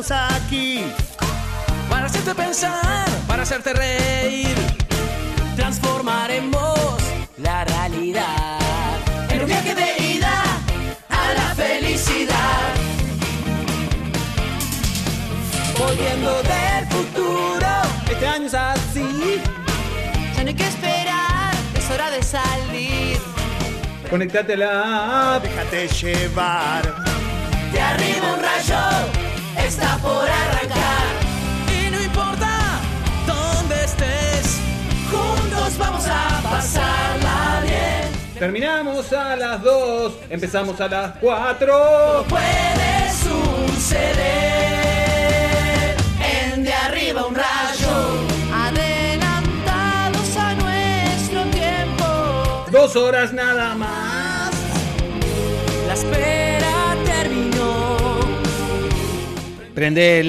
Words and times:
estamos 0.00 0.10
aquí. 0.10 0.84
Para 1.90 2.06
hacerte 2.06 2.34
pensar, 2.34 3.06
para 3.26 3.42
hacerte 3.42 3.74
reír, 3.74 4.54
transformaremos 5.54 6.78
la 7.36 7.64
realidad 7.66 8.58
en 9.28 9.40
un 9.40 9.46
viaje 9.46 9.74
de 9.74 10.02
ida 10.14 10.42
a 11.10 11.34
la 11.34 11.54
felicidad. 11.54 12.72
Volviendo 15.78 16.42
del 16.42 16.86
futuro, 16.88 17.68
Este 18.10 18.26
año 18.26 18.46
es 18.46 18.54
así. 18.54 19.40
ya 20.34 20.42
no 20.42 20.48
hay 20.48 20.54
que 20.54 20.68
esperar, 20.68 21.54
es 21.76 21.90
hora 21.90 22.10
de 22.10 22.22
salir. 22.22 23.18
Conectate 24.08 24.54
a 24.54 24.56
la 24.56 25.36
app. 25.36 25.42
Déjate 25.42 25.88
llevar. 25.88 26.82
De 27.72 27.80
arriba 27.80 28.32
un 28.34 28.42
rayo 28.42 29.21
está 29.58 29.98
por 29.98 30.28
arrancar. 30.28 31.06
Y 31.68 31.90
no 31.90 32.00
importa 32.02 32.80
dónde 33.26 33.84
estés, 33.84 34.58
juntos 35.10 35.78
vamos 35.78 36.06
a 36.06 36.40
pasarla 36.42 37.60
bien. 37.62 38.22
Terminamos 38.38 39.12
a 39.12 39.36
las 39.36 39.62
2, 39.62 40.12
empezamos 40.30 40.80
a 40.80 40.88
las 40.88 41.12
4. 41.20 42.24
Puede 42.28 43.12
suceder 43.12 44.36
en 46.20 46.64
de 46.64 46.72
arriba 46.72 47.24
un 47.26 47.34
rayo. 47.34 48.26
Adelantados 48.52 50.36
a 50.36 50.54
nuestro 50.54 51.44
tiempo. 51.50 52.66
Dos 52.72 52.96
horas 52.96 53.32
nada 53.32 53.74
más. 53.76 54.50
La 55.86 55.92
Prende 59.74 60.22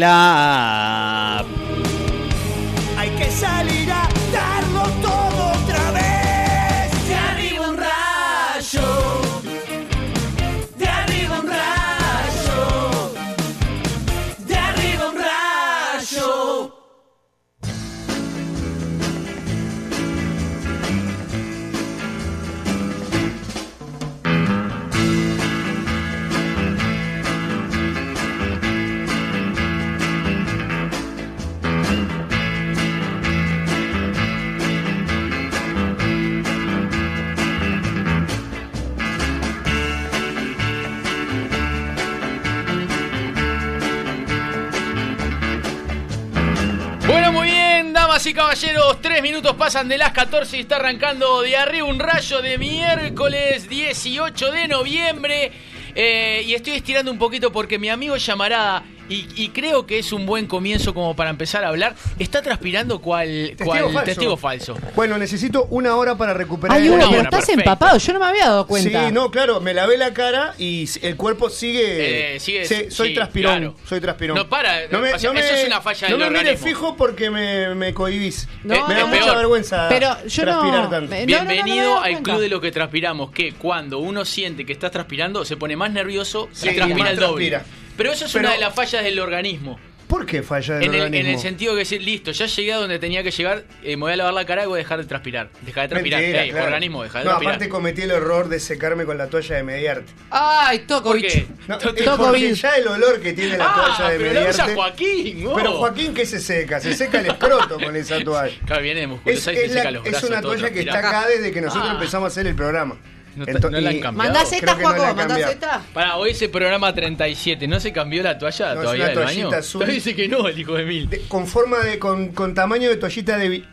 damas 48.23 48.27
y 48.27 48.33
caballeros, 48.33 49.01
tres 49.01 49.21
minutos 49.21 49.53
pasan 49.55 49.89
de 49.89 49.97
las 49.97 50.11
14 50.13 50.57
y 50.57 50.61
está 50.61 50.77
arrancando 50.77 51.41
de 51.41 51.57
arriba 51.57 51.87
un 51.87 51.99
rayo 51.99 52.41
de 52.41 52.57
miércoles 52.57 53.67
18 53.67 54.51
de 54.51 54.67
noviembre. 54.67 55.51
Eh, 55.95 56.43
y 56.45 56.53
estoy 56.53 56.73
estirando 56.73 57.11
un 57.11 57.17
poquito 57.17 57.51
porque 57.51 57.77
mi 57.77 57.89
amigo 57.89 58.15
llamará 58.15 58.83
y, 59.09 59.27
y 59.35 59.49
creo 59.49 59.85
que 59.85 59.99
es 59.99 60.11
un 60.13 60.25
buen 60.25 60.47
comienzo 60.47 60.93
como 60.93 61.15
para 61.15 61.29
empezar 61.29 61.63
a 61.63 61.69
hablar. 61.69 61.95
Está 62.19 62.41
transpirando 62.41 62.99
cual, 63.01 63.55
cual 63.63 63.81
falso. 63.83 64.03
testigo 64.03 64.37
falso. 64.37 64.77
Bueno, 64.95 65.17
necesito 65.17 65.65
una 65.69 65.95
hora 65.95 66.15
para 66.17 66.33
recuperar 66.33 66.77
Hay 66.77 66.85
el 66.87 66.91
uno, 66.93 67.03
Una 67.03 67.09
pero 67.09 67.21
estás 67.23 67.39
perfecto. 67.41 67.59
empapado. 67.61 67.97
Yo 67.97 68.13
no 68.13 68.19
me 68.19 68.25
había 68.25 68.45
dado 68.45 68.67
cuenta. 68.67 69.07
Sí, 69.07 69.13
no, 69.13 69.29
claro, 69.31 69.59
me 69.61 69.73
lavé 69.73 69.97
la 69.97 70.13
cara 70.13 70.53
y 70.57 70.89
el 71.01 71.15
cuerpo 71.17 71.49
sigue. 71.49 72.35
Eh, 72.35 72.39
sigue- 72.39 72.65
soy 72.91 73.09
sí, 73.09 73.13
transpirón. 73.15 73.57
claro. 73.57 73.75
Soy 73.87 73.99
transpirón. 74.01 74.37
No, 74.37 74.47
para, 74.49 74.87
No 74.89 74.99
me- 74.99 75.13
o 75.13 75.19
sea, 75.19 75.33
no 75.33 75.39
eso 75.39 75.53
me- 75.53 75.61
es 75.61 75.67
una 75.67 75.81
falla 75.81 76.09
No 76.09 76.17
del 76.17 76.31
me 76.31 76.39
mires 76.39 76.59
fijo 76.61 76.95
porque 76.95 77.29
me, 77.29 77.75
me 77.75 77.93
cohibís. 77.93 78.47
No, 78.63 78.87
me 78.87 78.95
da 78.95 79.05
mucha 79.05 79.21
peor. 79.25 79.37
vergüenza 79.37 79.87
Pero 79.89 80.07
yo 80.27 80.45
no- 80.45 80.51
transpirar 80.51 80.89
tanto. 80.89 81.11
no, 81.11 81.15
no, 81.15 81.19
no, 81.19 81.25
Bienvenido 81.25 81.99
al 81.99 82.21
club 82.21 82.39
de 82.39 82.49
lo 82.49 82.61
que 82.61 82.71
transpiramos, 82.71 83.31
que 83.31 83.53
cuando 83.53 83.99
uno 83.99 84.25
siente 84.25 84.65
que 84.65 84.73
estás 84.73 84.91
transpirando 84.91 85.43
se 85.45 85.57
pone 85.57 85.75
más 85.75 85.91
nervioso 85.91 86.49
Sí, 86.53 86.69
y 86.69 86.75
transpira 86.75 87.09
el 87.11 87.17
doble. 87.17 87.49
transpira. 87.49 87.82
Pero 87.97 88.11
eso 88.11 88.25
es 88.25 88.31
Pero- 88.33 88.45
una 88.47 88.53
de 88.55 88.59
las 88.61 88.73
fallas 88.75 89.03
del 89.03 89.19
organismo. 89.19 89.79
¿Por 90.07 90.25
qué 90.27 90.43
falla 90.43 90.75
del 90.75 90.83
En 90.83 90.89
el, 90.89 90.95
en 90.99 91.05
organismo? 91.05 91.33
el 91.33 91.39
sentido 91.39 91.73
que 91.73 91.79
decir, 91.79 92.01
listo, 92.03 92.31
ya 92.31 92.45
llegué 92.45 92.73
a 92.73 92.77
donde 92.77 92.99
tenía 92.99 93.23
que 93.23 93.31
llegar, 93.31 93.63
eh, 93.81 93.95
me 93.95 94.01
voy 94.03 94.11
a 94.13 94.15
lavar 94.17 94.33
la 94.33 94.45
cara 94.45 94.63
y 94.63 94.67
voy 94.67 94.75
a 94.75 94.83
dejar 94.83 94.99
de 94.99 95.05
transpirar. 95.05 95.49
Deja 95.61 95.81
de 95.81 95.87
transpirar. 95.87 96.19
Mentira, 96.21 96.43
Ey, 96.43 96.51
claro. 96.51 96.65
organismo, 96.65 97.01
deja 97.03 97.19
de 97.19 97.25
No, 97.25 97.31
transpirar. 97.31 97.55
aparte 97.55 97.69
cometí 97.69 98.01
el 98.03 98.11
error 98.11 98.47
de 98.47 98.59
secarme 98.59 99.05
con 99.05 99.17
la 99.17 99.27
toalla 99.27 99.55
de 99.55 99.63
mediarte. 99.63 100.11
Ay, 100.29 100.79
¿Por 100.79 100.87
Tokovic. 100.87 101.27
qué? 101.31 101.47
No, 101.67 101.77
es 101.77 101.81
Toco 102.05 102.25
porque 102.25 102.41
bien. 102.41 102.53
ya 102.53 102.75
el 102.75 102.87
olor 102.89 103.21
que 103.21 103.33
tiene 103.33 103.57
la 103.57 103.65
Ah, 103.65 103.73
toalla 103.97 104.11
de 104.11 104.17
pero 104.19 104.39
mediarte. 104.41 104.75
Joaquín. 104.75 105.47
oh. 105.47 105.55
Pero 105.55 105.71
Joaquín, 105.71 106.13
¿qué 106.13 106.25
se 106.27 106.39
seca? 106.39 106.79
Se 106.79 106.93
seca 106.93 107.19
el 107.19 107.25
escroto 107.27 107.79
con 107.79 107.95
esa 107.95 108.19
toalla. 108.23 108.55
Claro, 108.67 108.81
viene 108.83 108.99
de 108.99 109.03
Es, 109.05 109.09
musculosa 109.09 109.53
y 109.53 109.55
es 109.55 109.61
se 109.61 109.67
la- 109.69 109.73
seca 109.73 109.91
los 109.91 110.05
es 110.05 110.11
brazos. 110.11 110.29
una 110.29 110.41
todo 110.41 110.51
toalla 110.51 110.69
que 110.73 110.79
está 110.81 110.99
acá 110.99 111.27
desde 111.27 111.51
que 111.51 111.61
nosotros 111.61 111.89
Ah. 111.89 111.93
empezamos 111.93 112.25
a 112.25 112.27
hacer 112.27 112.45
el 112.45 112.55
programa. 112.55 112.97
No, 113.35 113.45
ta- 113.45 113.51
Ento- 113.53 113.71
no 113.71 113.81
la 113.81 113.89
han 113.89 113.99
cambiado. 113.99 114.29
¿Mandás 114.33 114.49
Creo 114.49 114.59
esta, 114.59 114.75
que 114.77 114.83
no 114.83 114.89
la 114.91 114.95
Juaco? 114.97 115.15
¿Mandás 115.15 115.27
cambiado. 115.27 115.51
esta? 115.53 115.81
Para 115.93 116.15
hoy 116.17 116.29
ese 116.31 116.49
programa 116.49 116.93
37, 116.93 117.67
¿no 117.67 117.79
se 117.79 117.91
cambió 117.91 118.21
la 118.23 118.37
toalla 118.37 118.75
No, 118.75 118.81
todavía 118.81 119.07
del 119.07 119.19
baño? 119.19 119.49
azul. 119.49 119.79
Todavía 119.79 119.95
dice 119.95 120.15
que 120.15 120.27
no, 120.27 120.47
el 120.47 120.59
hijo 120.59 120.73
de 120.75 120.83
mil. 120.85 121.09
de- 121.09 121.21
con 121.27 121.47
forma 121.47 121.79
de. 121.79 121.97
Con, 121.99 122.29
con 122.29 122.53
tamaño 122.53 122.89
de 122.89 122.97
toallita 122.97 123.37
de. 123.37 123.49
vi- 123.49 123.65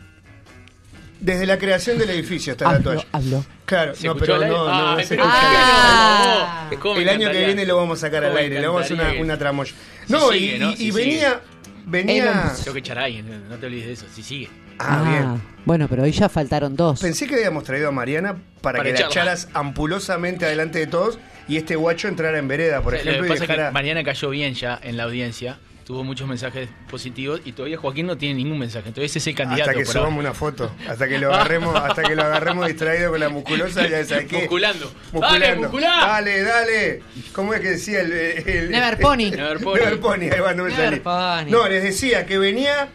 Desde 1.19 1.45
la 1.45 1.57
creación 1.59 1.97
del 1.99 2.09
edificio 2.09 2.53
está 2.53 2.71
la 2.71 2.79
toalla. 2.79 3.05
hablo. 3.11 3.45
Claro, 3.65 3.93
¿Se 3.95 4.07
no, 4.07 4.15
pero 4.15 4.35
al 4.35 4.43
aire? 4.43 4.55
no, 4.55 4.65
no, 4.67 4.95
no 4.97 4.99
se 5.03 5.07
pero 5.09 5.23
escucha. 5.23 5.39
¿por 5.41 5.49
qué 5.49 5.55
no? 5.55 5.61
Ah. 5.63 6.69
¿Cómo 6.81 6.95
me 6.95 7.01
El 7.03 7.09
año 7.09 7.31
que 7.31 7.45
viene 7.45 7.65
lo 7.65 7.77
vamos 7.77 7.99
a 7.99 8.01
sacar 8.01 8.23
al 8.23 8.29
¿Cómo 8.31 8.35
me 8.35 8.41
aire, 8.41 8.59
le 8.59 8.67
vamos 8.67 8.81
a 8.81 8.85
hacer 8.85 8.97
una, 8.99 9.13
una 9.21 9.37
tramoya. 9.37 9.71
No, 10.09 10.31
sigue, 10.31 10.55
y, 10.57 10.59
¿no? 10.89 10.95
venía. 10.95 11.39
Venía. 11.85 12.53
Tengo 12.63 12.73
que 12.73 12.79
echar 12.79 12.99
a 12.99 13.03
alguien, 13.05 13.47
no 13.49 13.55
te 13.57 13.65
olvides 13.67 13.85
de 13.87 13.93
eso, 13.93 14.05
si 14.13 14.23
sigue. 14.23 14.49
Ah, 14.87 15.03
bien. 15.07 15.41
Bueno, 15.65 15.87
pero 15.87 16.03
hoy 16.03 16.11
ya 16.11 16.27
faltaron 16.29 16.75
dos. 16.75 16.99
Pensé 17.01 17.27
que 17.27 17.35
habíamos 17.35 17.63
traído 17.63 17.89
a 17.89 17.91
Mariana 17.91 18.35
para, 18.61 18.79
Para 18.79 18.83
que 18.83 18.93
la 18.93 18.99
echarla. 19.07 19.11
echaras 19.33 19.47
ampulosamente 19.53 20.45
adelante 20.45 20.79
de 20.79 20.87
todos 20.87 21.19
y 21.47 21.57
este 21.57 21.75
guacho 21.75 22.07
entrara 22.07 22.37
en 22.39 22.47
vereda, 22.47 22.81
por 22.81 22.93
O 22.95 22.97
sea, 22.97 23.01
ejemplo, 23.11 23.21
lo 23.21 23.25
y 23.25 23.27
que 23.27 23.33
pasa 23.33 23.43
es 23.43 23.47
dejara... 23.49 23.69
que 23.69 23.73
Mariana 23.73 24.03
cayó 24.03 24.29
bien 24.31 24.53
ya 24.55 24.79
en 24.81 24.97
la 24.97 25.03
audiencia, 25.03 25.59
tuvo 25.85 26.03
muchos 26.03 26.27
mensajes 26.27 26.67
positivos 26.89 27.41
y 27.45 27.51
todavía 27.51 27.77
Joaquín 27.77 28.07
no 28.07 28.17
tiene 28.17 28.35
ningún 28.35 28.57
mensaje, 28.57 28.87
entonces 28.87 29.11
ese 29.11 29.19
es 29.19 29.27
el 29.27 29.35
candidato. 29.35 29.69
hasta 29.69 29.79
que 29.79 29.85
por 29.85 29.93
subamos 29.93 30.13
ahora. 30.13 30.29
una 30.29 30.33
foto, 30.33 30.71
hasta 30.89 31.07
que 31.07 31.17
lo 31.19 31.31
agarremos, 31.33 31.75
hasta 31.75 32.01
que 32.03 32.15
lo 32.15 32.23
agarremos 32.23 32.67
distraído 32.67 33.11
con 33.11 33.19
la 33.19 33.29
musculosa, 33.29 33.87
ya 33.87 34.03
sabes 34.03 34.25
qué. 34.25 34.37
Musculando. 34.39 34.91
Musculando. 35.11 35.45
Dale, 35.47 35.55
musculá. 35.57 35.97
Dale, 36.07 36.41
dale. 36.43 37.03
¿Cómo 37.33 37.53
es 37.53 37.59
que 37.61 37.69
decía 37.71 38.01
el, 38.01 38.11
el- 38.13 38.71
Never 38.71 38.97
Pony. 38.99 39.17
Never 39.31 39.59
Pony. 39.59 39.75
Never 39.75 39.99
Pony, 39.99 40.21
ahí 40.33 40.39
va, 40.39 40.53
no 40.55 40.63
me 40.63 40.69
Never 40.71 40.85
salí. 40.85 40.99
Pony. 41.01 41.51
No, 41.51 41.67
les 41.67 41.83
decía 41.83 42.25
que 42.25 42.39
venía. 42.39 42.89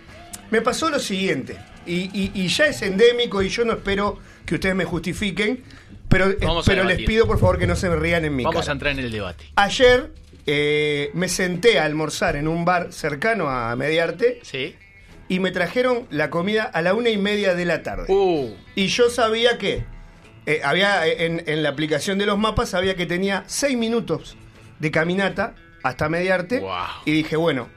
Me 0.50 0.60
pasó 0.62 0.88
lo 0.90 0.98
siguiente. 1.00 1.56
Y, 1.86 2.10
y- 2.12 2.30
y 2.34 2.48
ya 2.48 2.66
es 2.66 2.82
endémico 2.82 3.42
y 3.42 3.48
yo 3.48 3.64
no 3.64 3.72
espero 3.74 4.18
que 4.44 4.54
ustedes 4.56 4.74
me 4.74 4.84
justifiquen. 4.84 5.62
Pero, 6.08 6.32
Vamos 6.40 6.64
pero 6.66 6.84
les 6.84 6.98
pido 7.02 7.26
por 7.26 7.38
favor 7.40 7.58
que 7.58 7.66
no 7.66 7.74
se 7.76 7.88
me 7.90 7.96
rían 7.96 8.24
en 8.24 8.34
mi 8.36 8.44
Vamos 8.44 8.60
cara. 8.60 8.70
a 8.70 8.74
entrar 8.74 8.92
en 8.92 9.00
el 9.00 9.10
debate. 9.10 9.44
Ayer 9.56 10.12
eh, 10.46 11.10
me 11.14 11.28
senté 11.28 11.80
a 11.80 11.84
almorzar 11.84 12.36
en 12.36 12.46
un 12.46 12.64
bar 12.64 12.92
cercano 12.92 13.48
a 13.50 13.74
Mediarte 13.74 14.38
¿Sí? 14.42 14.76
y 15.28 15.40
me 15.40 15.50
trajeron 15.50 16.06
la 16.10 16.30
comida 16.30 16.62
a 16.62 16.80
la 16.82 16.94
una 16.94 17.10
y 17.10 17.16
media 17.18 17.54
de 17.54 17.64
la 17.64 17.82
tarde. 17.82 18.04
Uh, 18.12 18.50
Y 18.76 18.86
yo 18.86 19.10
sabía 19.10 19.58
que 19.58 19.84
eh, 20.46 20.60
había 20.62 21.04
eh, 21.08 21.26
en, 21.26 21.42
en 21.46 21.64
la 21.64 21.70
aplicación 21.70 22.18
de 22.18 22.26
los 22.26 22.38
mapas 22.38 22.68
sabía 22.68 22.94
que 22.94 23.06
tenía 23.06 23.42
seis 23.48 23.76
minutos 23.76 24.36
de 24.78 24.90
caminata 24.92 25.56
hasta 25.82 26.08
Mediarte 26.08 26.60
Wow. 26.60 26.72
y 27.04 27.10
dije 27.10 27.34
bueno 27.34 27.68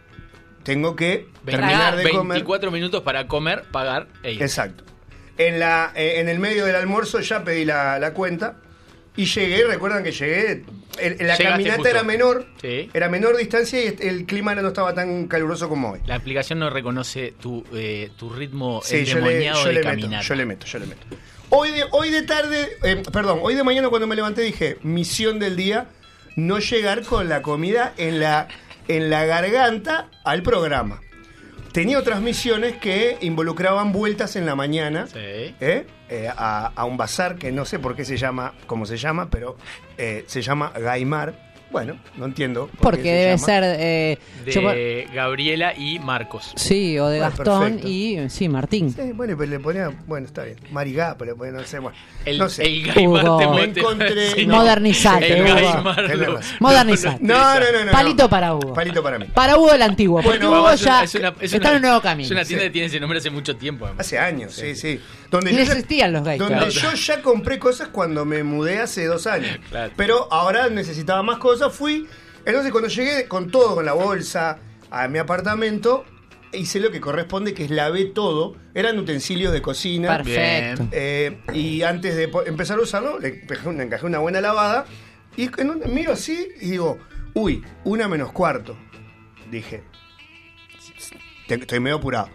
tengo 0.64 0.96
que 0.96 1.28
20 1.44 1.52
terminar 1.52 1.96
de 1.98 2.10
comer 2.10 2.36
24 2.38 2.72
minutos 2.72 3.02
para 3.04 3.28
comer, 3.28 3.64
pagar 3.72 4.08
e 4.24 4.34
ir. 4.34 4.42
exacto 4.42 4.84
en 5.38 5.60
la 5.60 5.92
eh, 5.96 6.20
en 6.20 6.30
el 6.30 6.40
medio 6.40 6.66
del 6.66 6.76
almuerzo 6.76 7.20
ya 7.22 7.44
pedí 7.44 7.66
la, 7.66 7.98
la 8.00 8.14
cuenta 8.14 8.58
y 9.16 9.26
llegué 9.26 9.66
recuerdan 9.66 10.04
que 10.04 10.12
llegué 10.12 10.64
el- 11.00 11.12
la 11.20 11.36
Llegaste 11.38 11.44
caminata 11.46 11.76
justo. 11.78 11.90
era 11.90 12.04
menor 12.04 12.46
Sí. 12.62 12.90
era 12.94 13.10
menor 13.10 13.38
distancia 13.38 13.82
y 13.84 13.96
el 14.02 14.26
clima 14.26 14.54
no 14.56 14.68
estaba 14.68 14.94
tan 14.94 15.28
caluroso 15.28 15.70
como 15.70 15.92
hoy 15.92 16.00
La 16.06 16.16
aplicación 16.16 16.60
no 16.60 16.70
reconoce 16.70 17.34
tu, 17.40 17.66
eh, 17.74 18.10
tu 18.18 18.30
ritmo 18.30 18.82
Sí, 18.84 19.06
yo 19.06 19.16
le, 19.16 19.22
endemoniado 19.22 19.60
yo 19.62 19.68
de 19.68 19.74
le 19.74 19.80
meto, 19.80 19.90
caminata. 19.90 20.24
yo 20.24 20.36
le 20.36 20.46
meto, 20.46 20.66
yo 20.66 20.80
le 20.80 20.86
meto. 20.88 21.02
Hoy 21.52 21.72
de, 21.72 21.86
hoy 21.92 22.12
de 22.12 22.22
tarde, 22.24 22.70
eh, 22.84 23.02
perdón, 23.12 23.40
hoy 23.42 23.56
de 23.56 23.64
mañana 23.64 23.90
cuando 23.90 24.06
me 24.08 24.16
levanté 24.16 24.42
dije, 24.42 24.78
misión 24.84 25.40
del 25.40 25.56
día, 25.56 25.88
no 26.36 26.60
llegar 26.60 27.04
con 27.04 27.28
la 27.28 27.42
comida 27.42 27.94
en 27.98 28.20
la, 28.20 28.48
en 28.90 29.10
la 29.10 29.24
garganta 29.26 30.10
al 30.26 30.44
programa. 30.44 31.00
Tenía 31.72 32.00
otras 32.00 32.20
misiones 32.22 32.76
que 32.78 33.18
involucraban 33.22 33.92
vueltas 33.94 34.36
en 34.36 34.46
la 34.48 34.56
mañana 34.56 35.06
Sí. 35.08 35.20
¿eh? 35.20 35.86
Eh, 36.10 36.28
a, 36.36 36.72
a 36.76 36.86
un 36.86 36.98
bazar 36.98 37.36
que 37.36 37.52
no 37.52 37.64
sé 37.64 37.78
por 37.78 37.96
qué 37.96 38.04
se 38.04 38.18
llama, 38.18 38.54
cómo 38.66 38.88
se 38.88 38.98
llama, 38.98 39.30
pero 39.30 39.56
eh, 39.98 40.24
se 40.28 40.42
llama 40.42 40.72
Gaimar. 40.76 41.49
Bueno, 41.72 41.98
no 42.18 42.26
entiendo. 42.26 42.66
por 42.68 42.72
qué 42.74 42.80
Porque 42.82 43.04
se 43.04 43.10
debe 43.12 43.32
llama. 43.36 43.46
ser. 43.46 43.64
eh, 43.78 44.18
De 44.46 44.52
yo 44.52 44.62
por- 44.64 45.14
Gabriela 45.14 45.74
y 45.78 46.00
Marcos. 46.00 46.52
sí, 46.56 46.98
o 46.98 47.08
de 47.08 47.20
Bueno, 47.20 47.34
Gastón 47.36 47.62
perfecto. 47.64 47.88
y. 47.88 48.30
Sí, 48.30 48.50
Martín. 48.50 48.92
Sí, 48.94 49.12
bueno, 49.14 49.36
pero 49.38 49.52
le 49.52 49.60
ponía. 49.60 49.92
Bueno, 50.08 50.26
está 50.26 50.44
bien. 50.44 50.58
Marigá, 50.72 51.16
pero 51.18 51.32
le 51.32 51.38
ponía, 51.38 51.54
no 51.54 51.64
sé. 51.64 51.78
Bueno, 51.80 51.96
El, 52.26 52.38
no 52.40 52.50
sé. 52.50 52.64
el 52.66 52.92
Guy 52.94 53.08
Hugo. 53.08 53.18
Marten 53.22 53.52
Me 53.52 53.58
Monte- 53.68 53.82
encontré- 53.82 54.32
Sí. 54.36 54.46
no. 54.48 54.56
Modernizate, 54.56 55.32
El 55.38 55.44
Guy 55.44 55.52
Hugo. 55.64 55.82
Marten 55.84 56.08
Tenés 56.08 56.28
lo- 56.28 56.36
razón. 56.38 56.58
Modernizate. 56.60 57.18
No, 57.22 57.38
no, 57.60 57.72
no, 57.72 57.86
no. 57.86 57.92
Palito 57.92 58.24
no. 58.24 58.30
para 58.30 58.56
Hugo. 58.56 58.74
Palito 58.74 59.04
para 59.04 59.20
mí. 59.20 59.26
Para 59.34 59.58
Hugo 59.58 59.72
el 59.74 59.82
antiguo. 59.84 60.22
Porque 60.24 60.40
Bueno, 60.40 60.60
Hugo 60.62 60.74
ya 60.76 61.04
es 61.04 61.16
una- 61.16 61.34
es 61.40 61.54
está 61.54 61.58
una- 61.58 61.70
en 61.70 61.76
un 61.76 61.82
nuevo 61.84 62.02
camino. 62.02 62.26
Es 62.26 62.32
una 62.32 62.44
tienda 62.46 62.64
Sí. 62.64 62.68
que 62.70 62.74
tiene 62.74 62.88
ese 62.88 63.00
nombre 63.00 63.20
hace 63.20 63.30
mucho 63.30 63.56
tiempo. 63.56 63.86
además. 63.86 64.06
Hace 64.08 64.18
años, 64.18 64.54
sí, 64.54 64.76
sí. 64.76 65.00
Donde 65.30 65.54
ya- 65.54 65.62
existían 65.62 66.12
los 66.14 66.24
gays. 66.24 66.40
Donde 66.40 66.56
Claro. 66.56 66.70
yo 66.72 66.94
ya 66.94 67.22
compré 67.22 67.60
cosas 67.60 67.90
cuando 67.90 68.26
me 68.26 68.44
mudé 68.44 68.80
hace 68.80 69.06
dos 69.06 69.28
años. 69.28 69.60
Claro. 69.70 69.92
Pero 69.96 70.28
ahora 70.32 70.70
necesitaba 70.70 71.22
más 71.22 71.38
cosas, 71.60 71.76
fui. 71.78 72.08
Entonces 72.46 72.72
cuando 72.72 72.90
llegué 72.90 73.28
con 73.28 73.52
todo, 73.52 73.76
con 73.76 73.86
la 73.86 73.94
bolsa, 73.94 74.60
a 74.90 75.08
mi 75.08 75.20
apartamento, 75.20 76.06
hice 76.54 76.80
lo 76.80 76.90
que 76.92 77.00
corresponde, 77.00 77.54
que 77.54 77.66
es 77.66 77.70
lavé 77.72 78.06
todo. 78.06 78.56
Eran 78.74 78.98
utensilios 78.98 79.52
de 79.54 79.62
cocina. 79.62 80.18
Perfecto. 80.18 80.88
Eh, 80.92 81.40
y 81.54 81.84
antes 81.84 82.16
de 82.16 82.32
empezar 82.48 82.80
a 82.80 82.82
usarlo, 82.82 83.20
le 83.20 83.42
encajé 83.44 83.70
una, 83.70 83.84
encajé 83.84 84.06
una 84.06 84.20
buena 84.20 84.42
lavada. 84.42 84.86
Y 85.38 85.50
en 85.62 85.70
un- 85.70 85.94
miro 85.94 86.14
así 86.14 86.48
y 86.62 86.72
digo, 86.72 86.98
uy, 87.34 87.64
una 87.84 88.08
menos 88.08 88.32
cuarto. 88.32 88.78
Dije, 89.52 89.84
estoy 91.48 91.80
medio 91.80 91.98
apurado. 91.98 92.30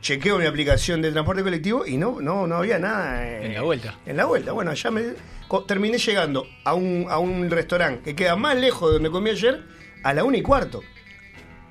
Chequeo 0.00 0.38
mi 0.38 0.46
aplicación 0.46 1.02
de 1.02 1.12
transporte 1.12 1.42
colectivo 1.42 1.84
y 1.86 1.96
no, 1.96 2.20
no, 2.20 2.46
no 2.46 2.56
había 2.56 2.78
nada. 2.78 3.26
eh, 3.26 3.46
En 3.46 3.54
la 3.54 3.62
vuelta. 3.62 3.98
En 4.06 4.16
la 4.16 4.24
vuelta. 4.24 4.52
Bueno, 4.52 4.72
ya 4.72 4.90
me 4.90 5.02
co- 5.46 5.64
terminé 5.64 5.98
llegando 5.98 6.46
a 6.64 6.74
un, 6.74 7.06
a 7.10 7.18
un 7.18 7.50
restaurante 7.50 8.02
que 8.02 8.14
queda 8.16 8.34
más 8.36 8.56
lejos 8.56 8.88
de 8.90 8.94
donde 8.94 9.10
comí 9.10 9.30
ayer 9.30 9.62
a 10.02 10.14
la 10.14 10.24
una 10.24 10.38
y 10.38 10.42
cuarto. 10.42 10.82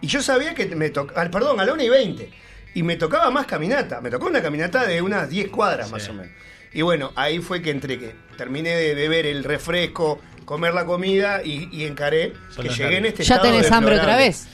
Y 0.02 0.08
yo 0.08 0.22
sabía 0.22 0.54
que 0.54 0.66
me 0.76 0.90
tocaba, 0.92 1.30
perdón, 1.32 1.60
a 1.60 1.66
la 1.66 1.74
una 1.74 1.84
y 1.84 1.90
veinte. 1.90 2.30
Y 2.76 2.84
me 2.84 2.96
tocaba 2.98 3.32
más 3.32 3.48
caminata. 3.48 4.00
Me 4.00 4.10
tocó 4.12 4.28
una 4.28 4.42
caminata 4.42 4.86
de 4.86 5.02
unas 5.02 5.28
10 5.30 5.50
cuadras 5.50 5.90
más 5.92 6.08
o 6.10 6.14
menos. 6.14 6.32
Y 6.72 6.84
bueno, 6.84 7.12
ahí 7.16 7.40
fue 7.40 7.64
que 7.64 7.72
entré, 7.72 7.98
que 7.98 8.14
terminé 8.38 8.76
de 8.76 8.94
beber 8.94 9.26
el 9.26 9.44
refresco, 9.44 10.22
comer 10.46 10.76
la 10.76 10.86
comida 10.86 11.42
y, 11.44 11.68
y 11.72 11.86
encaré 11.86 12.34
Son 12.52 12.64
que 12.64 12.70
llegué 12.72 12.98
en 12.98 13.06
este 13.08 13.24
Ya 13.24 13.36
estado 13.38 13.52
tenés 13.56 13.72
hambre 13.72 13.96
otra 14.00 14.18
vez. 14.18 14.48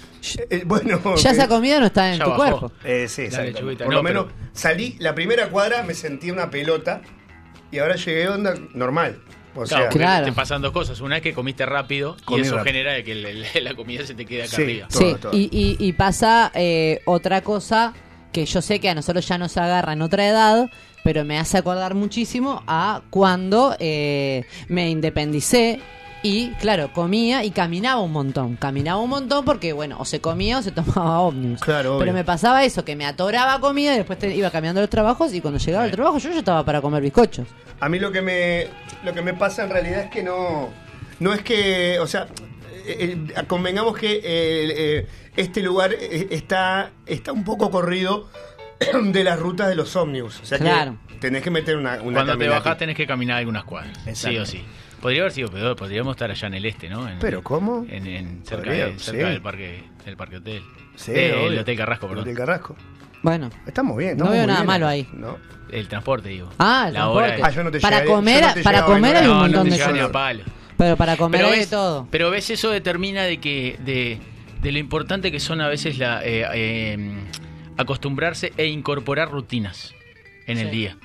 Eh, 0.49 0.63
bueno, 0.65 0.99
Ya 1.17 1.29
eh, 1.29 1.33
esa 1.33 1.47
comida 1.47 1.79
no 1.79 1.85
está 1.87 2.13
en 2.13 2.19
tu 2.19 2.29
bajó. 2.29 2.35
cuerpo. 2.37 2.71
eh, 2.83 3.07
sí, 3.07 3.23
exacto. 3.23 3.61
Por 3.61 3.87
No, 3.87 3.91
lo 3.93 4.03
menos 4.03 4.25
pero- 4.25 4.49
salí, 4.53 4.95
la 4.99 5.13
primera 5.15 5.49
cuadra 5.49 5.83
me 5.83 5.93
sentí 5.93 6.31
una 6.31 6.49
pelota 6.49 7.01
y 7.71 7.79
ahora 7.79 7.95
llegué 7.95 8.27
onda 8.29 8.55
normal. 8.73 9.19
O 9.57 9.63
Claro, 9.63 9.67
sea, 9.67 9.79
porque 9.89 9.97
Claro. 9.99 10.25
te 10.25 10.31
pasan 10.33 10.61
dos 10.61 10.73
cosas. 10.73 10.99
Una 10.99 11.17
es 11.17 11.23
que 11.23 11.33
comiste 11.33 11.65
rápido 11.65 12.17
Comí 12.25 12.39
y 12.39 12.41
eso 12.41 12.57
rápido. 12.57 12.73
genera 12.73 13.03
que 13.03 13.15
la 13.61 13.73
comida 13.73 14.05
se 14.05 14.13
te 14.13 14.25
quede 14.25 14.43
acá 14.43 14.55
Sí. 14.57 14.61
arriba. 14.63 14.87
Todo, 14.89 14.99
sí, 14.99 15.15
todo. 15.21 15.31
Y, 15.33 15.49
y- 15.51 15.77
y 15.79 15.93
pasa 15.93 16.51
eh, 16.55 16.99
otra 17.05 17.41
cosa 17.41 17.93
que 18.33 18.45
yo 18.45 18.61
sé 18.61 18.81
que 18.81 18.89
a 18.89 18.95
nosotros 18.95 19.25
ya 19.25 19.37
nos 19.37 19.55
agarra 19.55 19.93
en 19.93 20.01
otra 20.01 20.27
edad, 20.27 20.69
pero 21.05 21.23
me 21.23 21.39
hace 21.39 21.57
acordar 21.57 21.93
muchísimo 21.95 22.63
a 22.67 23.01
cuando 23.09 23.77
eh, 23.79 24.43
me 24.67 24.89
independicé 24.89 25.79
y, 26.25 26.49
claro, 26.59 26.91
comía 26.91 27.43
y 27.43 27.51
caminaba 27.51 28.01
un 28.01 28.11
montón. 28.11 28.55
Caminaba 28.55 28.99
un 28.99 29.09
montón 29.09 29.45
porque, 29.45 29.73
bueno, 29.73 29.97
o 29.99 30.05
se 30.05 30.19
comía 30.21 30.57
o 30.57 30.61
se 30.61 30.71
tomaba 30.79 31.19
ómnibus. 31.19 31.61
Claro, 31.61 31.91
obvio. 31.91 31.99
Pero 31.99 32.13
me 32.13 32.23
pasaba 32.23 32.63
eso, 32.63 32.83
que 32.83 32.95
me 32.95 33.05
atoraba 33.05 33.59
comida 33.59 33.93
y 33.93 33.97
después 33.97 34.17
te- 34.19 34.35
iba 34.35 34.49
caminando 34.49 34.79
a 34.79 34.83
los 34.83 34.89
trabajos 34.89 35.33
y 35.33 35.41
cuando 35.41 35.59
llegaba 35.59 35.83
al 35.85 35.91
trabajo 35.91 36.17
yo 36.17 36.31
ya 36.31 36.39
estaba 36.39 36.65
para 36.65 36.81
comer 36.81 37.01
bizcochos. 37.03 37.47
A 37.79 37.89
mí 37.89 37.99
lo 37.99 38.11
que 38.11 38.21
me 38.21 38.67
lo 39.03 39.13
que 39.13 39.21
me 39.21 39.33
pasa 39.33 39.63
en 39.63 39.69
realidad 39.69 39.99
es 40.01 40.09
que 40.09 40.23
no 40.23 40.69
no 41.19 41.33
es 41.33 41.41
que, 41.41 41.99
o 41.99 42.07
sea, 42.07 42.27
eh, 42.87 43.17
eh, 43.35 43.43
convengamos 43.47 43.95
que 43.97 44.13
eh, 44.15 44.21
eh, 44.23 45.07
este 45.35 45.61
lugar 45.61 45.93
eh, 45.93 46.27
está 46.31 46.91
está 47.05 47.31
un 47.33 47.43
poco 47.43 47.69
corrido 47.69 48.29
de 49.03 49.23
las 49.23 49.39
rutas 49.39 49.67
de 49.67 49.75
los 49.75 49.95
ómnibus, 49.95 50.39
o 50.41 50.45
sea 50.45 50.57
Claro. 50.57 50.97
Tenés 51.25 51.41
que 51.43 51.51
meter 51.51 51.77
una, 51.77 52.01
una 52.01 52.13
Cuando 52.23 52.37
te 52.37 52.47
bajás 52.47 52.77
tenés 52.77 52.95
que 52.95 53.05
caminar 53.07 53.37
algunas 53.39 53.63
cuadras. 53.63 53.97
Sí 54.13 54.37
o 54.37 54.45
sí. 54.45 54.63
Podría 55.01 55.21
haber 55.21 55.33
sido 55.33 55.49
peor, 55.49 55.75
podríamos 55.75 56.15
estar 56.15 56.31
allá 56.31 56.47
en 56.47 56.53
el 56.55 56.65
este, 56.65 56.89
¿no? 56.89 57.07
En- 57.07 57.19
Pero, 57.19 57.43
¿cómo? 57.43 57.85
En, 57.89 58.07
en- 58.07 58.45
cerca, 58.45 58.63
Podría, 58.65 58.85
de- 58.87 58.99
cerca 58.99 59.25
sí. 59.27 59.31
del 59.33 59.41
parque 59.41 59.83
del 60.05 60.17
parque 60.17 60.37
hotel. 60.37 60.63
Sí, 60.95 61.11
Del 61.11 61.33
obvio. 61.35 61.61
hotel 61.61 61.77
Carrasco, 61.77 62.05
El 62.05 62.09
perdón. 62.09 62.23
Hotel 62.23 62.37
Carrasco. 62.37 62.75
Bueno. 63.21 63.49
Estamos 63.67 63.97
bien, 63.97 64.11
No 64.17 64.25
estamos 64.25 64.33
veo 64.33 64.47
nada 64.47 64.59
bien. 64.61 64.67
malo 64.67 64.87
ahí. 64.87 65.07
No. 65.13 65.37
El 65.71 65.87
transporte, 65.87 66.29
digo. 66.29 66.49
Ah, 66.57 66.85
el 66.87 66.93
La 66.93 66.99
transporte. 67.01 67.41
Ah, 67.43 67.49
yo 67.51 67.63
no 67.63 67.71
te 67.71 67.79
para 67.79 67.97
llegaré- 67.97 68.07
comer, 68.15 68.41
yo 68.41 68.47
no 68.47 68.53
te 68.53 68.63
para 68.63 68.85
comer 68.85 69.15
hay 69.17 69.23
un. 69.23 69.27
No, 69.29 69.33
no 69.35 69.41
montón 69.43 69.63
te 69.65 69.69
de 69.71 69.77
ni 69.77 69.83
cosas. 69.83 70.09
a 70.09 70.11
palo. 70.11 70.43
Pero 70.77 70.95
para 70.97 71.17
comer 71.17 71.41
Pero 71.41 71.53
hay 71.53 71.59
de 71.59 71.67
todo. 71.67 72.07
pero 72.11 72.29
ves, 72.31 72.49
eso 72.49 72.69
determina 72.71 73.23
de 73.23 73.37
que 73.39 73.77
de, 73.83 74.19
de 74.61 74.71
lo 74.71 74.77
importante 74.79 75.31
que 75.31 75.39
son 75.39 75.61
a 75.61 75.67
veces 75.67 75.97
la 75.97 76.21
eh, 76.25 76.45
eh, 76.53 77.15
acostumbrarse 77.77 78.53
e 78.57 78.65
incorporar 78.67 79.29
rutinas 79.31 79.93
en 80.47 80.57
el 80.57 80.71
día. 80.71 80.97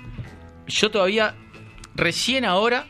Yo 0.70 0.90
todavía, 0.90 1.34
recién 1.94 2.44
ahora, 2.44 2.86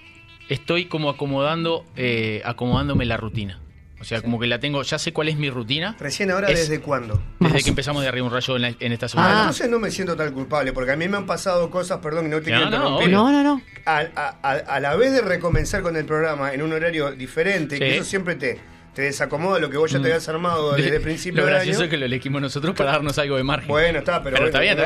estoy 0.49 0.87
como 0.87 1.11
acomodando, 1.11 1.85
eh, 1.97 2.43
acomodándome 2.45 3.05
la 3.07 3.17
rutina. 3.17 3.61
O 4.01 4.05
sea, 4.05 4.23
como 4.23 4.41
que 4.41 4.47
la 4.47 4.59
tengo, 4.59 4.83
ya 4.83 4.99
sé 4.99 5.13
cuál 5.13 5.29
es 5.29 5.37
mi 5.37 5.51
rutina. 5.51 5.95
Recién 6.01 6.31
ahora, 6.31 6.49
Es- 6.49 6.61
¿desde 6.61 6.81
cuándo? 6.81 7.23
Desde 7.39 7.53
Más. 7.55 7.63
que 7.65 7.69
empezamos 7.69 8.01
de 8.03 8.09
arriba 8.09 8.27
un 8.27 8.33
rayo 8.33 8.57
en, 8.57 8.63
la- 8.63 8.75
en 8.81 8.93
esta 8.93 9.05
Ah, 9.07 9.09
semana. 9.11 9.39
entonces 9.41 9.69
no 9.69 9.79
me 9.79 9.91
siento 9.91 10.17
tan 10.17 10.33
culpable, 10.33 10.73
porque 10.73 10.93
a 10.93 10.97
mí 10.97 11.07
me 11.07 11.19
han 11.19 11.27
pasado 11.27 11.69
cosas, 11.71 11.99
perdón, 11.99 12.25
y 12.27 12.29
no 12.31 12.41
te 12.41 12.51
No, 12.51 12.57
quiero 12.63 12.71
no. 12.71 13.07
No, 13.09 13.31
no, 13.31 13.43
no. 13.45 13.63
a, 13.85 13.99
a- 14.17 14.39
a- 14.43 14.53
a 14.57 14.81
la 14.81 14.97
vez 14.97 15.13
de 15.13 15.21
recomenzar 15.21 15.83
con 15.83 15.97
el 15.97 16.07
programa 16.07 16.55
en 16.55 16.63
un 16.63 16.73
horario 16.73 17.13
diferente, 17.13 17.79
que 17.79 17.91
Sí. 17.91 17.97
eso 17.99 18.05
siempre 18.05 18.37
te, 18.37 18.59
te 18.95 19.03
desacomoda 19.03 19.59
lo 19.59 19.69
que 19.69 19.77
vos 19.77 19.91
ya 19.91 19.99
te 19.99 20.05
Mm. 20.05 20.13
habías 20.13 20.29
armado 20.31 20.73
desde 20.73 20.97
el 20.97 21.03
principio 21.03 21.41
Lo 21.43 21.47
del 21.47 21.55
gracioso 21.57 21.81
año. 21.81 21.85
es 21.85 21.91
que 21.91 21.97
lo 21.99 22.07
elegimos 22.07 22.41
nosotros 22.41 22.75
para 22.75 22.93
darnos 22.93 23.19
algo 23.19 23.37
de 23.37 23.45
margen. 23.45 23.69
Bueno, 23.69 23.99
está, 23.99 24.23
pero, 24.23 24.37
Pero 24.37 24.45
bueno, 24.45 24.47
está 24.47 24.61
bien, 24.61 24.79
está 24.79 24.85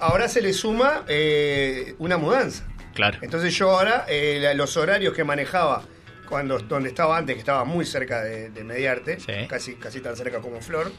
Ahora 0.00 0.28
se 0.28 0.40
le 0.42 0.52
suma 0.52 1.04
eh, 1.08 1.94
una 1.98 2.16
mudanza. 2.16 2.66
Claro. 2.94 3.18
Entonces 3.22 3.54
yo 3.56 3.70
ahora, 3.70 4.04
eh, 4.08 4.52
los 4.54 4.76
horarios 4.76 5.14
que 5.14 5.24
manejaba 5.24 5.82
cuando 6.28 6.58
donde 6.58 6.88
estaba 6.90 7.16
antes, 7.16 7.34
que 7.34 7.40
estaba 7.40 7.64
muy 7.64 7.84
cerca 7.84 8.22
de, 8.22 8.50
de 8.50 8.64
Mediarte, 8.64 9.18
Sí. 9.20 9.32
casi, 9.48 9.74
casi 9.74 10.00
tan 10.00 10.16
cerca 10.16 10.40
como 10.40 10.60
Flor, 10.60 10.92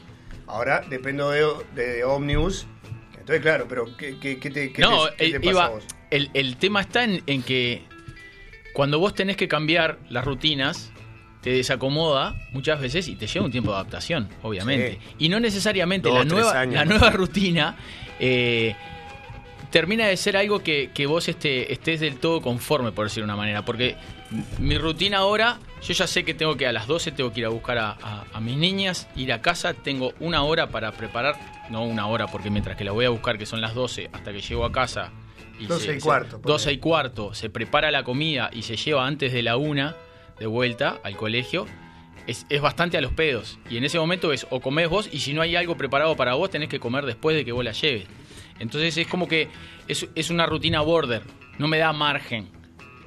ahora 0.46 0.82
dependo 0.88 1.30
de, 1.30 1.46
de 1.74 2.04
Omnibus. 2.04 2.66
Entonces, 3.12 3.40
claro, 3.40 3.66
pero 3.68 3.96
¿qué, 3.96 4.18
qué- 4.18 4.38
qué 4.38 4.50
te, 4.50 4.72
qué 4.72 4.82
no, 4.82 5.08
te- 5.10 5.16
qué 5.16 5.30
te 5.30 5.36
eh, 5.36 5.40
pasa 5.40 5.50
iba- 5.50 5.64
a 5.66 5.68
vos? 5.70 5.84
el, 6.10 6.30
el 6.34 6.56
tema 6.56 6.80
está 6.80 7.04
en, 7.04 7.22
en 7.26 7.42
que 7.42 7.84
cuando 8.74 8.98
vos 8.98 9.14
tenés 9.14 9.36
que 9.36 9.48
cambiar 9.48 9.98
las 10.10 10.24
rutinas, 10.24 10.90
te 11.40 11.50
desacomoda 11.50 12.34
muchas 12.52 12.80
veces 12.80 13.08
y 13.08 13.16
te 13.16 13.26
lleva 13.26 13.44
un 13.46 13.52
tiempo 13.52 13.70
de 13.70 13.76
adaptación, 13.76 14.28
obviamente. 14.42 14.98
Sí. 15.02 15.14
Y 15.18 15.28
no 15.28 15.40
necesariamente 15.40 16.08
Dos, 16.08 16.18
la 16.18 16.24
nueva, 16.24 16.60
años, 16.60 16.74
la 16.74 16.84
nueva 16.84 17.10
rutina 17.10 17.76
eh, 18.22 18.74
termina 19.70 20.06
de 20.06 20.16
ser 20.16 20.36
algo 20.36 20.60
que, 20.62 20.90
que 20.94 21.06
vos 21.06 21.28
este, 21.28 21.72
estés 21.72 22.00
del 22.00 22.16
todo 22.16 22.40
conforme, 22.40 22.92
por 22.92 23.06
decir 23.06 23.22
de 23.22 23.24
una 23.24 23.36
manera. 23.36 23.64
Porque 23.64 23.96
mi 24.58 24.78
rutina 24.78 25.18
ahora, 25.18 25.58
yo 25.82 25.92
ya 25.94 26.06
sé 26.06 26.24
que 26.24 26.32
tengo 26.34 26.56
que 26.56 26.66
a 26.66 26.72
las 26.72 26.86
12 26.86 27.12
tengo 27.12 27.32
que 27.32 27.40
ir 27.40 27.46
a 27.46 27.50
buscar 27.50 27.78
a, 27.78 27.90
a- 28.02 28.24
a 28.32 28.40
mis 28.40 28.56
niñas, 28.56 29.08
ir 29.16 29.32
a 29.32 29.42
casa, 29.42 29.74
tengo 29.74 30.12
una 30.20 30.42
hora 30.44 30.68
para 30.68 30.92
preparar, 30.92 31.36
no 31.70 31.84
una 31.84 32.06
hora, 32.06 32.26
porque 32.28 32.48
mientras 32.50 32.76
que 32.76 32.84
la 32.84 32.92
voy 32.92 33.04
a 33.06 33.10
buscar, 33.10 33.36
que 33.38 33.46
son 33.46 33.60
las 33.60 33.74
12, 33.74 34.08
hasta 34.12 34.32
que 34.32 34.40
llego 34.40 34.64
a 34.64 34.72
casa. 34.72 35.10
12 35.68 35.96
y 35.96 36.00
cuarto, 36.00 36.36
se- 36.38 36.48
12 36.48 36.72
y 36.72 36.78
cuarto, 36.78 37.34
se 37.34 37.50
prepara 37.50 37.90
la 37.90 38.04
comida 38.04 38.50
y 38.52 38.62
se 38.62 38.76
lleva 38.76 39.06
antes 39.06 39.32
de 39.32 39.42
la 39.42 39.56
una 39.56 39.96
de 40.38 40.46
vuelta 40.46 40.98
al 41.02 41.16
colegio. 41.16 41.66
Es, 42.26 42.46
es 42.48 42.60
bastante 42.60 42.96
a 42.96 43.00
los 43.00 43.12
pedos. 43.12 43.58
Y 43.68 43.76
en 43.76 43.84
ese 43.84 43.98
momento 43.98 44.32
es 44.32 44.46
o 44.50 44.60
comés 44.60 44.88
vos 44.88 45.08
y 45.12 45.18
si 45.20 45.34
no 45.34 45.42
hay 45.42 45.56
algo 45.56 45.76
preparado 45.76 46.14
para 46.16 46.34
vos 46.34 46.50
tenés 46.50 46.68
que 46.68 46.78
comer 46.80 47.04
después 47.04 47.34
de 47.36 47.44
que 47.44 47.52
vos 47.52 47.64
la 47.64 47.72
lleves. 47.72 48.06
Entonces 48.60 48.96
es 48.96 49.06
como 49.08 49.26
que 49.28 49.48
es, 49.88 50.06
es 50.14 50.30
una 50.30 50.46
rutina 50.46 50.80
border, 50.82 51.22
no 51.58 51.66
me 51.68 51.78
da 51.78 51.92
margen. 51.92 52.48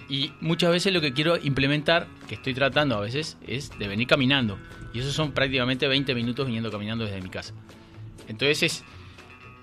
Y 0.10 0.32
muchas 0.42 0.70
veces 0.72 0.94
lo 0.94 1.02
que 1.02 1.14
quiero 1.14 1.38
implementar, 1.38 2.08
que 2.28 2.36
estoy 2.36 2.54
tratando 2.54 2.96
a 2.96 3.00
veces, 3.00 3.38
es 3.48 3.72
de 3.80 3.88
venir 3.88 4.06
caminando. 4.08 4.60
Y 4.94 5.00
eso 5.00 5.12
son 5.12 5.32
prácticamente 5.32 5.88
20 5.88 6.14
minutos 6.14 6.46
viniendo 6.46 6.70
caminando 6.72 7.06
desde 7.06 7.22
mi 7.22 7.30
casa. 7.30 7.54
Entonces 8.28 8.64
es, 8.64 8.84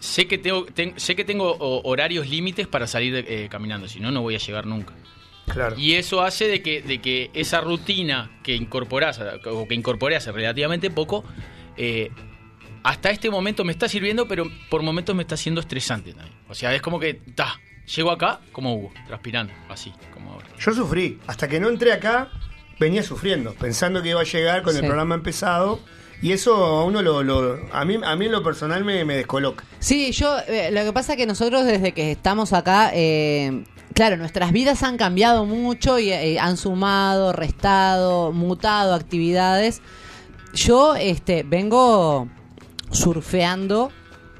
sé 0.01 0.27
que 0.27 0.39
tengo, 0.39 0.65
ten- 0.65 0.95
sé 0.99 1.15
que 1.15 1.25
tengo 1.25 1.57
horarios 1.85 2.29
límites 2.29 2.67
para 2.67 2.87
salir 2.87 3.15
eh, 3.29 3.49
caminando, 3.51 3.87
si 3.87 4.01
no, 4.01 4.11
no 4.11 4.23
voy 4.23 4.35
a 4.35 4.39
llegar 4.39 4.67
nunca. 4.67 4.95
Claro. 5.47 5.77
Y 5.79 5.95
eso 5.95 6.23
hace 6.23 6.47
de 6.49 6.63
que, 6.63 6.83
de 6.83 7.01
que 7.01 7.31
esa 7.35 7.61
rutina 7.61 8.31
que 8.43 8.55
incorporás, 8.55 9.21
o 9.47 9.67
que 9.69 9.75
incorporé 9.75 10.17
hace 10.17 10.33
relativamente 10.33 10.91
poco, 10.91 11.25
eh, 11.77 12.11
hasta 12.85 13.11
este 13.11 13.31
momento 13.31 13.65
me 13.65 13.73
está 13.73 13.89
sirviendo, 13.89 14.27
pero 14.27 14.45
por 14.71 14.83
momentos 14.83 15.15
me 15.15 15.23
está 15.23 15.37
siendo 15.37 15.61
estresante 15.61 16.13
también. 16.15 16.37
O 16.49 16.55
sea, 16.55 16.75
es 16.75 16.83
como 16.83 16.99
que, 16.99 17.15
ta, 17.15 17.61
llego 17.95 18.11
acá 18.11 18.41
como 18.53 18.75
Hugo, 18.75 18.93
transpirando, 19.07 19.53
así, 19.69 19.93
como 20.13 20.33
ahora. 20.33 20.47
Yo 20.59 20.73
sufrí. 20.73 21.19
Hasta 21.27 21.49
que 21.49 21.61
no 21.61 21.69
entré 21.69 21.93
acá, 21.93 22.31
venía 22.81 23.03
sufriendo, 23.03 23.55
pensando 23.55 24.03
que 24.03 24.11
iba 24.11 24.21
a 24.21 24.25
llegar 24.25 24.63
con 24.63 24.75
el 24.77 24.83
programa 24.85 25.15
empezado. 25.15 25.81
Y 26.23 26.31
eso 26.31 26.55
a 26.55 26.85
uno 26.85 27.03
lo. 27.03 27.25
lo- 27.25 27.59
a, 27.73 27.85
mí, 27.85 27.99
a 28.03 28.15
mí 28.15 28.27
en 28.27 28.33
lo 28.33 28.45
personal 28.45 28.85
me, 28.85 29.05
me 29.05 29.17
descoloca. 29.17 29.65
Sí, 29.81 30.13
yo, 30.13 30.39
eh, 30.47 30.71
lo 30.73 30.85
que 30.85 30.93
pasa 30.93 31.13
es 31.15 31.19
que 31.19 31.27
nosotros 31.27 31.65
desde 31.65 31.91
que 31.93 32.13
estamos 32.13 32.53
acá, 32.53 32.93
eh, 32.95 33.65
claro, 33.95 34.17
nuestras 34.17 34.53
vidas 34.53 34.83
han 34.83 34.97
cambiado 34.97 35.45
mucho 35.47 35.99
y 35.99 36.11
eh, 36.13 36.39
han 36.39 36.57
sumado, 36.57 37.33
restado, 37.33 38.33
mutado 38.33 38.95
actividades. 38.95 39.81
Yo 40.55 40.95
este, 40.97 41.43
vengo 41.45 42.29
surfeando 42.91 43.91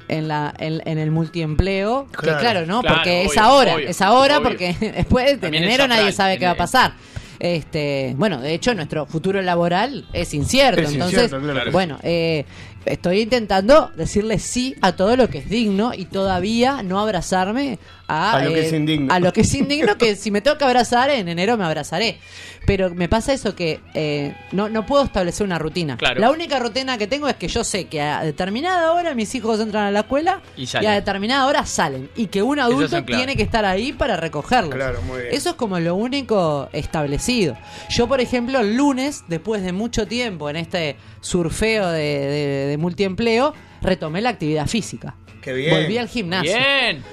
en, 0.07 0.27
la, 0.27 0.53
en, 0.59 0.81
en 0.85 0.97
el 0.97 1.11
multiempleo, 1.11 2.07
que 2.11 2.17
Claro, 2.17 2.39
claro, 2.39 2.65
¿no? 2.65 2.81
claro, 2.81 2.95
porque 2.97 3.23
es 3.23 3.37
ahora, 3.37 3.75
obvio, 3.75 3.87
es 3.89 4.01
ahora 4.01 4.37
obvio. 4.37 4.49
porque 4.49 4.75
después 4.95 5.39
de 5.41 5.47
enero 5.47 5.87
nadie 5.87 6.11
sabe 6.11 6.37
qué 6.37 6.45
va 6.45 6.51
a 6.51 6.57
pasar. 6.57 6.93
Este, 7.39 8.13
bueno, 8.17 8.39
de 8.39 8.53
hecho 8.53 8.73
nuestro 8.73 9.05
futuro 9.05 9.41
laboral 9.41 10.05
es 10.13 10.33
incierto, 10.33 10.81
Es 10.81 10.93
entonces, 10.93 11.23
incierto, 11.23 11.41
claro. 11.51 11.71
bueno, 11.71 11.99
eh, 12.03 12.45
estoy 12.85 13.21
intentando 13.21 13.91
decirle 13.95 14.39
sí 14.39 14.75
a 14.81 14.93
todo 14.93 15.15
lo 15.15 15.29
que 15.29 15.39
es 15.39 15.49
digno 15.49 15.93
y 15.93 16.05
todavía 16.05 16.83
no 16.83 16.99
abrazarme 16.99 17.79
a, 18.07 18.33
A 18.33 18.43
lo 18.43 18.53
que 18.53 18.59
eh, 18.59 18.65
es 18.67 18.73
indigno. 18.73 19.13
A 19.13 19.19
lo 19.19 19.33
que 19.33 19.41
es 19.41 19.53
indigno, 19.53 19.97
que 19.97 20.15
si 20.15 20.31
me 20.31 20.41
tengo 20.41 20.57
que 20.57 20.65
abrazar 20.65 21.09
en 21.09 21.27
enero 21.27 21.57
me 21.57 21.65
abrazaré. 21.65 22.17
Pero 22.65 22.93
me 22.95 23.09
pasa 23.09 23.33
eso 23.33 23.55
que 23.55 23.81
eh, 23.93 24.35
no, 24.53 24.69
no 24.69 24.85
puedo 24.85 25.03
establecer 25.03 25.45
una 25.45 25.59
rutina. 25.59 25.97
Claro. 25.97 26.21
La 26.21 26.31
única 26.31 26.59
rutina 26.59 26.97
que 26.97 27.07
tengo 27.07 27.27
es 27.27 27.35
que 27.35 27.47
yo 27.49 27.63
sé 27.63 27.85
que 27.87 28.01
a 28.01 28.23
determinada 28.23 28.93
hora 28.93 29.13
mis 29.15 29.35
hijos 29.35 29.59
entran 29.59 29.83
a 29.85 29.91
la 29.91 29.99
escuela 30.01 30.41
Y 30.81 30.85
a 30.85 30.91
determinada 30.93 31.45
hora 31.47 31.65
salen. 31.65 32.09
Y 32.15 32.27
que 32.27 32.41
un 32.41 32.59
adulto 32.59 33.03
tiene 33.17 33.35
que 33.35 33.43
estar 33.43 33.65
ahí 33.65 33.91
para 33.91 34.15
recogerlos. 34.15 34.73
Claro, 34.75 35.01
muy 35.01 35.21
bien. 35.23 35.33
Eso 35.33 35.49
es 35.51 35.55
como 35.55 35.77
lo 35.79 35.95
único 35.95 36.69
establecido. 36.71 37.57
Yo, 37.89 38.07
por 38.07 38.21
ejemplo, 38.21 38.59
el 38.59 38.75
lunes, 38.77 39.23
después 39.27 39.61
de 39.63 39.73
mucho 39.73 40.07
tiempo 40.07 40.49
en 40.49 40.55
este 40.55 40.95
surfeo 41.21 41.89
de, 41.89 41.99
de- 42.01 42.67
de 42.67 42.77
multiempleo, 42.77 43.53
retomé 43.81 44.21
la 44.21 44.29
actividad 44.29 44.67
física. 44.67 45.15
Qué 45.41 45.51
bien. 45.51 45.75
Volví 45.75 45.97
al 45.97 46.07
gimnasio. 46.07 46.53
Bien. 46.55 47.03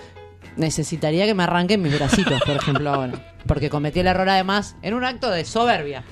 Necesitaría 0.61 1.25
que 1.25 1.33
me 1.33 1.45
arranquen 1.45 1.81
mis 1.81 1.99
bracitos, 1.99 2.39
por 2.43 2.55
ejemplo, 2.55 2.91
ahora. 2.93 3.35
Porque 3.47 3.71
cometí 3.71 4.01
el 4.01 4.07
error 4.07 4.29
además 4.29 4.77
en 4.83 4.93
un 4.93 5.05
acto 5.05 5.31
de 5.31 5.47
soberbia. 5.47 6.05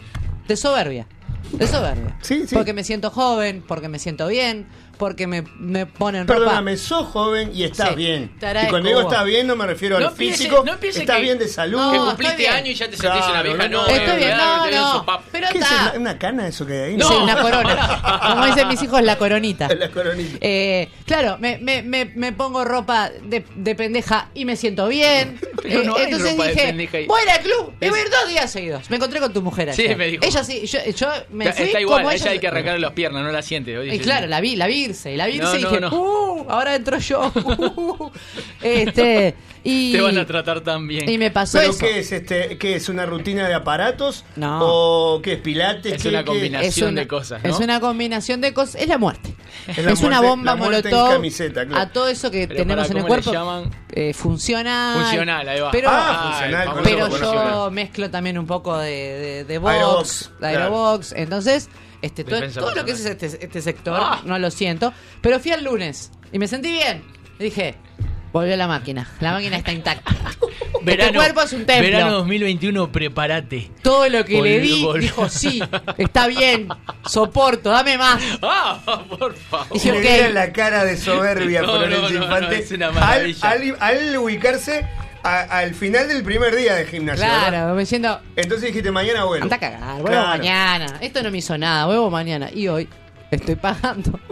De 0.49 0.57
soberbia. 0.57 1.07
De 1.52 1.67
soberbia. 1.67 2.17
Sí, 2.23 2.47
sí. 2.47 2.55
Porque 2.55 2.73
me 2.73 2.83
siento 2.83 3.11
joven, 3.11 3.62
porque 3.69 3.90
me 3.90 3.99
siento 3.99 4.26
bien, 4.26 4.67
porque 4.99 5.26
me, 5.26 5.43
me 5.59 5.87
ponen 5.87 6.26
ropa. 6.26 6.40
Perdóname, 6.40 6.76
sos 6.76 7.07
joven 7.09 7.50
y 7.55 7.62
estás 7.64 7.90
Sí, 7.90 7.95
bien. 7.97 8.31
Y 8.37 8.67
cuando 8.69 8.88
digo 8.88 9.00
estás 9.02 9.25
bien 9.25 9.47
no 9.47 9.57
me 9.57 9.67
refiero 9.67 9.99
No 10.00 10.09
al 10.09 10.14
piense- 10.14 10.38
físico, 10.38 10.62
no 10.67 10.75
estás 10.75 11.17
que- 11.17 11.23
bien 11.23 11.38
de 11.38 11.49
salud. 11.49 11.78
No, 11.78 11.93
que 11.93 11.99
cumpliste 11.99 12.37
bien. 12.37 12.52
año 12.52 12.71
y 12.71 12.75
ya 12.75 12.88
te 12.90 12.97
sentís 12.97 13.26
una 13.26 13.43
vieja. 13.43 13.69
no, 13.69 13.83
No, 13.83 13.87
no. 13.87 13.95
Estoy 13.95 14.17
bien, 14.17 14.37
no, 14.37 14.71
no. 14.71 15.21
Pero 15.33 15.47
¿Qué 15.52 15.59
es 15.59 15.64
está. 15.64 15.90
una, 15.93 16.00
una 16.00 16.19
cana 16.19 16.49
eso 16.49 16.67
que 16.67 16.73
hay 16.73 16.90
ahí? 16.90 16.97
No. 16.97 17.09
Sí, 17.09 17.14
una 17.14 17.40
corona. 17.40 18.21
Como 18.33 18.47
dicen 18.47 18.69
mis 18.69 18.83
hijos, 18.83 19.02
la 19.02 19.17
coronita. 19.17 19.69
La 19.78 19.90
coronita. 19.90 20.38
Eh, 20.40 20.88
claro, 21.07 21.37
me, 21.38 21.59
me, 21.59 21.83
me, 21.83 22.07
me 22.17 22.33
pongo 22.33 22.64
ropa 22.64 23.11
de, 23.23 23.45
de 23.55 23.75
pendeja 23.75 24.31
y 24.35 24.45
me 24.45 24.57
siento 24.57 24.88
bien. 24.88 25.38
Pero 25.62 25.83
Eh, 25.83 25.85
no 25.85 25.97
hay 25.97 26.05
entonces 26.05 26.33
ropa 26.33 26.45
de 26.45 26.50
dije, 26.52 26.67
pendeja 26.67 26.99
ahí. 26.99 27.07
voy 27.07 27.21
al 27.33 27.40
club 27.40 27.73
y 27.81 27.85
Es- 27.85 27.90
voy 27.90 28.00
a 28.00 28.02
ir 28.02 28.11
dos 28.11 28.28
días 28.28 28.50
seguidos. 28.50 28.90
Me 28.90 28.97
encontré 28.97 29.21
con 29.21 29.33
tu 29.33 29.43
mujer 29.43 29.73
Sí, 29.75 29.83
ayer. 29.83 29.97
me 29.97 30.07
dijo. 30.07 30.25
Ella 30.25 30.43
sí, 30.45 30.67
yo, 30.67 30.78
yo 30.97 31.09
me 31.31 31.45
Está, 31.45 31.57
fui 31.57 31.67
está 31.67 31.81
igual, 31.81 31.99
como 32.02 32.11
ella 32.11 32.23
ella- 32.25 32.31
hay 32.33 32.38
que 32.40 32.49
arrancarle 32.49 32.81
las 32.81 32.93
piernas, 32.93 33.23
no 33.23 33.31
la 33.31 33.43
siente. 33.43 33.76
Oye, 33.78 33.95
y 33.95 33.99
sí, 33.99 34.05
claro, 34.05 34.26
sí. 34.26 34.31
la 34.31 34.40
vi, 34.40 34.57
la 34.57 34.67
vi 34.67 34.88
irse, 34.88 35.12
y 35.12 35.16
la 35.16 35.26
vi 35.26 35.35
irse 35.37 35.45
No, 35.45 35.59
y 35.59 35.62
no, 35.62 35.68
dije, 35.71 35.80
no. 35.80 35.88
"Uh, 35.95 36.47
ahora 36.50 36.75
entro 36.75 36.99
yo. 36.99 37.33
Uh, 37.35 38.11
este, 38.62 39.35
y, 39.64 39.92
Te 39.92 40.00
van 40.00 40.16
a 40.18 40.26
tratar 40.26 40.61
tan 40.62 40.87
bien. 40.87 41.09
y 41.09 41.18
me 41.18 41.30
pasó 41.30 41.59
¿Pero 41.59 41.71
eso. 41.71 41.80
qué 41.80 41.99
es 41.99 42.12
este? 42.12 42.57
¿Qué 42.59 42.76
es 42.76 42.88
una 42.88 43.07
rutina 43.07 43.47
de 43.49 43.54
aparatos? 43.54 44.25
No. 44.37 44.59
¿O 44.62 45.23
qué 45.23 45.35
es 45.35 45.38
pilates? 45.40 45.95
Es 45.95 46.02
¿Qué- 46.02 46.09
una 46.09 46.21
qué- 46.21 46.25
combinación. 46.26 46.95
de 46.95 47.07
cosas, 47.09 47.42
¿no? 47.42 47.50
Es 47.50 47.59
una 47.59 47.80
combinación 47.80 48.40
de 48.40 48.54
cosas. 48.54 48.80
Es 48.80 48.88
la 48.88 48.99
muerte. 48.99 49.35
Es 49.66 49.78
una 50.00 50.21
muerte- 50.21 50.26
bomba 50.28 50.52
la 50.52 50.57
muerte 50.57 50.88
en 50.88 50.95
molotov 50.95 51.12
camiseta, 51.14 51.66
claro. 51.66 51.83
a 51.83 51.88
todo 51.92 52.09
eso 52.09 52.30
que 52.30 52.47
Pero 52.49 52.61
tenemos 52.61 52.90
en 52.90 52.97
el 52.97 53.02
¿cómo 53.02 53.16
le 53.16 53.23
cuerpo. 53.23 53.33
llaman? 53.33 53.71
Eh, 53.90 54.14
funcional. 54.14 55.00
Funcional, 55.02 55.49
ahí 55.49 55.61
va. 55.61 55.71
Pero, 55.71 55.88
Ah, 55.90 56.28
funcional, 56.38 56.68
pero 56.85 56.99
yo 56.99 57.11
funcional. 57.11 57.73
mezclo 57.73 58.11
también 58.11 58.38
un 58.38 58.47
poco 58.47 58.78
de, 58.78 58.90
de, 58.90 59.45
de 59.45 59.59
box, 59.59 59.73
Aerobox, 59.75 60.30
de 60.40 60.47
aerobox. 60.47 61.12
Entonces, 61.12 61.68
este, 62.02 62.25
todo, 62.25 62.40
todo 62.50 62.75
lo 62.75 62.85
que 62.85 62.93
es 62.93 63.05
este, 63.05 63.26
este 63.26 63.61
sector, 63.62 63.99
Ah. 64.02 64.21
no 64.25 64.38
lo 64.38 64.50
siento. 64.50 64.93
Pero 65.21 65.40
fui 65.40 65.52
al 65.52 65.64
lunes 65.64 66.11
y 66.33 66.38
me 66.38 66.47
sentí 66.49 66.71
bien. 66.73 67.02
Y 67.38 67.45
dije, 67.45 67.75
volvió 68.33 68.57
la 68.57 68.67
máquina. 68.67 69.09
La 69.21 69.33
máquina 69.33 69.57
está 69.57 69.73
intacta. 69.73 70.14
Verano, 70.83 71.11
tu 71.12 71.19
cuerpo 71.19 71.43
es 71.43 71.52
un 71.52 71.67
templo. 71.67 71.85
Verano 71.90 72.12
2021, 72.19 72.93
prepárate. 72.93 73.71
Todo 73.83 74.09
lo 74.09 74.25
que 74.25 74.40
le 74.40 74.61
di, 74.61 74.83
volvió. 74.85 75.00
dijo, 75.02 75.28
sí, 75.28 75.61
está 75.99 76.28
bien, 76.28 76.69
soporto, 77.05 77.71
dame 77.71 77.99
más. 77.99 78.23
¡Ah! 78.43 78.81
Por 79.09 79.35
favor. 79.35 79.73
Dije, 79.73 79.90
Le 79.93 79.99
ok. 79.99 80.02
vieron 80.05 80.35
la 80.35 80.52
cara 80.52 80.85
de 80.85 80.97
soberbia 80.97 81.62
No, 81.62 81.73
por 81.73 81.85
el 81.85 81.90
no, 81.90 82.09
no, 82.09 82.11
infante 82.25 82.57
no, 82.59 82.62
es 82.62 82.71
una 82.71 82.88
al, 82.88 82.95
maravilla. 82.95 83.50
al, 83.50 83.76
al 83.81 84.17
ubicarse 84.19 84.87
a- 85.22 85.42
al 85.58 85.75
final 85.75 86.08
del 86.08 86.22
primer 86.22 86.54
día 86.56 86.75
de 86.75 86.87
gimnasio. 86.87 87.25
¿verdad? 87.25 87.48
Claro, 87.48 87.75
me 87.75 87.87
siento, 87.87 88.20
Entonces 88.37 88.68
dijiste 88.68 88.90
mañana 88.90 89.25
bueno. 89.25 89.44
anda 89.44 89.56
a 89.56 89.60
cagar, 89.60 89.80
vuelvo 90.00 90.06
Claro. 90.08 90.28
mañana. 90.28 90.98
Esto 91.00 91.22
no 91.22 91.30
me 91.30 91.38
hizo 91.38 91.56
nada, 91.58 91.87
vuelvo 91.87 92.10
mañana. 92.10 92.50
Y 92.52 92.68
hoy 92.68 92.88
estoy 93.30 93.54
pagando. 93.56 94.18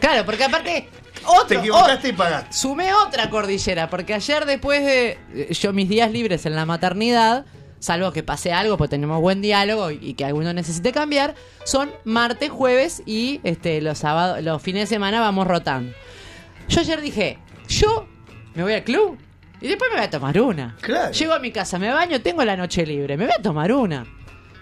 Claro, 0.00 0.26
porque 0.26 0.44
aparte, 0.44 0.88
otro, 1.24 1.46
Te 1.46 1.54
equivocaste 1.56 2.08
y 2.08 2.12
pagaste. 2.12 2.52
Sumé 2.52 2.92
otra 2.92 3.30
cordillera, 3.30 3.88
porque 3.88 4.12
ayer 4.12 4.44
después 4.44 4.84
de 4.84 5.18
eh, 5.32 5.48
yo 5.54 5.72
mis 5.72 5.88
días 5.88 6.10
libres 6.10 6.44
en 6.46 6.56
la 6.56 6.66
maternidad, 6.66 7.46
salvo 7.78 8.12
que 8.12 8.22
pase 8.22 8.52
algo, 8.52 8.76
pues 8.76 8.90
tenemos 8.90 9.20
buen 9.20 9.40
diálogo 9.40 9.90
y, 9.92 9.98
y 10.02 10.14
que 10.14 10.24
alguno 10.24 10.52
necesite 10.52 10.92
cambiar, 10.92 11.34
son 11.64 11.90
martes, 12.04 12.50
jueves 12.50 13.02
y 13.06 13.40
este 13.44 13.80
los 13.80 13.98
sábados, 13.98 14.42
los 14.42 14.60
fines 14.60 14.82
de 14.90 14.94
semana 14.96 15.20
vamos 15.20 15.46
rotando. 15.46 15.94
Yo 16.68 16.80
ayer 16.80 17.00
dije, 17.00 17.38
yo 17.68 18.06
me 18.54 18.62
voy 18.64 18.72
al 18.74 18.82
club 18.84 19.16
y 19.64 19.68
después 19.68 19.90
me 19.90 19.96
voy 19.96 20.04
a 20.04 20.10
tomar 20.10 20.38
una. 20.38 20.76
Claro. 20.82 21.10
Llego 21.10 21.32
a 21.32 21.38
mi 21.38 21.50
casa, 21.50 21.78
me 21.78 21.88
baño, 21.90 22.20
tengo 22.20 22.44
la 22.44 22.54
noche 22.54 22.84
libre, 22.84 23.16
me 23.16 23.24
voy 23.24 23.34
a 23.38 23.40
tomar 23.40 23.72
una. 23.72 24.04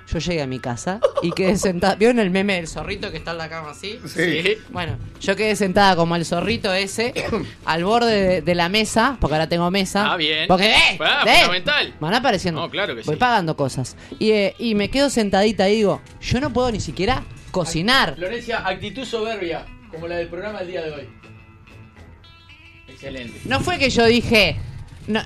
Yo 0.07 0.21
llegué 0.21 0.43
a 0.43 0.47
mi 0.47 0.61
casa 0.61 1.01
y 1.23 1.33
quedé 1.33 1.57
sentada. 1.57 1.97
¿Vieron 1.97 2.21
el 2.21 2.31
meme 2.31 2.55
del 2.55 2.69
zorrito 2.69 3.11
que 3.11 3.17
está 3.17 3.33
en 3.33 3.39
la 3.39 3.49
cama 3.49 3.71
así? 3.73 3.99
Sí. 4.07 4.43
Sí. 4.43 4.59
Bueno, 4.71 4.97
yo 5.21 5.35
quedé 5.35 5.57
sentada 5.57 5.97
como 5.97 6.15
el 6.15 6.25
zorrito 6.25 6.73
ese, 6.73 7.13
al 7.65 7.83
borde 7.85 8.13
de, 8.13 8.43
de 8.43 8.55
la 8.55 8.69
mesa, 8.69 9.17
porque 9.21 9.35
ahora 9.35 9.49
tengo 9.49 9.69
mesa. 9.73 10.13
Ah, 10.13 10.17
bien. 10.17 10.47
Porque, 10.47 10.71
¡eh! 10.71 10.99
Ah, 11.01 11.25
¡eh! 11.27 11.41
fundamental. 11.41 11.95
Van 11.99 12.15
apareciendo. 12.15 12.61
No, 12.61 12.71
claro 12.71 12.95
que 12.95 13.03
Voy 13.03 13.15
sí. 13.15 13.19
pagando 13.19 13.57
cosas. 13.57 13.97
Y, 14.21 14.31
eh, 14.31 14.55
y 14.59 14.77
me 14.77 14.89
quedo 14.89 15.11
sentadita 15.11 15.69
y 15.69 15.77
digo, 15.79 16.01
yo 16.21 16.41
no 16.41 16.53
puedo 16.53 16.71
ni 16.71 16.81
siquiera 16.81 17.25
cocinar. 17.51 18.15
Florencia, 18.15 18.65
actitud 18.69 19.05
soberbia, 19.05 19.67
como 19.91 20.07
la 20.07 20.15
del 20.15 20.29
programa 20.29 20.61
del 20.61 20.69
día 20.69 20.83
de 20.83 20.93
hoy. 20.93 21.09
Excelente. 22.87 23.41
No 23.47 23.59
fue 23.61 23.79
que 23.79 23.91
yo 23.91 24.05
dije, 24.07 24.57
no, 25.07 25.21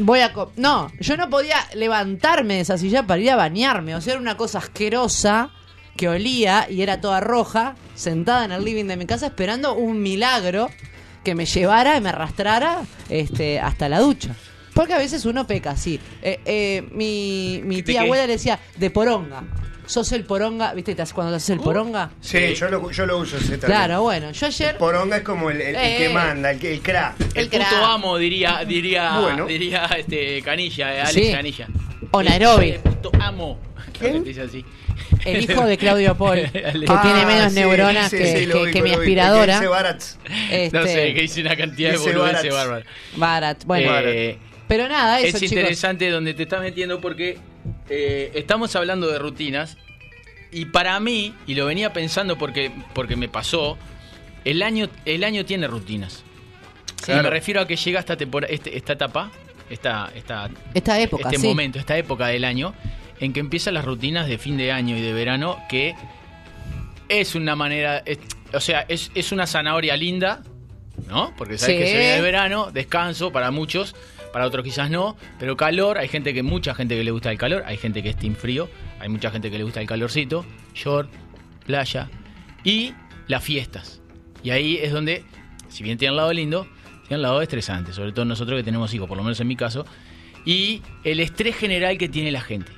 voy 0.00 0.20
a... 0.20 0.32
co- 0.32 0.52
No, 0.56 0.90
yo 1.00 1.16
no 1.16 1.28
podía 1.30 1.56
levantarme 1.74 2.54
de 2.54 2.60
esa 2.60 2.78
silla 2.78 3.06
para 3.06 3.20
ir 3.20 3.30
a 3.30 3.36
bañarme. 3.36 3.94
O 3.94 4.00
sea, 4.00 4.14
era 4.14 4.20
una 4.22 4.36
cosa 4.36 4.58
asquerosa 4.58 5.50
que 5.96 6.08
olía 6.08 6.66
y 6.70 6.82
era 6.82 7.00
toda 7.00 7.20
roja, 7.20 7.74
sentada 7.94 8.44
en 8.44 8.52
el 8.52 8.64
living 8.64 8.86
de 8.86 8.96
mi 8.96 9.06
casa 9.06 9.26
esperando 9.26 9.74
un 9.74 10.00
milagro 10.02 10.70
que 11.22 11.34
me 11.34 11.44
llevara 11.46 11.96
y 11.96 12.00
me 12.00 12.08
arrastrara 12.08 12.80
este, 13.08 13.60
hasta 13.60 13.88
la 13.88 14.00
ducha. 14.00 14.34
Porque 14.74 14.94
a 14.94 14.98
veces 14.98 15.26
uno 15.26 15.46
peca 15.46 15.72
así. 15.72 16.00
Eh, 16.22 16.40
eh, 16.46 16.88
mi 16.92 17.60
mi 17.62 17.76
¿De 17.76 17.82
tía 17.82 18.00
abuela 18.02 18.26
le 18.26 18.32
decía, 18.32 18.58
de 18.78 18.90
poronga. 18.90 19.44
Sos 19.86 20.12
el 20.12 20.24
poronga, 20.24 20.72
¿viste? 20.74 20.94
te 20.94 21.02
haces- 21.02 21.12
Cuando 21.14 21.32
te 21.32 21.36
haces 21.38 21.50
el 21.50 21.60
poronga. 21.60 22.10
Sí, 22.20 22.38
Sí. 22.48 22.54
Yo, 22.54 22.68
lo, 22.68 22.90
yo 22.90 23.04
lo 23.06 23.18
uso 23.18 23.36
ese. 23.36 23.58
Claro, 23.58 24.02
bueno, 24.02 24.30
yo 24.30 24.46
ayer... 24.46 24.76
Poronga 24.78 25.16
es 25.18 25.22
como 25.22 25.50
el, 25.50 25.60
el- 25.60 25.74
el 25.76 25.96
que 25.98 26.06
Eh. 26.06 26.14
manda, 26.14 26.50
el, 26.52 26.58
que- 26.60 26.72
el 26.74 26.80
crack. 26.80 27.20
El, 27.20 27.26
El 27.34 27.48
puto 27.50 27.58
crack. 27.58 27.82
amo, 27.84 28.16
diría, 28.18 28.64
diría, 28.66 29.18
Bueno. 29.20 29.46
diría 29.46 29.84
este 29.98 30.40
Canilla, 30.42 30.94
eh, 30.94 31.00
Alex 31.00 31.26
Sí. 31.26 31.32
Canilla. 31.32 31.68
O 32.12 32.22
Nairobi. 32.22 32.70
El 32.70 32.80
puto 32.80 33.10
amo. 33.20 33.58
¿Quién? 33.98 34.22
Dice 34.24 34.42
así. 34.42 34.64
El 35.24 35.42
hijo 35.50 35.64
de 35.66 35.76
Claudio 35.76 36.14
Paul, 36.18 36.50
que 36.52 36.58
El- 36.60 36.84
Ah, 36.88 37.00
tiene 37.02 37.26
menos 37.26 37.52
sí, 37.52 37.58
neuronas 37.60 38.10
sí, 38.10 38.18
que, 38.18 38.38
sí, 38.38 38.46
lo 38.46 38.54
que- 38.54 38.60
ubico, 38.62 38.72
que 38.72 38.82
mi 38.82 38.90
lo 38.90 38.96
ubico, 38.98 39.00
aspiradora. 39.02 39.54
el 39.58 39.60
que 39.60 39.94
dice. 39.94 40.64
Este, 40.64 40.78
No 40.78 40.84
sé, 40.86 41.14
que 41.14 41.20
dice 41.22 41.40
una 41.40 41.56
cantidad 41.56 41.90
de 41.92 41.98
Dice 41.98 42.12
boludeces 42.12 42.52
bárbara. 42.54 42.84
Barat. 43.16 43.64
Bueno, 43.64 43.92
Eh, 43.98 44.38
pero 44.68 44.88
nada, 44.88 45.18
eso, 45.20 45.28
es 45.36 45.42
chicos. 45.42 45.52
interesante 45.52 46.08
donde 46.10 46.34
te 46.34 46.44
estás 46.44 46.60
metiendo 46.60 47.00
porque 47.00 47.38
eh, 47.88 48.32
estamos 48.34 48.74
hablando 48.76 49.08
de 49.08 49.18
rutinas 49.18 49.76
y 50.50 50.66
para 50.66 50.98
mí, 51.00 51.34
y 51.46 51.54
lo 51.54 51.66
venía 51.66 51.92
pensando 51.92 52.36
porque, 52.38 52.70
porque 52.94 53.16
me 53.16 53.28
pasó, 53.28 53.78
el 54.44 54.62
año, 54.62 54.88
el 55.04 55.24
año 55.24 55.44
tiene 55.44 55.66
rutinas. 55.66 56.24
Y 57.08 57.12
me 57.12 57.22
refiero 57.22 57.60
a 57.60 57.66
que 57.66 57.76
llega 57.76 58.00
esta, 58.00 58.16
tempora- 58.16 58.46
este- 58.48 58.76
esta 58.76 58.92
etapa, 58.92 59.30
esta, 59.70 60.10
esta, 60.14 60.50
Esta 60.74 61.00
época, 61.00 61.28
este 61.30 61.40
sí. 61.40 61.46
momento, 61.48 61.78
esta 61.78 61.96
época 61.96 62.26
del 62.28 62.44
año, 62.44 62.74
en 63.18 63.32
que 63.32 63.40
empiezan 63.40 63.74
las 63.74 63.84
rutinas 63.84 64.28
de 64.28 64.38
fin 64.38 64.56
de 64.56 64.70
año 64.72 64.96
y 64.96 65.00
de 65.00 65.12
verano, 65.12 65.58
que 65.68 65.94
es 67.08 67.34
una 67.34 67.56
manera, 67.56 68.02
es- 68.04 68.18
o 68.52 68.60
sea, 68.60 68.84
es, 68.88 69.10
es 69.14 69.32
una 69.32 69.46
zanahoria 69.46 69.96
linda, 69.96 70.42
¿no? 71.08 71.34
Porque 71.36 71.58
sabes 71.58 71.76
Sí. 71.76 71.82
que 71.82 71.86
se 71.90 71.96
viene 71.98 72.16
el 72.16 72.22
verano, 72.22 72.70
descanso 72.70 73.32
para 73.32 73.50
muchos, 73.50 73.94
para 74.32 74.46
otros 74.46 74.64
quizás 74.64 74.90
no, 74.90 75.16
pero 75.38 75.56
calor, 75.56 75.98
hay 75.98 76.08
gente 76.08 76.32
que, 76.34 76.42
mucha 76.42 76.74
gente 76.74 76.96
que 76.96 77.04
le 77.04 77.10
gusta 77.10 77.30
el 77.30 77.38
calor, 77.38 77.62
hay 77.66 77.76
gente 77.76 78.02
que 78.02 78.10
es 78.10 78.16
team 78.16 78.34
frío, 78.34 78.68
hay 78.98 79.08
mucha 79.08 79.30
gente 79.30 79.50
que 79.50 79.58
le 79.58 79.64
gusta 79.64 79.80
el 79.80 79.86
calorcito, 79.86 80.44
short, 80.74 81.10
playa 81.66 82.08
y 82.64 82.92
las 83.28 83.42
fiestas. 83.44 84.00
Y 84.42 84.50
ahí 84.50 84.78
es 84.82 84.92
donde, 84.92 85.24
si 85.68 85.82
bien 85.84 85.98
tiene 85.98 86.12
un 86.12 86.16
lado 86.16 86.32
lindo, 86.32 86.66
tiene 87.08 87.16
un 87.16 87.22
lado 87.22 87.42
estresante, 87.42 87.92
sobre 87.92 88.12
todo 88.12 88.24
nosotros 88.24 88.58
que 88.58 88.64
tenemos 88.64 88.92
hijos, 88.94 89.06
por 89.08 89.16
lo 89.16 89.22
menos 89.22 89.38
en 89.40 89.46
mi 89.48 89.56
caso, 89.56 89.84
y 90.44 90.82
el 91.04 91.20
estrés 91.20 91.54
general 91.56 91.98
que 91.98 92.08
tiene 92.08 92.32
la 92.32 92.40
gente. 92.40 92.72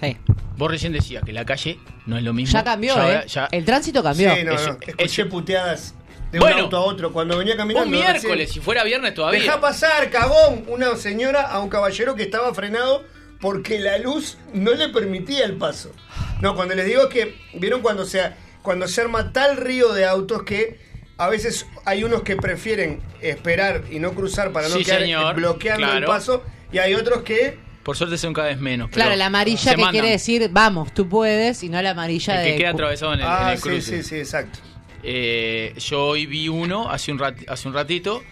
Sí. 0.00 0.16
Vos 0.56 0.70
recién 0.70 0.92
decías 0.92 1.22
que 1.22 1.32
la 1.32 1.44
calle 1.44 1.78
no 2.06 2.16
es 2.16 2.22
lo 2.24 2.32
mismo. 2.32 2.52
Ya 2.54 2.64
cambió, 2.64 2.94
Ya- 2.96 3.20
¿eh? 3.22 3.24
ya- 3.28 3.48
El 3.52 3.64
tránsito 3.64 4.02
cambió. 4.02 4.34
Sí, 4.34 4.44
no, 4.44 4.52
Eso- 4.52 4.72
no. 4.72 4.78
Escuché 4.80 5.22
eso- 5.22 5.28
puteadas 5.28 5.94
de 6.32 6.38
Bueno, 6.38 6.56
un 6.56 6.62
auto 6.64 6.76
a 6.76 6.80
otro 6.80 7.12
cuando 7.12 7.38
venía 7.38 7.56
caminando. 7.56 7.86
un 7.86 7.92
miércoles, 7.92 8.50
si 8.52 8.60
fuera 8.60 8.84
viernes 8.84 9.14
todavía. 9.14 9.40
Deja 9.40 9.60
pasar, 9.60 10.10
cagón, 10.10 10.64
una 10.68 10.96
señora 10.96 11.42
a 11.42 11.60
un 11.60 11.68
caballero 11.68 12.14
que 12.14 12.22
estaba 12.22 12.52
frenado 12.54 13.04
porque 13.40 13.78
la 13.78 13.98
luz 13.98 14.38
no 14.52 14.72
le 14.72 14.88
permitía 14.88 15.44
el 15.44 15.56
paso. 15.56 15.92
No, 16.40 16.54
cuando 16.54 16.74
les 16.74 16.86
digo 16.86 17.08
que, 17.08 17.36
¿vieron 17.54 17.80
cuando 17.82 18.04
se, 18.04 18.32
cuando 18.62 18.88
se 18.88 19.00
arma 19.00 19.32
tal 19.32 19.56
río 19.56 19.92
de 19.92 20.04
autos 20.06 20.42
que 20.42 20.78
a 21.18 21.28
veces 21.28 21.66
hay 21.84 22.04
unos 22.04 22.22
que 22.22 22.36
prefieren 22.36 23.00
esperar 23.20 23.84
y 23.90 23.98
no 23.98 24.12
cruzar 24.12 24.52
para 24.52 24.68
no 24.68 24.76
Sí, 24.76 24.84
quedar 24.84 25.00
señor, 25.00 25.34
bloqueando 25.34 25.92
el 25.92 26.04
paso 26.04 26.42
y 26.72 26.78
hay 26.78 26.94
otros 26.94 27.22
que 27.22 27.58
Por 27.82 27.96
suerte 27.96 28.18
son 28.18 28.34
cada 28.34 28.48
vez 28.48 28.58
menos. 28.58 28.90
Claro, 28.90 29.10
pero 29.10 29.18
la 29.18 29.26
amarilla 29.26 29.70
que 29.70 29.76
mandan. 29.76 29.92
quiere 29.92 30.10
decir, 30.10 30.48
vamos, 30.50 30.92
tú 30.92 31.08
puedes, 31.08 31.62
y 31.62 31.68
no 31.68 31.80
la 31.80 31.90
amarilla 31.90 32.40
El 32.40 32.46
que 32.46 32.52
de... 32.52 32.58
queda 32.58 32.70
atravesado 32.70 33.14
en 33.14 33.20
el, 33.20 33.26
en 33.26 33.32
ah, 33.32 33.54
sí, 33.56 33.80
sí, 33.80 34.02
sí, 34.02 34.16
exacto. 34.16 34.58
Eh, 35.08 35.72
yo 35.78 36.04
hoy 36.04 36.26
vi 36.26 36.48
uno 36.48 36.90
hace 36.90 37.12
un, 37.12 37.18
rat- 37.20 37.44
hace 37.48 37.68
un 37.68 37.74
ratito 37.74 38.22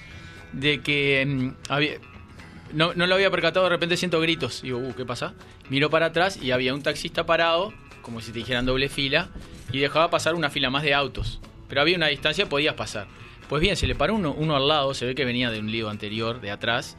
de 0.52 0.81
que 0.81 1.25
mm, 1.25 1.49
había, 1.73 1.93
no, 2.73 2.95
no 2.95 3.07
lo 3.07 3.14
había 3.14 3.31
percatado, 3.31 3.64
de 3.66 3.71
repente 3.71 3.97
siento 3.97 4.21
gritos. 4.21 4.62
Digo, 4.62 4.78
uh, 4.78 4.93
¿qué 4.95 5.04
pasa? 5.04 5.35
Miro 5.71 5.88
para 5.88 6.07
atrás 6.07 6.37
y 6.43 6.50
había 6.50 6.75
un 6.75 6.83
taxista 6.83 7.25
parado, 7.26 7.73
como 8.02 8.21
si 8.21 8.33
te 8.33 8.40
dijeran 8.40 8.66
doble 8.66 8.88
fila, 8.88 9.28
y 9.71 9.78
dejaba 9.78 10.11
pasar 10.11 10.35
una 10.35 10.50
fila 10.50 10.69
más 10.69 10.83
de 10.83 10.95
autos. 10.95 11.40
Pero 11.69 11.81
había 11.81 11.97
una 11.97 12.09
distancia, 12.09 12.49
podías 12.49 12.75
pasar. 12.75 13.07
Pues 13.49 13.61
bien, 13.62 13.76
se 13.76 13.87
le 13.87 13.95
paró 13.95 14.14
uno, 14.16 14.33
uno 14.37 14.57
al 14.57 14.66
lado, 14.66 14.95
se 14.95 15.07
ve 15.07 15.14
que 15.14 15.25
venía 15.25 15.50
de 15.50 15.61
un 15.61 15.71
lío 15.71 15.88
anterior, 15.88 16.40
de 16.40 16.50
atrás. 16.50 16.97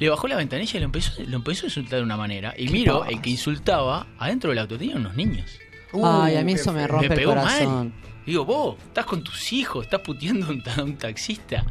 Le 0.00 0.08
bajó 0.08 0.26
la 0.26 0.36
ventanilla 0.36 0.76
y 0.76 0.80
lo 0.80 0.86
empezó, 0.86 1.22
lo 1.22 1.36
empezó 1.36 1.66
a 1.66 1.68
insultar 1.68 1.98
de 2.00 2.04
una 2.04 2.16
manera. 2.16 2.54
Y 2.56 2.68
miro, 2.68 3.00
pasa? 3.00 3.12
el 3.12 3.20
que 3.20 3.30
insultaba, 3.30 4.06
adentro 4.18 4.50
del 4.50 4.58
auto 4.58 4.76
tenía 4.78 4.96
unos 4.96 5.14
niños. 5.14 5.50
Ay, 5.94 6.36
a 6.36 6.42
mí 6.42 6.52
Uh, 6.54 6.56
eso 6.56 6.72
me 6.72 6.86
rompe 6.88 7.08
me 7.08 7.14
el 7.14 7.20
pegó 7.20 7.32
corazón. 7.34 7.92
mal. 7.92 7.92
Digo, 8.26 8.44
vos, 8.44 8.76
estás 8.86 9.04
con 9.06 9.22
tus 9.24 9.52
hijos, 9.52 9.84
estás 9.84 10.00
puteando 10.00 10.46
a 10.46 10.50
un, 10.50 10.62
ta- 10.62 10.74
a 10.76 10.84
un 10.84 10.96
taxista. 10.96 11.64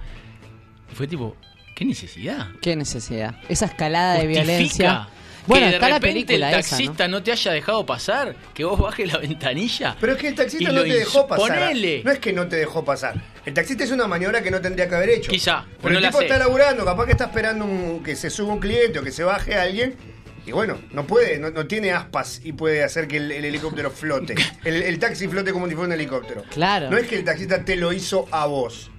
Y 0.91 0.95
fue 0.95 1.07
tipo, 1.07 1.35
¿qué 1.75 1.85
necesidad? 1.85 2.47
Qué 2.61 2.75
necesidad. 2.75 3.35
Esa 3.47 3.65
escalada 3.67 4.15
de 4.15 4.27
violencia. 4.27 5.07
que 5.09 5.47
Bueno, 5.47 5.67
de 5.67 5.73
está 5.75 5.87
la 5.89 5.95
repente 5.99 6.35
el 6.35 6.43
esa, 6.43 6.51
¿no? 6.51 6.57
taxista 6.57 7.07
¿no? 7.07 7.23
te 7.23 7.31
haya 7.31 7.51
dejado 7.53 7.85
pasar, 7.85 8.35
que 8.53 8.63
vos 8.65 8.77
bajes 8.79 9.11
la 9.11 9.17
ventanilla. 9.19 9.95
Pero 9.99 10.13
es 10.13 10.19
que 10.19 10.27
el 10.27 10.35
taxista 10.35 10.71
no 10.71 10.83
te 10.83 10.93
dejó 10.93 11.25
pasar. 11.27 11.47
ponele. 11.47 12.03
No 12.03 12.11
es 12.11 12.19
que 12.19 12.33
no 12.33 12.47
te 12.47 12.57
dejó 12.57 12.83
pasar. 12.83 13.15
El 13.45 13.53
taxista 13.53 13.83
es 13.85 13.91
una 13.91 14.05
maniobra 14.07 14.43
que 14.43 14.51
no 14.51 14.59
tendría 14.61 14.87
que 14.89 14.95
haber 14.95 15.09
hecho. 15.09 15.31
Quizá, 15.31 15.63
Pero 15.65 15.77
pero 15.81 15.93
no 15.93 15.97
el 15.99 16.03
la 16.03 16.09
tipo 16.09 16.19
sé. 16.19 16.25
está 16.25 16.37
laburando, 16.37 16.85
capaz 16.85 17.05
que 17.05 17.11
está 17.13 17.23
esperando 17.25 17.65
un- 17.65 18.03
que 18.03 18.15
se 18.15 18.29
suba 18.29 18.53
un 18.53 18.59
cliente 18.59 18.99
o 18.99 19.03
que 19.03 19.11
se 19.11 19.23
baje 19.23 19.55
alguien. 19.55 19.95
Y 20.45 20.51
bueno, 20.51 20.79
no 20.91 21.05
puede, 21.05 21.37
no, 21.37 21.51
no 21.51 21.67
tiene 21.67 21.91
aspas 21.91 22.41
y 22.43 22.53
puede 22.53 22.83
hacer 22.83 23.07
que 23.07 23.17
el, 23.17 23.31
el 23.31 23.45
helicóptero 23.45 23.91
flote. 23.91 24.35
El, 24.63 24.81
el 24.81 24.97
taxi 24.99 25.27
flote 25.27 25.53
como 25.53 25.67
si 25.67 25.75
fuera 25.75 25.87
un 25.87 25.93
helicóptero. 25.93 26.43
Claro. 26.51 26.89
No 26.89 26.97
es 26.97 27.07
que 27.07 27.15
el 27.17 27.23
taxista 27.23 27.63
te 27.63 27.75
lo 27.75 27.93
hizo 27.93 28.27
a 28.31 28.47
vos. 28.47 28.89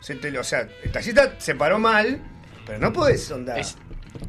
Se 0.00 0.14
te 0.14 0.30
lo- 0.30 0.40
o 0.40 0.44
sea, 0.44 0.68
el 0.82 0.92
taxista 0.92 1.34
se 1.38 1.54
paró 1.56 1.78
mal, 1.78 2.20
pero 2.66 2.78
no 2.78 2.92
podés. 2.92 3.32
Es- 3.56 3.76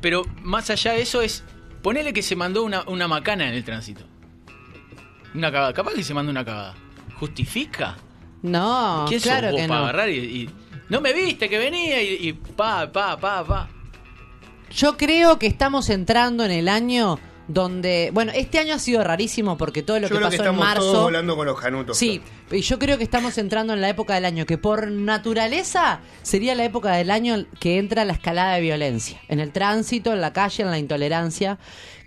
pero 0.02 0.24
más 0.42 0.70
allá 0.72 0.94
de 0.94 1.02
eso 1.04 1.22
es, 1.22 1.44
ponele 1.84 2.12
que 2.14 2.22
se 2.24 2.36
mandó 2.36 2.64
una, 2.64 2.84
una 2.88 3.08
macana 3.08 3.48
en 3.48 3.54
el 3.54 3.64
tránsito. 3.64 4.04
Una 5.36 5.52
cagada, 5.52 5.74
capaz 5.74 5.94
que 5.94 6.04
se 6.04 6.14
mandó 6.14 6.32
una 6.32 6.46
cagada. 6.46 6.76
¿Justifica? 7.20 7.98
No, 8.42 9.06
¿Quién 9.08 9.22
claro 9.22 9.48
sos 9.48 9.52
vos 9.54 9.62
que 9.62 9.68
para 9.68 9.80
no. 9.80 9.86
agarrar 9.88 10.10
y, 10.10 10.18
y- 10.18 10.50
No 10.90 11.02
me 11.02 11.14
viste 11.14 11.48
que 11.50 11.58
venía 11.58 12.02
y, 12.02 12.28
y 12.30 12.34
pa, 12.34 12.92
pa, 12.92 13.18
pa, 13.18 13.44
pa. 13.46 13.70
Yo 14.76 14.98
creo 14.98 15.38
que 15.38 15.48
estamos 15.48 15.90
entrando 15.90 16.44
en 16.44 16.52
el 16.52 16.68
año 16.68 17.20
donde... 17.48 18.10
Bueno, 18.14 18.32
este 18.34 18.58
año 18.58 18.74
ha 18.74 18.80
sido 18.80 19.04
rarísimo 19.04 19.58
porque 19.58 19.84
todo 19.84 20.00
lo 20.00 20.08
Yo 20.08 20.16
que 20.16 20.18
creo 20.18 20.30
que 20.30 20.38
pasó 20.38 20.50
en 20.50 20.56
estamos 20.56 20.74
todos 20.74 20.94
marzo... 20.94 21.04
volando 21.04 21.36
con 21.36 21.46
los 21.46 21.60
canutos. 21.60 21.98
Sí, 21.98 22.22
y 22.52 22.62
yo 22.62 22.80
creo 22.80 22.98
que 22.98 23.04
estamos 23.04 23.38
entrando 23.38 23.74
en 23.74 23.82
la 23.82 23.90
época 23.90 24.16
del 24.16 24.26
año 24.26 24.46
que 24.46 24.58
por 24.58 24.90
naturaleza 24.90 26.00
sería 26.24 26.56
la 26.56 26.66
época 26.66 26.94
del 26.94 27.12
año 27.12 27.46
que 27.60 27.78
entra 27.78 28.04
la 28.06 28.14
escalada 28.14 28.56
de 28.56 28.62
violencia. 28.62 29.20
En 29.28 29.40
el 29.40 29.52
tránsito, 29.52 30.12
en 30.12 30.22
la 30.22 30.34
calle, 30.34 30.64
en 30.64 30.72
la 30.72 30.80
intolerancia. 30.80 31.60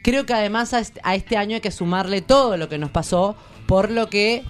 Creo 0.03 0.27
que 0.27 0.35
además 0.35 0.73
a 0.75 1.15
este 1.15 1.37
año 1.37 1.55
hay 1.57 1.61
que 1.61 1.71
sumarle 1.71 2.21
todo 2.21 2.57
lo 2.57 2.69
que 2.69 2.79
nos 2.79 2.91
pasó, 2.91 3.37
por 3.67 3.91
lo 3.91 4.09
que 4.09 4.45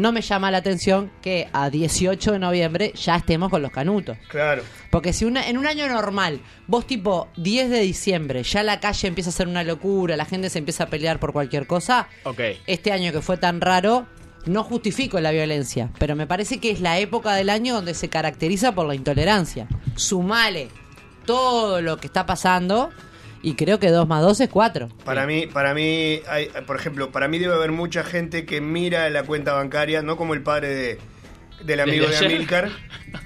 no 0.00 0.12
me 0.12 0.22
llama 0.22 0.50
la 0.50 0.58
atención 0.58 1.10
que 1.22 1.48
a 1.52 1.70
18 1.70 2.32
de 2.32 2.38
noviembre 2.38 2.92
ya 2.94 3.16
estemos 3.16 3.50
con 3.50 3.62
los 3.62 3.70
canutos. 3.70 4.16
Claro. 4.28 4.62
Porque 4.90 5.12
si 5.12 5.24
una, 5.24 5.48
en 5.48 5.58
un 5.58 5.66
año 5.66 5.86
normal, 5.88 6.40
vos 6.66 6.86
tipo 6.86 7.28
10 7.36 7.70
de 7.70 7.80
diciembre, 7.80 8.42
ya 8.42 8.62
la 8.62 8.80
calle 8.80 9.08
empieza 9.08 9.30
a 9.30 9.32
ser 9.32 9.46
una 9.48 9.62
locura, 9.62 10.16
la 10.16 10.24
gente 10.24 10.50
se 10.50 10.58
empieza 10.58 10.84
a 10.84 10.86
pelear 10.88 11.20
por 11.20 11.32
cualquier 11.32 11.66
cosa, 11.66 12.08
Ok. 12.24 12.40
este 12.66 12.92
año 12.92 13.12
que 13.12 13.20
fue 13.20 13.36
tan 13.36 13.60
raro, 13.60 14.06
no 14.46 14.64
justifico 14.64 15.20
la 15.20 15.30
violencia, 15.32 15.90
pero 15.98 16.16
me 16.16 16.26
parece 16.26 16.58
que 16.58 16.70
es 16.70 16.80
la 16.80 16.98
época 16.98 17.34
del 17.34 17.50
año 17.50 17.74
donde 17.74 17.92
se 17.94 18.08
caracteriza 18.08 18.74
por 18.74 18.86
la 18.86 18.94
intolerancia. 18.94 19.68
Sumale 19.96 20.68
todo 21.26 21.82
lo 21.82 21.98
que 21.98 22.06
está 22.06 22.24
pasando 22.26 22.90
y 23.42 23.54
creo 23.54 23.78
que 23.78 23.88
2 23.90 24.06
más 24.08 24.22
2 24.22 24.40
es 24.40 24.48
4. 24.48 24.88
Para 25.04 25.26
mí, 25.26 25.46
para 25.46 25.74
mí, 25.74 26.20
hay, 26.28 26.48
por 26.66 26.76
ejemplo, 26.76 27.10
para 27.10 27.28
mí 27.28 27.38
debe 27.38 27.54
haber 27.54 27.72
mucha 27.72 28.02
gente 28.04 28.44
que 28.44 28.60
mira 28.60 29.08
la 29.10 29.22
cuenta 29.22 29.52
bancaria, 29.54 30.02
no 30.02 30.16
como 30.16 30.34
el 30.34 30.42
padre 30.42 30.68
de, 30.68 30.98
del 31.64 31.80
amigo 31.80 32.06
de. 32.06 32.16
Amilcar, 32.18 32.70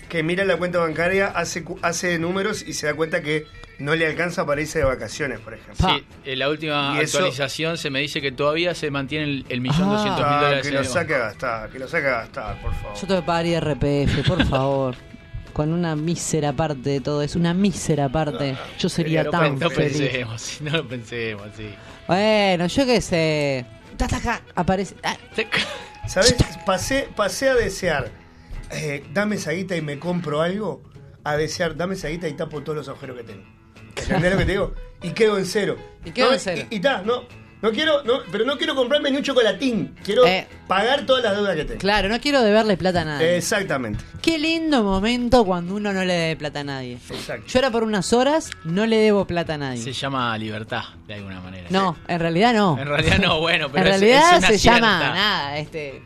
que 0.09 0.22
mira 0.22 0.44
la 0.44 0.57
cuenta 0.57 0.79
bancaria, 0.79 1.27
hace, 1.27 1.64
cu- 1.64 1.79
hace 1.83 2.18
números 2.18 2.62
y 2.66 2.74
se 2.74 2.87
da 2.87 2.94
cuenta 2.94 3.22
que 3.22 3.46
no 3.81 3.96
le 3.96 4.07
alcanza 4.07 4.46
para 4.46 4.61
irse 4.61 4.79
de 4.79 4.85
vacaciones, 4.85 5.40
por 5.40 5.53
ejemplo. 5.55 5.88
Sí, 5.88 6.05
en 6.24 6.38
la 6.38 6.48
última 6.48 6.94
Y 6.96 7.00
eso- 7.03 7.18
actualización 7.18 7.77
se 7.77 7.90
me 7.90 7.98
dice 7.98 8.20
que 8.20 8.31
todavía 8.31 8.72
se 8.77 8.88
mantiene 8.92 9.24
el, 9.24 9.46
el 9.48 9.61
millón 9.61 9.88
Ah. 9.88 9.92
doscientos 9.94 10.20
mil 10.24 10.29
Ah, 10.33 10.40
dólares. 10.42 10.62
que 10.62 10.68
en 10.68 10.74
lo 10.74 10.85
saque 10.85 11.14
a 11.16 11.18
gastar, 11.18 11.70
que 11.70 11.79
lo 11.81 11.88
saque 11.88 12.07
a 12.07 12.11
gastar, 12.11 12.61
por 12.62 12.72
favor. 12.74 12.94
Yo 13.00 13.07
tengo 13.09 13.20
que 13.20 13.27
pagar 13.27 13.46
IRPF, 13.46 14.29
por 14.29 14.44
favor. 14.48 14.94
Con 15.55 15.73
una 15.73 15.97
mísera 15.97 16.53
parte 16.53 16.90
de 16.90 17.01
todo 17.01 17.23
eso, 17.23 17.38
una 17.38 17.55
mísera 17.55 18.11
parte. 18.11 18.57
Yo 18.79 18.88
sería 18.90 19.23
no, 19.25 19.31
tan 19.31 19.59
no 19.59 19.71
feliz. 19.71 19.97
pensemos, 19.99 20.59
no 20.61 20.71
lo 20.79 20.88
pensemos, 20.88 21.47
sí. 21.57 21.71
Bueno, 22.07 22.67
yo 22.67 22.85
qué 22.85 23.01
sé. 23.01 23.64
Aparece. 24.57 24.97
ah, 25.05 25.17
¿Sabes? 26.07 26.35
Pasé, 26.67 27.09
pasé 27.17 27.49
a 27.49 27.55
desear, 27.55 28.11
eh, 28.71 29.05
dame 29.14 29.37
esa 29.37 29.53
guita 29.53 29.75
y 29.77 29.81
me 29.81 29.99
compro 29.99 30.43
algo, 30.43 30.83
a 31.23 31.37
desear, 31.37 31.77
dame 31.77 31.95
esa 31.95 32.09
guita 32.09 32.29
y 32.29 32.35
tapo 32.35 32.62
todos 32.62 32.77
los 32.77 32.88
agujeros 32.88 33.17
que 33.19 33.23
tengo. 33.25 33.45
¿Entendés 33.97 34.33
lo 34.33 34.38
que 34.38 34.45
te 34.45 34.53
digo? 34.53 34.75
Y 35.03 35.11
quedo 35.11 35.38
en 35.38 35.47
cero. 35.47 35.77
Y 36.05 36.11
quedo 36.11 36.27
No, 36.27 36.33
en 36.35 36.40
cero. 36.40 36.67
Y, 36.69 36.77
y 36.77 36.81
ta, 36.81 37.01
no, 37.03 37.23
no 37.64 37.72
quiero, 37.72 38.03
no, 38.05 38.20
pero 38.31 38.44
no 38.44 38.57
quiero 38.59 38.74
comprarme 38.74 39.11
ni 39.11 39.16
un 39.16 39.22
chocolatín. 39.22 39.94
Quiero 40.05 40.27
Eh. 40.27 40.46
pagar 40.68 41.07
todas 41.07 41.24
las 41.24 41.35
deudas 41.35 41.57
que 41.57 41.64
tengo. 41.64 41.81
Claro, 41.81 42.09
no 42.09 42.20
quiero 42.20 42.42
deberle 42.42 42.77
plata 42.77 43.00
a 43.00 43.05
nadie. 43.05 43.37
Exactamente. 43.38 44.05
Qué 44.20 44.38
lindo 44.38 44.83
momento 44.83 45.44
cuando 45.44 45.74
uno 45.74 45.92
no 45.92 46.05
le 46.05 46.12
debe 46.14 46.37
plata 46.37 46.61
a 46.61 46.64
nadie. 46.64 46.98
Exacto. 47.11 47.46
Yo 47.46 47.59
ahora 47.59 47.70
por 47.70 47.83
unas 47.85 48.12
horas 48.12 48.50
no 48.64 48.85
le 48.87 48.96
debo 48.98 49.27
plata 49.27 49.55
a 49.55 49.59
nadie. 49.59 49.83
Se 49.83 49.92
llama 49.92 50.37
libertad, 50.37 50.83
de 51.09 51.14
alguna 51.14 51.40
manera. 51.40 51.66
No, 51.70 51.96
en 52.07 52.20
realidad 52.20 52.53
no. 52.55 52.79
En 52.79 52.87
realidad 52.87 53.18
no, 53.18 53.40
bueno, 53.40 53.68
pero 53.72 53.87
en 53.87 53.90
realidad 54.00 54.33
es 54.35 54.38
una 54.38 54.48
se 54.48 54.59
cierta. 54.59 54.81
llama 54.81 54.98
nada, 55.14 55.59
este. 55.59 56.03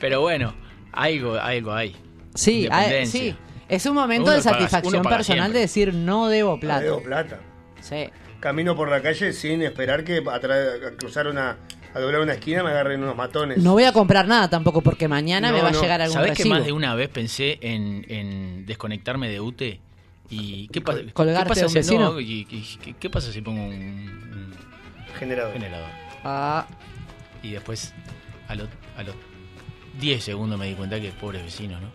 Pero 0.00 0.20
bueno, 0.22 0.54
algo, 0.92 1.34
algo 1.34 1.72
hay. 1.72 1.94
Sí, 2.34 2.68
sí. 3.06 3.34
Es 3.68 3.84
un 3.84 3.94
momento 3.94 4.24
Uno 4.30 4.36
de 4.36 4.42
satisfacción 4.42 5.02
paga 5.02 5.16
personal 5.16 5.42
siempre. 5.44 5.58
de 5.58 5.62
decir 5.62 5.92
no 5.94 6.28
debo 6.28 6.52
No 6.54 6.60
plata. 6.60 6.80
debo 6.82 7.02
plata. 7.02 7.40
Sí. 7.80 8.08
Camino 8.46 8.76
por 8.76 8.88
la 8.88 9.02
calle 9.02 9.32
sin 9.32 9.60
esperar 9.62 10.04
que 10.04 10.18
a, 10.18 10.96
cruzar 10.96 11.26
una, 11.26 11.56
a 11.92 11.98
doblar 11.98 12.20
una 12.20 12.34
esquina 12.34 12.62
me 12.62 12.70
agarren 12.70 13.02
unos 13.02 13.16
matones. 13.16 13.58
No 13.58 13.72
voy 13.72 13.82
a 13.82 13.92
comprar 13.92 14.28
nada 14.28 14.48
tampoco 14.48 14.82
porque 14.82 15.08
mañana 15.08 15.48
No, 15.50 15.56
me 15.56 15.62
va 15.64 15.72
no. 15.72 15.78
a 15.80 15.82
llegar 15.82 16.00
algún 16.00 16.14
¿Sabés 16.14 16.30
que 16.30 16.44
recibo. 16.44 16.54
más 16.54 16.64
de 16.64 16.70
una 16.70 16.94
vez 16.94 17.08
pensé 17.08 17.58
en, 17.60 18.06
en 18.08 18.64
desconectarme 18.64 19.28
de 19.28 19.40
UTE? 19.40 19.80
¿Y 20.30 20.68
qué, 20.68 20.74
qué 20.74 20.80
pasa 20.82 21.60
de 21.62 21.64
un 21.64 21.70
si, 21.70 21.74
vecino? 21.74 22.12
no, 22.12 22.20
y- 22.20 22.46
y- 22.48 22.78
¿qué, 22.80 22.94
qué 22.94 23.10
pasa 23.10 23.32
si 23.32 23.40
pongo 23.42 23.64
un, 23.64 23.72
un 23.74 24.54
Generador. 25.18 25.52
generador? 25.52 25.88
Ah, 26.22 26.68
Y 27.42 27.50
después, 27.50 27.94
a 28.46 28.54
los, 28.54 28.68
a 28.96 29.02
los 29.02 29.16
10 30.00 30.22
segundos 30.22 30.56
me 30.56 30.66
di 30.68 30.74
cuenta 30.74 31.00
que 31.00 31.10
pobres 31.10 31.42
vecinos, 31.42 31.82
¿no? 31.82 31.88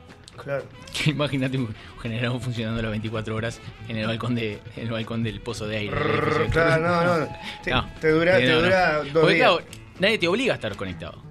Claro. 0.43 0.63
Que 0.93 1.10
Imagínate 1.12 1.58
un 1.58 1.73
generador 2.01 2.39
funcionando 2.41 2.82
las 2.82 2.91
24 2.91 3.36
horas 3.36 3.60
en 3.88 3.97
el 3.97 4.08
balcón 4.08 4.36
de 4.36 4.60
en 4.75 4.84
el 4.88 4.91
balcón 4.91 5.23
del 5.23 5.39
pozo 5.41 5.67
de 5.67 5.77
aire. 5.77 5.95
Rrr, 5.95 6.47
claro, 6.49 6.82
no, 6.82 7.17
no. 7.19 7.27
Te, 7.63 7.71
No. 7.71 7.86
te 7.99 8.10
dura, 8.10 8.38
Eh, 8.39 8.41
te 8.41 8.47
no, 8.47 8.56
no. 8.56 8.62
dura 8.63 8.97
dos 8.97 9.08
Porque, 9.13 9.34
días. 9.36 9.49
claro, 9.49 9.65
nadie 9.99 10.17
te 10.17 10.27
obliga 10.27 10.54
a 10.54 10.56
estar 10.56 10.75
conectado. 10.75 11.21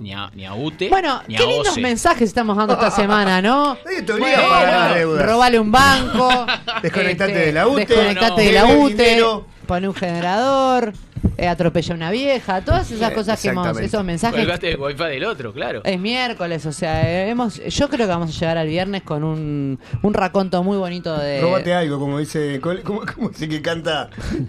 Ni 0.00 0.12
a, 0.12 0.30
ni 0.34 0.44
a 0.46 0.54
UTE, 0.54 0.88
Bueno, 0.88 1.22
ni 1.28 1.36
qué 1.36 1.42
a 1.44 1.46
lindos 1.46 1.68
OCE. 1.68 1.80
mensajes 1.80 2.22
estamos 2.28 2.56
dando 2.56 2.72
esta 2.74 2.90
semana, 3.02 3.40
¿no? 3.40 3.78
Nadie 3.84 4.02
te 4.02 4.12
obliga 4.14 4.32
a 4.32 4.40
Bueno, 4.40 4.48
pagar 4.48 4.66
bueno, 4.72 4.80
las 4.88 4.94
deudas. 4.96 5.26
Robale 5.26 5.58
un 5.60 5.70
banco. 5.70 6.46
Desconectate 6.82 7.32
este, 7.32 7.46
de 7.46 7.52
la 7.52 7.68
UTE. 7.68 7.86
Desconectate 7.86 8.30
No, 8.30 8.36
de 8.36 8.52
la 8.52 8.66
UTE. 8.66 9.24
Pone 9.66 9.88
un 9.88 9.94
generador. 9.94 10.92
Eh, 11.36 11.48
atropella 11.48 11.92
a 11.94 11.96
una 11.96 12.10
vieja. 12.10 12.64
Todas 12.64 12.90
esas 12.90 13.10
Eh, 13.12 13.14
cosas 13.14 13.40
que 13.40 13.48
hemos. 13.48 13.78
Esos 13.78 14.04
mensajes. 14.04 14.38
Colgaste 14.40 14.70
el 14.72 14.80
wifi 14.80 15.04
del 15.04 15.24
otro, 15.24 15.52
claro. 15.52 15.80
Es 15.84 15.98
miércoles, 15.98 16.64
o 16.66 16.72
sea, 16.72 17.02
eh, 17.08 17.28
hemos, 17.30 17.56
yo 17.64 17.88
creo 17.88 18.06
que 18.06 18.12
vamos 18.12 18.36
a 18.36 18.38
llegar 18.40 18.58
al 18.58 18.68
viernes 18.68 19.02
con 19.02 19.24
un, 19.24 19.78
un 20.02 20.14
raconto 20.14 20.62
muy 20.62 20.76
bonito 20.76 21.16
de. 21.16 21.40
Róbate 21.40 21.74
algo, 21.74 21.98
como 21.98 22.18
dice. 22.18 22.60
¿Cómo, 22.60 23.02
cómo 23.14 23.28
dice 23.30 23.48
que 23.48 23.60
canta? 23.62 24.10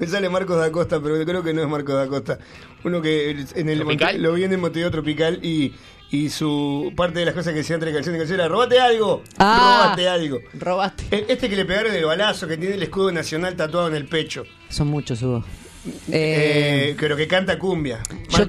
Me 0.00 0.06
sale 0.06 0.28
Marcos 0.28 0.56
da 0.58 0.70
Costa, 0.72 1.00
pero 1.00 1.22
creo 1.24 1.42
que 1.42 1.54
no 1.54 1.62
es 1.62 1.68
Marcos 1.68 1.94
da 1.94 2.06
Costa. 2.08 2.38
Uno 2.84 3.00
que 3.00 3.30
en 3.30 3.68
el 3.68 3.78
¿Tropical? 3.78 4.14
Monte- 4.14 4.18
lo 4.18 4.32
vi 4.34 4.44
en 4.44 4.52
el 4.52 4.58
Montevideo 4.58 4.90
Tropical 4.90 5.38
y, 5.42 5.74
y 6.10 6.28
su 6.30 6.92
parte 6.96 7.20
de 7.20 7.24
las 7.24 7.34
cosas 7.34 7.52
que 7.52 7.58
decía 7.60 7.74
entre 7.74 7.92
canción 7.92 8.14
y 8.14 8.18
canción 8.18 8.40
era 8.40 8.48
robate 8.48 8.80
algo, 8.80 9.22
Ah. 9.38 9.82
robate 9.84 10.08
algo. 10.08 10.38
Robaste. 10.54 11.04
E- 11.10 11.26
Este 11.28 11.48
que 11.48 11.56
le 11.56 11.64
pegaron 11.64 11.94
el 11.94 12.04
balazo, 12.04 12.48
que 12.48 12.56
tiene 12.56 12.74
el 12.74 12.82
escudo 12.82 13.12
nacional 13.12 13.54
tatuado 13.54 13.88
en 13.88 13.94
el 13.94 14.06
pecho. 14.06 14.42
Son 14.68 14.88
muchos, 14.88 15.22
Hugo. 15.22 15.44
Eh, 16.10 16.90
Eh, 16.90 16.96
pero 16.98 17.16
que 17.16 17.26
canta 17.28 17.58
cumbia. 17.58 18.00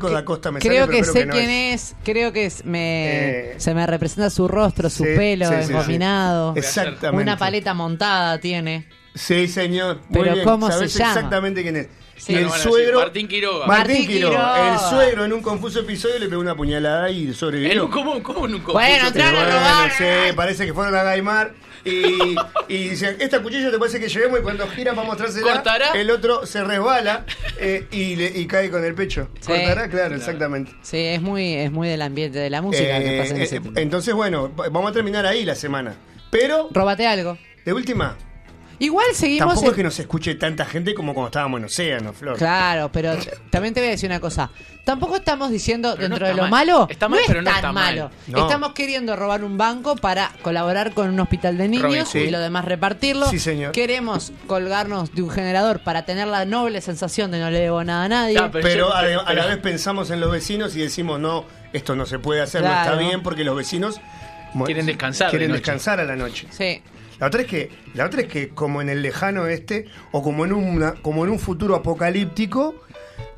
que- 0.08 0.14
da 0.14 0.26
Costa 0.26 0.52
me 0.52 0.60
creo 0.60 0.86
sale, 0.86 0.98
que 0.98 1.02
pero 1.02 1.14
sé 1.14 1.20
creo 1.22 1.24
que 1.24 1.28
no 1.28 1.34
quién 1.48 1.50
es. 1.74 1.96
Creo 2.04 2.34
que 2.34 2.46
es, 2.46 2.66
me, 2.66 3.52
Eh. 3.52 3.56
se 3.58 3.74
me 3.74 3.86
representa 3.88 4.30
su 4.30 4.48
rostro, 4.48 4.90
su 4.90 5.04
Sí, 5.04 5.10
pelo 5.16 5.48
sí, 5.48 5.54
sí, 5.60 5.64
sí. 5.68 5.74
engominado. 5.74 6.54
Exactamente. 6.56 7.24
Una 7.24 7.38
paleta 7.38 7.74
montada 7.74 8.40
tiene. 8.40 8.88
Sí, 9.16 9.48
señor. 9.48 10.02
Muy 10.10 10.22
Pero 10.22 10.34
bien. 10.34 10.46
¿cómo 10.46 10.70
Sabés 10.70 10.92
se 10.94 11.00
llama? 11.00 11.14
exactamente 11.14 11.64
quién 11.64 11.76
es. 11.78 11.88
Sí. 12.18 12.34
Y 12.34 12.36
el 12.38 12.50
suegro. 12.50 13.00
Martín 13.00 13.28
Quiroga. 13.28 13.68
Martín 13.68 13.94
Martín 13.98 14.08
Quiroga. 14.08 14.36
Quiroga. 14.56 14.74
El 14.74 14.80
suegro 14.90 15.26
en 15.26 15.34
un 15.34 15.42
confuso 15.42 15.82
episodio 15.82 16.18
le 16.18 16.28
pegó 16.28 16.42
una 16.42 16.56
puñalada 16.56 17.12
y 17.12 17.26
En 17.28 17.34
sobrevivió. 17.36 17.86
un, 17.86 17.92
¿Cómo, 17.92 18.24
cómo 18.24 18.48
en 18.48 18.56
un 18.56 18.64
Bueno, 18.64 19.08
entraron 19.08 19.40
a 19.42 19.90
parece 20.36 20.66
que 20.66 20.74
fueron 20.74 20.96
a 20.96 21.04
Gaimar 21.04 21.54
y, 21.88 22.36
y 22.68 22.90
dicen, 22.90 23.16
esta 23.20 23.42
cuchilla 23.42 23.72
te 23.72 23.78
parece 23.80 24.00
que 24.00 24.08
llevemos 24.10 24.40
y 24.40 24.44
cuando 24.44 24.68
gira 24.68 24.94
para 24.94 25.08
mostrársela, 25.08 25.54
¿Cortará? 25.54 25.92
el 25.94 26.10
otro 26.12 26.46
se 26.46 26.64
resbala 26.64 27.26
eh, 27.60 27.88
y, 27.92 28.16
le- 28.16 28.32
y 28.40 28.46
cae 28.48 28.70
con 28.70 28.84
el 28.84 28.94
pecho. 28.96 29.30
Sí. 29.40 29.48
¿Cortará? 29.52 29.88
Claro, 29.90 30.16
exactamente. 30.16 30.72
Sí, 30.82 30.98
es 31.00 31.22
muy, 31.22 31.54
es 31.56 31.72
muy 31.72 31.88
del 31.88 32.02
ambiente 32.02 32.40
de 32.40 32.50
la 32.50 32.62
música 32.62 33.00
que 33.00 33.16
Eh, 33.18 33.20
pasa 33.22 33.36
en 33.36 33.42
ese 33.42 33.56
eh, 33.58 33.62
entonces, 33.76 34.14
bueno, 34.14 34.50
vamos 34.56 34.92
a 34.92 34.94
terminar 34.94 35.26
ahí 35.26 35.46
la 35.46 35.56
semana. 35.56 35.96
Pero, 36.30 36.68
Róbate 36.72 37.08
algo. 37.08 37.38
de 37.66 37.74
última, 37.74 38.18
Igual 38.80 39.08
seguimos. 39.14 39.48
tampoco 39.48 39.66
en- 39.68 39.72
es 39.72 39.76
que 39.78 39.84
nos 39.84 40.00
escuche 40.00 40.36
tanta 40.36 40.66
gente 40.66 40.94
como 40.94 41.14
cuando 41.14 41.28
estábamos 41.30 41.60
en 41.60 41.66
Océano, 41.66 42.14
Flor. 42.14 42.38
Claro, 42.38 42.92
pero 42.92 43.16
también 43.50 43.74
te 43.74 43.80
voy 43.80 43.88
a 43.88 43.92
decir 43.92 44.10
una 44.10 44.20
cosa. 44.20 44.50
Tampoco 44.84 45.18
estamos 45.18 45.50
diciendo 45.52 45.94
Pero 45.96 46.08
no 46.10 46.16
dentro 46.16 46.28
de 46.28 46.34
lo 46.36 46.42
mal. 46.44 46.52
malo. 46.52 46.88
Está 46.90 47.10
mal, 47.10 47.18
no 47.18 47.22
es 47.22 47.28
pero 47.28 47.42
no 47.42 47.46
tan 47.46 47.56
está 47.56 47.72
mal. 47.74 47.96
malo. 47.96 48.12
No. 48.28 48.40
Estamos 48.44 48.72
queriendo 48.74 49.16
robar 49.16 49.44
un 49.44 49.58
banco 49.58 49.96
para 49.96 50.32
colaborar 50.42 50.94
con 50.94 51.10
un 51.10 51.20
hospital 51.20 51.58
de 51.58 51.66
Robin 51.68 51.82
niños 51.82 52.16
y 52.16 52.30
lo 52.30 52.40
demás 52.40 52.64
repartirlo. 52.66 53.30
Sí, 53.30 53.40
señor. 53.40 53.72
Queremos 53.74 54.32
colgarnos 54.48 55.14
de 55.14 55.24
un 55.24 55.30
generador 55.30 55.80
para 55.80 56.06
tener 56.06 56.28
la 56.28 56.46
noble 56.46 56.80
sensación 56.82 57.32
de 57.32 57.40
no 57.40 57.50
le 57.50 57.60
debo 57.60 57.84
nada 57.84 58.06
a 58.06 58.10
nadie. 58.10 58.40
Pero 58.52 58.70
yo- 58.78 58.94
a, 58.94 59.00
a 59.00 59.34
la 59.34 59.46
vez 59.48 59.58
pensamos 59.58 60.10
en 60.12 60.20
los 60.22 60.32
vecinos 60.32 60.76
y 60.76 60.80
decimos, 60.80 61.20
no, 61.20 61.44
esto 61.74 61.96
no 61.96 62.06
se 62.06 62.20
puede 62.20 62.42
hacer, 62.42 62.62
no 62.62 62.70
está 62.70 62.96
bien, 62.96 63.24
porque 63.24 63.44
los 63.44 63.56
vecinos 63.58 64.00
Quieren 64.66 64.86
descansar 64.88 65.28
de 65.28 65.38
Quieren 65.38 65.52
descansar 65.52 66.00
a 66.00 66.04
la 66.06 66.16
noche. 66.16 66.48
Sí. 66.52 66.82
La 67.20 67.28
otra 67.28 67.42
es 67.42 67.48
que, 67.48 67.70
la 67.94 68.06
otra 68.06 68.22
es 68.22 68.28
que 68.28 68.50
como 68.50 68.82
en 68.82 68.90
el 68.90 69.02
lejano 69.02 69.48
este, 69.48 69.86
o 70.12 70.22
como 70.22 70.46
en 70.46 70.54
una, 70.54 70.94
como 70.96 71.24
en 71.26 71.32
un 71.32 71.40
futuro 71.40 71.76
apocalíptico, 71.76 72.76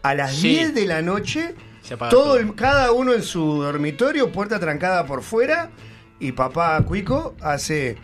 a 0.03 0.13
las 0.15 0.35
Sí. 0.35 0.49
10 0.49 0.75
de 0.75 0.85
la 0.85 1.01
noche, 1.01 1.55
Se 1.81 1.93
apaga 1.93 2.09
todo 2.11 2.23
todo. 2.23 2.37
el- 2.37 2.55
cada 2.55 2.91
uno 2.91 3.13
en 3.13 3.23
su 3.23 3.61
dormitorio, 3.63 4.31
puerta 4.31 4.59
trancada 4.59 5.05
por 5.05 5.23
fuera, 5.23 5.71
y 6.19 6.33
papá 6.33 6.81
Cuico 6.85 7.35
hace 7.41 7.97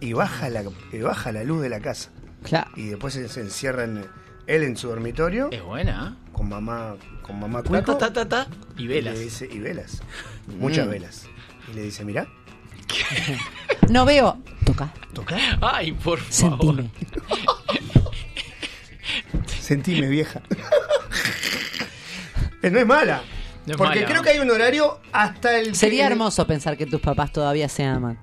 y 0.00 0.12
baja 0.12 0.48
la, 0.48 0.62
y 0.92 0.98
baja 0.98 1.32
la 1.32 1.44
luz 1.44 1.62
de 1.62 1.68
la 1.68 1.80
casa. 1.80 2.10
Claro. 2.42 2.70
Y 2.76 2.86
después 2.86 3.14
se, 3.14 3.28
se 3.28 3.40
encierra 3.40 3.84
en- 3.84 4.06
él 4.46 4.62
en 4.62 4.76
su 4.76 4.88
dormitorio 4.88 5.48
Es 5.50 5.62
buena, 5.62 6.16
con 6.32 6.48
mamá, 6.48 6.96
con 7.22 7.38
mamá 7.38 7.60
¿eh? 7.60 7.62
Ta, 7.62 7.68
Cuico. 7.68 7.96
ta, 7.96 8.12
ta, 8.12 8.28
ta, 8.28 8.46
ta, 8.46 8.50
y 8.76 8.84
Y, 8.84 8.86
velas. 8.86 9.14
le 9.14 9.20
dice, 9.24 9.48
y 9.50 9.58
velas. 9.58 10.02
Muchas 10.58 10.86
Mm. 10.86 10.90
velas. 10.90 11.26
Y 11.70 11.74
le 11.76 11.82
dice, 11.82 12.04
mira, 12.04 12.26
No 13.90 14.04
veo. 14.04 14.38
Toca. 14.64 14.92
toca, 15.14 15.36
Ay, 15.62 15.92
por 15.92 16.18
favor. 16.20 16.76
Sentime. 16.76 16.90
sentime 19.46 20.08
vieja. 20.08 20.42
Eh, 22.62 22.70
no 22.70 22.78
es 22.78 22.86
mala. 22.86 23.22
No 23.66 23.72
es 23.72 23.76
porque 23.78 23.96
mala. 24.00 24.06
creo 24.08 24.22
que 24.22 24.30
hay 24.30 24.38
un 24.40 24.50
horario 24.50 25.00
hasta 25.12 25.58
el... 25.58 25.74
Sería 25.74 26.06
hermoso 26.06 26.46
pensar 26.46 26.76
que 26.76 26.86
tus 26.86 27.00
papás 27.00 27.32
todavía 27.32 27.68
se 27.68 27.84
aman. 27.84 28.18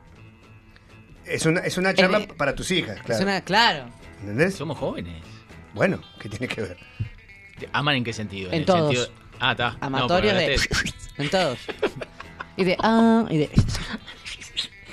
Es 1.25 1.45
una, 1.45 1.61
es 1.61 1.77
una 1.77 1.93
charla 1.93 2.17
El- 2.19 2.27
para 2.27 2.53
tus 2.53 2.69
hijas, 2.71 2.97
claro. 3.01 3.13
Es 3.15 3.21
una, 3.21 3.41
claro. 3.41 3.85
¿Entendés? 4.21 4.55
Somos 4.55 4.77
jóvenes. 4.77 5.23
Bueno, 5.73 5.99
¿qué 6.19 6.29
tiene 6.29 6.47
que 6.47 6.61
ver? 6.61 6.77
¿Aman 7.73 7.95
en 7.95 8.03
qué 8.03 8.13
sentido? 8.13 8.51
En 8.51 8.59
el 8.59 8.65
todos. 8.65 8.93
sentido- 8.95 9.07
Ah, 9.39 9.51
está. 9.51 9.75
Amatorios 9.81 10.33
No, 10.33 10.39
de. 10.39 10.59
En 11.17 11.29
todos. 11.29 11.57
Y 12.57 12.63
de. 12.63 12.77
Ah, 12.81 13.25
y 13.29 13.37
de. 13.39 13.49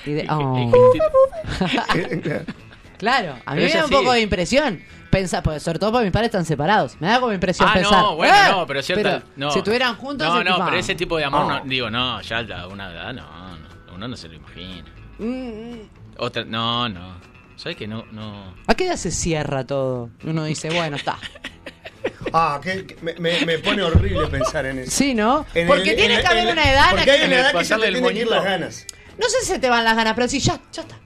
Y 0.07 0.13
de. 0.13 0.27
oh. 0.31 0.71
Claro, 2.99 3.37
a 3.45 3.55
mí 3.57 3.63
Pero 3.63 3.75
me 3.75 3.79
da 3.81 3.85
un 3.87 3.91
poco 3.91 4.13
de 4.13 4.21
impresión. 4.21 4.81
Pensar, 5.11 5.43
pues, 5.43 5.61
sobre 5.63 5.79
todo 5.81 5.91
porque 5.91 6.05
mis 6.05 6.13
padres 6.13 6.29
están 6.29 6.45
separados. 6.45 6.97
Me 7.01 7.09
da 7.09 7.19
como 7.21 7.33
impresión 7.33 7.69
Ah, 7.69 7.75
pensar. 7.75 8.01
no, 8.01 8.15
bueno, 8.17 8.33
"Eh", 8.35 8.51
no, 8.51 8.67
pero 8.67 8.81
cierta. 8.83 9.23
no. 9.37 9.51
Si 9.51 9.59
estuvieran 9.59 9.97
juntos. 9.97 10.27
No, 10.27 10.43
no, 10.45 10.53
tipo, 10.55 10.65
pero 10.67 10.77
ese 10.79 10.95
tipo 10.95 11.17
de 11.19 11.25
amor, 11.25 11.47
no. 11.49 11.59
no, 11.59 11.65
digo, 11.65 11.91
no, 11.91 12.21
ya 12.23 12.39
a 12.39 12.69
una 12.69 12.93
edad, 12.93 13.13
no, 13.13 13.59
no, 13.59 13.69
uno 13.95 14.09
no 14.09 14.17
se 14.17 14.29
lo 14.29 14.35
imagina. 14.35 14.85
mm, 15.19 15.75
Otra, 16.19 16.45
no, 16.45 16.89
no. 16.89 17.21
¿Sabes 17.57 17.77
que 17.77 17.87
no, 17.89 18.05
no? 18.13 18.55
¿A 18.69 18.75
qué 18.75 18.87
edad 18.87 18.97
se 18.97 19.11
cierra 19.11 19.67
todo? 19.67 20.11
Uno 20.25 20.45
dice, 20.45 20.71
bueno, 20.75 20.95
está. 20.97 21.19
Ah, 22.33 22.61
que, 22.63 22.87
que 22.87 22.97
me, 23.03 23.15
me- 23.45 23.59
pone 23.59 23.83
horrible 23.83 24.29
pensar 24.29 24.65
en 24.67 24.79
eso. 24.79 24.91
Sí, 24.93 25.13
¿no? 25.15 25.45
En 25.55 25.67
Porque 25.67 25.91
el- 25.91 25.97
tiene 25.97 26.15
en 26.15 26.21
que 26.21 26.27
haber 26.29 26.53
una 26.53 26.63
edad 26.71 26.91
en 26.91 26.97
la 26.97 27.03
Porque 27.03 27.05
que. 27.05 27.11
hay 27.11 27.27
una 27.27 27.37
edad 27.41 27.53
que 27.53 27.65
se 27.65 27.75
te 27.75 27.81
tienen 27.81 27.93
que 27.95 27.99
ir 27.99 28.15
moñito. 28.15 28.31
las 28.35 28.45
ganas. 28.45 28.87
No 29.19 29.29
sé 29.29 29.41
si 29.41 29.47
se 29.47 29.59
te 29.59 29.69
van 29.69 29.85
las 29.85 29.95
ganas, 29.97 30.15
pero 30.15 30.29
sí, 30.29 30.41
ya, 30.41 30.59
ya 30.73 30.83
está. 30.83 30.97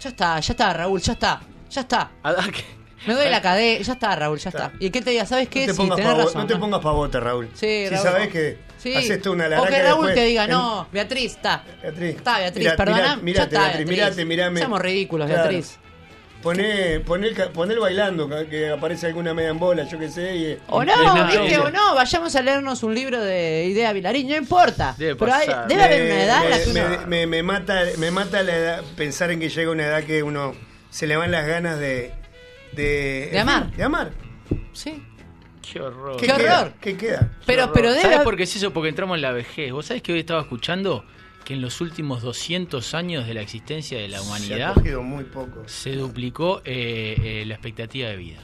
Ya 0.00 0.08
está, 0.10 0.40
ya 0.40 0.52
está, 0.52 0.72
Raúl, 0.72 1.00
ya 1.00 1.12
está. 1.14 1.40
Ya 1.70 1.80
está. 1.82 2.10
Ah, 2.22 2.34
ah, 2.38 2.46
que- 2.52 2.64
Me 3.06 3.14
doy 3.14 3.28
la 3.28 3.40
cadena. 3.40 3.82
Ya 3.82 3.92
está, 3.92 4.16
Raúl, 4.16 4.38
ya 4.38 4.50
está. 4.50 4.72
Y 4.80 4.90
que 4.90 5.00
te 5.02 5.10
diga, 5.10 5.26
¿sabes 5.26 5.48
qué? 5.48 5.60
No 5.60 5.66
te, 5.66 5.72
sí, 5.72 5.78
pongas 5.78 5.96
tenés 5.96 6.12
pavo- 6.12 6.24
razón. 6.24 6.40
no 6.42 6.46
te 6.46 6.56
pongas 6.56 6.80
pavote, 6.80 7.20
Raúl. 7.20 7.48
Sí, 7.54 7.66
si 7.84 7.88
Raúl. 7.90 8.02
sabes 8.02 8.28
que 8.28 8.58
Sí. 8.78 8.94
haces 8.94 9.22
tú 9.22 9.32
una 9.32 9.46
O 9.46 9.48
laraca 9.48 9.68
que 9.70 9.76
y 9.78 9.82
Raúl 9.82 10.06
después- 10.06 10.14
te 10.14 10.24
diga, 10.26 10.46
no, 10.46 10.86
Beatriz, 10.92 11.32
está. 11.36 11.62
Beatriz. 11.82 12.16
Está, 12.16 12.38
Beatriz, 12.38 12.72
perdona. 12.76 12.98
ya 13.06 13.16
mirate, 13.16 13.54
está, 13.54 13.66
Beatriz, 13.68 13.86
mirate, 13.88 14.24
mirame. 14.24 14.60
Somos 14.62 14.80
ridículos. 14.80 15.28
Beatriz. 15.28 15.78
Poné, 16.46 17.00
poné, 17.00 17.30
poné 17.52 17.74
el 17.74 17.80
bailando, 17.80 18.28
que- 18.48 18.70
aparece 18.70 19.06
alguna 19.08 19.34
media 19.34 19.50
en 19.50 19.58
bola, 19.58 19.84
yo 19.84 19.98
qué 19.98 20.08
sé. 20.08 20.36
Y, 20.36 20.58
O 20.68 20.84
No, 20.84 21.26
viste, 21.26 21.58
o 21.58 21.70
no, 21.70 21.94
vayamos 21.94 22.36
a 22.36 22.42
leernos 22.42 22.82
un 22.84 22.94
libro 22.94 23.20
de 23.20 23.64
Idea 23.66 23.92
Vilarín, 23.92 24.28
no 24.28 24.36
importa. 24.36 24.94
Debe 24.96 25.16
Pero 25.16 25.32
hay- 25.34 25.48
debe 25.68 25.82
haber 25.82 26.02
una 26.02 26.22
edad 26.22 26.44
en 26.44 26.50
la 26.50 26.56
me, 26.56 26.62
que 26.64 26.70
uno... 26.70 26.88
me- 26.88 27.06
me- 27.06 27.26
me 27.26 27.42
mata, 27.42 27.82
me 27.98 28.10
mata 28.10 28.42
la 28.42 28.56
edad, 28.56 28.82
pensar 28.96 29.30
en 29.32 29.40
que 29.40 29.48
llega 29.48 29.70
una 29.70 29.86
edad 29.86 30.04
que 30.04 30.22
uno 30.22 30.54
se 30.90 31.06
le 31.06 31.16
van 31.16 31.30
las 31.32 31.46
ganas 31.46 31.78
de. 31.78 32.12
De, 32.72 33.28
De 33.32 33.38
amar. 33.40 33.70
De 33.72 33.82
amar. 33.82 34.10
Sí. 34.72 35.02
Qué 35.72 35.80
horror. 35.80 36.16
Qué 36.20 36.30
horror. 36.32 36.72
¿Qué 36.80 36.96
queda? 36.96 37.28
Pero, 37.44 37.72
pero 37.72 37.90
debe 37.90 38.02
¿Sabes 38.02 38.18
por 38.20 38.36
qué 38.36 38.44
es 38.44 38.54
eso? 38.54 38.72
Porque 38.72 38.88
entramos 38.90 39.16
en 39.16 39.22
la 39.22 39.32
vejez. 39.32 39.72
¿Vos 39.72 39.86
sabés 39.86 40.02
que 40.02 40.12
hoy 40.12 40.20
estaba 40.20 40.42
escuchando 40.42 41.04
que 41.46 41.54
en 41.54 41.62
los 41.62 41.80
últimos 41.80 42.22
200 42.22 42.92
años 42.94 43.26
de 43.26 43.32
la 43.32 43.40
existencia 43.40 43.96
de 43.98 44.08
la 44.08 44.18
Se 44.18 44.24
ha 44.24 44.26
humanidad 44.26 44.74
cogido 44.74 45.02
muy 45.02 45.22
poco. 45.24 45.62
se 45.66 45.92
duplicó 45.92 46.60
eh, 46.64 47.14
eh, 47.22 47.44
la 47.46 47.54
expectativa 47.54 48.08
de 48.08 48.16
vida? 48.16 48.40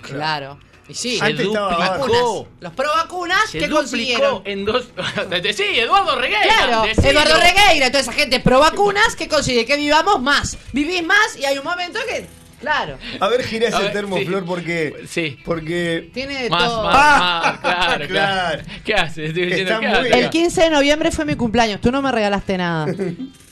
Claro. 0.00 0.58
Y 0.88 0.94
sí, 0.94 1.18
Se 1.18 1.24
Antes 1.26 1.44
duplicó. 1.46 1.68
vacunas. 1.78 2.22
Los 2.60 2.72
pro 2.72 2.88
vacunas, 2.96 3.50
Se 3.50 3.58
¿qué 3.58 3.68
duplicó 3.68 3.80
consiguieron? 3.82 4.42
en 4.46 4.64
dos. 4.64 4.88
sí, 5.54 5.62
Eduardo 5.78 6.16
Regueira. 6.18 6.42
Claro. 6.42 6.84
Eduardo 6.86 7.34
Regueira, 7.38 7.88
toda 7.90 8.00
esa 8.00 8.12
gente 8.12 8.40
pro 8.40 8.58
vacunas 8.60 9.14
que 9.14 9.28
consigue 9.28 9.64
que 9.66 9.76
vivamos 9.76 10.20
más. 10.20 10.58
Vivís 10.72 11.04
más 11.04 11.36
y 11.38 11.44
hay 11.44 11.58
un 11.58 11.64
momento 11.64 12.00
que, 12.08 12.26
claro, 12.62 12.98
A 13.20 13.28
ver, 13.28 13.42
gira 13.44 13.66
A 13.66 13.68
ese 13.70 13.82
ver, 13.82 13.92
termo, 13.92 14.16
sí. 14.16 14.26
Porque. 14.46 15.02
Sí. 15.06 15.38
Porque. 15.44 16.10
tiene 16.14 16.44
de 16.44 16.48
Más, 16.50 16.64
todo. 16.64 16.84
más, 16.84 16.94
Ah, 16.96 17.42
más, 17.44 17.60
claro, 17.60 18.06
claro, 18.08 18.08
claro. 18.08 18.62
¿Qué 18.84 18.94
haces? 18.94 19.28
Estoy 19.28 19.46
diciendo, 19.46 19.72
Está 19.80 20.02
¿qué 20.02 20.08
bien. 20.08 20.24
El 20.24 20.30
15 20.30 20.62
de 20.62 20.70
noviembre 20.70 21.10
fue 21.10 21.24
mi 21.26 21.34
cumpleaños, 21.34 21.80
tú 21.82 21.92
no 21.92 22.00
me 22.00 22.10
regalaste 22.10 22.56
nada. 22.56 22.86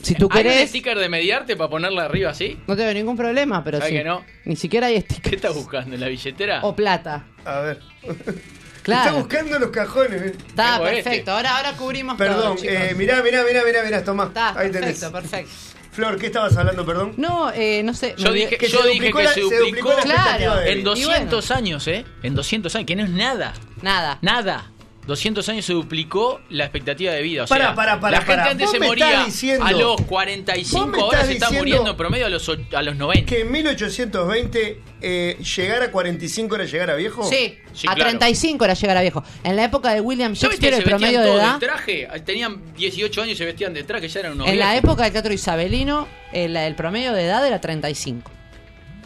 Si 0.03 0.15
tú 0.15 0.31
¿Hay 0.33 0.39
un 0.39 0.45
querés, 0.51 0.71
sticker 0.71 0.99
de 0.99 1.11
mediarte 1.11 1.57
para 1.57 1.69
ponerla 1.69 2.07
arriba 2.07 2.31
así? 2.31 2.59
no 2.67 2.75
tengo 2.75 2.91
ningún 2.95 3.19
problema, 3.19 3.63
pero 3.63 3.77
¿Sabes 3.77 3.93
sí. 3.93 3.99
que 3.99 4.05
no? 4.05 4.25
Ni 4.47 4.57
siquiera 4.57 4.87
hay 4.87 4.95
¿Qué 4.95 5.01
stickers. 5.03 5.37
estás 5.37 5.55
buscando? 5.55 5.95
¿En 5.95 6.01
la 6.01 6.09
billetera? 6.09 6.61
O 6.63 6.75
plata. 6.75 7.27
A 7.45 7.61
ver. 7.61 7.81
Claro. 8.83 9.09
Está 9.11 9.13
buscando 9.13 9.59
los 9.59 9.69
cajones. 9.71 10.23
eh. 10.23 10.35
Está 10.49 10.77
este. 10.77 11.03
perfecto, 11.03 11.33
ahora, 11.33 11.55
ahora 11.59 11.73
cubrimos 11.75 12.17
todo, 12.17 12.27
Perdón, 12.29 12.57
chicos. 12.57 12.75
eh, 12.75 12.95
mirá, 12.97 13.23
mirá, 13.23 13.45
mirá, 13.45 13.63
mirá, 13.63 13.83
mirá, 13.85 14.03
Tomás. 14.03 14.29
Está, 14.29 14.59
Ahí 14.59 14.71
tenés. 14.71 14.99
perfecto, 14.99 15.13
perfecto. 15.13 15.51
Flor, 15.93 16.19
¿qué 16.19 16.27
estabas 16.27 16.57
hablando, 16.57 16.87
perdón? 16.87 17.15
No, 17.17 17.51
eh, 17.53 17.83
no 17.83 17.95
sé. 17.95 18.15
Yo 18.17 18.33
dije, 18.33 18.57
Que 18.59 18.69
yo 18.69 18.79
se 18.83 18.89
dije 18.89 18.95
duplicó 18.99 19.19
que 19.19 19.25
la- 19.25 19.31
se 19.35 19.49
se 19.49 19.57
duplicó 19.59 19.89
de 20.61 20.73
en 20.73 20.79
vida. 20.79 20.91
200 20.91 21.51
años, 21.51 21.89
¿eh? 21.89 22.05
En 22.23 22.35
200 22.35 22.75
años, 22.77 22.87
que 22.87 22.97
no 22.97 23.05
es 23.05 23.11
nada. 23.11 23.55
Nada. 23.83 24.19
Nada. 24.23 24.71
200 25.07 25.49
años 25.49 25.65
se 25.65 25.73
duplicó 25.73 26.41
la 26.51 26.65
expectativa 26.65 27.13
de 27.13 27.23
vida. 27.23 27.45
O 27.45 27.47
sea, 27.47 27.57
Pará, 27.57 27.75
pará, 27.75 28.01
pará, 28.01 28.19
la 28.19 28.25
gente 28.25 28.51
antes 28.51 28.71
se 28.71 28.79
moría 28.81 29.25
diciendo- 29.25 29.65
a 29.65 29.73
los 29.73 29.97
Vos 29.97 30.01
me 30.01 30.07
45, 30.07 31.01
ahora 31.01 31.19
estás 31.21 31.27
se 31.27 31.33
está 31.35 31.51
muriendo 31.51 31.91
en 31.91 31.97
promedio 31.97 32.27
a 32.27 32.29
los, 32.29 32.49
a 32.49 32.83
los 32.83 32.97
90. 32.97 33.27
Que 33.27 33.41
en 33.41 33.51
1820 33.51 34.81
eh, 35.01 35.39
llegar 35.57 35.83
a 35.83 35.91
45 35.91 36.55
era 36.55 36.65
llegar 36.65 36.91
a 36.91 36.95
viejo. 36.95 37.25
Sí, 37.25 37.59
Sí, 37.73 37.87
a 37.89 37.95
claro. 37.95 38.11
35 38.11 38.65
era 38.65 38.75
llegar 38.75 38.97
a 38.97 39.01
viejo. 39.01 39.25
En 39.45 39.57
la 39.57 39.65
época 39.65 39.95
de 39.95 40.01
William 40.01 40.35
¿Ya 40.35 40.49
viste 40.49 40.67
Shakespeare 40.71 40.75
el 40.75 40.83
se 40.85 40.91
vestían 40.91 40.99
promedio 41.01 41.21
de 41.21 41.41
edad... 41.41 41.55
de 41.55 41.67
traje? 41.67 42.09
Tenían 42.25 42.75
18 42.75 43.23
años 43.23 43.35
y 43.35 43.37
se 43.37 43.45
vestían 43.45 43.73
de 43.75 43.85
traje, 43.85 44.09
ya 44.09 44.21
eran 44.21 44.33
unos 44.33 44.49
En 44.49 44.59
la 44.59 44.77
época 44.77 45.05
del 45.05 45.13
teatro 45.13 45.33
isabelino, 45.33 46.07
el, 46.33 46.57
el 46.57 46.75
promedio 46.75 47.13
de 47.13 47.25
edad 47.25 47.47
era 47.47 47.61
35. 47.61 48.31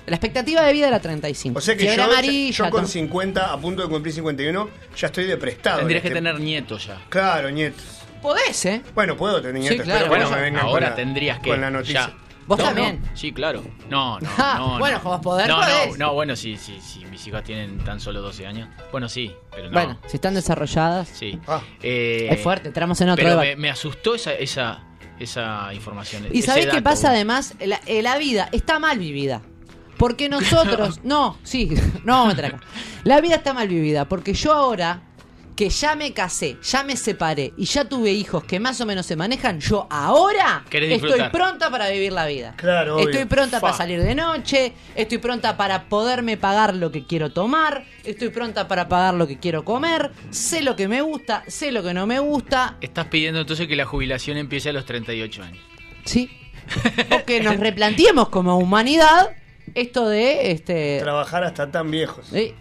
La 0.07 0.17
expectativa 0.17 0.63
de 0.63 0.73
vida 0.73 0.89
era 0.89 1.01
35. 1.01 1.59
O 1.59 1.63
sea 1.63 1.77
que 1.77 1.95
yo, 1.97 2.03
amarilla, 2.05 2.53
yo 2.53 2.65
con 2.71 2.83
todo. 2.83 2.87
50, 2.89 3.53
a 3.53 3.59
punto 3.59 3.83
de 3.83 3.89
cumplir 3.89 4.15
51, 4.15 4.69
ya 4.97 5.07
estoy 5.07 5.25
de 5.25 5.37
prestado. 5.37 5.79
Tendrías 5.79 5.99
en 5.99 6.03
que 6.03 6.09
este- 6.09 6.21
tener 6.31 6.41
nietos 6.41 6.87
ya. 6.87 7.01
Claro, 7.09 7.51
nietos. 7.51 7.83
Podés, 8.21 8.65
¿eh? 8.67 8.83
Bueno, 8.95 9.17
puedo 9.17 9.41
tener 9.43 9.63
Sí, 9.63 9.69
nietos, 9.71 9.85
claro. 9.87 10.07
pero 10.11 10.29
bueno, 10.29 10.51
me 10.53 10.59
ahora 10.61 10.71
con 10.73 10.81
la, 10.83 10.95
tendrías 10.95 11.39
que. 11.41 11.51
con 11.51 11.61
la 11.61 11.71
noticia. 11.71 12.09
ya. 12.09 12.15
Vos 12.47 12.59
No, 12.59 12.65
también. 12.67 13.01
no, 13.03 13.17
sí, 13.17 13.33
claro. 13.33 13.63
No, 13.89 14.19
no, 14.21 14.29
no. 14.59 14.79
bueno, 14.79 14.99
no. 14.99 15.03
como 15.03 15.21
poder 15.23 15.49
no, 15.49 15.57
podés. 15.57 15.99
no, 15.99 16.07
no, 16.07 16.13
bueno, 16.15 16.37
sí, 16.37 16.57
sí, 16.59 16.79
sí. 16.83 17.05
Mis 17.07 17.27
hijas 17.27 17.43
tienen 17.45 17.79
tan 17.85 18.01
solo 18.01 18.21
12 18.21 18.47
años. 18.47 18.69
Bueno, 18.93 19.09
sí, 19.09 19.33
pero 19.51 19.65
no. 19.67 19.73
Bueno, 19.73 19.99
si 20.07 20.17
están 20.19 20.35
desarrolladas. 20.35 21.09
Sí. 21.09 21.39
Ah. 21.47 21.63
Eh, 21.83 22.29
Es 22.31 22.41
fuerte, 22.43 22.69
entramos 22.69 23.01
en 23.01 23.09
otro 23.09 23.23
Pero 23.23 23.31
debate. 23.31 23.57
me, 23.57 23.63
me 23.63 23.71
asustó 23.71 24.15
esa, 24.15 24.35
esa, 24.35 24.83
esa 25.19 25.73
información. 25.73 26.27
¿Y 26.33 26.43
sabés 26.43 26.67
qué 26.67 26.83
pasa 26.83 27.11
además? 27.11 27.55
La, 27.61 27.81
eh, 27.87 28.03
la 28.03 28.19
vida 28.19 28.49
está 28.53 28.79
mal 28.79 28.99
vivida. 28.99 29.41
Porque 29.97 30.29
nosotros. 30.29 31.01
no, 31.05 31.39
sí, 31.43 31.71
no 32.05 32.13
vamos 32.13 32.27
a 32.27 32.37
meter 32.37 32.45
acá. 32.47 32.61
La 33.05 33.21
vida 33.21 33.37
está 33.37 33.53
mal 33.53 33.69
vivida. 33.69 34.07
Porque 34.07 34.35
yo 34.35 34.53
ahora, 34.53 35.03
que 35.57 35.69
ya 35.69 35.95
me 35.95 36.13
casé, 36.13 36.57
ya 36.63 36.83
me 36.83 36.97
separé 36.97 37.53
y 37.57 37.65
ya 37.65 37.85
tuve 37.85 38.13
hijos 38.13 38.45
que 38.45 38.59
más 38.59 38.81
o 38.81 38.87
menos 38.87 39.07
se 39.07 39.17
manejan, 39.17 39.61
yo 39.61 39.87
ahora 39.89 40.65
estoy 40.71 41.23
pronta 41.31 41.71
para 41.71 41.89
vivir 41.91 42.13
la 42.13 42.27
vida. 42.27 42.55
Claro, 42.57 42.97
obvio. 42.97 43.09
Estoy 43.09 43.25
pronta 43.27 43.61
Fa. 43.61 43.69
para 43.69 43.77
salir 43.77 44.03
de 44.03 44.15
noche, 44.15 44.73
estoy 44.97 45.19
pronta 45.19 45.57
para 45.57 45.85
poderme 45.89 46.37
pagar 46.37 46.75
lo 46.75 46.91
que 46.91 47.07
quiero 47.07 47.31
tomar, 47.31 47.85
estoy 48.05 48.31
pronta 48.31 48.67
para 48.67 48.89
pagar 48.89 49.15
lo 49.15 49.27
que 49.27 49.39
quiero 49.39 49.65
comer, 49.65 50.11
sé 50.31 50.63
lo 50.63 50.75
que 50.75 50.89
me 50.89 51.03
gusta, 51.03 51.45
sé 51.47 51.71
lo 51.71 51.83
que 51.83 51.95
no 51.95 52.07
me 52.07 52.19
gusta, 52.19 52.77
Estás 52.81 53.07
pidiendo 53.07 53.41
entonces 53.41 53.69
que 53.69 53.77
la 53.77 53.85
jubilación 53.85 54.37
empiece 54.37 54.71
a 54.71 54.73
los 54.73 54.85
38 54.85 55.43
años. 55.43 55.63
Sí. 56.05 56.31
O 57.11 57.25
que 57.27 57.41
nos 57.41 57.59
replanteemos 57.59 58.31
como 58.31 58.57
humanidad 58.57 59.37
esto 59.75 60.09
de 60.09 60.51
este. 60.53 60.99
Trabajar 61.01 61.45
hasta 61.45 61.71
tan 61.71 61.91
viejos. 61.91 62.33
eh, 62.33 62.55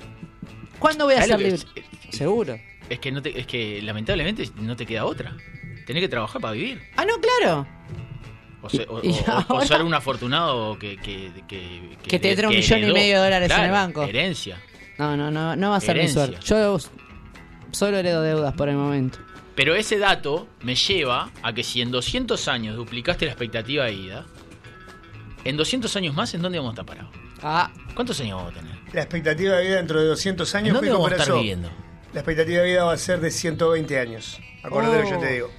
¿Cuándo 0.80 1.06
voy 1.06 1.15
a 1.15 1.23
¿Sabés 1.26 1.62
ser 1.62 1.69
libre? 1.76 1.89
Seguro. 2.12 2.60
Es 2.89 2.99
que, 2.99 3.12
no 3.12 3.21
te, 3.21 3.39
es 3.39 3.47
que 3.47 3.82
lamentablemente 3.82 4.49
no 4.58 4.76
te 4.76 4.86
queda 4.86 5.06
otra. 5.06 5.36
Tenés 5.86 6.02
que 6.02 6.10
trabajar 6.10 6.41
para 6.41 6.54
vivir. 6.54 6.82
Ah, 6.97 7.06
no, 7.06 7.13
claro. 7.19 7.65
O, 8.62 8.69
se- 8.69 8.86
o- 8.89 9.62
ser 9.65 9.82
un 9.82 9.93
afortunado 9.93 10.78
que, 10.80 10.97
que, 10.97 11.32
que, 11.47 11.97
Que 12.08 12.19
te 12.19 12.30
entre 12.32 12.47
un 12.47 12.56
millón 12.56 12.80
y 12.84 12.91
medio 12.93 13.17
de 13.17 13.23
dólares 13.23 13.52
en 13.52 13.63
el 13.65 13.71
banco. 13.71 14.04
Herencia. 14.04 14.58
No, 14.97 15.17
no, 15.17 15.32
no, 15.32 15.56
no 15.56 15.69
va 15.71 15.78
a 15.78 15.80
ser 15.82 15.95
mi 15.95 16.02
Herencia. 16.02 16.26
suerte. 16.28 16.45
Yo 16.45 16.78
solo 17.71 17.97
heredo 17.97 18.21
deudas 18.21 18.54
por 18.54 18.69
el 18.69 18.76
momento. 18.76 19.19
Pero 19.56 19.76
ese 19.76 19.97
dato 19.97 20.47
me 20.62 20.76
lleva 20.76 21.30
a 21.41 21.54
que 21.54 21.63
si 21.63 21.82
en 21.82 21.91
200 21.91 22.47
años 22.47 22.76
duplicaste 22.76 23.26
la 23.26 23.32
expectativa 23.32 23.86
de 23.86 23.91
vida, 23.91 24.26
en 25.45 25.58
200 25.58 25.95
años 25.95 26.15
más, 26.15 26.34
¿en 26.34 26.41
dónde 26.41 26.58
vamos 26.60 26.71
a 26.71 26.82
estar 26.82 26.86
parados? 26.86 27.12
Ah, 27.41 27.71
¿Cuántos 27.95 28.19
años 28.21 28.38
vamos 28.38 28.53
a 28.56 28.60
tener? 28.60 28.75
La 28.93 29.01
expectativa 29.01 29.56
de 29.58 29.63
vida 29.65 29.75
dentro 29.77 29.99
de 30.01 30.08
200 30.08 30.53
¿En 30.53 30.58
años, 30.60 30.73
dónde 30.75 30.88
Pico, 30.88 30.99
vamos 31.01 31.12
a 31.12 31.21
estar 31.21 31.36
viviendo? 31.36 31.69
La 32.13 32.19
expectativa 32.21 32.62
de 32.62 32.67
vida 32.67 32.84
va 32.86 32.93
a 32.93 32.97
ser 32.97 33.19
de 33.19 33.32
120 33.32 33.99
años. 33.99 34.39
Acordate 34.63 34.97
lo 34.97 35.03
que 35.03 35.10
yo 35.10 35.19
te 35.19 35.32
digo. 35.34 35.49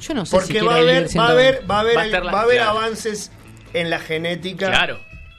yo 0.00 0.14
no 0.14 0.26
sé 0.26 0.36
Porque 0.36 0.58
si 0.60 0.64
va, 0.66 0.74
a 0.74 0.78
haber, 0.78 1.02
va 1.02 1.06
a 1.06 1.08
120. 1.08 1.32
haber, 1.32 1.70
va 1.70 1.76
a 1.76 1.80
haber, 1.80 1.96
Va 1.96 2.00
a 2.02 2.06
estar 2.06 2.24
la- 2.24 2.32
va 2.32 2.40
a 2.40 2.42
haber 2.42 2.56
claro. 2.56 2.70
avances 2.78 3.30
en 3.74 3.90
la 3.90 3.98
genética. 4.00 4.66
Claro. 4.68 4.98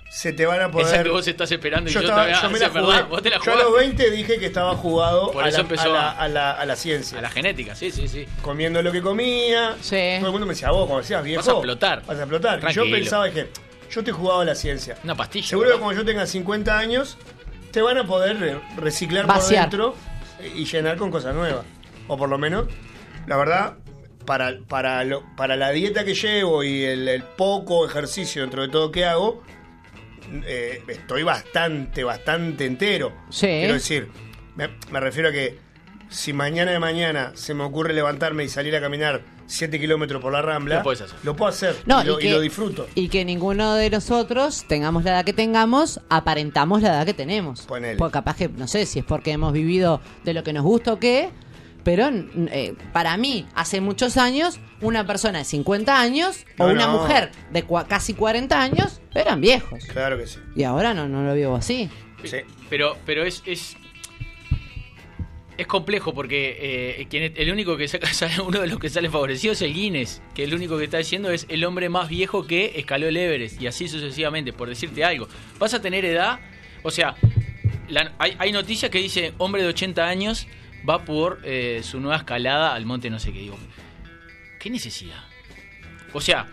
Se 0.10 0.34
te 0.34 0.46
van 0.46 0.60
a 0.62 0.72
poder. 0.72 0.88
Esa 0.88 1.04
que 1.04 1.10
vos 1.10 1.28
estás 1.28 1.52
esperando 1.52 1.90
y 1.90 1.94
yo, 1.94 2.02
yo, 2.02 2.08
estaba- 2.08 2.26
te 2.26 2.34
yo 2.34 2.50
me 2.50 2.56
es 2.56 2.60
la 2.62 2.70
verdad, 2.70 2.88
jugué. 2.90 3.04
vos 3.04 3.22
te 3.22 3.30
la 3.30 3.38
Yo 3.44 3.52
a 3.52 3.56
los 3.56 3.66
jugaste 3.66 3.88
20 3.88 4.12
dije 4.12 4.40
que 4.40 4.46
estaba 4.48 4.76
jugado 4.76 5.32
Por 5.32 5.44
a, 5.44 5.50
eso 5.50 5.58
la, 5.58 5.62
empezó 5.62 5.84
a, 5.84 5.94
la, 5.94 6.12
a- 6.12 6.28
la- 6.28 6.52
a 6.52 6.66
la 6.66 6.76
ciencia. 6.76 7.20
a 7.20 7.22
la 7.22 7.30
genética, 7.30 7.76
sí, 7.76 7.92
sí, 7.92 8.08
sí. 8.08 8.26
Comiendo 8.42 8.82
lo 8.82 8.92
que 8.92 9.02
comía. 9.04 9.76
Sí. 9.82 9.96
Todo 10.18 10.26
el 10.28 10.32
mundo 10.32 10.48
me 10.48 10.54
decía, 10.54 10.72
vos, 10.72 10.88
como 10.88 10.98
decías, 11.00 11.24
viejo. 11.24 11.40
Vas 11.42 11.48
a 11.48 11.52
explotar. 11.52 12.06
Vas 12.08 12.18
a 12.18 12.22
explotar. 12.22 12.58
Y 12.58 12.62
yo 12.62 12.68
Tranquilo. 12.74 12.98
pensaba 12.98 13.30
que 13.30 13.48
yo 13.92 14.04
te 14.04 14.10
he 14.10 14.14
jugado 14.14 14.42
a 14.42 14.46
la 14.46 14.56
ciencia. 14.56 14.98
Una 15.04 15.16
pastilla. 15.16 15.48
Seguro 15.48 15.72
que 15.74 15.78
cuando 15.78 16.02
yo 16.02 16.06
tenga 16.06 16.26
50 16.26 16.78
años, 16.78 17.18
te 17.72 17.82
van 17.84 17.98
a 18.00 18.08
poder 18.08 18.40
re- 18.40 18.60
reciclar 18.78 19.28
Vaciar. 19.28 19.70
por 19.70 19.80
dentro 20.40 20.56
y 20.56 20.66
llenar 20.66 20.98
con 20.98 21.12
cosas 21.12 21.36
nuevas. 21.36 21.66
O 22.08 22.18
por 22.18 22.30
lo 22.30 22.40
menos, 22.40 22.66
la 23.28 23.38
verdad, 23.38 23.76
para, 24.26 24.58
para, 24.68 25.04
lo- 25.04 25.24
para 25.36 25.56
la 25.56 25.70
dieta 25.70 26.04
que 26.04 26.16
llevo 26.16 26.64
y 26.64 26.84
el, 26.84 27.08
el 27.08 27.22
poco 27.22 27.86
ejercicio 27.86 28.42
dentro 28.42 28.64
de 28.64 28.70
todo 28.70 28.92
que 28.92 29.06
hago, 29.06 29.44
eh, 30.46 30.84
estoy 30.88 31.24
bastante, 31.24 32.04
bastante 32.04 32.66
entero. 32.66 33.14
Sí. 33.30 33.48
Quiero 33.48 33.74
decir, 33.74 34.10
me, 34.56 34.70
me 34.92 35.00
refiero 35.00 35.30
a 35.30 35.32
que 35.32 35.58
si 36.10 36.34
mañana 36.34 36.72
de 36.72 36.80
mañana 36.80 37.32
se 37.36 37.54
me 37.54 37.64
ocurre 37.64 37.94
levantarme 37.94 38.44
y 38.44 38.50
salir 38.50 38.76
a 38.76 38.82
caminar 38.82 39.22
7 39.46 39.80
kilómetros 39.80 40.22
por 40.22 40.32
la 40.32 40.42
rambla, 40.42 40.78
Lo 40.78 40.84
podés 40.84 41.02
hacer. 41.02 41.18
lo 41.24 41.36
puedo 41.36 41.50
hacer 41.50 41.76
No, 41.86 42.02
y, 42.04 42.06
lo, 42.06 42.20
y, 42.20 42.22
que, 42.22 42.28
y 42.28 42.32
lo 42.32 42.40
disfruto. 42.40 42.88
Y 42.96 43.10
que 43.10 43.26
ninguno 43.26 43.74
de 43.76 43.90
nosotros, 43.90 44.66
tengamos 44.68 45.04
la 45.04 45.12
edad 45.12 45.26
que 45.26 45.34
tengamos, 45.34 46.02
aparentamos 46.10 46.82
la 46.82 46.90
edad 46.90 47.06
que 47.06 47.14
tenemos. 47.16 47.62
Ponele. 47.62 47.98
Porque 47.98 48.14
capaz 48.14 48.38
que, 48.38 48.48
no 48.50 48.68
sé 48.68 48.86
si 48.86 49.00
es 49.00 49.06
porque 49.06 49.32
hemos 49.32 49.54
vivido 49.54 50.02
de 50.24 50.34
lo 50.34 50.44
que 50.44 50.54
nos 50.54 50.64
gusta 50.64 50.94
o 50.94 51.00
qué, 51.00 51.30
pero 51.90 52.06
n- 52.10 52.28
eh, 52.52 52.76
para 52.94 53.18
mí, 53.18 53.48
hace 53.56 53.82
muchos 53.82 54.16
años, 54.18 54.60
una 54.80 55.08
persona 55.08 55.40
de 55.40 55.44
50 55.46 56.00
años 56.00 56.46
o 56.60 56.68
No, 56.68 56.74
una 56.74 56.86
no. 56.86 57.00
mujer 57.00 57.32
de 57.52 57.66
cua- 57.66 57.88
casi 57.88 58.14
40 58.14 58.62
años 58.62 59.02
eran 59.16 59.42
viejos. 59.42 59.84
Claro 59.86 60.16
que 60.20 60.28
sí. 60.28 60.38
Y 60.56 60.62
ahora 60.66 60.94
no, 60.94 61.08
no 61.08 61.24
lo 61.24 61.34
vivo 61.34 61.56
así. 61.56 61.90
Sí. 62.24 62.38
Pero, 62.70 62.96
pero 63.08 63.24
es, 63.24 63.42
es, 63.48 63.76
es 65.58 65.66
complejo 65.66 66.14
porque 66.14 66.58
eh, 67.00 67.08
quien 67.10 67.24
es- 67.24 67.32
el 67.38 67.52
único 67.52 67.76
que 67.76 67.88
saca, 67.88 68.06
sale- 68.14 68.40
uno 68.40 68.62
de 68.62 68.68
los 68.68 68.78
que 68.78 68.90
sale 68.92 69.10
favorecido 69.10 69.54
es 69.54 69.62
el 69.64 69.74
Guinness, 69.74 70.22
que 70.36 70.44
el 70.44 70.54
único 70.54 70.78
que 70.78 70.84
está 70.84 71.00
diciendo 71.00 71.32
es 71.32 71.48
el 71.50 71.66
hombre 71.66 71.90
más 71.90 72.08
viejo 72.08 72.46
que 72.46 72.74
escaló 72.76 73.08
el 73.08 73.18
Everest, 73.18 73.60
y 73.60 73.66
así 73.66 73.88
sucesivamente, 73.90 74.54
por 74.54 74.70
decirte 74.70 75.04
algo. 75.04 75.28
Vas 75.58 75.74
a 75.74 75.82
tener 75.82 76.06
edad, 76.06 76.40
o 76.84 76.92
sea, 76.92 77.16
la- 77.90 78.14
hay, 78.20 78.36
hay 78.38 78.52
noticias 78.52 78.92
que 78.92 79.00
dice 79.00 79.34
hombre 79.40 79.64
de 79.64 79.70
80 79.70 80.08
años 80.08 80.46
va 80.88 81.04
por 81.06 81.40
eh, 81.44 81.82
su 81.84 82.00
nueva 82.00 82.18
escalada 82.18 82.74
al 82.76 82.86
monte 82.86 83.10
no 83.10 83.20
sé 83.20 83.32
qué. 83.34 83.40
Digo, 83.40 83.58
¿qué 84.60 84.70
necesidad? 84.70 85.24
O 86.14 86.22
sea, 86.22 86.48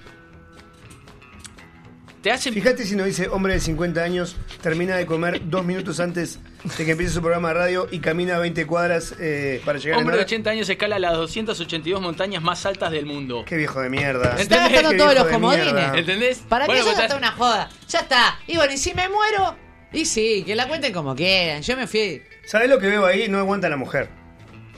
te 2.23 2.31
hacen... 2.33 2.53
Fíjate 2.53 2.85
si 2.85 2.97
nos 2.97 3.07
dice 3.07 3.29
hombre 3.29 3.55
de 3.55 3.61
50 3.61 4.03
años, 4.03 4.37
termina 4.61 4.97
de 4.97 5.07
comer 5.07 5.41
dos 5.49 5.65
minutos 5.65 6.01
antes 6.01 6.41
de 6.77 6.85
que 6.85 6.91
empiece 6.93 7.13
su 7.13 7.21
programa 7.21 7.49
de 7.49 7.55
radio 7.55 7.87
y 7.91 8.01
camina 8.01 8.39
20 8.39 8.67
cuadras 8.67 9.15
eh, 9.21 9.63
para 9.65 9.79
llegar 9.79 9.99
Hombre 10.01 10.17
de 10.17 10.23
hora. 10.23 10.27
80 10.27 10.51
años 10.51 10.69
escala 10.69 10.99
las 10.99 11.13
282 11.15 12.01
montañas 12.03 12.43
más 12.43 12.67
altas 12.67 12.91
del 12.91 13.07
mundo. 13.07 13.45
Qué 13.47 13.57
viejo 13.57 13.81
de 13.81 13.91
mierda. 13.91 14.35
Está 14.41 14.69
gastando 14.69 14.97
todos 14.97 15.15
los 15.15 15.27
comodines. 15.29 15.95
¿Entendés? 15.95 16.39
¿Para 16.49 16.67
Bueno, 16.67 16.83
qué 16.83 16.89
eso 16.91 16.97
pues 16.97 17.05
está 17.05 17.15
estás- 17.17 17.19
una 17.19 17.31
joda? 17.33 17.69
Ya 17.89 18.01
está. 18.01 18.41
Y 18.49 18.57
bueno, 18.57 18.73
y 18.73 18.79
si 18.79 18.93
me 18.95 19.09
muero, 19.09 19.57
y 19.93 20.05
sí, 20.05 20.43
que 20.45 20.55
la 20.55 20.69
cuenten 20.69 20.93
como 20.93 21.15
quieran. 21.15 21.63
Yo 21.63 21.77
me 21.77 21.87
fui. 21.87 22.23
¿Sabés 22.47 22.69
lo 22.69 22.79
que 22.79 22.89
veo 22.89 23.07
ahí? 23.07 23.29
No 23.29 23.39
aguanta 23.39 23.69
la 23.69 23.77
mujer. 23.77 24.09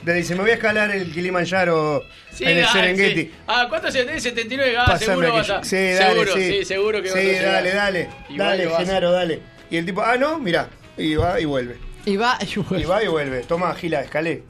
Le 0.05 0.13
dice, 0.13 0.33
me 0.33 0.41
voy 0.41 0.51
a 0.51 0.53
escalar 0.53 0.91
el 0.91 1.11
Kilimanjaro 1.11 2.03
Sí, 2.31 2.45
en 2.45 2.57
el 2.59 2.63
ah, 2.63 2.71
Serengeti. 2.71 3.21
sí. 3.23 3.31
Ah, 3.47 3.65
¿cuánto 3.67 3.91
se 3.91 4.05
tenés? 4.05 4.23
79. 4.23 4.75
Ah, 4.77 4.85
Pásame 4.85 5.05
seguro 5.05 5.33
vas 5.33 5.49
a. 5.49 5.63
Sí, 5.63 5.75
dale, 5.75 5.97
seguro, 6.13 6.33
sí. 6.35 6.41
sí, 6.59 6.65
seguro 6.65 7.01
que 7.03 7.11
vas 7.11 7.19
Sí, 7.19 7.31
dale, 7.33 7.73
dale. 7.73 8.09
Dale, 8.29 8.65
vas 8.67 8.77
Genaro, 8.79 9.11
dale. 9.11 9.41
Y 9.69 9.75
el 9.77 9.85
tipo, 9.85 10.01
ah, 10.01 10.15
no, 10.17 10.39
mira. 10.39 10.69
Y 10.97 11.15
va 11.15 11.39
y 11.39 11.45
vuelve. 11.45 11.77
Y 12.05 12.15
va. 12.15 12.37
Y 12.77 12.83
va 12.83 13.03
y 13.03 13.07
vuelve. 13.07 13.41
Toma, 13.41 13.73
Gila, 13.75 14.01
escalé. 14.01 14.43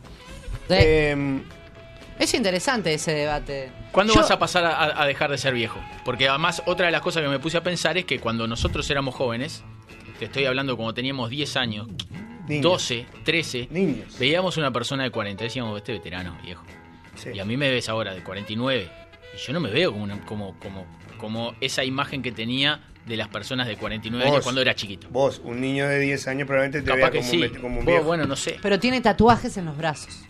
Sí. 0.68 0.76
Em, 0.78 1.44
Es 2.20 2.34
interesante 2.36 2.94
ese 2.94 3.14
debate. 3.14 3.72
¿Cuándo 3.92 4.14
Yo- 4.14 4.22
vas 4.22 4.30
a 4.30 4.38
pasar 4.38 4.66
a, 4.66 5.02
a 5.02 5.06
dejar 5.08 5.32
de 5.32 5.40
ser 5.40 5.56
viejo? 5.56 5.80
Porque 6.06 6.30
además, 6.30 6.62
otra 6.68 6.86
de 6.86 6.92
las 6.92 7.02
cosas 7.02 7.24
que 7.24 7.30
me 7.30 7.40
puse 7.40 7.58
a 7.58 7.64
pensar 7.64 7.98
es 7.98 8.06
que 8.06 8.20
cuando 8.20 8.46
nosotros 8.46 8.88
éramos 8.92 9.16
jóvenes, 9.16 9.64
te 10.20 10.26
estoy 10.26 10.46
hablando 10.46 10.76
cuando 10.76 10.94
teníamos 10.94 11.30
10 11.30 11.56
años, 11.58 11.88
niños. 12.48 12.64
12, 12.64 13.06
13, 13.24 13.68
Niños. 13.72 14.18
veíamos 14.20 14.58
una 14.58 14.72
persona 14.72 15.04
de 15.04 15.12
40, 15.12 15.44
decíamos, 15.44 15.78
este 15.78 15.94
veterano, 15.94 16.38
viejo. 16.44 16.64
Sí. 17.16 17.30
Y 17.34 17.40
a 17.40 17.46
mí 17.46 17.58
me 17.58 17.70
ves 17.70 17.90
ahora 17.90 18.14
de 18.14 18.24
49. 18.24 18.90
Y 19.36 19.38
yo 19.38 19.54
no 19.54 19.60
me 19.60 19.70
veo 19.72 19.92
como, 19.92 20.04
una- 20.04 20.26
como, 20.26 20.58
como, 20.60 20.86
como 21.18 21.54
esa 21.62 21.84
imagen 21.84 22.22
que 22.22 22.32
tenía 22.32 22.82
de 23.06 23.18
las 23.18 23.28
personas 23.28 23.68
de 23.68 23.76
49 23.78 24.30
años 24.30 24.44
cuando 24.44 24.62
era 24.62 24.76
chiquito. 24.76 25.08
Vos, 25.10 25.42
un 25.44 25.60
niño 25.62 25.88
de 25.88 26.00
10 26.00 26.28
años, 26.28 26.48
probablemente 26.48 26.82
te 26.82 26.86
Capaz 26.88 27.12
vea 27.12 27.22
como, 27.22 27.32
sí. 27.32 27.42
un, 27.44 27.50
como 27.62 27.68
un 27.80 27.86
Vos, 27.86 27.94
viejo. 27.94 28.04
bueno, 28.06 28.26
no 28.26 28.36
sé. 28.36 28.58
Pero 28.62 28.80
tiene 28.80 29.02
tatuajes 29.02 29.58
en 29.58 29.66
los 29.66 29.76
brazos. 29.78 30.22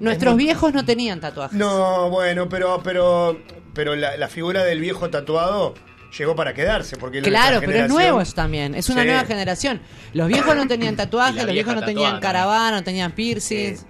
Nuestros 0.00 0.34
muy- 0.34 0.44
viejos 0.44 0.72
no 0.74 0.84
tenían 0.84 1.20
tatuajes. 1.20 1.58
No, 1.58 2.08
bueno, 2.10 2.48
pero 2.48 2.80
pero 2.82 3.38
pero 3.74 3.94
la, 3.96 4.16
la 4.16 4.28
figura 4.28 4.64
del 4.64 4.80
viejo 4.80 5.10
tatuado 5.10 5.74
llegó 6.16 6.36
para 6.36 6.54
quedarse. 6.54 6.96
Porque 6.96 7.20
Claro, 7.22 7.60
pero 7.60 7.84
es 7.84 7.88
nuevo 7.90 8.20
eso 8.20 8.32
también. 8.34 8.74
Es 8.74 8.88
una 8.88 9.02
Sí. 9.02 9.08
nueva 9.08 9.24
generación. 9.24 9.80
Los 10.14 10.28
viejos 10.28 10.54
no 10.56 10.66
tenían 10.66 10.96
tatuajes, 10.96 11.44
los 11.44 11.52
viejos 11.52 11.74
no 11.74 11.82
tenían 11.84 12.20
caravana, 12.20 12.78
no 12.78 12.84
tenían 12.84 13.12
piercings. 13.12 13.84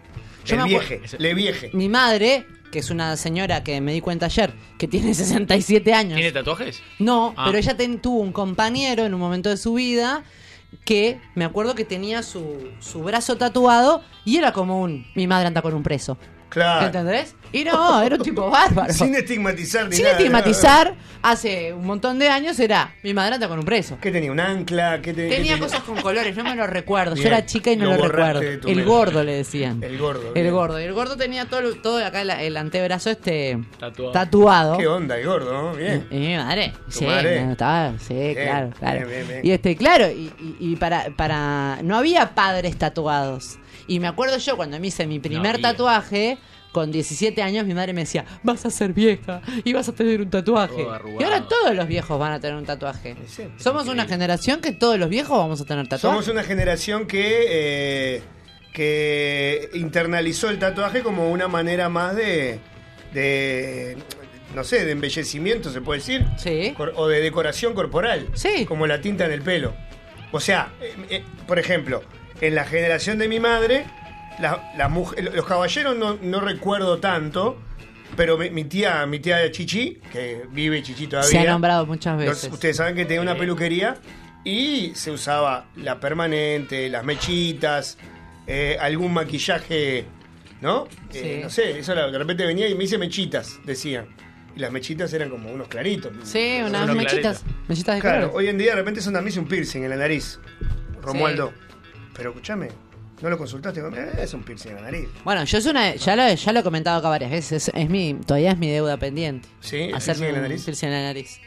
Yo 0.44 0.56
El 0.56 0.64
vieje, 0.64 1.02
le 1.18 1.34
vieje. 1.34 1.70
Mi 1.74 1.88
madre, 1.90 2.46
que 2.72 2.78
es 2.78 2.90
una 2.90 3.16
señora 3.16 3.62
que 3.62 3.80
me 3.82 3.92
di 3.92 4.00
cuenta 4.00 4.26
ayer, 4.26 4.54
que 4.78 4.88
tiene 4.88 5.12
67 5.14 5.92
años. 5.92 6.16
¿Tiene 6.16 6.32
tatuajes? 6.32 6.82
No, 6.98 7.34
Ah. 7.36 7.44
pero 7.46 7.58
ella 7.58 7.76
ten- 7.76 8.00
tuvo 8.00 8.20
un 8.20 8.32
compañero 8.32 9.04
en 9.04 9.12
un 9.14 9.20
momento 9.20 9.50
de 9.50 9.56
su 9.58 9.74
vida 9.74 10.22
que 10.84 11.18
me 11.34 11.44
acuerdo 11.44 11.74
que 11.74 11.84
tenía 11.84 12.22
su, 12.22 12.68
su 12.80 13.00
brazo 13.02 13.36
tatuado 13.36 14.02
y 14.24 14.36
era 14.36 14.52
como 14.52 14.80
un 14.82 15.06
mi 15.14 15.26
madre 15.26 15.46
anda 15.48 15.62
con 15.62 15.72
un 15.74 15.82
preso. 15.82 16.18
Claro. 16.48 16.86
¿Entendés? 16.86 17.34
Y 17.52 17.64
no, 17.64 18.02
era 18.02 18.16
un 18.16 18.22
tipo 18.22 18.50
bárbaro. 18.50 18.92
Sin 18.92 19.14
estigmatizar 19.14 19.86
ni 19.88 19.96
Sin 19.96 20.04
nada. 20.04 20.16
estigmatizar, 20.18 20.94
hace 21.22 21.72
un 21.72 21.86
montón 21.86 22.18
de 22.18 22.28
años 22.28 22.58
era 22.60 22.94
mi 23.02 23.14
madre 23.14 23.34
anda 23.34 23.48
con 23.48 23.58
un 23.58 23.64
preso. 23.64 23.96
¿Qué 24.00 24.10
tenía? 24.10 24.30
¿Un 24.32 24.40
ancla? 24.40 25.00
¿Qué 25.02 25.12
te- 25.14 25.28
qué 25.28 25.36
Tenía 25.36 25.54
tenía? 25.54 25.58
cosas 25.58 25.80
con 25.82 26.00
colores, 26.02 26.36
no 26.36 26.44
me 26.44 26.54
lo 26.54 26.66
recuerdo. 26.66 27.16
Yo 27.16 27.26
era 27.26 27.44
chica 27.46 27.70
y 27.72 27.76
no 27.76 27.86
Lo 27.96 28.08
recuerdo. 28.08 28.40
El 28.42 28.60
mente. 28.62 28.82
gordo 28.84 29.24
le 29.24 29.34
decían. 29.34 29.82
El 29.82 29.96
gordo. 29.98 30.28
El 30.34 30.42
bien. 30.42 30.54
gordo. 30.54 30.80
Y 30.80 30.84
el 30.84 30.92
gordo 30.92 31.16
tenía 31.16 31.46
todo, 31.46 31.74
todo 31.76 32.04
acá 32.04 32.20
el, 32.22 32.30
el 32.30 32.56
antebrazo 32.56 33.10
este 33.10 33.58
Tatuado. 33.78 34.12
tatuado. 34.12 34.76
¿Qué 34.78 34.86
onda, 34.86 35.16
el 35.18 35.26
gordo? 35.26 35.52
¿no? 35.52 35.74
Bien. 35.74 36.06
Y 36.10 36.16
mi 36.18 36.36
madre. 36.36 36.72
¿Tu 36.86 36.90
Sí, 36.92 37.04
madre? 37.06 37.44
no, 37.44 37.52
estaba, 37.52 37.92
sí, 37.98 38.32
claro, 38.34 38.70
claro. 38.78 39.06
bien, 39.06 39.08
bien, 39.10 39.28
bien. 39.28 39.40
Y 39.46 39.50
este, 39.52 39.76
claro, 39.76 40.08
y, 40.10 40.32
y- 40.38 40.56
y 40.60 40.76
para, 40.76 41.06
para. 41.16 41.78
No 41.82 41.96
había 41.96 42.34
padres 42.34 42.76
tatuados. 42.76 43.58
Y 43.88 43.98
me 43.98 44.06
acuerdo 44.06 44.36
yo 44.38 44.56
cuando 44.56 44.78
me 44.78 44.86
hice 44.86 45.06
mi 45.06 45.18
primer 45.18 45.60
tatuaje. 45.60 46.38
Con 46.70 46.92
17 46.92 47.40
años 47.42 47.64
mi 47.64 47.72
madre 47.72 47.94
me 47.94 48.02
decía, 48.02 48.26
vas 48.42 48.66
a 48.66 48.70
ser 48.70 48.92
vieja 48.92 49.40
y 49.64 49.72
vas 49.72 49.88
a 49.88 49.92
tener 49.94 50.20
un 50.20 50.28
tatuaje. 50.28 50.86
Y 51.18 51.24
ahora 51.24 51.48
todos 51.48 51.74
los 51.74 51.88
viejos 51.88 52.18
van 52.20 52.32
a 52.32 52.40
tener 52.40 52.56
un 52.56 52.66
tatuaje. 52.66 53.16
Somos 53.56 53.88
una 53.88 54.04
generación 54.04 54.60
que 54.60 54.72
todos 54.72 54.98
los 54.98 55.08
viejos 55.08 55.38
vamos 55.38 55.62
a 55.62 55.64
tener 55.64 55.88
tatuaje. 55.88 56.14
Somos 56.14 56.28
una 56.28 56.44
generación 56.44 57.06
que, 57.06 57.46
eh, 57.48 58.22
que 58.74 59.70
internalizó 59.72 60.50
el 60.50 60.58
tatuaje 60.58 61.02
como 61.02 61.30
una 61.30 61.48
manera 61.48 61.88
más 61.88 62.14
de, 62.14 62.60
de, 63.14 63.96
no 64.54 64.62
sé, 64.62 64.84
de 64.84 64.92
embellecimiento, 64.92 65.70
se 65.72 65.80
puede 65.80 66.00
decir. 66.00 66.26
Sí. 66.36 66.74
O 66.96 67.08
de 67.08 67.20
decoración 67.20 67.72
corporal. 67.72 68.28
Sí. 68.34 68.66
Como 68.66 68.86
la 68.86 69.00
tinta 69.00 69.24
en 69.24 69.32
el 69.32 69.40
pelo. 69.40 69.74
O 70.32 70.40
sea, 70.40 70.72
eh, 70.82 70.94
eh, 71.08 71.24
por 71.46 71.58
ejemplo, 71.58 72.02
en 72.40 72.54
la 72.54 72.64
generación 72.64 73.18
de 73.18 73.28
mi 73.28 73.40
madre, 73.40 73.84
la- 74.40 74.72
las 74.76 74.90
muj- 74.90 75.18
los 75.20 75.44
caballeros 75.46 75.96
no, 75.96 76.18
no 76.20 76.40
recuerdo 76.40 76.98
tanto, 76.98 77.60
pero 78.16 78.38
mi, 78.38 78.50
mi 78.50 78.64
tía, 78.64 79.04
mi 79.06 79.18
tía 79.20 79.50
Chichi, 79.50 80.00
que 80.12 80.42
vive 80.50 80.82
Chichi 80.82 81.06
todavía. 81.06 81.30
Se 81.30 81.38
ha 81.38 81.50
nombrado 81.52 81.86
muchas 81.86 82.16
Los- 82.16 82.26
veces. 82.28 82.52
ustedes 82.52 82.76
saben 82.76 82.94
que 82.94 83.04
tenía 83.04 83.20
una 83.20 83.36
peluquería 83.36 83.96
y 84.44 84.92
se 84.94 85.10
usaba 85.10 85.66
la 85.76 86.00
permanente, 86.00 86.88
las 86.88 87.04
mechitas, 87.04 87.98
eh, 88.46 88.76
algún 88.80 89.12
maquillaje, 89.12 90.06
¿no? 90.60 90.86
Eh, 91.12 91.36
Sí. 91.36 91.40
no 91.42 91.50
sé, 91.50 91.78
eso 91.78 91.94
la- 91.94 92.10
de 92.10 92.18
repente 92.18 92.46
venía 92.46 92.68
y 92.68 92.74
me 92.74 92.84
hice 92.84 92.98
mechitas, 92.98 93.58
decían. 93.64 94.06
Y 94.56 94.60
las 94.60 94.72
mechitas 94.72 95.12
eran 95.12 95.28
como 95.30 95.52
unos 95.52 95.68
claritos. 95.68 96.12
Sí, 96.24 96.60
unas 96.64 96.92
mechitas. 96.94 97.44
Mechitas 97.68 97.96
de 97.96 98.00
Claro, 98.00 98.30
colores. 98.30 98.36
hoy 98.36 98.48
en 98.48 98.58
día 98.58 98.70
de 98.70 98.76
repente 98.76 99.00
son 99.00 99.12
también 99.12 99.38
un 99.38 99.46
piercing 99.46 99.82
en 99.82 99.90
la 99.90 99.96
nariz, 99.96 100.40
Romualdo. 101.02 101.52
Pero 102.18 102.30
escúchame, 102.30 102.68
¿no 103.22 103.30
lo 103.30 103.38
consultaste? 103.38 103.80
Eh, 103.80 104.10
es 104.18 104.34
un 104.34 104.42
piercing 104.42 104.70
en 104.72 104.76
la 104.76 104.82
nariz. 104.82 105.08
Bueno, 105.24 105.44
yo 105.44 105.56
es 105.58 105.64
una, 105.64 105.94
ya 105.94 106.14
lo, 106.16 106.30
ya 106.34 106.52
lo 106.52 106.60
he 106.60 106.62
comentado 106.62 106.98
acá 106.98 107.08
varias 107.08 107.30
veces. 107.30 107.68
Es, 107.68 107.74
es 107.74 107.88
mi, 107.88 108.12
todavía 108.14 108.50
es 108.50 108.58
mi 108.58 108.68
deuda 108.70 108.96
pendiente. 108.98 109.48
Sí, 109.60 109.76
el 109.76 109.94
hacerme 109.94 110.26
piercing 110.26 110.26
en 110.26 110.32
la 110.32 110.38
un 110.38 110.42
nariz. 110.42 110.64
piercing 110.64 110.86
en 110.88 110.92
la 110.94 111.02
nariz. 111.02 111.40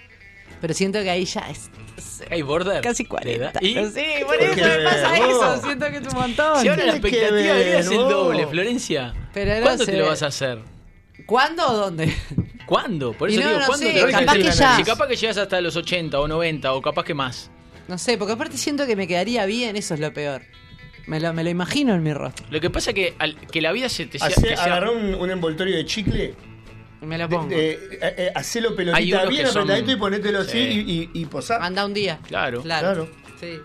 Pero 0.61 0.73
siento 0.73 1.01
que 1.01 1.09
ahí 1.09 1.25
ya 1.25 1.41
es, 1.49 1.69
es 1.97 2.23
Hay 2.29 2.41
border. 2.43 2.81
casi 2.81 3.03
¿Te 3.03 3.09
40. 3.09 3.51
da? 3.51 3.59
¿Y? 3.61 3.73
Sí, 3.73 4.03
por 4.25 4.37
¿Qué 4.37 4.45
eso 4.45 4.55
me 4.55 4.61
que 4.61 4.83
pasa 4.83 5.11
ver, 5.11 5.21
eso. 5.23 5.39
vos? 5.39 5.61
Siento 5.63 5.85
que 5.89 5.97
es 5.97 6.07
un 6.07 6.13
montón. 6.19 6.61
Si 6.61 6.67
ahora 6.67 6.85
la 6.85 6.91
expectativa 6.93 7.35
de 7.35 7.63
vida 7.63 7.79
es 7.79 7.87
el 7.87 7.97
doble. 7.97 8.47
Florencia. 8.47 9.13
Pero 9.33 9.61
¿Cuándo 9.63 9.85
sé. 9.85 9.91
te 9.91 9.97
lo 9.97 10.05
vas 10.07 10.23
a 10.23 10.27
hacer? 10.27 10.59
¿Cuándo 11.25 11.67
o 11.67 11.73
dónde? 11.77 12.13
¿Cuándo? 12.65 13.13
Por 13.13 13.29
eso 13.29 13.41
no, 13.41 13.47
digo, 13.47 13.59
no 13.59 13.65
¿cuándo 13.65 13.85
sé, 13.87 13.93
te 13.93 13.99
lo 13.99 14.05
vas 14.05 14.13
a 14.15 14.19
capaz 14.19 14.31
hacer? 14.33 14.43
que 14.45 14.51
ya. 14.51 14.75
Si 14.77 14.83
capaz 14.83 15.07
que 15.07 15.15
llegas 15.15 15.37
hasta 15.37 15.61
los 15.61 15.75
80 15.75 16.19
o 16.19 16.27
90 16.27 16.73
o 16.73 16.81
capaz 16.81 17.03
que 17.03 17.13
más. 17.13 17.49
No 17.87 17.97
sé, 17.97 18.17
porque 18.17 18.33
aparte 18.33 18.55
siento 18.57 18.85
que 18.85 18.95
me 18.95 19.07
quedaría 19.07 19.45
bien, 19.45 19.75
eso 19.75 19.95
es 19.95 19.99
lo 19.99 20.13
peor. 20.13 20.43
Me 21.07 21.19
lo, 21.19 21.33
me 21.33 21.43
lo 21.43 21.49
imagino 21.49 21.93
en 21.93 22.03
mi 22.03 22.13
rostro. 22.13 22.45
Lo 22.49 22.59
que 22.61 22.69
pasa 22.69 22.91
es 22.91 22.95
que, 22.95 23.13
al- 23.19 23.35
que 23.35 23.61
la 23.61 23.71
vida 23.71 23.89
se 23.89 24.05
te 24.05 24.17
Hace, 24.21 24.41
que 24.41 24.55
sea- 24.55 24.63
agarrá 24.65 24.91
un, 24.91 25.15
un 25.15 25.29
envoltorio 25.31 25.75
de 25.75 25.85
chicle, 25.85 26.35
me 27.01 27.17
lo 27.17 27.27
pongo. 27.27 27.49
de- 27.49 27.71
eh, 27.71 27.99
eh, 28.01 28.31
hacelo 28.35 28.69
Hay 28.69 28.75
pelotita 28.75 29.17
unos 29.19 29.29
bien 29.29 29.45
que 29.45 29.51
son- 29.51 29.61
apretadito 29.63 29.91
y 29.91 29.95
ponételo 29.95 30.39
así 30.39 30.51
Sí. 30.51 30.85
y, 31.13 31.19
y, 31.19 31.21
y 31.21 31.25
posá. 31.25 31.57
Anda 31.57 31.85
un 31.85 31.93
día. 31.93 32.19
Claro. 32.27 32.61
Claro. 32.61 33.07
Claro. 33.07 33.09
Sí. 33.39 33.59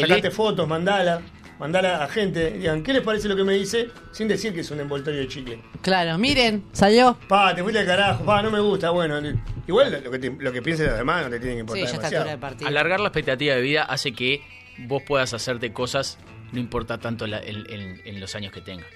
Sacate 0.00 0.28
El- 0.28 0.32
fotos, 0.32 0.68
mandala, 0.68 1.20
mandala 1.58 2.04
a 2.04 2.08
gente. 2.08 2.52
Digan, 2.52 2.82
¿qué 2.82 2.92
les 2.92 3.02
parece 3.02 3.26
lo 3.28 3.34
que 3.34 3.42
me 3.44 3.54
dice? 3.54 3.88
Sin 4.12 4.28
decir 4.28 4.54
que 4.54 4.60
es 4.60 4.70
un 4.70 4.78
envoltorio 4.80 5.20
de 5.20 5.26
chicle. 5.28 5.60
Claro, 5.82 6.16
miren, 6.18 6.64
salió. 6.72 7.18
Pa, 7.28 7.54
te 7.54 7.62
fuiste 7.62 7.80
al 7.80 7.86
carajo, 7.86 8.24
pa, 8.24 8.42
no 8.42 8.50
me 8.50 8.60
gusta. 8.60 8.90
Bueno, 8.90 9.20
igual 9.66 10.00
lo 10.04 10.10
que, 10.10 10.18
te- 10.18 10.36
lo 10.38 10.52
que 10.52 10.62
piensen 10.62 10.86
los 10.86 10.96
demás 10.98 11.24
no 11.24 11.30
te 11.30 11.40
tienen 11.40 11.56
que 11.66 11.72
Sí, 11.72 11.78
importar 11.78 11.78
ya 11.80 11.84
está 11.86 11.96
demasiado. 11.96 12.22
altura 12.22 12.30
del 12.30 12.40
partido. 12.40 12.68
Alargar 12.68 13.00
la 13.00 13.08
expectativa 13.08 13.54
de 13.56 13.60
vida 13.62 13.82
hace 13.82 14.12
que 14.12 14.42
vos 14.86 15.02
puedas 15.06 15.34
hacerte 15.34 15.72
cosas, 15.72 16.18
no 16.52 16.60
importa 16.60 16.98
tanto 16.98 17.26
la- 17.26 17.40
en, 17.40 17.64
en- 17.70 18.00
en 18.04 18.20
los 18.20 18.34
años 18.34 18.52
que 18.52 18.60
tengas. 18.60 18.86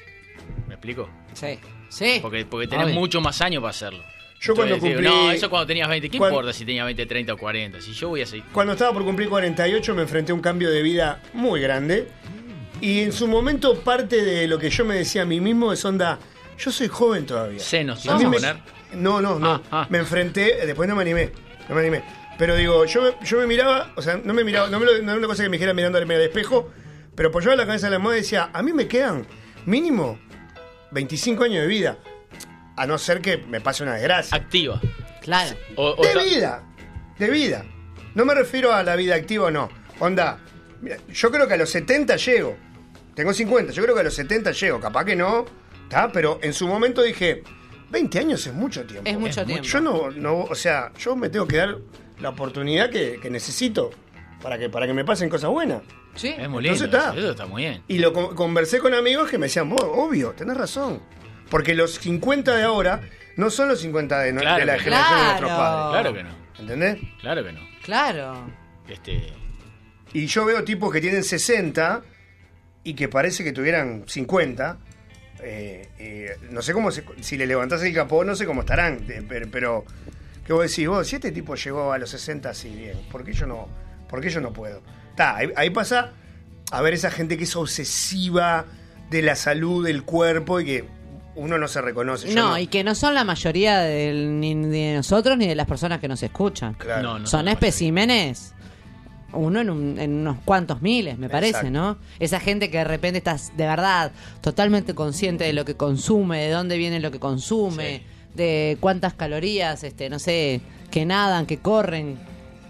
¿Me 0.69 0.75
explico? 0.75 1.09
Sí. 1.33 1.59
Sí. 1.89 2.19
Porque, 2.21 2.45
porque 2.45 2.67
tenés 2.67 2.87
Obvio. 2.87 2.95
mucho 2.97 3.21
más 3.21 3.41
años 3.41 3.61
para 3.63 3.71
hacerlo. 3.71 4.03
Yo 4.41 4.55
cuando 4.55 4.77
cumplí- 4.77 4.99
digo, 4.99 5.01
no, 5.01 5.31
eso 5.31 5.49
cuando 5.49 5.67
tenías 5.67 5.89
20. 5.89 6.11
¿Qué 6.11 6.19
cuando- 6.19 6.37
importa 6.39 6.53
si 6.53 6.65
tenías 6.67 6.85
20, 6.85 7.07
30 7.07 7.33
o 7.33 7.37
40? 7.39 7.81
Si 7.81 7.93
yo 7.95 8.09
voy 8.11 8.23
a 8.23 8.27
seguir. 8.27 8.45
Cuando 8.53 8.73
estaba 8.75 8.93
por 8.93 9.05
cumplir 9.05 9.29
48 9.29 9.95
me 9.95 10.03
enfrenté 10.03 10.33
a 10.33 10.35
un 10.35 10.43
cambio 10.43 10.71
de 10.71 10.83
vida 10.83 11.23
muy 11.33 11.61
grande. 11.61 12.09
Y 12.81 13.01
en 13.01 13.13
su 13.13 13.27
momento 13.29 13.81
parte 13.81 14.23
de 14.23 14.47
lo 14.47 14.59
que 14.59 14.69
yo 14.69 14.85
me 14.85 14.97
decía 14.97 15.23
a 15.23 15.25
mí 15.25 15.41
mismo 15.41 15.73
es 15.73 15.83
onda, 15.85 16.19
yo 16.59 16.71
soy 16.71 16.89
joven 16.89 17.25
todavía. 17.25 17.61
Senos, 17.61 18.03
¿te 18.03 18.11
A 18.11 18.17
a 18.17 18.19
me- 18.19 18.25
poner? 18.37 18.57
No, 18.95 19.23
no, 19.23 19.39
no. 19.39 19.49
Ah, 19.55 19.63
ah. 19.71 19.87
Me 19.89 19.99
enfrenté, 19.99 20.67
después 20.67 20.89
no 20.89 20.95
me 20.97 21.03
animé. 21.03 21.31
No 21.69 21.75
me 21.75 21.81
animé. 21.81 22.03
Pero 22.37 22.57
digo, 22.57 22.85
yo 22.85 23.01
me, 23.03 23.11
yo 23.25 23.39
me 23.39 23.47
miraba, 23.47 23.93
o 23.97 24.03
sea, 24.03 24.21
no 24.23 24.35
me 24.35 24.45
miraba, 24.45 24.69
no, 24.69 24.79
me 24.81 24.85
lo- 24.87 24.99
no 25.01 25.11
era 25.13 25.19
una 25.19 25.27
cosa 25.29 25.43
que 25.45 25.49
me 25.49 25.57
dijera 25.57 25.73
mirando 25.73 25.97
al 25.99 26.11
espejo, 26.11 26.71
pero 27.15 27.29
apoyaba 27.29 27.57
la 27.57 27.67
cabeza 27.67 27.87
en 27.87 27.93
la 27.93 27.97
almohada 27.97 28.19
y 28.19 28.23
decía, 28.23 28.51
a 28.53 28.63
mí 28.63 28.73
me 28.73 28.89
quedan 28.89 29.27
mínimo 29.67 30.19
25 30.91 31.45
años 31.45 31.63
de 31.63 31.67
vida. 31.69 31.99
A 32.77 32.87
no 32.87 32.99
ser 32.99 33.21
que 33.21 33.39
me 33.39 33.61
pase 33.61 33.83
una 33.85 33.95
desgracia. 33.95 34.37
Activa. 34.37 34.81
Claro. 35.21 35.57
O, 35.77 35.95
o 35.97 36.03
De 36.03 36.25
vida, 36.25 36.65
de 37.19 37.31
vida. 37.31 37.65
No 38.15 38.25
me 38.25 38.35
refiero 38.35 38.73
a 38.73 38.83
la 38.83 38.97
vida 38.97 39.15
activa 39.15 39.47
o 39.47 39.51
no. 39.51 39.69
Onda, 40.01 40.39
mira, 40.81 40.97
yo 41.09 41.31
creo 41.31 41.47
que 41.47 41.55
a 41.55 41.57
los 41.57 41.71
70 41.71 42.17
llego. 42.17 42.57
Tengo 43.15 43.33
50, 43.33 43.73
yo 43.73 43.83
creo 43.83 43.95
que 43.95 44.01
a 44.01 44.05
los 44.05 44.15
70 44.15 44.51
llego. 44.53 44.81
Capaz 44.81 45.05
que 45.05 45.15
no, 45.17 45.45
¿está? 45.85 46.11
Pero 46.11 46.41
en 46.43 46.53
su 46.53 46.67
momento 46.67 47.01
dije, 47.03 47.43
20 47.91 48.19
años 48.19 48.47
es 48.47 48.53
mucho 48.53 48.85
tiempo. 48.85 49.09
Es 49.09 49.19
mucho 49.19 49.45
tiempo. 49.45 49.65
Yo 49.65 49.81
no, 49.81 50.11
no, 50.11 50.41
o 50.43 50.55
sea, 50.55 50.93
yo 50.99 51.15
me 51.15 51.29
tengo 51.29 51.47
que 51.47 51.59
dar 51.59 51.79
la 52.21 52.31
oportunidad 52.31 52.91
que, 52.91 53.19
que 53.23 53.31
necesito 53.31 53.91
para 54.43 54.59
que, 54.59 54.69
para 54.69 54.87
que 54.87 54.95
me 54.95 55.05
pasen 55.05 55.29
cosas 55.29 55.51
buenas. 55.51 55.83
Sí. 56.15 56.29
Es 56.39 56.49
muy 56.49 56.63
lindo. 56.63 56.85
Entonces 56.85 57.01
está. 57.09 57.19
eso, 57.19 57.31
está 57.33 57.47
muy 57.47 57.63
bien. 57.63 57.83
Y 57.89 57.99
lo 57.99 58.13
con- 58.13 58.35
conversé 58.35 58.79
con 58.79 58.95
amigos 58.95 59.31
que 59.31 59.39
me 59.39 59.47
decían, 59.47 59.69
vos, 59.69 59.83
obvio, 59.83 60.31
tenés 60.33 60.57
razón. 60.57 61.01
Porque 61.51 61.75
los 61.75 61.95
50 61.95 62.55
de 62.57 62.63
ahora 62.65 63.01
no 63.37 63.51
son 63.51 63.69
los 63.69 63.81
50 63.81 64.21
de, 64.21 64.33
no- 64.33 64.41
Claro 64.41 64.59
de 64.61 64.65
la 64.67 64.79
generación 64.79 65.19
de 65.19 65.25
nuestros 65.27 65.51
padres. 65.51 65.91
Claro 66.03 66.15
que 66.15 66.23
no. 66.23 66.45
¿Entendés? 66.61 66.99
Claro 67.21 67.45
que 67.45 67.53
no. 67.53 67.61
Claro. 67.83 68.51
Este, 68.89 69.33
Y 70.13 70.27
yo 70.27 70.45
veo 70.45 70.63
tipos 70.65 70.93
que 70.93 71.01
tienen 71.01 71.25
60 71.25 72.03
y 72.85 72.95
que 72.95 73.09
parece 73.09 73.43
que 73.45 73.53
tuvieran 73.53 74.05
50. 74.07 74.79
eh, 75.47 75.89
eh, 75.99 76.37
no 76.51 76.63
sé 76.63 76.73
cómo 76.73 76.91
se- 76.91 77.05
si 77.21 77.37
le 77.37 77.47
levantás 77.47 77.83
el 77.83 77.93
capó, 77.93 78.25
no 78.25 78.35
sé 78.35 78.47
cómo 78.47 78.61
estarán. 78.61 79.05
eh, 79.11 79.23
pero, 79.29 79.47
pero 79.51 79.85
¿qué 80.47 80.53
vos 80.55 80.63
decís? 80.71 80.89
Vos, 80.89 81.07
si 81.07 81.17
este 81.17 81.33
tipo 81.33 81.55
llegó 81.57 81.93
a 81.93 81.99
los 81.99 82.09
60 82.11 82.51
así 82.51 82.71
bien, 82.71 82.99
¿por 83.11 83.25
qué 83.25 83.33
yo 83.33 83.47
no, 83.47 83.69
por 84.09 84.21
qué 84.23 84.31
yo 84.31 84.41
no 84.41 84.53
puedo? 84.53 84.81
Ta, 85.15 85.37
ahí, 85.37 85.49
ahí 85.57 85.71
pasa 85.71 86.13
a 86.71 86.81
ver 86.83 86.95
esa 86.95 87.11
gente 87.11 87.37
que 87.39 87.45
es 87.45 87.55
obsesiva 87.57 88.65
de 89.11 89.23
la 89.23 89.37
salud 89.37 89.85
del 89.85 90.03
cuerpo 90.03 90.61
y 90.61 90.65
que 90.65 90.85
uno 91.37 91.59
no 91.59 91.69
se 91.69 91.81
reconoce. 91.81 92.29
Yo 92.29 92.35
No, 92.35 92.59
y 92.59 92.67
que 92.67 92.85
no 92.85 92.95
son 92.95 93.15
la 93.15 93.25
mayoría 93.25 93.79
del- 93.81 94.41
ni 94.41 94.55
de 94.55 94.95
nosotros 94.97 95.37
ni 95.37 95.47
de 95.47 95.55
las 95.55 95.67
personas 95.67 96.01
que 96.01 96.09
nos 96.09 96.23
escuchan. 96.23 96.75
Claro. 96.75 97.03
No, 97.03 97.19
no. 97.21 97.27
son 97.27 97.49
especímenes. 97.49 98.53
Uno 99.33 99.61
en, 99.61 99.71
un- 99.71 99.99
en 99.99 100.13
unos 100.15 100.37
cuantos 100.45 100.81
miles, 100.81 101.19
me 101.19 101.29
parece, 101.29 101.51
Exacto. 101.67 101.71
¿no? 101.73 101.99
Esa 102.21 102.39
gente 102.39 102.71
que 102.71 102.79
de 102.79 102.85
repente 102.85 103.19
estás 103.19 103.53
de 103.57 103.67
verdad 103.67 104.13
totalmente 104.41 104.95
consciente 104.95 105.43
de 105.43 105.53
lo 105.53 105.65
que 105.65 105.75
consume, 105.77 106.41
de 106.45 106.51
dónde 106.51 106.77
viene 106.79 107.01
lo 107.01 107.11
que 107.11 107.19
consume, 107.19 107.97
Sí. 107.99 108.03
de 108.37 108.77
cuántas 108.79 109.15
calorías, 109.15 109.83
este, 109.83 110.09
no 110.09 110.21
sé, 110.21 110.61
que 110.93 111.05
nadan, 111.05 111.47
que 111.47 111.59
corren. 111.59 112.17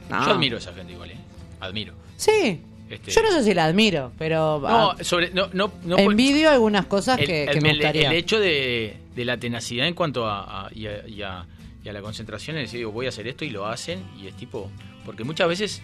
No. 0.08 0.24
Yo 0.24 0.32
admiro 0.32 0.56
a 0.56 0.60
esa 0.60 0.72
gente 0.72 0.94
igual, 0.94 1.10
¿eh? 1.10 1.16
Admiro. 1.60 1.92
Sí. 2.16 2.60
Este- 2.90 3.10
Yo 3.10 3.22
no 3.22 3.30
sé 3.32 3.42
si 3.44 3.54
la 3.54 3.64
admiro, 3.64 4.12
pero 4.18 4.60
No, 4.60 4.90
ah, 4.90 4.96
sobre. 5.02 5.30
No, 5.30 5.48
no, 5.52 5.72
no 5.84 5.98
envidio 5.98 6.50
algunas 6.50 6.86
cosas 6.86 7.18
el, 7.18 7.26
que, 7.26 7.44
el- 7.44 7.62
me 7.62 7.70
gustaría. 7.72 8.10
el 8.10 8.16
hecho 8.16 8.38
de, 8.38 8.96
de 9.16 9.24
la 9.24 9.38
tenacidad 9.38 9.86
en 9.88 9.94
cuanto 9.94 10.26
a, 10.26 10.66
a- 10.66 10.70
y, 10.74 10.86
a, 10.86 11.06
y 11.08 11.22
a- 11.22 11.46
y 11.82 11.88
a 11.88 11.92
la 11.92 12.00
concentración, 12.02 12.56
es 12.58 12.64
decir, 12.64 12.78
digo, 12.80 12.92
voy 12.92 13.06
a 13.06 13.08
hacer 13.10 13.26
esto 13.26 13.44
y 13.44 13.50
lo 13.50 13.66
hacen, 13.66 14.04
y 14.20 14.26
es 14.26 14.36
tipo. 14.36 14.70
Porque 15.04 15.24
muchas 15.24 15.48
veces 15.48 15.82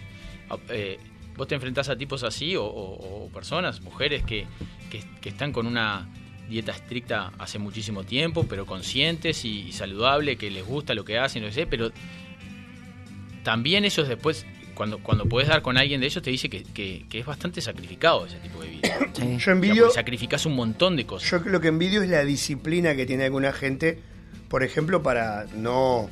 a- 0.49 0.57
eh, 0.69 0.99
vos 1.35 1.47
te 1.47 1.55
enfrentás 1.55 1.89
a 1.89 1.95
tipos 1.97 2.23
así, 2.23 2.55
o, 2.55 2.63
o- 2.65 3.25
o 3.25 3.29
personas, 3.29 3.81
mujeres 3.81 4.23
que, 4.23 4.45
que, 4.91 5.03
que 5.21 5.29
están 5.29 5.51
con 5.51 5.65
una 5.67 6.07
dieta 6.49 6.71
estricta 6.71 7.31
hace 7.39 7.57
muchísimo 7.59 8.03
tiempo, 8.03 8.45
pero 8.47 8.65
conscientes 8.65 9.43
y, 9.45 9.61
y 9.67 9.71
saludable, 9.71 10.35
que 10.37 10.51
les 10.51 10.65
gusta 10.65 10.93
lo 10.93 11.03
que 11.03 11.17
hacen, 11.17 11.43
que 11.43 11.51
sé, 11.51 11.65
pero 11.65 11.91
también 13.43 13.85
ellos 13.85 14.07
después, 14.07 14.45
cuando, 14.81 14.97
cuando 14.97 15.25
puedes 15.27 15.47
dar 15.47 15.61
con 15.61 15.77
alguien 15.77 16.01
de 16.01 16.07
ellos, 16.07 16.23
te 16.23 16.31
dice 16.31 16.49
que, 16.49 16.63
que- 16.63 17.05
que 17.07 17.19
es 17.19 17.25
bastante 17.27 17.61
sacrificado 17.61 18.25
ese 18.25 18.37
tipo 18.37 18.63
de 18.63 18.69
vida. 18.69 18.97
Sí. 19.13 19.37
Yo 19.37 19.51
envidio, 19.51 19.91
sacrificas 19.91 20.47
un 20.47 20.55
montón 20.55 20.95
de 20.95 21.05
cosas. 21.05 21.29
yo 21.29 21.37
lo 21.51 21.61
que 21.61 21.67
envidio 21.67 22.01
es 22.01 22.09
la 22.09 22.23
disciplina 22.25 22.95
que 22.95 23.05
tiene 23.05 23.25
alguna 23.25 23.53
gente, 23.53 23.99
por 24.49 24.63
ejemplo, 24.63 25.03
para 25.03 25.45
no, 25.55 26.09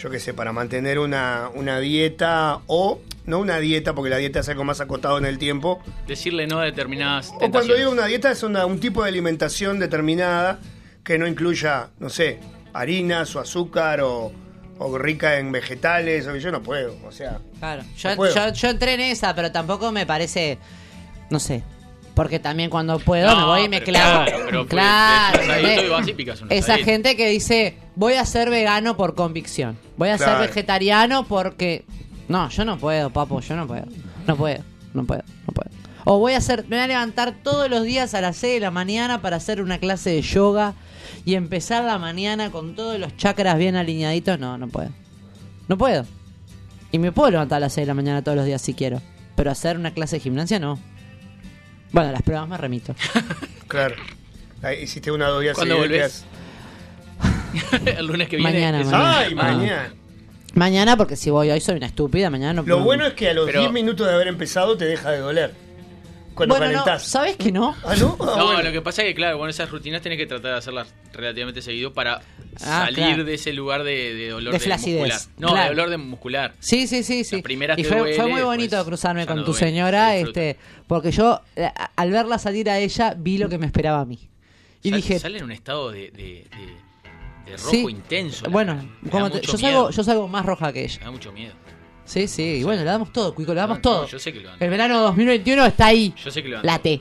yo 0.00 0.10
qué 0.10 0.20
sé, 0.20 0.32
para 0.32 0.52
mantener 0.52 1.00
una, 1.00 1.48
una 1.56 1.80
dieta 1.80 2.60
o, 2.68 3.00
no 3.26 3.40
una 3.40 3.58
dieta, 3.58 3.96
porque 3.96 4.10
la 4.10 4.18
dieta 4.18 4.38
es 4.38 4.48
algo 4.48 4.62
más 4.62 4.80
acotado 4.80 5.18
en 5.18 5.24
el 5.24 5.38
tiempo, 5.38 5.82
Decirle 6.06 6.46
no 6.46 6.60
a 6.60 6.64
determinadas 6.66 7.32
O 7.40 7.50
cuando 7.50 7.74
digo 7.74 7.90
una 7.90 8.06
dieta 8.06 8.30
es 8.30 8.44
una- 8.44 8.64
un 8.64 8.78
tipo 8.78 9.02
de 9.02 9.08
alimentación 9.08 9.80
determinada 9.80 10.60
que 11.02 11.18
no 11.18 11.26
incluya, 11.26 11.88
no 11.98 12.10
sé, 12.10 12.38
harinas 12.74 13.34
o 13.34 13.40
azúcar 13.40 14.02
o, 14.02 14.30
o 14.86 14.98
rica 14.98 15.38
en 15.38 15.50
vegetales. 15.52 16.26
O 16.26 16.36
yo 16.36 16.50
no 16.52 16.62
puedo, 16.62 16.96
o 17.06 17.12
sea. 17.12 17.38
Claro. 17.58 17.82
Yo, 17.96 18.10
yo, 18.34 18.52
yo 18.52 18.68
entré 18.68 18.94
en 18.94 19.00
esa, 19.00 19.34
pero 19.34 19.50
tampoco 19.52 19.90
me 19.92 20.06
parece. 20.06 20.58
No 21.30 21.38
sé. 21.40 21.62
Porque 22.14 22.38
también 22.38 22.70
cuando 22.70 23.00
puedo 23.00 23.28
No, 23.28 23.36
me 23.36 23.44
voy 23.44 23.62
y 23.62 23.68
me 23.68 23.82
clavo. 23.82 24.24
claro, 24.24 24.42
pero 24.46 24.58
pues, 24.60 24.68
claro. 24.70 26.46
Esa 26.50 26.78
gente 26.78 27.16
que 27.16 27.28
dice, 27.28 27.76
voy 27.96 28.14
a 28.14 28.24
ser 28.24 28.50
vegano 28.50 28.96
por 28.96 29.14
convicción. 29.14 29.76
Voy 29.96 30.10
a 30.10 30.16
Claro. 30.16 30.38
ser 30.38 30.48
vegetariano 30.48 31.26
porque. 31.26 31.84
No, 32.28 32.48
yo 32.50 32.64
no 32.64 32.78
puedo, 32.78 33.10
papo, 33.10 33.40
yo 33.40 33.56
no 33.56 33.66
puedo. 33.66 33.84
No 34.26 34.36
puedo, 34.36 34.62
no 34.94 35.04
puedo, 35.04 35.22
no 35.46 35.52
puedo. 35.52 35.70
O 36.04 36.18
voy 36.18 36.34
a 36.34 36.38
hacer, 36.38 36.64
me 36.68 36.76
voy 36.76 36.84
a 36.84 36.86
levantar 36.86 37.34
todos 37.42 37.68
los 37.68 37.82
días 37.82 38.14
a 38.14 38.20
las 38.20 38.36
6 38.36 38.54
de 38.54 38.60
la 38.60 38.70
mañana 38.70 39.20
para 39.20 39.36
hacer 39.36 39.60
una 39.60 39.78
clase 39.78 40.10
de 40.10 40.22
yoga 40.22 40.74
y 41.24 41.34
empezar 41.34 41.84
la 41.84 41.98
mañana 41.98 42.50
con 42.50 42.74
todos 42.74 42.98
los 42.98 43.16
chakras 43.16 43.56
bien 43.58 43.76
alineaditos. 43.76 44.38
No, 44.38 44.58
no 44.58 44.68
puedo. 44.68 44.90
No 45.68 45.78
puedo. 45.78 46.04
Y 46.92 46.98
me 46.98 47.12
puedo 47.12 47.30
levantar 47.30 47.56
a 47.56 47.60
las 47.60 47.72
6 47.72 47.86
de 47.86 47.88
la 47.88 47.94
mañana 47.94 48.22
todos 48.22 48.36
los 48.36 48.46
días 48.46 48.60
si 48.62 48.74
quiero. 48.74 49.00
Pero 49.36 49.50
hacer 49.50 49.76
una 49.78 49.92
clase 49.92 50.16
de 50.16 50.20
gimnasia 50.20 50.58
no. 50.60 50.78
Bueno, 51.92 52.12
las 52.12 52.22
pruebas 52.22 52.48
me 52.48 52.56
remito. 52.56 52.94
Claro. 53.66 53.96
Ahí 54.62 54.82
hiciste 54.84 55.10
una 55.10 55.26
dos 55.28 55.42
días 55.42 55.54
¿Cuándo 55.56 55.76
volvés? 55.78 56.24
el 57.86 58.06
lunes 58.06 58.28
que 58.28 58.36
viene. 58.36 58.52
Mañana, 58.52 58.80
es- 58.80 58.86
mañana. 58.86 59.18
Ay, 59.18 59.32
Ah. 59.32 59.42
mañana. 59.42 59.94
Mañana, 60.54 60.96
porque 60.96 61.16
si 61.16 61.30
voy 61.30 61.50
hoy 61.50 61.60
soy 61.60 61.76
una 61.76 61.86
estúpida, 61.86 62.30
mañana 62.30 62.52
no 62.54 62.62
Lo 62.62 62.78
no- 62.78 62.84
bueno 62.84 63.06
es 63.06 63.14
que 63.14 63.30
a 63.30 63.34
los 63.34 63.46
Pero- 63.46 63.60
10 63.60 63.72
minutos 63.72 64.06
de 64.06 64.12
haber 64.14 64.28
empezado 64.28 64.76
te 64.76 64.84
deja 64.84 65.10
de 65.10 65.18
doler. 65.18 65.54
Cuando 66.34 66.56
Bueno, 66.56 66.84
no. 66.84 66.98
¿sabes 66.98 67.36
que 67.36 67.52
no? 67.52 67.76
Ah, 67.84 67.94
¿no? 67.98 68.16
Ah, 68.20 68.34
No, 68.38 68.44
bueno. 68.46 68.62
lo 68.62 68.72
que 68.72 68.80
pasa 68.82 69.02
es 69.02 69.08
que, 69.08 69.14
claro, 69.14 69.38
con 69.38 69.48
esas 69.48 69.70
rutinas 69.70 70.02
tenés 70.02 70.18
que 70.18 70.26
tratar 70.26 70.52
de 70.52 70.58
hacerlas 70.58 70.92
relativamente 71.12 71.62
seguido 71.62 71.92
para 71.92 72.16
Ah, 72.60 72.84
salir 72.86 72.94
claro. 72.96 73.24
de 73.24 73.34
ese 73.34 73.52
lugar 73.52 73.84
de, 73.84 74.14
de 74.14 74.28
dolor 74.30 74.52
De 74.52 74.58
de 74.58 74.64
flacidez, 74.64 75.00
muscular. 75.00 75.20
No, 75.38 75.48
claro. 75.48 75.62
de 75.62 75.68
dolor 75.76 75.90
de 75.90 75.96
muscular. 75.98 76.54
Sí, 76.58 76.86
sí, 76.86 77.02
sí, 77.02 77.24
sí. 77.24 77.40
Primeras 77.42 77.78
y 77.78 77.84
fue, 77.84 77.98
duele, 77.98 78.14
fue 78.16 78.24
muy 78.24 78.32
después 78.34 78.44
bonito 78.56 78.84
cruzarme 78.84 79.26
con 79.26 79.36
no 79.36 79.44
tu 79.44 79.52
duele, 79.52 79.66
señora, 79.66 80.16
este, 80.16 80.56
porque 80.86 81.10
yo 81.12 81.40
eh, 81.56 81.70
al 81.96 82.10
verla 82.10 82.38
salir 82.38 82.68
a 82.70 82.78
ella 82.78 83.14
vi 83.16 83.38
lo 83.38 83.48
que 83.48 83.58
me 83.58 83.66
esperaba 83.66 84.00
a 84.00 84.04
mí. 84.04 84.28
Y 84.82 84.90
Sal- 84.90 84.96
dije, 84.96 85.18
Sale 85.18 85.38
en 85.38 85.44
un 85.44 85.52
estado 85.52 85.90
de, 85.92 86.10
de- 86.10 86.46
de- 86.50 87.50
de 87.50 87.56
rojo 87.58 87.70
sí. 87.70 87.86
intenso. 87.88 88.50
Bueno. 88.50 88.88
Me 89.02 89.10
como 89.10 89.30
te- 89.30 89.40
yo 89.40 89.56
salgo, 89.58 89.90
yo 89.90 90.02
salgo 90.04 90.28
más 90.28 90.44
roja 90.46 90.72
que 90.72 90.80
Me 90.80 90.84
ella. 90.86 91.00
da 91.04 91.10
mucho 91.10 91.32
miedo. 91.32 91.54
Sí, 92.04 92.28
sí, 92.28 92.42
y 92.42 92.62
bueno, 92.64 92.82
le 92.84 92.90
damos 92.90 93.12
todo, 93.12 93.34
Cuico, 93.34 93.54
le 93.54 93.60
damos 93.60 93.78
No, 93.78 93.82
todo. 93.82 94.02
no, 94.02 94.08
yo 94.08 94.18
sé 94.18 94.32
que 94.32 94.40
lo 94.40 94.48
dan. 94.50 94.58
El 94.60 94.70
verano 94.70 95.00
2021 95.00 95.66
está 95.66 95.86
ahí. 95.86 96.12
Yo 96.22 96.30
sé 96.30 96.42
que 96.42 96.48
lo 96.50 96.56
dan. 96.56 96.66
Late. 96.66 97.00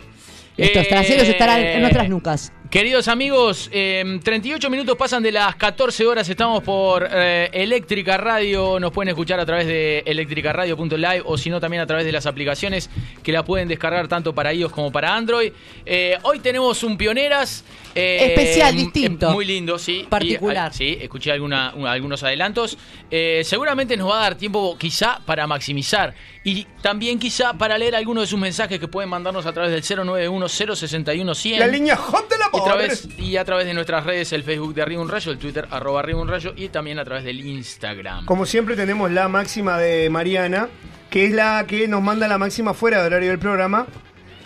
Estos 0.55 0.83
Eh, 0.83 0.87
traseros 0.87 1.27
estarán 1.27 1.59
en 1.61 1.81
nuestras 1.81 2.07
nucas. 2.09 2.53
Queridos 2.73 3.07
amigos, 3.07 3.69
eh, 3.71 4.19
38 4.23 4.67
minutos 4.71 4.97
pasan 4.97 5.21
de 5.21 5.31
las 5.31 5.55
14 5.57 6.07
horas, 6.07 6.27
estamos 6.27 6.63
por 6.63 7.07
eh, 7.07 7.47
Eléctrica 7.53 8.17
Radio, 8.17 8.79
nos 8.79 8.91
pueden 8.91 9.09
escuchar 9.09 9.39
a 9.39 9.45
través 9.45 9.67
de 9.67 9.99
electricaradio.live 10.07 11.21
o 11.23 11.37
si 11.37 11.51
no 11.51 11.59
también 11.59 11.83
a 11.83 11.85
través 11.85 12.03
de 12.03 12.11
las 12.11 12.25
aplicaciones 12.25 12.89
que 13.21 13.31
la 13.31 13.45
pueden 13.45 13.67
descargar 13.67 14.07
tanto 14.07 14.33
para 14.33 14.51
iOS 14.55 14.71
como 14.71 14.91
para 14.91 15.13
Android. 15.15 15.53
Eh, 15.85 16.17
hoy 16.23 16.39
tenemos 16.39 16.81
un 16.81 16.97
Pioneras. 16.97 17.63
eh, 17.93 18.33
Especial, 18.33 18.73
eh, 18.73 18.77
distinto. 18.77 19.29
Muy 19.29 19.45
lindo, 19.45 19.77
sí. 19.77 20.07
Particular. 20.09 20.55
Y, 20.55 20.57
ah, 20.57 20.73
sí, 20.73 20.97
escuché 20.99 21.31
alguna, 21.31 21.73
un- 21.75 21.85
algunos 21.85 22.23
adelantos. 22.23 22.75
Eh, 23.11 23.43
seguramente 23.43 23.95
nos 23.97 24.09
va 24.09 24.17
a 24.17 24.21
dar 24.23 24.35
tiempo 24.35 24.75
quizá 24.79 25.19
para 25.27 25.45
maximizar 25.45 26.15
y 26.43 26.63
también 26.81 27.19
quizá 27.19 27.53
para 27.53 27.77
leer 27.77 27.95
algunos 27.95 28.23
de 28.23 28.27
sus 28.27 28.39
mensajes 28.39 28.79
que 28.79 28.87
pueden 28.87 29.11
mandarnos 29.11 29.45
a 29.45 29.53
través 29.53 29.71
del 29.71 29.83
091 29.83 30.49
061 30.49 31.35
100 31.35 31.59
La 31.59 31.67
línea 31.67 31.95
hot 31.95 32.27
de 32.27 32.37
la 32.39 32.49
y 32.53 32.57
a, 32.57 32.62
través, 32.63 33.07
y 33.17 33.37
a 33.37 33.45
través 33.45 33.65
de 33.65 33.73
nuestras 33.73 34.05
redes, 34.05 34.31
el 34.33 34.43
Facebook 34.43 34.73
de 34.73 34.81
Arriba 34.81 35.01
un 35.01 35.09
Rayo, 35.09 35.31
el 35.31 35.37
Twitter 35.37 35.67
arroba 35.71 35.99
Arriba 35.99 36.21
un 36.21 36.27
Rayo 36.27 36.53
y 36.55 36.69
también 36.69 36.99
a 36.99 37.03
través 37.05 37.23
del 37.23 37.45
Instagram. 37.45 38.25
Como 38.25 38.45
siempre 38.45 38.75
tenemos 38.75 39.11
la 39.11 39.27
máxima 39.27 39.77
de 39.77 40.09
Mariana, 40.09 40.69
que 41.09 41.25
es 41.25 41.31
la 41.33 41.65
que 41.67 41.87
nos 41.87 42.01
manda 42.01 42.27
la 42.27 42.37
máxima 42.37 42.73
fuera 42.73 43.01
de 43.01 43.07
horario 43.07 43.29
del 43.29 43.39
programa. 43.39 43.87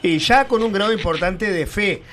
Y 0.03 0.19
ya 0.19 0.47
con 0.47 0.61
un 0.61 0.71
grado 0.71 0.93
importante 0.93 1.51
de 1.51 1.65
fe 1.65 2.03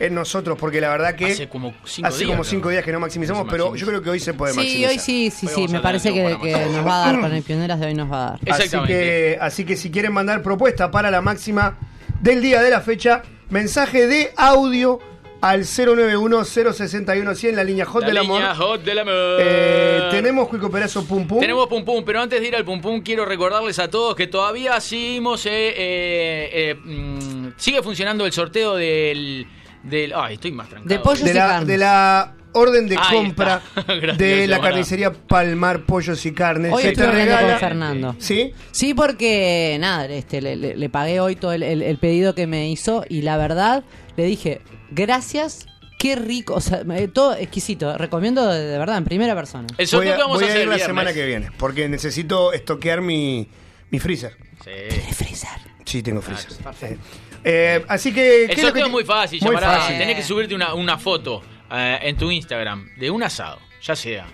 en 0.00 0.14
nosotros, 0.14 0.56
porque 0.58 0.80
la 0.80 0.88
verdad 0.88 1.14
que 1.14 1.26
Hace 1.26 1.46
como 1.46 1.74
cinco 1.84 2.08
hace 2.08 2.18
días, 2.20 2.30
como 2.30 2.42
creo. 2.42 2.50
cinco 2.50 2.68
días 2.70 2.82
que 2.82 2.90
no 2.90 3.00
maximizamos, 3.00 3.46
pero 3.50 3.76
yo 3.76 3.86
creo 3.86 4.00
que 4.00 4.08
hoy 4.08 4.18
se 4.18 4.32
puede 4.32 4.54
Sí, 4.54 4.58
maximizar. 4.60 4.90
hoy 4.90 4.98
sí, 4.98 5.30
sí, 5.30 5.46
Hoy 5.46 5.66
sí, 5.66 5.68
me 5.72 5.80
parece 5.80 6.12
que, 6.14 6.22
para 6.50 6.66
nos 6.68 6.86
va 6.86 7.04
a 7.04 7.12
dar 7.12 7.20
con 7.20 7.32
el 7.34 7.42
Pioneras 7.46 7.78
de 7.80 7.86
hoy 7.86 7.94
nos 7.94 8.10
va 8.10 8.28
a 8.28 8.30
dar. 8.30 8.40
Así 8.50 8.70
que, 8.86 9.36
así 9.38 9.64
que 9.66 9.76
si 9.76 9.90
quieren 9.90 10.14
mandar 10.14 10.42
propuesta 10.42 10.90
para 10.90 11.10
la 11.10 11.20
máxima 11.20 11.76
del 12.22 12.40
día 12.40 12.62
de 12.62 12.70
la 12.70 12.80
fecha, 12.80 13.22
mensaje 13.50 14.06
de 14.06 14.32
audio 14.38 14.98
al 15.44 15.60
091-061-100, 15.64 17.52
la 17.52 17.64
línea 17.64 17.84
hot 17.84 18.00
La 18.00 18.08
del 18.08 18.16
amor. 18.16 18.38
línea 18.38 18.54
Hot 18.54 18.82
del 18.82 18.98
amor. 18.98 19.12
Eh, 19.40 20.08
tenemos 20.10 20.48
Cuico 20.48 20.70
Perazo 20.70 21.04
Pum 21.04 21.26
Pum. 21.26 21.38
Tenemos 21.38 21.66
pum 21.66 21.84
pum, 21.84 22.02
pero 22.02 22.22
antes 22.22 22.40
de 22.40 22.48
ir 22.48 22.56
al 22.56 22.64
pum 22.64 22.80
pum 22.80 23.02
quiero 23.02 23.26
recordarles 23.26 23.78
a 23.78 23.90
todos 23.90 24.16
que 24.16 24.26
todavía 24.26 24.80
seguimos, 24.80 25.44
eh, 25.44 25.50
eh, 25.52 26.50
eh, 26.70 26.74
mm, 26.82 27.48
sigue 27.58 27.82
funcionando 27.82 28.24
el 28.24 28.32
sorteo 28.32 28.74
del, 28.76 29.46
del, 29.82 30.14
ay, 30.16 30.34
estoy 30.36 30.50
más 30.52 30.70
tranquilo. 30.70 30.94
De 30.94 30.98
pollo. 31.00 31.22
de 31.22 31.30
y 31.30 31.34
la, 31.34 31.46
carnes. 31.46 31.68
de 31.68 31.76
la 31.78 32.34
orden 32.54 32.88
de 32.88 32.96
Ahí 32.98 33.16
compra 33.16 33.60
está. 33.76 33.82
Gracias, 33.94 34.18
de 34.18 34.46
la 34.46 34.60
carnicería 34.60 35.12
Palmar 35.12 35.84
Pollos 35.84 36.24
y 36.26 36.32
Carnes. 36.32 36.72
Hoy 36.72 36.82
Se 36.82 36.88
estuve 36.88 37.04
te 37.06 37.10
hablando 37.10 37.32
regala. 37.36 37.50
con 37.52 37.60
Fernando. 37.60 38.16
¿Sí? 38.18 38.52
Sí, 38.70 38.94
porque 38.94 39.76
nada, 39.80 40.06
este, 40.06 40.40
le, 40.40 40.56
le- 40.56 40.76
le 40.76 40.88
pagué 40.88 41.20
hoy 41.20 41.36
todo 41.36 41.52
el, 41.52 41.62
el- 41.62 41.82
el 41.82 41.98
pedido 41.98 42.34
que 42.34 42.46
me 42.46 42.68
hizo 42.70 43.04
y 43.08 43.22
la 43.22 43.36
verdad 43.36 43.84
le 44.16 44.24
dije, 44.24 44.60
gracias, 44.90 45.66
qué 45.98 46.16
rico, 46.16 46.54
o 46.54 46.60
sea, 46.60 46.82
todo 47.12 47.34
exquisito, 47.34 47.96
recomiendo 47.98 48.46
de, 48.46 48.60
de 48.64 48.78
verdad, 48.78 48.98
en 48.98 49.04
primera 49.04 49.34
persona. 49.34 49.66
El 49.70 49.76
Voy 49.76 49.86
sorteo 49.86 50.12
a, 50.12 50.16
que 50.16 50.22
vamos 50.22 50.36
voy 50.36 50.44
a 50.44 50.46
a 50.46 50.50
hacer 50.50 50.62
ir 50.62 50.68
la 50.68 50.74
viernes. 50.76 50.86
semana 50.86 51.12
que 51.12 51.26
viene, 51.26 51.48
porque 51.58 51.88
necesito 51.88 52.52
estoquear 52.52 53.00
mi, 53.00 53.48
mi 53.90 53.98
freezer. 53.98 54.36
Sí. 54.64 54.70
Freezer. 55.14 55.48
Sí, 55.84 56.02
tengo 56.02 56.22
freezer. 56.22 56.50
Eh, 56.82 56.98
eh, 57.44 57.84
así 57.88 58.10
que... 58.12 58.20
¿qué 58.20 58.44
El 58.44 58.50
es 58.52 58.56
lo 58.58 58.62
sorteo 58.68 58.72
que- 58.84 58.88
es 58.88 58.92
muy 58.92 59.04
fácil, 59.04 59.40
Muy 59.42 59.54
llamará. 59.54 59.78
fácil. 59.80 59.98
Tenés 59.98 60.16
que 60.16 60.22
subirte 60.22 60.54
una, 60.54 60.74
una 60.74 60.96
foto 60.98 61.42
eh, 61.70 61.98
en 62.02 62.16
tu 62.16 62.30
Instagram 62.30 62.88
de 62.96 63.10
un 63.10 63.22
asado, 63.22 63.58
ya 63.82 63.96
sea. 63.96 64.26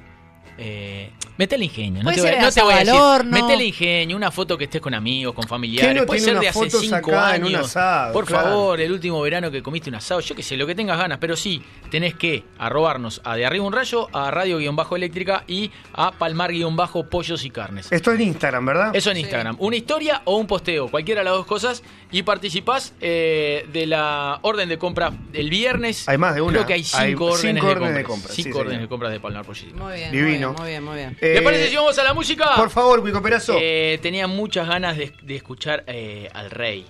Eh, 0.63 1.11
metele 1.39 1.65
ingenio, 1.65 2.03
no 2.03 2.13
te, 2.13 2.21
voy, 2.21 2.29
a- 2.33 2.43
no 2.43 2.53
te 2.53 2.61
voy 2.61 2.75
a 2.75 2.81
asado 2.81 2.99
decir. 2.99 3.01
horno. 3.25 3.31
Metele 3.31 3.65
ingenio, 3.65 4.15
una 4.15 4.31
foto 4.31 4.59
que 4.59 4.65
estés 4.65 4.83
con 4.83 4.93
amigos, 4.93 5.33
con 5.35 5.45
familiares. 5.49 5.93
¿Quién 5.93 6.01
no 6.03 6.07
Puede 6.07 6.21
ser 6.21 6.39
de 6.39 6.49
hace 6.49 6.69
cinco 6.69 6.83
sacada 6.97 7.37
en 7.37 7.45
un 7.45 7.49
años. 7.55 7.67
asado? 7.69 8.13
Por 8.13 8.27
Claro. 8.27 8.49
favor, 8.51 8.81
el 8.81 8.93
último 8.93 9.23
verano 9.23 9.51
que 9.51 9.63
comiste 9.63 9.89
un 9.89 9.97
asado, 9.97 10.21
yo 10.21 10.35
qué 10.35 10.43
sé, 10.43 10.59
lo 10.59 10.67
que 10.67 10.75
tengas 10.75 10.99
ganas, 10.99 11.17
pero 11.19 11.35
sí, 11.35 11.63
tenés 11.91 12.15
que 12.15 12.45
arrobarnos 12.59 13.23
a 13.25 13.37
De 13.37 13.47
Arriba 13.47 13.65
un 13.65 13.73
Rayo, 13.73 14.09
a 14.15 14.31
Radio-Eléctrica 14.31 15.45
y 15.47 15.71
a 15.95 16.13
Palmar-Pollos 16.13 17.45
y 17.45 17.51
Carnes. 17.51 17.91
Esto 17.91 18.13
es 18.13 18.21
en 18.21 18.27
Instagram, 18.29 18.67
¿verdad? 18.67 18.91
Eso 18.95 19.11
en 19.11 19.17
Instagram. 19.19 19.57
Una 19.61 19.77
historia 19.77 20.21
o 20.27 20.37
un 20.37 20.47
posteo, 20.47 20.89
cualquiera 20.89 21.21
de 21.23 21.25
las 21.27 21.35
dos 21.35 21.47
cosas. 21.47 21.83
Y 22.13 22.23
participás 22.25 22.93
eh, 23.01 23.67
de 23.73 23.87
la 23.87 24.41
orden 24.43 24.69
de 24.69 24.79
compra 24.79 25.13
el 25.33 25.49
viernes. 25.49 26.09
Hay 26.09 26.19
más 26.19 26.35
de 26.35 26.41
una. 26.41 26.53
Creo 26.55 26.67
que 26.67 26.73
hay 26.75 26.83
cinco 26.85 27.01
Hay 27.01 27.15
órdenes, 27.15 27.41
cinco 27.41 27.67
de, 27.67 27.73
órdenes 27.73 27.95
de 27.95 28.03
compra. 28.03 28.15
compra, 28.29 28.35
Cinco 28.35 28.49
sí, 28.49 28.59
órdenes 28.59 28.71
señor. 28.71 28.83
de 28.83 28.89
compra 28.89 29.09
de 29.11 29.21
Palmar 29.21 29.45
Pollos. 29.45 29.73
Muy 29.75 29.95
bien, 29.95 30.11
Divino. 30.13 30.53
muy 30.55 30.69
bien, 30.69 30.83
muy 30.85 30.97
bien. 30.97 31.09
muy 31.11 31.19
bien. 31.19 31.19
Eh, 31.21 31.35
¿Le 31.35 31.43
parece 31.43 31.69
si 31.69 31.77
vamos 31.77 31.97
a 31.99 32.05
la 32.05 32.13
música? 32.15 32.51
Por 32.57 32.71
favor, 32.71 33.01
Cuico 33.01 33.23
Perazo. 33.23 33.55
Eh, 33.61 33.99
tenía 34.03 34.27
muchas 34.27 34.67
ganas 34.67 34.97
de, 34.97 35.13
de 35.23 35.37
escuchar 35.37 35.85
eh, 35.87 36.29
al 36.35 36.51
rey, 36.51 36.85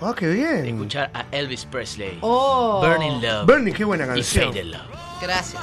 Ah, 0.00 0.14
qué 0.16 0.26
de 0.28 0.34
bien. 0.34 0.66
escuchar 0.66 1.10
a 1.12 1.26
Elvis 1.32 1.64
Presley. 1.66 2.16
Oh, 2.22 2.80
Burning 2.86 3.20
Love 3.20 3.46
Bernie, 3.46 3.72
qué 3.74 3.84
buena 3.84 4.04
y 4.04 4.08
canción. 4.08 4.48
Faded 4.52 4.64
Love. 4.66 4.80
Gracias. 5.20 5.60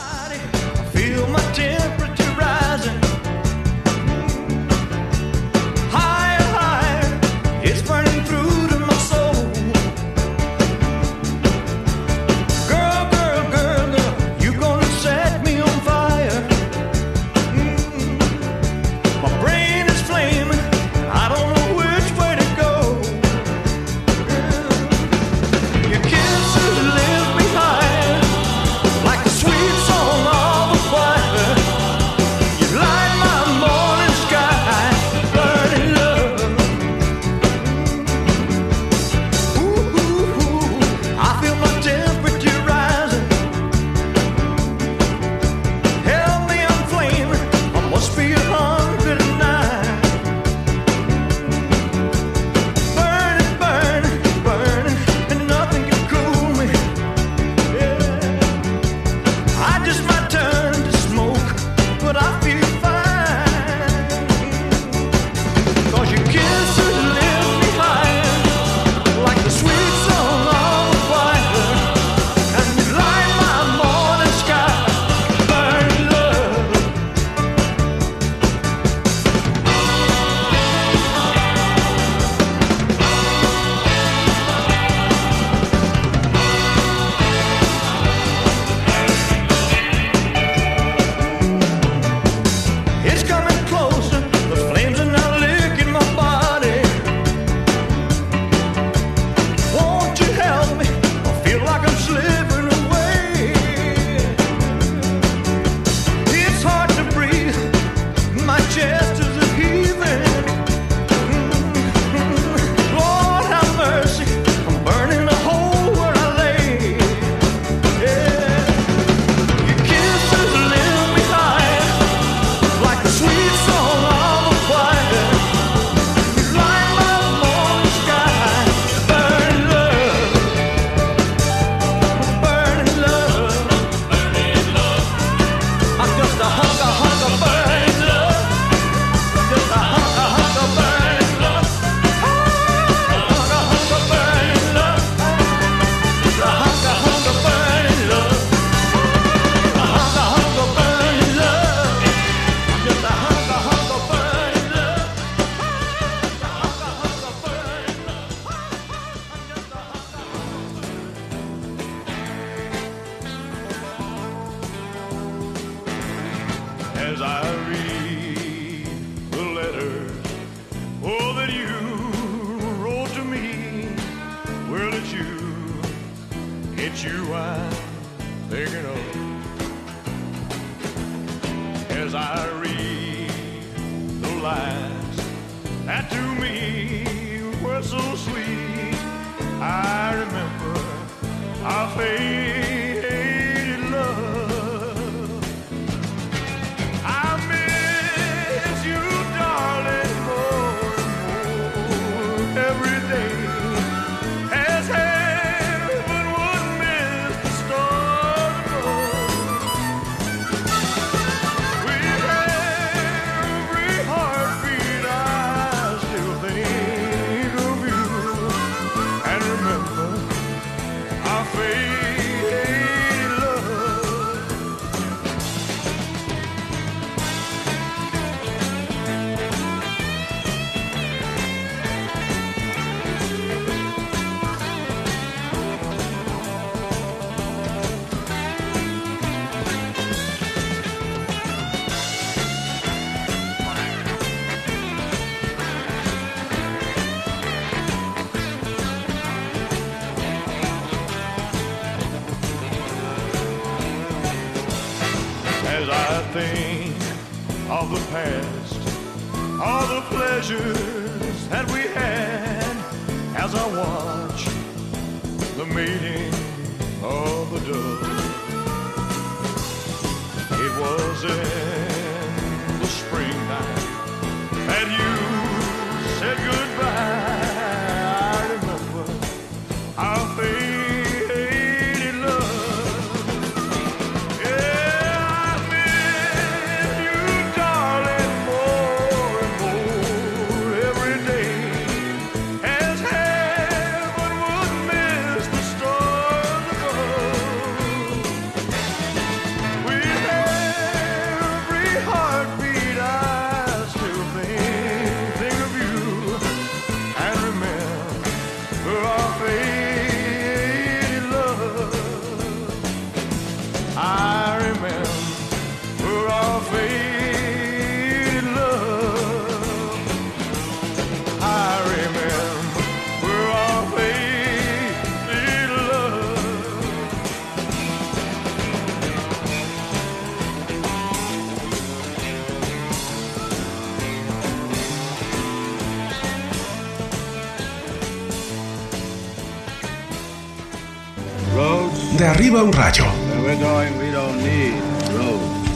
Arriba 342.48 342.64
un 342.64 342.72
rayo. 342.72 343.04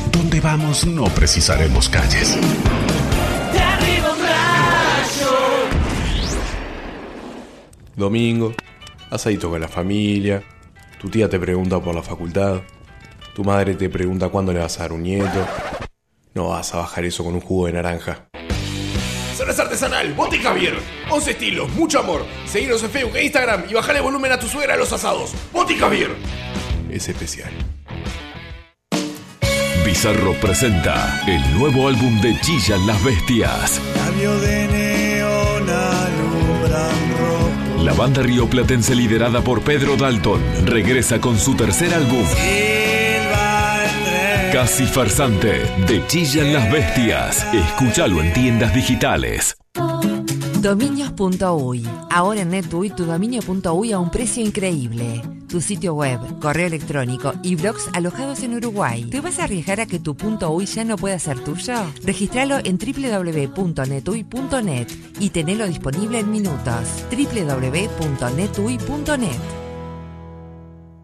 Donde 0.10 0.40
vamos 0.40 0.86
no 0.86 1.04
precisaremos 1.04 1.90
calles. 1.90 2.38
De 3.52 3.60
arriba 3.60 4.14
un 4.14 4.20
rayo. 4.22 5.32
Domingo, 7.94 8.54
asadito 9.10 9.50
con 9.50 9.60
la 9.60 9.68
familia, 9.68 10.44
tu 10.98 11.10
tía 11.10 11.28
te 11.28 11.38
pregunta 11.40 11.82
por 11.82 11.94
la 11.94 12.04
facultad, 12.04 12.62
tu 13.36 13.44
madre 13.44 13.76
te 13.76 13.90
pregunta 13.90 14.30
cuándo 14.30 14.54
le 14.54 14.60
vas 14.60 14.80
a 14.80 14.84
dar 14.84 14.94
un 14.94 15.04
nieto. 15.04 15.46
No 16.34 16.50
vas 16.50 16.74
a 16.74 16.78
bajar 16.78 17.04
eso 17.04 17.26
con 17.26 17.34
un 17.34 17.42
jugo 17.42 17.66
de 17.66 17.74
naranja. 17.74 18.30
Cerveza 19.36 19.64
artesanal, 19.64 20.14
Botica 20.14 20.50
Javier. 20.50 20.76
11 21.10 21.32
estilos, 21.32 21.70
mucho 21.72 22.00
amor. 22.00 22.26
Seguinos 22.46 22.82
en 22.84 22.92
Facebook 22.92 23.18
e 23.18 23.26
Instagram 23.26 23.66
y 23.70 23.74
bajale 23.74 24.00
volumen 24.00 24.32
a 24.32 24.40
tu 24.40 24.48
suegra 24.48 24.76
a 24.76 24.78
los 24.78 24.94
asados. 24.94 25.34
Botica 25.52 25.82
Javier. 25.88 26.12
Es 26.92 27.08
especial. 27.08 27.52
Bizarro 29.86 30.34
presenta 30.34 31.24
el 31.26 31.58
nuevo 31.58 31.88
álbum 31.88 32.20
de 32.20 32.38
Chillan 32.42 32.86
las 32.86 33.02
Bestias. 33.02 33.82
Labio 33.96 34.38
de 34.42 34.68
neón 34.68 35.70
alumbran 35.70 37.18
rojo. 37.18 37.84
La 37.84 37.94
banda 37.94 38.22
rioplatense 38.22 38.94
liderada 38.94 39.42
por 39.42 39.62
Pedro 39.62 39.96
Dalton 39.96 40.42
regresa 40.66 41.22
con 41.22 41.40
su 41.40 41.56
tercer 41.56 41.94
álbum. 41.94 42.26
Casi 44.52 44.86
Farsante, 44.86 45.62
de 45.88 46.06
Chillan 46.08 46.52
las 46.52 46.70
Bestias. 46.70 47.48
Escúchalo 47.54 48.22
en 48.22 48.34
tiendas 48.34 48.76
digitales. 48.76 49.56
Dominios.uy. 50.62 51.88
Ahora 52.12 52.42
en 52.42 52.52
NetUI 52.52 52.92
tu 52.92 53.06
dominio.uy 53.06 53.92
a 53.92 54.00
un 54.00 54.12
precio 54.12 54.44
increíble. 54.44 55.24
Tu 55.48 55.60
sitio 55.60 55.96
web, 55.96 56.20
correo 56.40 56.68
electrónico 56.68 57.34
y 57.44 57.56
blogs 57.56 57.90
alojados 57.94 58.44
en 58.44 58.54
Uruguay. 58.54 59.06
¿Te 59.06 59.22
vas 59.22 59.40
a 59.40 59.46
arriesgar 59.46 59.82
a 59.82 59.88
que 59.88 59.98
tu 60.00 60.16
.uy 60.50 60.66
ya 60.66 60.84
no 60.86 60.98
pueda 60.98 61.18
ser 61.20 61.44
tuyo? 61.44 61.74
Registralo 62.04 62.60
en 62.64 62.78
www.netui.net 62.78 64.88
y 65.20 65.30
tenelo 65.32 65.68
disponible 65.68 66.20
en 66.20 66.32
minutos. 66.32 67.06
www.netui.net 67.12 69.61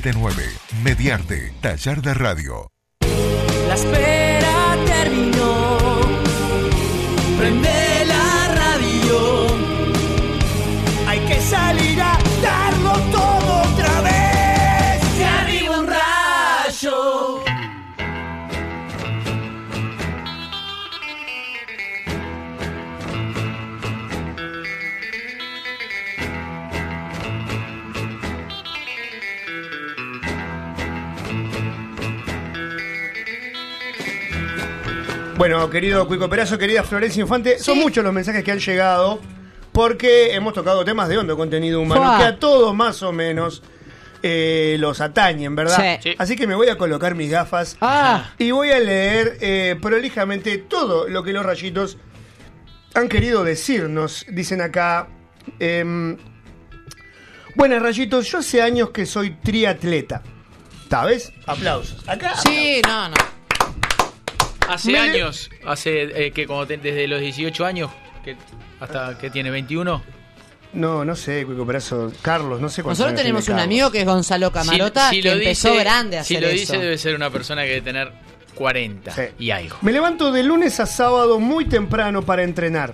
479 0.00 0.58
Mediarte, 0.82 1.52
taller 1.60 2.00
de 2.00 2.14
radio. 2.14 2.70
La 3.68 3.74
espera 3.74 4.76
terminó. 4.86 5.78
Bueno, 35.40 35.70
querido 35.70 36.06
Cuico 36.06 36.28
Perazo, 36.28 36.58
querida 36.58 36.82
Florencia 36.84 37.22
Infante, 37.22 37.58
son 37.58 37.78
muchos 37.78 38.04
los 38.04 38.12
mensajes 38.12 38.44
que 38.44 38.52
han 38.52 38.58
llegado 38.58 39.20
porque 39.72 40.34
hemos 40.34 40.52
tocado 40.52 40.84
temas 40.84 41.08
de 41.08 41.16
hondo 41.16 41.34
contenido 41.34 41.80
humano 41.80 42.02
Fua. 42.02 42.18
que 42.18 42.24
a 42.24 42.38
todos 42.38 42.74
más 42.74 43.02
o 43.02 43.10
menos 43.10 43.62
eh, 44.22 44.76
los 44.78 45.00
atañen, 45.00 45.56
¿verdad? 45.56 45.96
Sí. 46.02 46.10
Sí. 46.10 46.14
Así 46.18 46.36
que 46.36 46.46
me 46.46 46.54
voy 46.54 46.68
a 46.68 46.76
colocar 46.76 47.14
mis 47.14 47.30
gafas 47.30 47.78
Ah. 47.80 48.32
y 48.36 48.50
voy 48.50 48.70
a 48.70 48.80
leer 48.80 49.38
eh, 49.40 49.76
prolijamente 49.80 50.58
todo 50.58 51.08
lo 51.08 51.22
que 51.22 51.32
los 51.32 51.46
rayitos 51.46 51.96
han 52.92 53.08
querido 53.08 53.42
decirnos. 53.42 54.26
Dicen 54.28 54.60
acá. 54.60 55.08
em, 55.58 56.18
Buenas 57.54 57.80
rayitos, 57.80 58.30
yo 58.30 58.38
hace 58.40 58.60
años 58.60 58.90
que 58.90 59.06
soy 59.06 59.30
triatleta. 59.42 60.22
¿Sabes? 60.90 61.32
Aplausos. 61.46 62.06
Acá. 62.06 62.34
Sí, 62.36 62.82
no, 62.86 63.08
no. 63.08 63.14
Hace 64.70 64.92
Me 64.92 64.98
años, 64.98 65.50
hace 65.66 66.26
eh, 66.26 66.30
que 66.32 66.46
como 66.46 66.66
te- 66.66 66.76
desde 66.78 67.06
los 67.08 67.20
18 67.20 67.64
años, 67.66 67.90
que 68.24 68.36
hasta 68.80 69.16
que 69.18 69.30
tiene 69.30 69.50
21. 69.50 70.02
No, 70.72 71.04
no 71.04 71.16
sé, 71.16 71.44
Cuico 71.44 71.66
Perazo. 71.66 72.12
Carlos, 72.22 72.60
no 72.60 72.68
sé 72.68 72.82
cuántos 72.82 73.00
Nosotros 73.00 73.20
tenemos 73.20 73.48
un 73.48 73.58
amigo 73.58 73.90
que 73.90 74.00
es 74.00 74.06
Gonzalo 74.06 74.52
Camarota, 74.52 75.10
Si- 75.10 75.16
si 75.16 75.22
que 75.22 75.28
lo 75.30 75.34
empezó 75.36 75.70
dice- 75.72 75.80
grande 75.82 76.18
a 76.18 76.24
Si 76.24 76.36
hacer 76.36 76.46
lo 76.46 76.52
dice, 76.52 76.62
eso. 76.74 76.80
debe 76.82 76.98
ser 76.98 77.14
una 77.16 77.30
persona 77.30 77.62
que 77.62 77.68
debe 77.70 77.80
tener 77.82 78.12
40 78.54 79.10
Sí. 79.12 79.22
y 79.38 79.50
algo. 79.50 79.76
Me 79.82 79.90
levanto 79.90 80.30
de 80.30 80.42
lunes 80.44 80.78
a 80.78 80.86
sábado 80.86 81.40
muy 81.40 81.64
temprano 81.64 82.22
para 82.22 82.42
entrenar. 82.44 82.92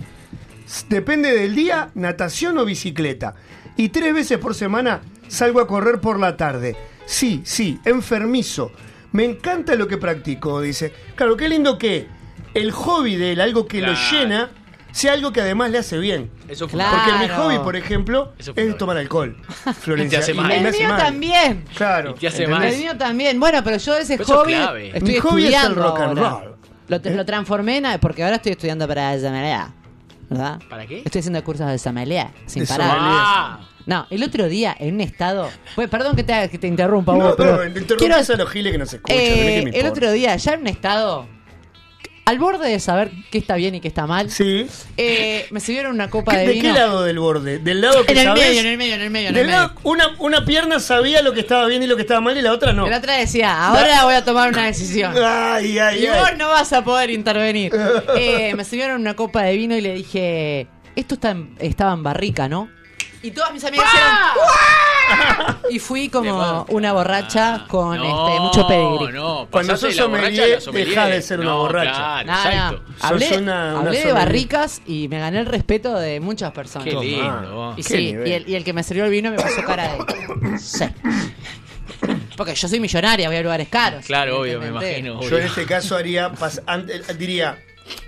Depende 0.89 1.33
del 1.37 1.55
día, 1.55 1.91
natación 1.95 2.57
o 2.59 2.65
bicicleta. 2.65 3.35
Y 3.77 3.91
tres 3.91 4.15
veces 4.15 4.39
por 4.39 4.55
semana 4.55 5.03
salgo 5.29 5.61
a 5.61 5.67
correr 5.67 6.01
por 6.01 6.19
la 6.19 6.37
tarde. 6.37 6.77
Sí, 7.05 7.43
sí, 7.45 7.79
enfermizo. 7.85 8.73
Me 9.13 9.25
encanta 9.25 9.75
lo 9.75 9.89
que 9.89 9.97
practico, 9.97 10.61
dice. 10.61 10.93
Claro, 11.15 11.37
qué 11.37 11.49
lindo 11.49 11.79
que 11.79 12.07
el 12.55 12.71
hobby 12.73 13.17
de 13.17 13.33
él, 13.33 13.41
algo 13.41 13.67
que 13.67 13.81
lo 13.81 13.93
llena, 14.11 14.51
sea 14.93 15.13
algo 15.13 15.33
que 15.33 15.41
además 15.43 15.71
le 15.71 15.79
hace 15.79 15.99
bien. 15.99 16.31
Eso 16.49 16.69
fue 16.69 16.79
Claro. 16.79 16.97
Porque 17.05 17.19
mi 17.23 17.29
hobby, 17.29 17.59
por 17.59 17.77
ejemplo, 17.77 18.33
es 18.39 18.77
tomar 18.79 18.97
alcohol. 18.97 19.37
Florencia. 19.81 20.19
Y 20.21 20.21
te 20.21 20.33
hace 20.33 20.35
mal. 20.35 20.49
me 20.49 20.57
El 20.69 20.73
mío 20.75 20.89
mal. 20.89 20.99
también. 20.99 21.65
Claro. 21.75 22.15
Y 22.17 22.21
te 22.21 22.27
hace 22.29 22.47
mal. 22.47 22.65
El 22.65 22.77
mío 22.79 22.97
también. 22.97 23.39
Bueno, 23.41 23.63
pero 23.65 23.77
yo 23.79 23.97
ese 23.97 24.15
Pero 24.17 24.25
eso 24.25 24.33
es 24.35 24.39
hobby 24.41 24.53
clave. 24.55 24.89
estoy 24.97 25.13
Mi 25.15 25.21
hobby 25.21 25.47
es 25.55 25.65
el 25.65 25.75
rock 25.75 26.01
and 26.01 26.19
ahora. 26.19 26.31
roll. 26.41 26.57
Lo, 26.89 27.01
te- 27.01 27.15
lo 27.15 27.25
transformé 27.27 27.79
en... 27.79 28.01
Porque 28.01 28.23
ahora 28.23 28.37
estoy 28.37 28.53
estudiando 28.53 28.87
para 28.87 29.19
sommelier. 29.19 29.67
¿Verdad? 30.31 30.61
¿Para 30.71 30.87
qué? 30.87 31.03
Estoy 31.05 31.19
haciendo 31.21 31.43
cursos 31.45 31.67
de 31.69 31.79
sommelier. 31.79 32.29
Sin 32.47 32.63
De 32.63 32.69
parar. 32.69 32.91
sommelier. 32.97 33.21
Ah, 33.23 33.61
No, 33.87 34.07
el 34.11 34.23
otro 34.25 34.49
día 34.49 34.77
en 34.79 34.95
un 34.97 35.01
estado... 35.01 35.49
Pues, 35.77 35.89
perdón 35.89 36.17
que 36.17 36.25
te, 36.25 36.49
que 36.51 36.59
te 36.59 36.67
interrumpa 36.67 37.13
No, 37.13 37.19
vos, 37.25 37.35
pero... 37.37 37.65
no, 37.65 37.97
quiero- 37.97 38.17
a 38.17 38.37
los 38.37 38.51
giles 38.51 38.73
que 38.73 38.79
nos 38.79 38.93
escuchan. 38.93 39.17
Eh, 39.19 39.63
me 39.65 39.79
el 39.79 39.87
otro 39.87 40.11
día, 40.11 40.35
ya 40.37 40.55
en 40.55 40.61
un 40.63 40.67
estado 40.67 41.29
al 42.25 42.41
borde 42.41 42.69
de 42.69 42.81
saber 42.81 43.13
qué 43.31 43.39
está 43.39 43.55
bien 43.55 43.77
y 43.77 43.81
qué 43.81 43.87
está 43.87 44.05
mal, 44.09 44.29
Sí. 44.33 44.67
eh, 44.97 45.47
me 45.53 45.61
sirvieron 45.61 45.93
una 45.93 46.11
copa 46.11 46.33
¿Qué- 46.33 46.39
de 46.39 46.47
¿De 46.49 46.53
vino. 46.55 46.65
qué 46.65 46.73
lado 46.81 47.05
del 47.05 47.21
borde? 47.21 47.61
¿Del 47.61 47.81
lado 47.81 48.05
que 48.05 48.11
En 48.11 48.19
el 48.19 48.25
sabés? 48.25 48.49
medio, 48.49 48.61
en 48.63 48.67
el 48.67 48.77
medio, 48.79 48.95
en 48.97 49.01
el 49.03 49.11
medio, 49.11 49.29
en 49.29 49.37
el 49.37 49.47
medio. 49.47 49.57
lado- 49.57 49.73
una, 49.85 50.09
una 50.19 50.45
pierna 50.45 50.81
sabía 50.81 51.23
lo 51.23 51.33
que 51.35 51.39
estaba 51.39 51.67
bien 51.67 51.85
y 51.85 51.87
lo 51.87 51.95
que 51.95 52.03
estaba 52.03 52.21
mal 52.21 52.37
y 52.37 52.43
la 52.43 52.51
otra 52.53 52.73
no. 52.73 52.89
La 52.89 52.99
otra 52.99 53.15
decía, 53.15 53.69
ahora 53.69 54.03
voy 54.05 54.15
a 54.17 54.25
tomar 54.25 54.49
una 54.49 54.67
decisión. 54.67 55.15
Ay, 55.25 55.79
ay, 55.79 56.03
Y 56.03 56.07
ay. 56.09 56.19
vos 56.19 56.31
no 56.37 56.49
vas 56.49 56.73
a 56.73 56.83
poder 56.83 57.11
intervenir. 57.11 57.73
Eh, 58.19 58.55
me 58.57 58.65
sirvieron 58.65 59.01
una 59.01 59.15
copa 59.15 59.43
de 59.45 59.55
vino 59.55 59.77
y 59.77 59.81
le 59.81 59.95
dije, 59.95 60.67
esto 60.97 61.15
está 61.15 61.31
en- 61.31 61.55
estaba 61.61 61.93
en 61.93 62.03
barrica, 62.03 62.49
¿no? 62.49 62.69
Y 63.27 63.31
todas 63.33 63.53
mis 63.53 63.65
amigas 63.65 63.87
hicieron, 63.89 65.59
Y 65.71 65.79
fui 65.81 66.09
como 66.09 66.65
una 66.69 66.93
borracha 66.93 67.65
con 67.69 67.97
no, 67.97 68.29
este, 68.29 68.41
mucho 68.41 68.69
pedigrí. 68.69 69.13
No, 69.17 69.49
Cuando 69.51 69.77
sos 69.77 69.95
sommelier, 69.97 70.63
dejás 70.73 71.09
de 71.11 71.23
ser 71.23 71.41
una 71.41 71.55
borracha. 71.55 71.93
Claro, 72.23 72.27
Nada, 72.27 72.51
exacto. 72.53 72.83
Hablé, 73.01 73.29
Sos 73.29 73.39
una- 73.39 73.71
una 73.71 73.79
hablé 73.89 74.05
de 74.05 74.13
barricas 74.13 74.81
y 74.87 75.09
me 75.09 75.19
gané 75.19 75.41
el 75.41 75.47
respeto 75.47 75.95
de 75.99 76.21
muchas 76.21 76.53
personas. 76.53 76.89
Qué 76.89 76.95
lindo. 76.95 77.75
Y 77.77 77.83
sí, 77.83 78.17
y 78.25 78.33
el, 78.33 78.49
y 78.49 78.55
el 78.55 78.65
que 78.65 78.73
me 78.73 78.83
sirvió 78.83 79.05
el 79.05 79.11
vino 79.11 79.31
me 79.31 79.37
puso 79.37 79.63
cara 79.67 79.93
de. 79.95 80.59
Sí. 80.59 80.85
Porque 82.37 82.55
yo 82.55 82.69
soy 82.69 82.79
millonaria, 82.81 83.29
voy 83.29 83.37
a 83.39 83.43
lugares 83.43 83.69
caros. 83.69 84.05
Claro, 84.05 84.41
obvio, 84.41 84.61
me 84.61 84.69
imagino. 84.69 85.21
Yo 85.23 85.39
en 85.39 85.47
este 85.47 85.65
caso 85.67 85.97
haría, 85.97 86.31
pas- 86.33 86.63
ante- 86.67 87.01
diría, 87.15 87.59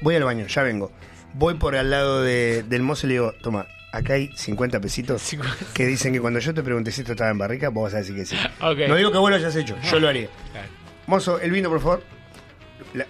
voy 0.03 0.15
al 0.17 0.25
baño, 0.25 0.47
ya 0.47 0.63
vengo. 0.63 0.93
Voy 1.35 1.55
por 1.55 1.75
al 1.77 1.91
lado 1.91 2.23
de- 2.23 2.63
del 2.65 2.83
mozo 2.83 3.07
y 3.07 3.09
le 3.09 3.15
digo, 3.15 3.35
toma, 3.43 3.67
acá 3.93 4.15
hay 4.15 4.31
50 4.35 4.81
pesitos 4.81 5.23
que 5.75 5.87
dicen 5.87 6.13
que 6.13 6.21
cuando 6.21 6.39
yo 6.41 6.53
te 6.55 6.63
pregunté 6.63 6.91
si 6.93 7.01
esto 7.03 7.13
estaba 7.13 7.31
en 7.31 7.39
barrica, 7.39 7.69
vos 7.71 7.85
vas 7.85 7.95
a 7.95 7.99
decir 7.99 8.15
que 8.15 8.25
sí. 8.27 8.37
Ok. 8.61 8.79
No 8.89 8.97
digo 8.97 9.11
que 9.13 9.19
vos 9.19 9.31
lo 9.31 9.37
hayas 9.37 9.55
hecho, 9.57 9.77
yo 9.91 9.99
lo 10.01 10.09
haría. 10.09 10.29
Claro. 10.53 10.69
Mozo, 11.07 11.41
el 11.41 11.51
vino, 11.51 11.69
por 11.71 11.81
favor. 11.81 12.03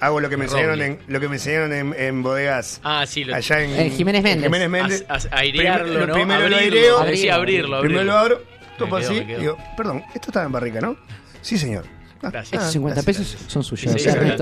Hago 0.01 0.19
lo 0.21 0.29
que 0.29 0.37
me 0.37 0.45
enseñaron 0.47 0.73
Roble. 0.73 0.87
en, 0.87 0.99
lo 1.07 1.21
que 1.21 1.29
me 1.29 1.37
enseñaron 1.37 1.73
en, 1.73 1.95
en 1.97 2.23
bodegas 2.23 2.81
Ah, 2.83 3.05
sí, 3.07 3.23
lo 3.25 3.35
allá 3.35 3.63
en, 3.63 3.71
Eh, 3.79 3.91
Jiménez 3.91 4.23
Méndez. 4.23 4.45
Jiménez 4.45 4.69
Méndez. 4.71 5.05
As- 5.09 5.27
as- 5.27 5.33
airearlo, 5.33 5.95
Prim- 5.95 6.07
¿no? 6.09 6.15
Primero 6.15 6.49
lo 6.49 6.57
Abrirlo, 6.57 6.77
aireo, 6.79 6.99
abrir- 7.01 7.17
sí, 7.17 7.29
abrirlo, 7.29 7.81
primero 7.81 8.01
abrirlo. 8.01 8.05
lo 8.05 8.19
abro, 8.19 8.43
topo 8.77 8.97
así, 8.97 9.21
digo, 9.21 9.57
perdón, 9.77 10.03
esto 10.15 10.31
estaba 10.31 10.47
en 10.47 10.53
barrica, 10.53 10.81
¿no? 10.81 10.97
Sí, 11.43 11.59
señor. 11.59 11.85
Ah, 12.23 12.31
Gracias. 12.31 12.55
Estos 12.55 12.69
ah, 12.69 12.73
50 12.73 13.03
gracias, 13.03 13.29
pesos 13.35 13.51
son 13.53 13.63
suyos. 13.63 13.93
Sí, 13.93 14.09
o 14.09 14.13
sea. 14.13 14.39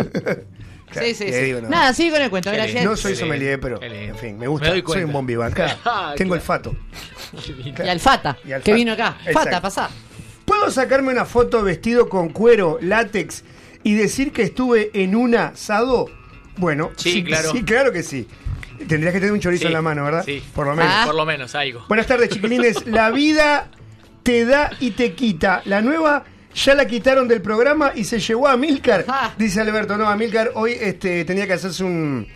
Claro, 0.91 1.07
Sí, 1.09 1.15
sí, 1.15 1.33
sí. 1.33 1.41
digo, 1.41 1.61
no. 1.61 1.69
Nada, 1.69 1.93
sigue 1.93 2.13
con 2.13 2.23
el 2.23 2.31
cuento. 2.31 2.51
Qué 2.51 2.57
Gracias. 2.57 2.85
No 2.85 2.97
soy 2.97 3.13
Qué 3.13 3.19
sommelier, 3.19 3.61
pero 3.61 3.81
qué 3.81 4.07
en 4.09 4.17
fin, 4.17 4.39
me 4.39 4.47
gusta. 4.47 4.69
soy 4.87 5.03
un 5.05 5.27
vivant. 5.27 5.59
Ah, 5.85 6.15
tengo 6.17 6.35
el 6.35 6.41
fato. 6.41 6.77
Y 7.33 7.71
Alfata, 7.89 8.39
Y 8.45 8.53
Alfata. 8.53 8.63
que 8.65 8.73
vino 8.75 8.93
acá. 8.93 9.17
Exacto. 9.21 9.39
Fata, 9.41 9.61
pasá. 9.63 9.91
¿Puedo 10.45 10.71
sacarme 10.71 11.11
una 11.13 11.25
foto 11.25 11.63
vestido 11.63 12.09
con 12.09 12.29
cuero, 12.29 12.79
látex 12.81 13.43
y 13.83 13.95
decir 13.95 14.33
que 14.33 14.43
estuve 14.43 14.91
en 14.95 15.17
un 15.17 15.35
asado? 15.35 16.07
Bueno, 16.57 16.93
Sí, 16.97 17.23
claro. 17.25 17.51
Sí, 17.53 17.63
claro 17.65 17.93
que 17.93 18.03
sí. 18.03 18.29
Tendrías 18.89 19.13
que 19.13 19.19
tener 19.21 19.33
un 19.33 19.41
chorizo 19.41 19.63
Sí, 19.63 19.67
en 19.67 19.73
la 19.73 19.83
mano, 19.83 20.05
¿verdad? 20.05 20.23
sí. 20.25 20.43
Por 20.55 20.67
lo 20.67 20.77
menos. 20.77 20.93
Ah. 20.95 21.03
Por 21.07 21.15
lo 21.17 21.27
menos, 21.27 21.55
algo. 21.55 21.85
Buenas 21.89 22.07
tardes, 22.07 22.29
chiquilines. 22.31 22.87
La 22.87 23.11
vida 23.11 23.71
te 24.23 24.45
da 24.45 24.71
y 24.81 24.93
te 24.93 25.15
quita. 25.15 25.63
La 25.65 25.81
nueva 25.83 26.25
ya 26.57 26.75
la 26.75 26.87
quitaron 26.87 27.29
del 27.29 27.41
programa 27.43 27.93
y 27.95 28.05
se 28.05 28.19
llevó 28.19 28.49
a 28.49 28.57
Milcar. 28.57 29.05
Ah. 29.09 29.33
Dice 29.39 29.61
Alberto, 29.61 29.97
no, 29.97 30.09
a 30.09 30.17
Milcar 30.17 30.51
hoy 30.55 30.73
este, 30.81 31.25
tenía 31.25 31.47
que 31.47 31.53
hacerse 31.53 31.85
un, 31.85 32.27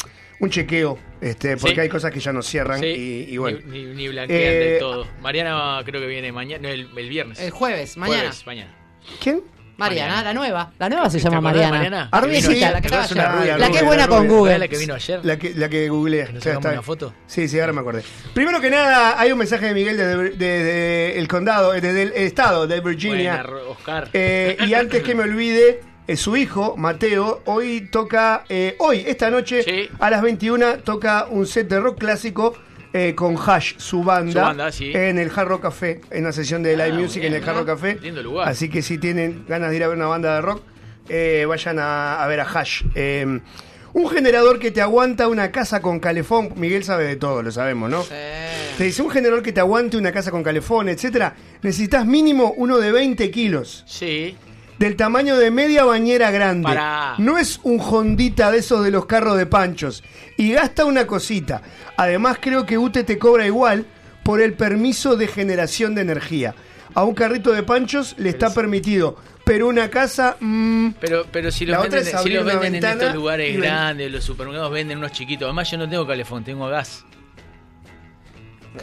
un 0.41 0.51
chequeo, 0.51 0.99
este, 1.21 1.57
porque 1.57 1.75
Sí. 1.75 1.81
hay 1.81 1.89
cosas 1.89 2.13
que 2.13 2.21
ya 2.21 2.33
no 2.33 2.43
cierran 2.43 2.81
Sí, 2.81 2.87
y, 2.87 3.35
y 3.35 3.37
bueno. 3.39 3.59
Ni, 3.67 3.85
ni, 3.87 3.95
ni 3.95 4.09
blanquean 4.09 4.41
Eh, 4.41 4.55
del 4.55 4.79
todo. 4.79 5.07
Mariana 5.21 5.81
creo 5.85 6.01
que 6.01 6.07
viene 6.07 6.31
mañana, 6.33 6.63
no, 6.63 6.69
el, 6.69 6.89
el 6.97 7.09
viernes. 7.09 7.41
El 7.41 7.51
jueves, 7.51 7.97
mañana. 7.97 8.19
Jueves, 8.21 8.47
mañana. 8.47 8.75
¿Quién? 9.23 9.43
Mariana, 9.81 10.09
Mariana. 10.17 10.23
la 10.23 10.35
nueva. 10.35 10.71
La 10.79 10.89
nueva 10.89 11.11
se 11.11 11.19
¿Te 11.19 11.25
llama 11.25 11.41
Mariana. 11.41 11.71
Mariana? 11.77 12.09
La 12.13 12.21
Que 12.21 12.27
vino 12.27 12.27
rubiecita, 12.27 12.51
ayer. 12.67 12.73
la 12.73 12.81
que 12.81 12.89
¿Te 12.89 12.95
estaba 13.01 13.23
ayer. 13.23 13.41
rubia, 13.41 13.59
La 13.59 13.71
que 13.71 13.77
es 13.79 13.85
buena 13.85 14.09
con? 14.09 14.29
Google. 14.29 14.59
la 14.59 14.69
que 14.69 14.79
vino 14.79 14.95
ayer? 14.95 15.21
La 15.25 15.37
que, 15.39 15.55
la 15.55 15.69
que 15.69 15.89
googleé. 15.89 16.25
¿Nos 16.25 16.33
Ya 16.35 16.41
sacamos 16.41 16.57
está. 16.65 16.73
una 16.73 16.83
foto? 16.83 17.15
Sí, 17.27 17.49
sí, 17.49 17.59
ahora 17.59 17.73
me 17.73 17.81
acordé. 17.81 18.03
Primero 18.35 18.61
que 18.61 18.71
nada, 18.71 19.19
hay 19.21 19.33
un 19.33 19.39
mensaje 19.39 19.67
de 19.67 19.75
Miguel 19.75 19.97
desde, 19.97 20.31
desde 20.31 21.19
el 21.19 21.27
condado, 21.29 21.75
eh, 21.75 21.81
desde 21.81 22.03
el 22.03 22.13
estado 22.13 22.67
de 22.67 22.81
Virginia. 22.81 23.43
Buena, 23.43 23.69
Oscar. 23.71 24.09
Eh, 24.13 24.57
y 24.67 24.75
antes 24.75 25.03
que 25.03 25.15
me 25.15 25.25
olvide, 25.25 25.81
eh, 26.07 26.17
su 26.17 26.37
hijo, 26.37 26.77
Mateo, 26.77 27.43
hoy 27.47 27.89
toca, 27.91 28.45
eh, 28.49 28.77
hoy, 28.79 29.05
esta 29.07 29.31
noche, 29.31 29.63
Sí. 29.63 29.89
a 29.99 30.11
las 30.11 30.23
21, 30.23 30.79
toca 30.79 31.27
un 31.31 31.47
set 31.47 31.69
de 31.69 31.81
rock 31.81 31.99
clásico 31.99 32.55
eh, 32.93 33.15
con 33.15 33.37
Hash, 33.37 33.75
su 33.79 34.03
banda, 34.03 34.33
Su 34.33 34.39
banda, 34.41 34.73
sí. 34.73 34.93
en 34.95 35.19
el 35.19 35.31
Hard 35.35 35.49
Rock 35.49 35.63
Café, 35.63 36.01
en 36.11 36.23
una 36.25 36.33
sesión 36.33 36.63
de 36.63 36.73
live 36.77 36.91
Ah, 36.93 36.95
music 36.95 37.21
bien, 37.23 37.35
en 37.35 37.43
el 37.43 37.49
ah, 37.49 37.65
Café. 37.65 37.99
lindo 38.03 38.23
lugar. 38.23 38.49
Así 38.49 38.69
que 38.69 38.83
si 38.83 38.99
tienen 38.99 39.45
ganas 39.49 39.71
de 39.71 39.77
ir 39.77 39.85
a 39.85 39.89
ver 39.89 39.97
una 39.97 40.07
banda 40.07 40.35
de 40.35 40.41
rock, 40.41 40.63
eh, 41.09 41.45
vayan 41.49 41.79
a, 41.79 42.23
a 42.23 42.27
ver 42.27 42.41
a 42.41 42.45
Hash. 42.45 42.83
Eh, 42.95 43.41
un 43.93 44.09
generador 44.09 44.59
que 44.61 44.71
te 44.71 44.81
aguanta 44.81 45.27
una 45.27 45.51
casa 45.51 45.83
con 45.83 45.99
calefón. 45.99 46.53
Miguel 46.57 46.85
sabe 46.85 47.05
de 47.05 47.17
todo, 47.17 47.43
lo 47.43 47.51
sabemos, 47.51 47.91
¿no? 47.91 48.05
Te 48.79 48.85
dice 48.85 49.03
un 49.03 49.11
generador 49.11 49.43
que 49.43 49.53
te 49.53 49.59
aguante 49.59 49.97
una 49.97 50.13
casa 50.13 50.31
con 50.31 50.45
calefón, 50.45 50.89
etcétera. 50.89 51.35
Necesitas 51.63 52.07
mínimo 52.07 52.55
uno 52.57 52.79
de 52.79 52.93
20 52.93 53.31
kilos. 53.33 53.83
Sí. 53.89 54.37
Del 54.81 54.97
tamaño 54.97 55.37
de 55.37 55.51
media 55.51 55.85
bañera 55.85 56.31
grande. 56.31 56.65
Pará. 56.65 57.15
No 57.19 57.37
es 57.37 57.61
un 57.65 57.79
Hondita 57.79 58.51
de 58.51 58.61
esos 58.61 58.83
de 58.83 58.91
los 58.91 59.05
carros 59.05 59.37
de 59.37 59.45
panchos. 59.45 60.03
Y 60.39 60.53
gasta 60.53 60.87
una 60.87 61.07
cosita. 61.07 61.61
Además, 61.99 62.39
creo 62.41 62.65
que 62.65 62.79
UTE 62.79 63.05
te 63.05 63.19
cobra 63.19 63.45
igual 63.47 63.85
por 64.23 64.41
el 64.41 64.55
permiso 64.55 65.17
de 65.17 65.27
generación 65.29 65.95
de 65.95 66.01
energía. 66.01 66.55
A 66.95 67.05
un 67.05 67.15
carrito 67.15 67.53
de 67.53 67.63
panchos 67.63 68.15
le 68.17 68.31
está 68.31 68.55
permitido. 68.55 69.17
Pero 69.45 69.69
una 69.69 69.91
casa. 69.91 70.39
mm, 70.41 70.93
Pero, 70.99 71.27
pero 71.31 71.51
si 71.51 71.67
los 71.67 71.83
venden, 71.83 72.03
si 72.03 72.31
los 72.31 72.45
venden 72.47 72.77
en 72.77 72.85
estos 72.87 73.15
lugares 73.15 73.55
grandes, 73.59 74.11
los 74.11 74.25
supermercados 74.25 74.73
venden 74.73 74.97
unos 74.97 75.13
chiquitos. 75.13 75.45
Además, 75.45 75.71
yo 75.71 75.77
no 75.77 75.91
tengo 75.91 76.07
calefón, 76.07 76.43
tengo 76.43 76.67
gas. 76.69 77.05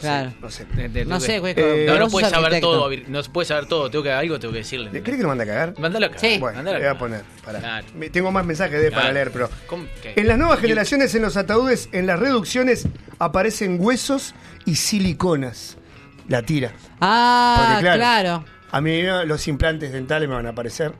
Claro. 0.00 0.32
No 0.40 0.50
sé. 0.50 0.66
No 1.06 1.18
sé, 1.20 1.38
güey. 1.38 1.54
Eh, 1.56 1.84
no, 1.88 1.98
no 1.98 2.08
puedes 2.08 2.28
saber 2.30 2.46
arquitecto. 2.46 2.70
todo, 2.72 2.90
no 3.08 3.22
puedes 3.32 3.48
saber 3.48 3.66
todo, 3.66 3.90
tengo 3.90 4.04
que 4.04 4.12
algo 4.12 4.38
tengo 4.38 4.52
que 4.52 4.58
decirle. 4.58 4.90
¿Cree 5.02 5.16
que 5.16 5.22
lo 5.22 5.28
manda 5.28 5.44
a 5.44 5.46
cagar? 5.46 5.74
Mándalo 5.78 6.06
acá. 6.06 6.18
Sí. 6.18 6.36
Bueno, 6.38 6.56
Mándalo 6.56 6.78
voy 6.78 6.86
a 6.88 6.98
poner. 6.98 7.22
pará. 7.44 7.58
Claro. 7.60 7.86
Me- 7.94 8.10
Tengo 8.10 8.30
más 8.30 8.44
mensajes 8.44 8.80
de 8.82 8.90
para 8.90 9.02
Claro. 9.02 9.14
leer, 9.14 9.30
pero. 9.32 9.50
¿Cómo? 9.66 9.86
¿Qué? 10.02 10.12
En 10.16 10.28
las 10.28 10.36
nuevas 10.38 10.60
generaciones, 10.60 11.14
en 11.14 11.22
los 11.22 11.36
ataúdes, 11.36 11.88
en 11.92 12.06
las 12.06 12.18
reducciones, 12.20 12.86
aparecen 13.18 13.78
huesos 13.80 14.34
y 14.66 14.76
siliconas. 14.76 15.76
La 16.28 16.42
tira. 16.42 16.72
Ah, 17.00 17.64
Porque, 17.70 17.82
claro, 17.82 17.98
claro. 17.98 18.44
A 18.70 18.80
mí 18.82 19.02
¿no? 19.02 19.24
los 19.24 19.48
implantes 19.48 19.92
dentales 19.92 20.28
me 20.28 20.34
van 20.34 20.44
a 20.46 20.50
aparecer. 20.50 20.92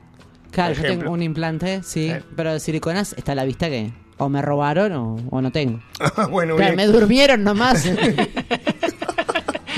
Claro, 0.51 0.73
yo 0.73 0.81
tengo 0.81 1.11
un 1.11 1.21
implante, 1.21 1.83
sí. 1.83 2.09
¿Eh? 2.09 2.23
Pero 2.35 2.53
de 2.53 2.59
siliconas 2.59 3.13
está 3.15 3.33
a 3.33 3.35
la 3.35 3.45
vista 3.45 3.69
que 3.69 3.91
o 4.17 4.27
me 4.27 4.41
robaron 4.41 4.91
o, 4.93 5.15
o 5.29 5.41
no 5.41 5.51
tengo. 5.51 5.79
bueno, 6.31 6.55
Claro, 6.55 6.75
me 6.75 6.87
durmieron 6.87 7.43
nomás. 7.43 7.85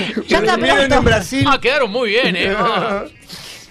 ya 0.28 0.38
está 0.38 0.56
pronto. 0.58 0.94
en 0.94 1.04
Brasil. 1.04 1.44
Ah, 1.48 1.60
quedaron 1.60 1.90
muy 1.90 2.10
bien, 2.10 2.36
eh. 2.36 2.54
Ah. 2.56 3.04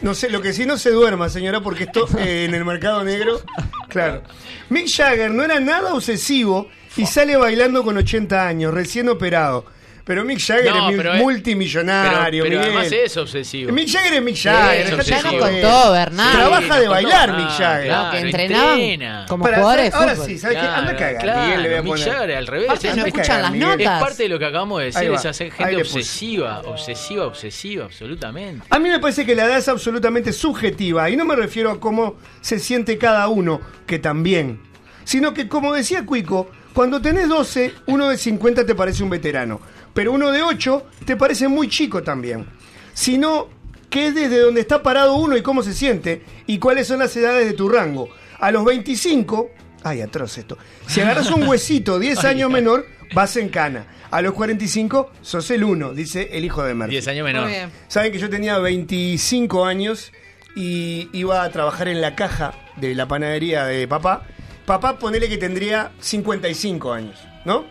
No 0.02 0.16
sé, 0.16 0.32
lo 0.32 0.42
que 0.42 0.52
sí 0.52 0.66
no 0.66 0.80
se 0.80 0.90
duerma, 0.90 1.30
señora, 1.30 1.62
porque 1.62 1.84
esto 1.84 2.08
eh, 2.18 2.46
en 2.46 2.56
el 2.56 2.66
mercado 2.66 3.04
negro. 3.04 3.40
Claro. 3.88 4.24
Mick 4.70 4.88
Jagger 4.92 5.30
no 5.30 5.44
era 5.44 5.60
nada 5.60 5.94
obsesivo 5.94 6.70
y 6.98 7.06
sale 7.06 7.36
bailando 7.38 7.84
con 7.84 7.98
80 7.98 8.48
años, 8.48 8.74
recién 8.74 9.10
operado. 9.10 9.66
Pero 10.12 10.26
Mick 10.26 10.40
Jagger 10.46 10.76
No, 10.76 10.90
es 10.90 10.98
pero 10.98 11.14
multimillonario. 11.14 12.44
Pero, 12.44 12.60
además 12.60 12.92
es 12.92 13.16
obsesivo. 13.16 13.72
Mick 13.72 13.90
Jagger 13.90 14.14
es 14.16 14.22
Mick 14.22 14.36
Jagger. 14.36 15.00
Es 15.00 15.24
contó, 15.24 15.92
Bernal. 15.94 16.36
Trabaja 16.36 16.80
de 16.82 16.88
bailar. 16.90 17.38
Mick 17.38 17.48
Jagger. 17.48 17.92
No, 17.92 18.12
que 18.12 18.18
Claro, 18.18 18.26
entrenaban 18.28 18.80
entrena. 18.82 19.26
como 19.30 19.44
Para 19.46 19.58
jugadores 19.60 19.94
ahora 19.94 20.12
fútbol. 20.16 20.28
sí, 20.28 20.38
¿sabes 20.38 20.58
qué? 20.58 20.68
Anda 20.68 20.92
a 20.92 20.96
cagar, 20.98 21.22
claro, 21.22 21.42
Miguel, 21.44 21.64
le 21.64 21.70
voy 21.70 21.78
a 21.78 21.82
Mick. 21.84 21.98
Jagger 22.12 22.36
al 22.36 22.48
revés. 22.48 22.66
Aparte 22.70 22.88
es, 22.90 22.98
no 22.98 23.06
escuchan 23.06 23.42
las 23.42 23.52
Miguel. 23.54 23.70
es 23.72 23.78
notas. 23.86 24.02
parte 24.02 24.24
de 24.24 24.30
lo 24.30 24.40
que 24.40 24.46
acabamos 24.46 24.80
de 24.80 24.86
decir, 24.88 25.12
es 25.14 25.26
hacer 25.26 25.52
gente 25.54 25.76
obsesiva, 25.78 26.60
obsesiva, 26.66 27.26
obsesiva, 27.26 27.86
absolutamente. 27.86 28.68
A 28.70 28.80
mí 28.80 28.90
me 28.90 29.00
parece 29.00 29.26
que 29.26 29.34
la 29.34 29.46
edad 29.46 29.60
es 29.60 29.70
absolutamente 29.70 30.34
subjetiva 30.34 31.10
y 31.10 31.16
no 31.16 31.24
me 31.24 31.38
refiero 31.38 31.72
a 31.72 31.80
cómo 31.80 32.18
se 32.42 32.60
siente 32.60 32.98
cada 32.98 33.30
uno, 33.30 33.62
que 33.88 33.98
también, 33.98 34.60
sino 35.06 35.34
que 35.34 35.48
como 35.48 35.74
decía 35.74 36.06
Cuico, 36.06 36.50
cuando 36.74 37.02
tenés 37.02 37.28
12, 37.28 37.74
uno 37.88 38.10
de 38.10 38.18
50 38.18 38.66
te 38.66 38.76
parece 38.76 39.04
un 39.04 39.10
veterano, 39.10 39.60
pero 39.94 40.12
uno 40.12 40.32
de 40.32 40.44
8 40.44 40.86
te 41.06 41.16
parece 41.16 41.48
muy 41.48 41.68
chico 41.68 42.04
también. 42.04 42.46
Sino 42.94 43.50
que 43.90 44.08
es 44.08 44.16
desde 44.16 44.40
donde 44.40 44.62
está 44.62 44.82
parado 44.82 45.16
uno 45.16 45.36
y 45.36 45.42
cómo 45.42 45.64
se 45.64 45.74
siente 45.74 46.24
y 46.48 46.58
cuáles 46.60 46.88
son 46.88 47.00
las 47.00 47.16
edades 47.16 47.46
de 47.46 47.54
tu 47.54 47.70
rango. 47.70 48.10
A 48.40 48.52
los 48.52 48.66
25, 48.66 49.52
ay, 49.84 50.02
atroz 50.02 50.38
esto, 50.38 50.58
si 50.88 51.02
agarras 51.02 51.30
un 51.30 51.48
huesito 51.48 52.00
10 52.00 52.24
años 52.26 52.50
menor, 52.50 52.86
vas 53.14 53.36
en 53.38 53.50
cana. 53.50 53.86
A 54.10 54.22
los 54.22 54.34
45, 54.34 55.12
sos 55.22 55.52
el 55.52 55.64
uno, 55.64 55.94
dice 55.94 56.30
el 56.34 56.44
hijo 56.44 56.64
de 56.64 56.74
Murphy. 56.74 56.92
10 56.92 57.08
años 57.10 57.26
menor. 57.26 57.44
Muy 57.44 57.52
bien. 57.52 57.72
Saben 57.88 58.12
que 58.12 58.20
yo 58.20 58.30
tenía 58.30 58.58
25 58.58 59.66
años 59.66 60.12
y 60.56 61.10
iba 61.14 61.44
a 61.44 61.50
trabajar 61.50 61.88
en 61.88 62.02
la 62.02 62.16
caja 62.16 62.54
de 62.78 62.96
la 62.96 63.08
panadería 63.08 63.66
de 63.66 63.88
papá. 63.88 64.24
Papá, 64.66 65.00
ponele 65.00 65.30
que 65.30 65.38
tendría 65.38 65.92
55 66.00 66.94
años, 66.94 67.18
¿no? 67.46 67.66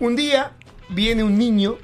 Un 0.00 0.16
día 0.16 0.52
viene 0.92 1.22
un 1.22 1.36
niño, 1.38 1.78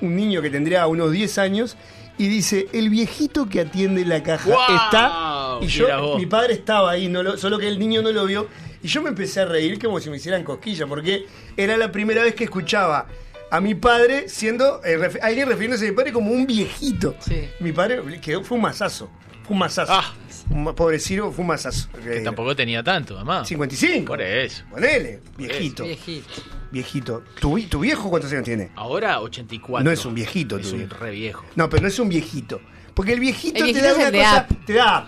un 0.00 0.16
niño 0.16 0.42
que 0.42 0.50
tendría 0.50 0.86
unos 0.86 1.12
10 1.12 1.38
años, 1.38 1.76
y 2.18 2.28
dice, 2.28 2.66
el 2.72 2.90
viejito 2.90 3.48
que 3.48 3.60
atiende 3.60 4.04
la 4.04 4.22
caja 4.22 4.50
está... 4.68 5.58
Y 5.62 5.66
yo, 5.68 6.16
mi 6.18 6.26
padre 6.26 6.52
estaba 6.54 6.90
ahí, 6.90 7.08
no 7.08 7.22
lo- 7.22 7.36
solo 7.38 7.58
que 7.58 7.68
el 7.68 7.78
niño 7.78 8.02
no 8.02 8.12
lo 8.12 8.26
vio, 8.26 8.48
y 8.82 8.88
yo 8.88 9.02
me 9.02 9.08
empecé 9.10 9.40
a 9.40 9.44
reír 9.46 9.78
como 9.78 10.00
si 10.00 10.10
me 10.10 10.16
hicieran 10.16 10.44
cosquillas, 10.44 10.88
porque 10.88 11.26
era 11.56 11.76
la 11.76 11.90
primera 11.92 12.22
vez 12.22 12.34
que 12.34 12.44
escuchaba 12.44 13.06
a 13.50 13.60
mi 13.60 13.74
padre 13.74 14.28
siendo, 14.28 14.82
eh, 14.84 14.96
ref- 14.98 15.18
alguien 15.22 15.48
refiriéndose 15.48 15.86
a 15.86 15.90
mi 15.90 15.96
padre 15.96 16.12
como 16.12 16.30
un 16.30 16.46
viejito. 16.46 17.14
Sí. 17.20 17.48
Mi 17.60 17.72
padre 17.72 18.00
quedó, 18.20 18.42
fue 18.44 18.56
un 18.56 18.62
masazo, 18.62 19.10
fue 19.44 19.52
un 19.54 19.58
masazo. 19.58 19.92
Ah. 19.92 20.14
Un 20.50 20.64
pobrecito, 20.74 21.30
fue 21.32 21.42
un 21.42 21.48
masazo. 21.48 21.88
Que 22.02 22.18
Eh, 22.18 22.20
tampoco 22.22 22.54
tenía 22.56 22.82
tanto, 22.82 23.16
además. 23.16 23.46
55. 23.48 24.06
Por 24.06 24.20
eso. 24.22 24.62
Ponele, 24.70 25.20
viejito. 25.36 25.84
Viejito. 25.84 26.28
Viejito. 26.70 27.22
¿Tu, 27.40 27.60
¿Tu 27.62 27.80
viejo 27.80 28.08
cuántos 28.10 28.30
años 28.32 28.44
tiene? 28.44 28.70
Ahora 28.76 29.20
84. 29.20 29.84
No 29.84 29.90
es 29.90 30.04
un 30.04 30.14
viejito, 30.14 30.56
Es 30.58 30.66
tu 30.68 30.72
un 30.72 30.78
viejo. 30.78 30.96
re 30.98 31.10
viejo. 31.10 31.44
No, 31.56 31.68
pero 31.68 31.82
no 31.82 31.88
es 31.88 31.98
un 31.98 32.08
viejito. 32.08 32.60
Porque 32.94 33.12
el 33.12 33.20
viejito, 33.20 33.64
El 33.64 33.72
te 33.72 33.80
da 33.80 33.94
una 33.94 34.10
cosa. 34.12 34.46
Te 34.66 34.72
da. 34.74 35.06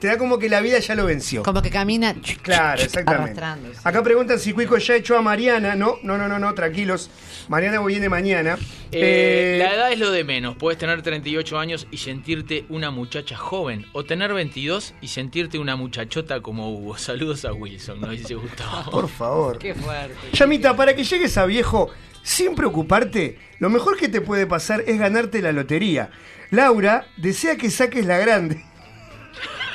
Te 0.00 0.08
da 0.08 0.18
como 0.18 0.38
que 0.38 0.48
la 0.48 0.60
vida 0.60 0.78
ya 0.78 0.94
lo 0.94 1.06
venció. 1.06 1.42
Como 1.42 1.62
que 1.62 1.70
camina. 1.70 2.14
Claro, 2.42 2.82
exactamente. 2.82 3.40
Sí. 3.40 3.80
Acá 3.84 4.02
preguntan 4.02 4.38
si 4.38 4.52
Cuico 4.52 4.76
ya 4.78 4.96
echó 4.96 5.16
a 5.16 5.22
Mariana. 5.22 5.76
No, 5.76 5.96
no, 6.02 6.18
no, 6.18 6.28
no, 6.28 6.38
no, 6.38 6.52
tranquilos. 6.54 7.10
Mariana 7.48 7.80
viene 7.82 8.08
mañana. 8.08 8.58
Eh, 8.92 9.56
Eh, 9.56 9.58
la 9.58 9.74
edad 9.74 9.92
es 9.92 9.98
lo 9.98 10.10
de 10.10 10.24
menos. 10.24 10.56
Puedes 10.56 10.78
tener 10.78 11.00
38 11.02 11.58
años 11.58 11.86
y 11.90 11.98
sentirte 11.98 12.64
una 12.68 12.90
muchacha 12.90 13.36
joven. 13.36 13.86
O 13.92 14.04
tener 14.04 14.32
22 14.34 14.94
y 15.00 15.08
sentirte 15.08 15.58
una 15.58 15.76
muchachota 15.76 16.40
como 16.40 16.70
Hugo. 16.72 16.98
Saludos 16.98 17.44
a 17.44 17.52
Wilson, 17.52 18.00
nos 18.00 18.10
dice 18.10 18.34
Gustavo. 18.34 18.90
Por 18.90 19.08
favor. 19.08 19.58
Qué 19.58 19.74
fuerte. 19.74 20.14
Yamita, 20.32 20.76
para 20.76 20.94
que 20.94 21.04
llegues 21.04 21.36
a 21.38 21.46
viejo 21.46 21.90
sin 22.22 22.54
preocuparte, 22.54 23.38
lo 23.58 23.70
mejor 23.70 23.96
que 23.96 24.08
te 24.08 24.20
puede 24.20 24.46
pasar 24.46 24.82
es 24.86 24.98
ganarte 24.98 25.40
la 25.42 25.52
lotería. 25.52 26.10
Laura 26.50 27.06
desea 27.16 27.56
que 27.56 27.70
saques 27.70 28.06
la 28.06 28.18
grande. 28.18 28.62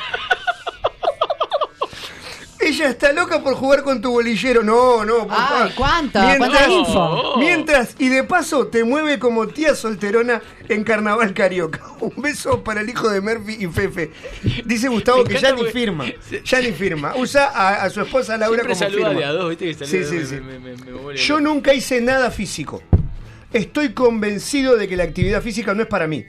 Ella 2.62 2.90
está 2.90 3.14
loca 3.14 3.42
por 3.42 3.56
jugar 3.56 3.84
con 3.84 4.02
tu 4.02 4.12
bolillero. 4.12 4.62
No, 4.64 5.04
no, 5.06 5.26
por 5.28 5.32
Ay, 5.38 5.48
favor. 5.48 5.72
¿cuánto? 5.76 6.20
Mientras, 6.20 6.50
¿Cuánta 6.50 6.70
info? 6.70 7.34
mientras, 7.38 7.96
y 7.98 8.10
de 8.10 8.24
paso, 8.26 8.68
te 8.68 8.84
mueve 8.84 9.18
como 9.18 9.48
tía 9.48 9.74
solterona 9.76 10.42
en 10.68 10.84
Carnaval 10.84 11.34
Carioca. 11.34 11.82
Un 12.02 12.22
beso 12.22 12.62
para 12.64 12.82
el 12.82 12.90
hijo 12.90 13.10
de 13.10 13.22
Murphy 13.22 13.58
y 13.64 13.68
Fefe. 13.68 14.12
Dice 14.66 14.90
Gustavo 14.90 15.24
que 15.24 15.38
ya 15.40 15.52
ni 15.52 15.58
porque- 15.58 15.72
firma. 15.72 16.06
Ya 16.46 16.60
ni 16.60 16.72
firma. 16.74 17.16
Usa 17.16 17.46
a, 17.48 17.84
a 17.84 17.90
su 17.90 18.02
esposa 18.02 18.38
Laura 18.38 18.62
Siempre 18.76 18.76
como 18.98 19.08
firma. 19.08 19.20
de 19.20 19.26
a 19.26 19.32
dos, 19.32 19.50
¿viste? 19.50 19.76
Que 19.76 19.86
Sí, 19.86 20.04
sí, 20.04 20.26
sí. 20.26 20.36
me- 20.36 20.60
me- 20.60 20.76
me 20.76 20.92
vuelve 20.92 21.20
Yo 21.20 21.40
nunca 21.40 21.74
hice 21.74 22.02
nada 22.02 22.30
físico. 22.30 22.84
Estoy 23.54 23.94
convencido 23.94 24.76
de 24.76 24.88
que 24.88 24.96
la 24.98 25.06
actividad 25.06 25.42
física 25.42 25.74
no 25.74 25.82
es 25.84 25.88
para 25.88 26.08
mí. 26.08 26.26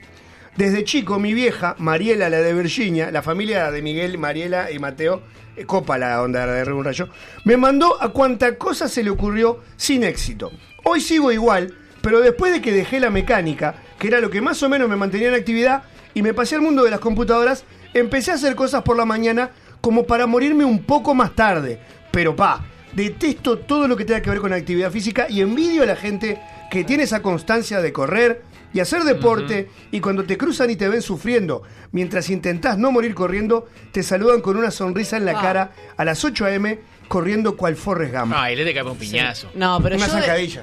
Desde 0.57 0.83
chico, 0.83 1.17
mi 1.17 1.33
vieja, 1.33 1.75
Mariela, 1.79 2.29
la 2.29 2.39
de 2.39 2.53
Virginia, 2.53 3.09
la 3.09 3.21
familia 3.21 3.71
de 3.71 3.81
Miguel, 3.81 4.17
Mariela 4.17 4.69
y 4.69 4.79
Mateo, 4.79 5.21
eh, 5.55 5.65
copa 5.65 5.97
la 5.97 6.21
onda 6.21 6.45
de 6.45 6.65
R1 6.65 6.83
Rayo, 6.83 7.07
me 7.45 7.55
mandó 7.55 8.01
a 8.01 8.09
cuanta 8.09 8.57
cosa 8.57 8.89
se 8.89 9.01
le 9.01 9.09
ocurrió 9.09 9.59
sin 9.77 10.03
éxito. 10.03 10.51
Hoy 10.83 10.99
sigo 10.99 11.31
igual, 11.31 11.73
pero 12.01 12.19
después 12.19 12.51
de 12.51 12.61
que 12.61 12.73
dejé 12.73 12.99
la 12.99 13.09
mecánica, 13.09 13.75
que 13.97 14.07
era 14.07 14.19
lo 14.19 14.29
que 14.29 14.41
más 14.41 14.61
o 14.61 14.67
menos 14.67 14.89
me 14.89 14.97
mantenía 14.97 15.29
en 15.29 15.35
actividad, 15.35 15.83
y 16.13 16.21
me 16.21 16.33
pasé 16.33 16.55
al 16.55 16.61
mundo 16.61 16.83
de 16.83 16.91
las 16.91 16.99
computadoras, 16.99 17.63
empecé 17.93 18.31
a 18.31 18.35
hacer 18.35 18.55
cosas 18.55 18.83
por 18.83 18.97
la 18.97 19.05
mañana 19.05 19.51
como 19.79 20.05
para 20.05 20.27
morirme 20.27 20.65
un 20.65 20.83
poco 20.83 21.15
más 21.15 21.33
tarde. 21.33 21.79
Pero 22.11 22.35
pa, 22.35 22.65
detesto 22.93 23.59
todo 23.59 23.87
lo 23.87 23.95
que 23.95 24.03
tenga 24.03 24.21
que 24.21 24.29
ver 24.29 24.41
con 24.41 24.51
actividad 24.51 24.91
física 24.91 25.27
y 25.29 25.39
envidio 25.39 25.83
a 25.83 25.85
la 25.85 25.95
gente 25.95 26.41
que 26.69 26.83
tiene 26.83 27.03
esa 27.03 27.21
constancia 27.21 27.81
de 27.81 27.93
correr 27.93 28.50
y 28.73 28.79
hacer 28.79 29.03
deporte 29.03 29.69
y 29.91 29.99
cuando 29.99 30.23
te 30.23 30.37
cruzan 30.37 30.69
y 30.69 30.75
te 30.75 30.87
ven 30.87 31.01
sufriendo, 31.01 31.63
mientras 31.91 32.29
intentás 32.29 32.77
no 32.77 32.91
morir 32.91 33.13
corriendo, 33.13 33.67
te 33.91 34.03
saludan 34.03 34.41
con 34.41 34.57
una 34.57 34.71
sonrisa 34.71 35.17
en 35.17 35.25
la 35.25 35.31
Ah. 35.37 35.41
cara 35.41 35.71
a 35.97 36.05
las 36.05 36.23
8 36.23 36.45
a.m. 36.45 36.79
corriendo 37.07 37.57
cual 37.57 37.75
Forrest 37.75 38.13
Gump. 38.15 38.33
Ay, 38.33 38.55
le 38.55 38.63
te 38.63 38.73
cae 38.73 38.83
un 38.83 38.95
piñazo. 38.97 39.49
No, 39.53 39.79
pero 39.83 39.97
Una 39.97 40.07
yo 40.07 40.13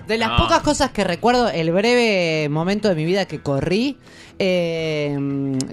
de- 0.06 0.16
las 0.16 0.30
No. 0.30 0.36
pocas 0.38 0.62
cosas 0.62 0.90
que 0.92 1.04
recuerdo, 1.04 1.50
el 1.50 1.70
breve 1.72 2.48
momento 2.48 2.88
de 2.88 2.94
mi 2.94 3.04
vida 3.04 3.26
que 3.26 3.40
corrí, 3.40 3.98
eh, 4.38 5.14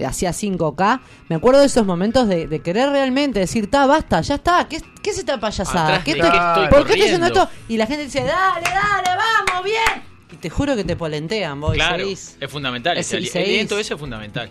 hacía 0.06 0.32
5K, 0.34 1.00
me 1.30 1.36
acuerdo 1.36 1.60
de 1.60 1.66
esos 1.66 1.86
momentos 1.86 2.28
de, 2.28 2.46
de 2.46 2.60
querer 2.60 2.90
realmente 2.90 3.40
decir, 3.40 3.70
ta, 3.70 3.86
basta, 3.86 4.20
ya 4.20 4.34
está, 4.34 4.66
¿qué, 4.68 4.82
qué 5.02 5.10
es 5.10 5.18
esta 5.18 5.40
payasada? 5.40 6.04
¿Qué 6.04 6.10
estoy- 6.12 6.30
qué 6.30 6.36
estoy 6.36 6.68
¿Por 6.68 6.84
qué 6.86 6.92
estoy 6.92 7.02
haciendo 7.06 7.26
esto? 7.28 7.48
Y 7.68 7.76
la 7.78 7.86
gente 7.86 8.04
dice, 8.04 8.20
dale, 8.24 8.62
dale, 8.68 9.08
vamos, 9.48 9.64
bien. 9.64 10.15
Te 10.40 10.50
juro 10.50 10.76
que 10.76 10.84
te 10.84 10.96
polentean, 10.96 11.60
vos. 11.60 11.74
y 11.74 11.78
Claro, 11.78 11.98
seguís. 11.98 12.36
es 12.40 12.50
fundamental. 12.50 12.96
Es- 12.98 13.06
ese 13.12 13.16
y 13.16 13.18
ali- 13.18 13.30
el 13.38 13.44
aliento 13.50 13.78
ese 13.78 13.94
es 13.94 14.00
fundamental. 14.00 14.50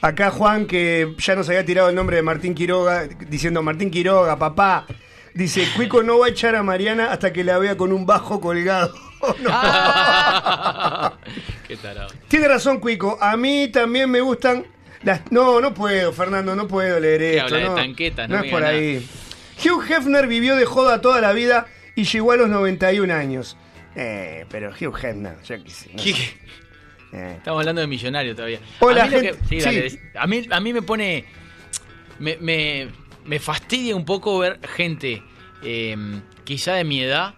Acá 0.00 0.30
Juan, 0.30 0.66
que 0.66 1.14
ya 1.18 1.34
nos 1.34 1.48
había 1.48 1.64
tirado 1.64 1.88
el 1.88 1.94
nombre 1.94 2.16
de 2.16 2.22
Martín 2.22 2.54
Quiroga, 2.54 3.06
diciendo 3.28 3.62
Martín 3.62 3.90
Quiroga, 3.90 4.38
papá. 4.38 4.86
Dice, 5.34 5.66
Cuico 5.74 6.02
no 6.04 6.20
va 6.20 6.26
a 6.26 6.28
echar 6.28 6.54
a 6.54 6.62
Mariana 6.62 7.10
hasta 7.10 7.32
que 7.32 7.42
la 7.42 7.58
vea 7.58 7.76
con 7.76 7.92
un 7.92 8.06
bajo 8.06 8.40
colgado. 8.40 8.94
No. 9.40 9.50
Qué 11.66 11.76
tarado. 11.78 12.08
Tiene 12.28 12.46
razón, 12.48 12.78
Cuico. 12.78 13.16
A 13.20 13.36
mí 13.36 13.68
también 13.68 14.10
me 14.10 14.20
gustan 14.20 14.66
las... 15.02 15.22
No, 15.30 15.60
no 15.62 15.72
puedo, 15.72 16.12
Fernando, 16.12 16.54
no 16.54 16.68
puedo 16.68 17.00
leer 17.00 17.20
¿Qué 17.20 17.30
esto. 17.38 17.44
habla 17.46 17.56
de 17.58 17.64
no, 17.64 17.74
tanquetas? 17.74 18.28
No 18.28 18.34
No 18.36 18.40
me 18.42 18.46
es 18.48 18.52
por 18.52 18.64
ahí. 18.64 19.08
Hugh 19.64 19.82
Hefner 19.90 20.26
vivió 20.26 20.56
de 20.56 20.66
joda 20.66 21.00
toda 21.00 21.22
la 21.22 21.32
vida 21.32 21.66
y 21.94 22.04
llegó 22.04 22.32
a 22.32 22.36
los 22.36 22.50
91 22.50 23.14
años. 23.14 23.56
Eh, 23.96 24.44
pero 24.50 24.70
Hugh 24.70 24.96
Hefner, 25.02 25.36
yo 25.42 25.62
qué 25.62 25.70
sé. 25.70 25.90
no 25.94 26.02
¿Qué? 26.02 26.12
sé. 26.14 26.38
Eh. 27.12 27.34
Estamos 27.36 27.60
hablando 27.60 27.80
de 27.80 27.86
millonario 27.86 28.34
todavía. 28.34 28.58
Hola, 28.80 29.04
a, 29.04 29.06
mí 29.06 29.12
lo 29.12 29.20
gente- 29.20 29.38
que- 29.38 29.46
sí, 29.48 29.60
dale, 29.60 29.90
sí. 29.90 29.98
a, 30.16 30.26
mí, 30.26 30.46
a 30.50 30.60
mí 30.60 30.72
me 30.72 30.82
pone. 30.82 31.24
Me, 32.18 32.36
me, 32.38 32.88
me 33.24 33.38
fastidia 33.38 33.94
un 33.94 34.04
poco 34.04 34.38
ver 34.40 34.58
gente, 34.66 35.22
eh, 35.62 35.96
quizá 36.44 36.74
de 36.74 36.84
mi 36.84 37.00
edad, 37.00 37.34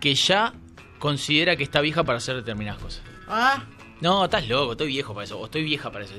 que 0.00 0.14
ya 0.14 0.54
considera 0.98 1.56
que 1.56 1.62
está 1.62 1.80
vieja 1.80 2.04
para 2.04 2.18
hacer 2.18 2.36
determinadas 2.36 2.80
cosas. 2.80 3.02
Ah, 3.28 3.64
No, 4.00 4.24
estás 4.24 4.48
loco, 4.48 4.72
estoy 4.72 4.88
viejo 4.88 5.12
para 5.14 5.24
eso, 5.24 5.38
o 5.38 5.44
estoy 5.44 5.62
vieja 5.64 5.90
para 5.92 6.04
eso. 6.04 6.14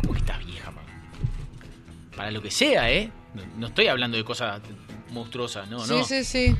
¿Cómo 0.00 0.12
que 0.12 0.18
estás 0.20 0.44
vieja 0.46 0.70
para, 0.70 0.86
para 2.16 2.30
lo 2.30 2.40
que 2.42 2.50
sea, 2.50 2.90
eh? 2.92 3.10
No, 3.34 3.42
no 3.58 3.66
estoy 3.68 3.86
hablando 3.88 4.16
de 4.16 4.24
cosas 4.24 4.60
monstruosas, 5.10 5.68
no, 5.68 5.80
sí, 5.80 5.94
no. 5.94 6.04
sí, 6.04 6.24
sí. 6.24 6.56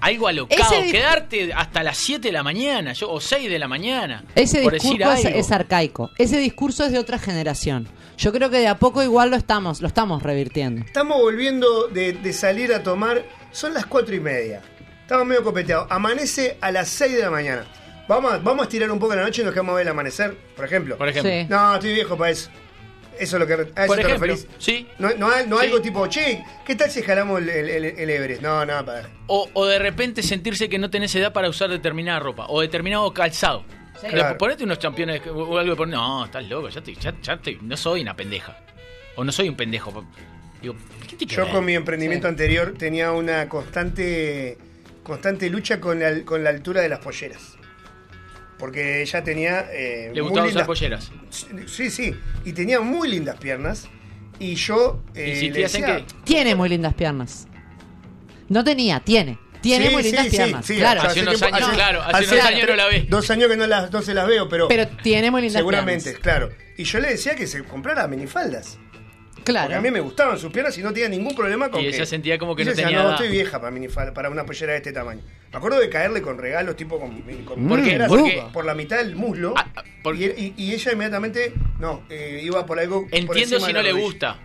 Algo 0.00 0.28
alocado, 0.28 0.74
Ese 0.74 0.90
quedarte 0.90 1.52
hasta 1.52 1.82
las 1.82 1.96
7 1.98 2.28
de 2.28 2.32
la 2.32 2.42
mañana, 2.42 2.92
yo, 2.92 3.10
o 3.10 3.20
6 3.20 3.50
de 3.50 3.58
la 3.58 3.68
mañana. 3.68 4.24
Ese 4.34 4.62
por 4.62 4.72
decir 4.72 4.98
discurso 4.98 5.28
es, 5.28 5.52
arcaico. 5.52 6.10
Ese 6.18 6.38
discurso 6.38 6.84
es 6.84 6.92
de 6.92 6.98
otra 6.98 7.18
generación. 7.18 7.88
Yo 8.16 8.32
creo 8.32 8.50
que 8.50 8.58
de 8.58 8.68
a 8.68 8.78
poco 8.78 9.02
igual 9.02 9.30
lo 9.30 9.36
estamos, 9.36 9.80
lo 9.80 9.88
estamos 9.88 10.22
revirtiendo. 10.22 10.84
Estamos 10.84 11.18
volviendo 11.18 11.88
de, 11.88 12.12
de 12.12 12.32
salir 12.32 12.72
a 12.72 12.82
tomar. 12.82 13.24
Son 13.52 13.74
las 13.74 13.86
cuatro 13.86 14.14
y 14.14 14.20
media. 14.20 14.62
Estamos 15.02 15.26
medio 15.26 15.42
copeteados. 15.42 15.86
Amanece 15.90 16.58
a 16.60 16.70
las 16.70 16.88
6 16.88 17.14
de 17.14 17.22
la 17.22 17.30
mañana. 17.30 17.64
Vamos 18.08 18.32
a, 18.32 18.38
vamos 18.38 18.60
a 18.60 18.64
estirar 18.64 18.90
un 18.90 18.98
poco 18.98 19.14
la 19.14 19.22
noche 19.22 19.42
y 19.42 19.44
nos 19.44 19.52
quedamos 19.52 19.74
a 19.74 19.76
ver 19.76 19.82
el 19.82 19.90
amanecer, 19.90 20.34
por 20.56 20.64
ejemplo. 20.64 20.96
Por 20.96 21.08
ejemplo. 21.08 21.30
Sí. 21.30 21.46
No, 21.48 21.74
estoy 21.74 21.92
viejo 21.92 22.16
para 22.16 22.30
eso. 22.30 22.50
Eso 23.18 23.36
es 23.36 23.40
lo 23.40 23.46
que 23.46 23.52
a 23.54 23.56
eso 23.56 23.66
Por 23.86 23.96
te 23.96 24.02
ejemplo, 24.02 24.26
referís. 24.34 24.46
sí. 24.58 24.86
No, 24.98 25.10
no, 25.16 25.28
no 25.46 25.58
Sí. 25.58 25.64
algo 25.66 25.80
tipo, 25.80 26.06
che, 26.06 26.44
¿qué 26.64 26.74
tal 26.76 26.90
si 26.90 27.02
jalamos 27.02 27.40
el, 27.42 27.48
el, 27.48 27.68
el- 27.68 27.84
el 27.98 28.10
Everest? 28.10 28.42
No, 28.42 28.64
no, 28.64 28.84
para. 28.84 29.08
O, 29.26 29.48
o 29.52 29.66
de 29.66 29.78
repente 29.78 30.22
sentirse 30.22 30.68
que 30.68 30.78
no 30.78 30.88
tenés 30.90 31.14
edad 31.16 31.32
para 31.32 31.48
usar 31.48 31.68
determinada 31.70 32.20
ropa 32.20 32.46
o 32.48 32.60
determinado 32.60 33.12
calzado. 33.12 33.64
Pero 34.00 34.12
Claro. 34.14 34.38
Ponete 34.38 34.62
unos 34.62 34.78
campeones 34.78 35.20
o 35.26 35.58
algo 35.58 35.84
No, 35.84 36.24
estás 36.24 36.46
loco, 36.48 36.68
ya, 36.68 36.80
te- 36.80 36.94
ya, 36.94 37.12
ya 37.20 37.36
te- 37.38 37.58
no 37.60 37.76
soy 37.76 38.02
una 38.02 38.14
pendeja. 38.14 38.56
O 39.16 39.24
no 39.24 39.32
soy 39.32 39.48
un 39.48 39.56
pendejo. 39.56 40.04
Digo, 40.62 40.76
¿qué 41.08 41.16
te 41.16 41.26
Yo 41.26 41.48
con 41.50 41.64
mi 41.64 41.74
emprendimiento 41.74 42.26
Sí. 42.28 42.30
anterior 42.30 42.74
tenía 42.78 43.10
una 43.12 43.48
constante 43.48 44.56
constante 45.02 45.48
lucha 45.50 45.80
con 45.80 45.98
la, 45.98 46.22
con 46.24 46.44
la 46.44 46.50
altura 46.50 46.80
de 46.82 46.88
las 46.88 46.98
polleras. 47.00 47.56
Porque 48.58 49.02
ella 49.02 49.22
tenía... 49.22 49.66
eh, 49.72 50.10
Le 50.12 50.20
muy 50.22 50.30
gustaba 50.30 50.46
usar 50.48 50.62
lindas- 50.62 50.66
polleras. 50.66 51.12
Sí, 51.66 51.90
sí. 51.90 52.14
Y 52.44 52.52
tenía 52.52 52.80
muy 52.80 53.08
lindas 53.08 53.36
piernas. 53.36 53.88
Y 54.40 54.54
yo 54.56 55.02
eh, 55.14 55.50
le 55.52 55.62
decía... 55.62 55.96
que 55.98 56.04
Tiene 56.24 56.54
muy 56.54 56.68
lindas 56.68 56.94
piernas. 56.94 57.46
No 58.48 58.64
tenía, 58.64 59.00
tiene. 59.00 59.38
Tiene 59.60 59.86
Sí, 59.88 59.92
muy 59.92 60.02
lindas 60.04 60.24
sí, 60.26 60.30
piernas. 60.30 60.66
sí, 60.66 60.76
claro. 60.76 61.02
Hace 61.02 61.22
unos 61.22 61.42
años, 61.42 61.68
claro, 61.70 62.02
hace 62.02 62.32
unos 62.32 62.44
años 62.46 62.68
no 62.68 62.76
la 62.76 62.86
ve. 62.86 63.06
Dos 63.08 63.30
años 63.30 63.48
que 63.48 63.56
no, 63.56 63.66
las, 63.66 63.90
no 63.92 64.02
se 64.02 64.14
las 64.14 64.26
veo, 64.26 64.48
pero, 64.48 64.68
Pero 64.68 64.86
tiene 65.02 65.30
muy 65.30 65.42
lindas 65.42 65.58
seguramente, 65.60 66.04
piernas. 66.12 66.22
claro. 66.22 66.48
Y 66.76 66.84
yo 66.84 67.00
le 67.00 67.10
decía 67.10 67.34
que 67.34 67.46
se 67.48 67.64
comprara 67.64 68.06
minifaldas. 68.06 68.78
Claro. 69.48 69.66
Porque 69.66 69.76
a 69.76 69.80
mí 69.80 69.90
me 69.90 70.00
gustaban 70.00 70.38
sus 70.38 70.52
piernas 70.52 70.76
y 70.78 70.82
no 70.82 70.92
tenía 70.92 71.08
ningún 71.08 71.34
problema 71.34 71.70
con 71.70 71.80
Y 71.80 71.84
que... 71.84 71.96
ella 71.96 72.06
sentía 72.06 72.38
como 72.38 72.54
que 72.54 72.64
no 72.64 72.70
yo 72.70 72.76
decía, 72.76 72.86
tenía 72.86 72.98
no, 73.02 73.08
edad". 73.08 73.14
estoy 73.14 73.28
vieja 73.30 73.58
para 73.60 73.70
minifalda, 73.70 74.12
para 74.14 74.30
una 74.30 74.44
pollera 74.44 74.72
de 74.72 74.78
este 74.78 74.92
tamaño. 74.92 75.20
Me 75.50 75.56
acuerdo 75.58 75.78
de 75.80 75.88
caerle 75.88 76.20
con 76.22 76.38
regalos 76.38 76.76
tipo 76.76 76.98
con, 77.00 77.22
con 77.44 77.64
Mm, 77.64 77.68
polleras 77.68 78.08
porque- 78.08 78.42
por 78.52 78.64
la 78.64 78.74
mitad 78.74 78.98
del 78.98 79.16
muslo. 79.16 79.54
Ah, 79.56 79.66
ah, 79.76 79.82
por- 80.02 80.16
y, 80.16 80.24
y- 80.26 80.54
y 80.56 80.74
ella 80.74 80.92
inmediatamente, 80.92 81.52
no, 81.80 82.02
eh, 82.10 82.40
iba 82.42 82.64
por 82.66 82.78
algo... 82.78 83.06
por 83.06 83.14
Entiendo 83.18 83.58
si 83.60 83.72
no 83.72 83.82
le 83.82 83.92
gusta. 83.92 84.38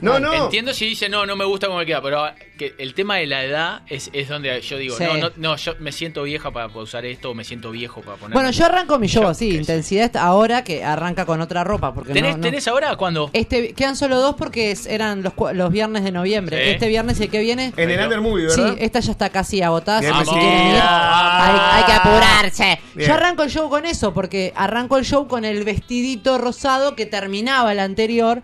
No, 0.00 0.18
no. 0.20 0.32
Entiendo 0.34 0.74
si 0.74 0.86
dice 0.86 1.08
no, 1.08 1.24
no 1.26 1.36
me 1.36 1.44
gusta 1.44 1.66
como 1.66 1.78
me 1.78 1.86
queda, 1.86 2.02
pero 2.02 2.24
que 2.58 2.74
el 2.78 2.94
tema 2.94 3.16
de 3.16 3.26
la 3.26 3.44
edad 3.44 3.82
es, 3.88 4.10
es 4.12 4.28
donde 4.28 4.60
yo 4.60 4.76
digo, 4.78 4.96
Sí. 4.96 5.04
no, 5.04 5.16
no, 5.16 5.30
no, 5.36 5.56
yo 5.56 5.74
me 5.80 5.92
siento 5.92 6.22
vieja 6.22 6.50
para 6.50 6.66
usar 6.66 7.04
esto, 7.04 7.30
o 7.30 7.34
me 7.34 7.44
siento 7.44 7.70
viejo 7.70 8.00
para 8.02 8.16
poner. 8.16 8.34
Bueno, 8.34 8.50
yo 8.50 8.64
arranco 8.66 8.98
mi 8.98 9.06
show 9.08 9.26
así, 9.26 9.56
intensidad 9.56 10.16
ahora 10.16 10.64
que 10.64 10.84
arranca 10.84 11.24
con 11.26 11.40
otra 11.40 11.64
ropa. 11.64 11.94
Porque 11.94 12.12
¿Tenés, 12.12 12.32
no, 12.32 12.36
no- 12.38 12.42
¿Tenés 12.42 12.66
ahora 12.68 12.94
cuándo? 12.96 13.30
Este, 13.32 13.72
quedan 13.74 13.96
solo 13.96 14.20
dos 14.20 14.34
porque 14.36 14.70
es- 14.70 14.86
eran 14.86 15.22
los, 15.22 15.32
los 15.54 15.70
viernes 15.72 16.04
de 16.04 16.12
noviembre. 16.12 16.62
Sí. 16.64 16.70
Este 16.72 16.88
viernes 16.88 17.18
y 17.20 17.24
el 17.24 17.30
que 17.30 17.40
viene. 17.40 17.72
En 17.76 17.90
el 17.90 18.00
Under 18.00 18.20
Movie, 18.20 18.50
Sí, 18.50 18.60
¿verdad? 18.60 18.76
esta 18.80 19.00
ya 19.00 19.10
está 19.12 19.30
casi 19.30 19.62
agotada. 19.62 20.00
Bien, 20.00 20.12
si 20.24 20.34
ir, 20.34 20.80
hay, 20.82 21.58
hay 21.72 21.84
que 21.84 21.92
apurarse. 21.92 22.80
Bien. 22.94 23.08
Yo 23.08 23.14
arranco 23.14 23.42
el 23.42 23.50
show 23.50 23.68
con 23.68 23.84
eso, 23.86 24.12
porque 24.14 24.52
arranco 24.56 24.96
el 24.98 25.04
show 25.04 25.26
con 25.28 25.44
el 25.44 25.64
vestidito 25.64 26.38
rosado 26.38 26.96
que 26.96 27.06
terminaba 27.06 27.72
el 27.72 27.80
anterior. 27.80 28.42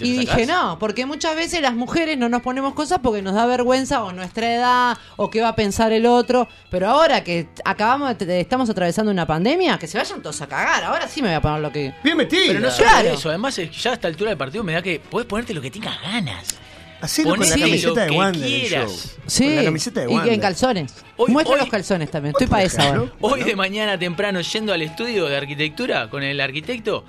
Y 0.00 0.12
dije, 0.18 0.46
no, 0.46 0.78
porque 0.78 1.06
muchas 1.06 1.34
veces 1.36 1.60
las 1.62 1.74
mujeres 1.74 2.16
no 2.18 2.28
nos 2.28 2.42
ponemos 2.42 2.74
cosas 2.74 3.00
porque 3.02 3.22
nos 3.22 3.34
da 3.34 3.46
vergüenza 3.46 4.02
o 4.04 4.12
nuestra 4.12 4.54
edad 4.54 4.98
o 5.16 5.30
qué 5.30 5.40
va 5.40 5.48
a 5.48 5.56
pensar 5.56 5.92
el 5.92 6.06
otro. 6.06 6.48
Pero 6.70 6.88
ahora 6.88 7.24
que 7.24 7.48
acabamos 7.64 8.16
de, 8.18 8.40
estamos 8.40 8.68
atravesando 8.70 9.10
una 9.10 9.26
pandemia, 9.26 9.78
que 9.78 9.86
se 9.86 9.98
vayan 9.98 10.22
todos 10.22 10.40
a 10.42 10.46
cagar. 10.46 10.84
Ahora 10.84 11.08
sí 11.08 11.22
me 11.22 11.28
voy 11.28 11.36
a 11.36 11.40
poner 11.40 11.60
lo 11.60 11.72
que... 11.72 11.94
Bien 12.04 12.16
metida. 12.16 12.42
Pero 12.48 12.60
no 12.60 12.70
solo 12.70 12.88
Claro. 12.88 13.08
eso, 13.10 13.28
además 13.28 13.58
eh, 13.58 13.70
ya 13.70 13.90
a 13.90 13.94
esta 13.94 14.08
altura 14.08 14.30
del 14.30 14.38
partido 14.38 14.62
me 14.64 14.72
da 14.72 14.82
que 14.82 15.00
podés 15.00 15.26
ponerte 15.26 15.54
lo 15.54 15.60
que 15.60 15.70
tengas 15.70 16.00
ganas. 16.02 16.46
Hacelo 17.00 17.36
con 17.36 17.48
la 17.48 17.56
camiseta 17.56 18.04
de 18.06 18.10
Wander 18.10 18.42
el 18.42 18.60
quieras. 18.60 18.90
show. 18.90 19.22
Sí, 19.28 19.44
Con 19.46 19.54
la 19.56 19.64
camiseta 19.64 20.00
de 20.00 20.10
y 20.10 20.14
Wander. 20.14 20.32
en 20.34 20.40
calzones. 20.40 20.94
Hoy- 21.16 21.30
Muestra 21.30 21.54
hoy- 21.54 21.60
los 21.60 21.68
calzones 21.70 22.10
también, 22.10 22.32
estoy 22.32 22.48
para 22.48 22.64
esa 22.64 22.88
ahora. 22.88 23.12
Hoy 23.20 23.44
de 23.44 23.54
mañana 23.54 23.96
temprano 23.96 24.40
yendo 24.40 24.72
al 24.72 24.82
estudio 24.82 25.26
de 25.26 25.36
arquitectura 25.36 26.10
con 26.10 26.24
el 26.24 26.40
arquitecto, 26.40 27.04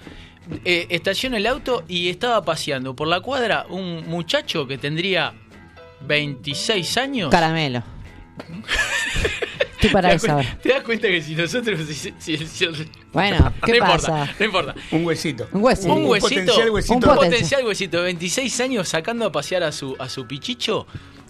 eh, 0.66 0.88
estaciono 0.89 1.38
el 1.38 1.45
auto 1.47 1.84
y 1.88 2.10
estaba 2.10 2.43
paseando 2.43 2.95
por 2.95 3.08
la 3.08 3.22
cuadra 3.22 3.66
un 3.70 4.08
muchacho 4.08 4.68
que 4.68 4.78
tendría 4.78 5.34
26 6.02 6.97
años. 6.97 7.30
Caramelo. 7.32 7.84
Estoy 9.74 9.91
para 9.91 10.10
¿Te 10.10 10.16
das, 10.16 10.30
ahora. 10.30 10.58
te 10.62 10.70
das 10.70 10.84
cuenta 10.84 11.08
que 11.08 11.22
si 11.22 11.36
nosotros... 11.36 11.80
si- 11.88 12.14
si- 12.20 12.38
si- 12.38 12.68
Bueno, 13.14 13.54
¿qué 13.66 13.80
no 13.80 13.86
pasa? 13.86 14.22
Importa, 14.22 14.36
no 14.39 14.45
importa. 14.45 14.76
Un 14.91 15.06
huesito. 15.06 15.47
Un 15.54 15.64
huesito. 15.64 15.93
Un 15.93 16.06
huesito, 16.06 16.30
potencial 16.36 16.70
huesito. 16.70 16.93
un 16.95 17.00
potencial. 17.00 17.30
potencial 17.32 17.66
huesito 17.66 17.97
de 18.00 18.04
26 18.04 18.60
años 18.60 18.89
sacando 18.89 19.26
a 19.26 19.32
pasear 19.32 19.64
a 19.64 19.72
su, 19.72 19.95
a 19.97 20.10
su 20.10 20.28
pichicho 20.28 20.86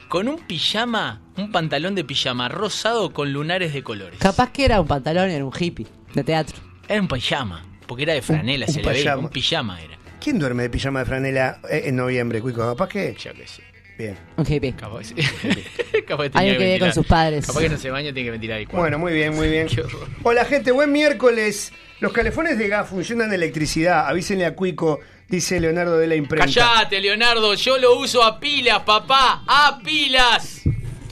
con 0.07 0.28
un 0.28 0.39
pijama, 0.39 1.22
un 1.38 1.51
pantalón 1.51 1.93
de 1.93 2.03
pijama 2.03 2.49
rosado 2.49 3.13
con 3.13 3.32
lunares 3.34 3.72
de 3.72 3.84
colores. 3.84 4.17
Capaz 4.20 4.51
que 4.51 4.65
era 4.65 4.82
un 4.82 4.88
pantalón, 4.88 5.30
era 5.30 5.45
un 5.45 5.53
hippie 5.57 5.86
de 6.15 6.24
teatro. 6.24 6.57
Era 6.88 6.99
un 7.01 7.07
pijama, 7.07 7.63
porque 7.89 8.03
era 8.03 8.13
de 8.13 8.21
franela, 8.21 8.65
Un- 8.67 8.73
se 8.73 8.79
un 8.79 8.85
le 8.85 8.91
ve, 8.93 8.97
pijama. 8.99 9.21
un 9.23 9.29
pijama 9.29 9.81
era. 9.81 9.97
¿Quién 10.21 10.37
duerme 10.39 10.63
de 10.63 10.69
pijama 10.69 10.99
de 10.99 11.05
franela 11.05 11.59
eh, 11.69 11.83
en 11.85 11.95
noviembre, 11.97 12.39
Cuico? 12.41 12.61
¿Capaz 12.61 12.87
que? 12.87 13.15
Yo 13.19 13.33
qué 13.33 13.47
sé. 13.47 13.63
Bien. 13.97 14.15
Un 14.37 14.45
hippie. 14.49 14.73
Capaz, 14.73 15.03
sí. 15.05 15.15
Capaz 16.07 16.29
que 16.29 16.37
Alguien 16.37 16.53
que 16.55 16.57
vive 16.59 16.69
ventilar. 16.69 16.79
con 16.79 16.93
sus 16.93 17.05
padres. 17.05 17.45
Capaz 17.47 17.59
que 17.59 17.69
no 17.69 17.77
se 17.77 17.89
baña, 17.89 18.13
tiene 18.13 18.27
que 18.27 18.31
ventilar 18.31 18.59
el 18.59 18.65
cuarto. 18.67 18.81
Bueno, 18.81 18.97
muy 18.99 19.11
bien, 19.13 19.35
muy 19.35 19.49
bien. 19.51 19.67
Qué. 19.67 19.83
Hola, 20.23 20.45
gente, 20.45 20.71
buen 20.71 20.91
miércoles. 20.91 21.73
Los 21.99 22.13
calefones 22.13 22.57
de 22.57 22.67
gas 22.69 22.87
funcionan 22.87 23.29
de 23.29 23.35
electricidad. 23.35 24.07
Avísenle 24.07 24.45
a 24.45 24.55
Cuico, 24.55 24.99
dice 25.27 25.59
Leonardo 25.59 25.97
de 25.97 26.07
la 26.07 26.15
imprenta. 26.15 26.45
Callate, 26.53 27.01
Leonardo, 27.01 27.53
yo 27.55 27.77
lo 27.77 27.97
uso 27.99 28.23
a 28.23 28.39
pilas, 28.39 28.79
papá, 28.83 29.43
a 29.45 29.79
pilas. 29.83 30.61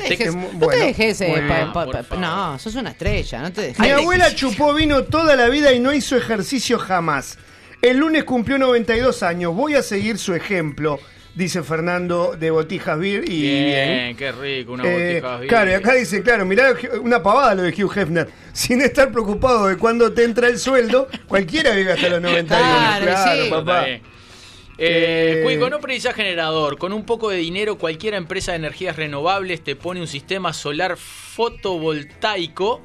Dejes- 0.03 0.35
no 0.35 0.47
bueno, 0.53 0.81
te 0.81 0.85
dejes. 0.87 1.21
eh, 1.21 1.43
pa- 1.47 1.73
pa- 1.85 2.03
pa- 2.03 2.15
no, 2.17 2.59
sos 2.59 2.75
una 2.75 2.91
estrella, 2.91 3.41
no 3.41 3.51
te 3.51 3.61
dejes. 3.61 3.79
Mi 3.79 3.89
abuela 3.89 4.33
chupó 4.35 4.73
vino 4.73 5.03
toda 5.03 5.35
la 5.35 5.49
vida 5.49 5.71
y 5.73 5.79
no 5.79 5.93
hizo 5.93 6.15
ejercicio 6.17 6.77
jamás. 6.79 7.37
El 7.81 7.97
lunes 7.97 8.23
cumplió 8.23 8.57
92 8.57 9.21
años. 9.23 9.53
Voy 9.53 9.75
a 9.75 9.83
seguir 9.83 10.17
su 10.17 10.33
ejemplo, 10.33 10.99
dice 11.35 11.61
Fernando 11.61 12.35
de 12.39 12.49
Botijas 12.49 12.97
Beer. 12.97 13.23
Y 13.29 13.41
Bien, 13.41 13.65
bien. 13.65 14.17
qué 14.17 14.31
rico, 14.31 14.71
una 14.73 14.83
Eh, 14.85 15.21
claro, 15.47 15.69
y 15.69 15.73
acá 15.75 15.93
dice, 15.93 16.23
claro, 16.23 16.45
mirá 16.45 16.73
una 17.01 17.21
pavada 17.21 17.53
lo 17.53 17.61
de 17.63 17.69
Hugh 17.71 17.95
Hefner. 17.95 18.27
Sin 18.53 18.81
estar 18.81 19.11
preocupado 19.11 19.67
de 19.67 19.77
cuándo 19.77 20.11
te 20.11 20.23
entra 20.23 20.47
el 20.47 20.57
sueldo, 20.57 21.07
cualquiera 21.27 21.71
vive 21.71 21.91
hasta 21.93 22.09
los 22.09 22.21
91. 22.21 22.57
Claro, 22.57 23.05
Claro, 23.05 23.43
sí. 23.43 23.49
papá. 23.51 23.85
Eh, 24.79 25.37
Eh, 25.39 25.43
Cuico, 25.43 25.69
no 25.69 25.79
precisas 25.79 26.13
generador. 26.15 26.77
Con 26.77 26.93
un 26.93 27.03
poco 27.05 27.29
de 27.29 27.37
dinero, 27.37 27.77
cualquier 27.77 28.13
empresa 28.13 28.51
de 28.51 28.57
energías 28.57 28.95
renovables 28.95 29.63
te 29.63 29.75
pone 29.75 29.99
un 30.01 30.07
sistema 30.07 30.53
solar 30.53 30.97
fotovoltaico 30.97 32.81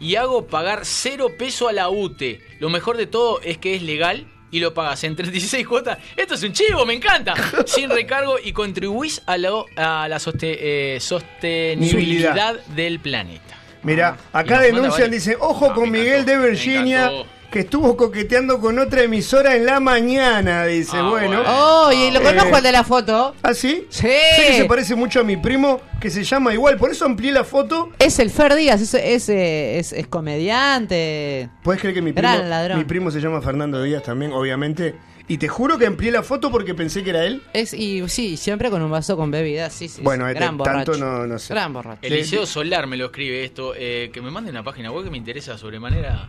y 0.00 0.16
hago 0.16 0.46
pagar 0.46 0.80
cero 0.84 1.28
peso 1.38 1.68
a 1.68 1.72
la 1.72 1.88
UTE. 1.88 2.40
Lo 2.58 2.68
mejor 2.70 2.96
de 2.96 3.06
todo 3.06 3.40
es 3.42 3.58
que 3.58 3.74
es 3.74 3.82
legal 3.82 4.26
y 4.50 4.60
lo 4.60 4.74
pagas 4.74 5.02
en 5.04 5.16
36 5.16 5.66
cuotas. 5.66 5.98
Esto 6.16 6.34
es 6.34 6.42
un 6.42 6.52
chivo, 6.52 6.84
me 6.84 6.94
encanta. 6.94 7.34
Sin 7.66 7.88
recargo 7.90 8.36
y 8.42 8.52
contribuís 8.52 9.22
a, 9.26 9.38
la 9.38 10.18
soste- 10.18 10.58
eh, 10.60 10.98
sostenibilidad 11.00 12.60
del 12.66 13.00
planeta. 13.00 13.58
Mira, 13.82 14.16
Ah, 14.32 14.40
acá 14.40 14.60
denuncian, 14.60 15.10
dice, 15.10 15.36
ojo 15.40 15.72
con 15.74 15.90
Miguel 15.90 16.24
de 16.24 16.38
Virginia. 16.38 17.10
Que 17.52 17.60
estuvo 17.60 17.96
coqueteando 17.96 18.58
con 18.58 18.78
otra 18.78 19.02
emisora 19.02 19.54
en 19.54 19.66
la 19.66 19.78
mañana, 19.78 20.64
dice, 20.64 20.96
Ah, 20.96 21.08
bueno. 21.10 21.42
Oh, 21.46 21.92
y 21.92 22.10
lo 22.10 22.18
Eh, 22.20 22.22
conozco 22.24 22.56
el 22.56 22.62
de 22.62 22.72
la 22.72 22.82
foto. 22.82 23.34
¿Ah, 23.42 23.52
sí? 23.54 23.86
Sí. 23.90 24.08
Sé 24.08 24.46
que 24.48 24.56
se 24.56 24.64
parece 24.64 24.94
mucho 24.96 25.20
a 25.20 25.22
mi 25.22 25.36
primo, 25.36 25.80
que 26.00 26.10
se 26.10 26.24
llama 26.24 26.52
igual, 26.54 26.78
por 26.78 26.90
eso 26.90 27.04
amplié 27.04 27.30
la 27.30 27.44
foto. 27.44 27.90
Es 27.98 28.18
el 28.18 28.30
Fer 28.30 28.54
Díaz, 28.54 28.80
es, 28.80 28.94
es, 28.94 29.28
eh, 29.28 29.78
es- 29.78 29.92
es 29.92 30.06
comediante. 30.06 31.50
¿Puedes 31.62 31.80
creer 31.80 31.94
que 31.94 32.02
mi 32.02 32.12
primo, 32.12 32.28
Gran 32.28 32.48
ladrón. 32.50 32.78
mi 32.78 32.84
primo 32.84 33.10
se 33.10 33.20
llama 33.20 33.40
Fernando 33.42 33.82
Díaz 33.82 34.02
también, 34.02 34.32
obviamente? 34.32 34.94
Y 35.28 35.38
te 35.38 35.46
juro 35.46 35.78
que 35.78 35.86
amplié 35.86 36.10
la 36.10 36.22
foto 36.22 36.50
porque 36.50 36.74
pensé 36.74 37.04
que 37.04 37.10
era 37.10 37.24
él. 37.24 37.42
Es, 37.52 37.72
y 37.74 38.02
sí, 38.08 38.36
siempre 38.36 38.70
con 38.70 38.82
un 38.82 38.90
vaso 38.90 39.16
con 39.16 39.30
bebida, 39.30 39.70
sí, 39.70 39.88
sí. 39.88 40.02
Bueno, 40.02 40.26
sí. 40.26 40.32
este, 40.34 40.44
tanto 40.64 40.96
no, 40.98 41.26
no 41.26 41.38
sé. 41.38 41.54
Gran 41.54 41.72
borracho. 41.72 42.00
Eliseo 42.02 42.44
Solar 42.44 42.86
me 42.86 42.96
lo 42.96 43.06
escribe 43.06 43.44
esto, 43.44 43.72
eh, 43.76 44.10
que 44.12 44.20
me 44.20 44.30
mande 44.30 44.50
una 44.50 44.64
página 44.64 44.90
web 44.90 45.04
que 45.04 45.10
me 45.10 45.16
interesa 45.18 45.56
sobremanera 45.56 46.28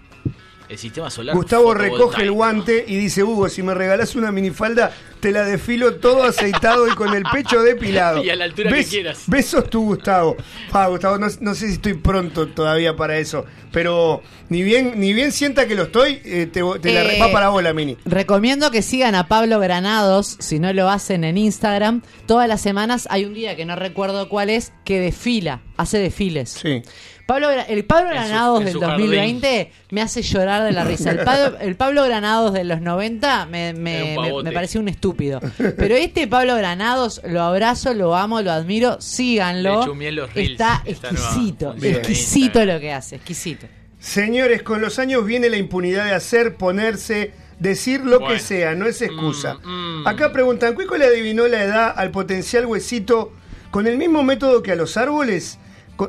el 0.70 0.78
sistema 0.78 1.09
solar. 1.09 1.36
Gustavo 1.36 1.74
recoge 1.74 2.24
el 2.24 2.32
guante 2.32 2.86
y 2.88 2.95
dice, 2.97 3.24
Hugo, 3.24 3.49
si 3.49 3.64
me 3.64 3.74
regalás 3.74 4.16
una 4.16 4.32
minifalda, 4.32 4.91
te 5.20 5.32
la 5.32 5.43
desfilo 5.43 5.95
todo 5.95 6.24
aceitado 6.24 6.88
y 6.88 6.91
con 6.91 7.14
el 7.14 7.24
pecho 7.32 7.61
depilado. 7.61 8.24
Y 8.24 8.30
a 8.30 8.36
la 8.36 8.45
altura 8.45 8.72
que 8.72 8.86
quieras. 8.86 9.24
Besos 9.28 9.70
tú, 9.70 9.86
Gustavo. 9.86 10.36
Ah, 10.72 10.88
Gustavo, 10.88 11.18
no, 11.18 11.28
no 11.41 11.55
sé 11.55 11.68
si 11.68 11.74
estoy 11.74 11.93
pronto 11.95 12.47
todavía 12.47 12.95
para 12.95 13.18
eso, 13.18 13.45
pero 13.72 14.22
ni 14.49 14.64
bien, 14.64 14.99
ni 14.99 15.14
bien 15.14 15.32
sienta 15.32 15.68
que 15.68 15.76
lo 15.76 15.84
estoy, 15.84 16.22
eh, 16.26 16.47
te, 16.51 16.61
te 16.82 16.93
la 16.93 17.03
Eh, 17.14 17.20
va 17.20 17.32
para 17.32 17.49
vos 17.49 17.61
la 17.64 17.74
mini. 17.74 17.97
Recomiendo 18.05 18.72
que 18.72 18.82
sigan 18.82 19.16
a 19.16 19.28
Pablo 19.28 19.59
Granados, 19.59 20.38
si 20.39 20.59
no 20.59 20.72
lo 20.74 20.89
hacen 20.89 21.24
en 21.24 21.38
Instagram. 21.38 22.01
Todas 22.26 22.47
las 22.47 22.61
semanas 22.61 23.07
hay 23.09 23.26
un 23.26 23.34
día 23.34 23.55
que 23.55 23.66
no 23.66 23.76
recuerdo 23.76 24.30
cuál 24.30 24.49
es, 24.49 24.74
que 24.86 24.99
desfila, 24.99 25.61
hace 25.78 25.99
desfiles. 25.99 26.49
Sí. 26.61 26.82
Pablo, 27.26 27.50
el 27.50 27.86
Pablo 27.86 28.10
su- 28.10 28.14
Granados 28.16 28.60
en 28.60 28.66
del 28.66 28.74
su 28.74 28.80
2020 28.82 29.72
me 29.92 30.02
hace 30.02 30.22
llorar 30.22 30.64
de 30.64 30.72
la 30.72 30.84
risa. 30.86 31.12
El 31.12 31.20
Pablo, 31.24 31.58
el 31.60 31.76
Pablo 31.76 32.04
Granados 32.04 32.54
de 32.54 32.64
los 32.66 32.82
90 32.82 33.46
me, 33.46 33.74
me, 33.74 34.18
me- 34.44 34.52
pareció 34.52 34.82
un 34.82 34.90
estúpido. 34.90 35.40
Pero 35.78 35.96
este 35.96 36.28
Pablo 36.28 36.56
Granados 36.56 37.22
lo 37.26 37.42
abrazo, 37.42 37.94
lo 37.94 38.16
amo, 38.16 38.42
lo 38.42 38.52
admiro. 38.52 39.00
Síganlo. 39.02 39.86
Los 39.86 40.34
reels, 40.34 40.52
Está 40.52 40.82
exquisito, 40.86 41.74
exquisito 41.82 42.66
lo 42.66 42.80
que 42.80 42.92
hace, 42.92 43.16
exquisito. 43.16 43.68
Señores, 44.00 44.64
con 44.64 44.82
los 44.82 45.00
años 45.00 45.26
viene 45.26 45.50
la 45.50 45.56
impunidad 45.58 46.04
de 46.06 46.12
hacer, 46.12 46.56
ponerse, 46.56 47.32
decir 47.60 48.02
lo 48.02 48.20
Bueno. 48.20 48.34
que 48.36 48.40
sea, 48.42 48.76
no 48.76 48.86
es 48.86 49.02
excusa. 49.02 49.56
Mm, 49.64 50.02
mm. 50.04 50.08
Acá 50.08 50.34
preguntan, 50.34 50.74
¿Cuico 50.76 50.98
le 50.98 51.06
adivinó 51.06 51.48
la 51.48 51.64
edad 51.64 51.94
al 51.96 52.12
potencial 52.12 52.66
huesito 52.66 53.32
con 53.72 53.88
el 53.88 53.98
mismo 53.98 54.22
método 54.24 54.62
que 54.62 54.74
a 54.74 54.76
los 54.76 54.98
árboles? 54.98 55.58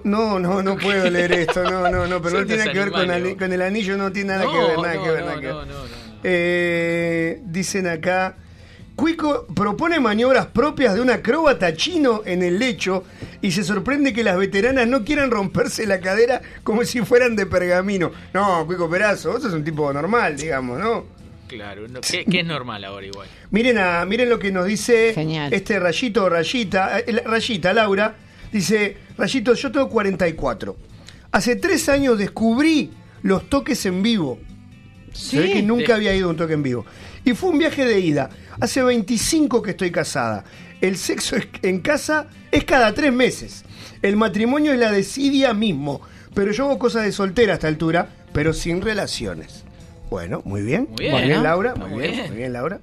No, 0.05 0.39
no, 0.39 0.63
no 0.63 0.77
puedo 0.77 1.11
leer 1.11 1.33
esto, 1.33 1.63
no, 1.63 1.89
no, 1.91 2.07
no, 2.07 2.23
pero 2.23 2.41
no 2.41 2.47
tiene 2.47 2.65
que 2.65 2.79
ver 2.79 2.91
con, 2.91 3.53
el 3.53 3.63
anillo, 3.63 3.97
no 3.97 4.11
tiene 4.11 4.33
nada 4.33 4.51
que 4.51 4.59
ver, 4.59 4.79
nada 4.79 4.95
no, 4.95 5.03
que 5.03 5.11
ver, 5.11 5.21
no, 5.21 5.27
nada 5.27 5.41
que 5.41 5.47
ver. 5.47 5.55
no, 5.55 5.65
no, 5.67 5.75
no. 5.75 6.05
Eh, 6.27 7.43
dicen 7.45 7.87
acá, 7.87 8.37
Cuico 8.97 9.47
propone 9.47 9.99
maniobras 9.99 10.47
propias 10.47 10.95
de 10.95 11.01
un 11.01 11.11
acróbata 11.11 11.75
chino 11.75 12.23
en 12.25 12.43
el 12.43 12.59
lecho 12.59 13.05
y 13.43 13.51
se 13.51 13.65
sorprende 13.65 14.13
que 14.13 14.23
las 14.23 14.39
veteranas 14.39 14.87
no 14.87 15.05
quieran 15.05 15.31
romperse 15.31 15.87
la 15.87 16.01
cadera 16.01 16.41
como 16.63 16.85
si 16.85 17.01
fueran 17.01 17.35
de 17.35 17.47
pergamino. 17.47 18.13
No, 18.33 18.65
Cuico 18.67 18.89
Perazo, 18.89 19.33
vos 19.33 19.43
sos 19.43 19.53
un 19.53 19.65
tipo 19.65 19.93
normal, 19.93 20.37
digamos, 20.37 20.79
¿no? 20.79 21.07
Claro, 21.49 21.87
no, 21.89 22.01
que, 22.01 22.25
que 22.25 22.41
es 22.41 22.47
normal 22.47 22.85
ahora 22.85 23.07
igual. 23.07 23.29
Miren, 23.51 23.79
a, 23.79 24.05
miren 24.05 24.31
lo 24.31 24.39
que 24.39 24.51
nos 24.51 24.65
dice 24.65 25.13
Genial. 25.13 25.53
este 25.53 25.79
rayito 25.79 26.25
o 26.25 26.29
rayita, 26.29 27.01
eh, 27.01 27.23
rayita 27.25 27.73
Laura. 27.73 28.15
Dice, 28.51 28.97
rayito, 29.17 29.55
yo 29.55 29.71
tengo 29.73 29.89
44. 29.89 30.77
Hace 31.33 31.57
tres 31.57 31.89
años 31.89 32.19
descubrí 32.19 32.91
los 33.23 33.49
toques 33.49 33.85
en 33.87 34.03
vivo. 34.03 34.39
Se 35.13 35.41
ve 35.41 35.53
que 35.53 35.63
nunca 35.63 35.95
había 35.95 36.15
ido 36.15 36.29
a 36.29 36.31
un 36.31 36.37
toque 36.37 36.55
en 36.55 36.63
vivo. 36.63 36.85
Y 37.25 37.33
fue 37.35 37.51
un 37.51 37.59
viaje 37.59 37.85
de 37.85 38.01
ida. 38.01 38.31
Hace 38.61 38.83
25 38.83 39.63
que 39.63 39.71
estoy 39.71 39.91
casada. 39.91 40.45
El 40.81 40.97
sexo 40.97 41.37
en 41.63 41.81
casa 41.81 42.29
es 42.51 42.65
cada 42.65 42.93
tres 42.93 43.13
meses. 43.13 43.65
El 44.03 44.17
matrimonio 44.17 44.73
es 44.73 44.79
la 44.79 44.93
desidia 44.93 45.55
mismo. 45.55 46.01
Pero 46.35 46.53
yo 46.53 46.65
hago 46.65 46.79
cosas 46.79 47.05
de 47.05 47.13
soltera 47.13 47.53
a 47.53 47.55
esta 47.55 47.69
altura, 47.69 48.09
pero 48.33 48.53
sin 48.53 48.83
relaciones. 48.83 49.65
Bueno, 50.11 50.43
muy 50.45 50.63
bien. 50.63 50.89
Muy 50.91 51.07
bien. 51.07 51.43
Laura. 51.43 51.75
Muy 51.75 52.01
bien. 52.01 52.27
muy 52.29 52.37
bien, 52.37 52.53
Laura. 52.53 52.81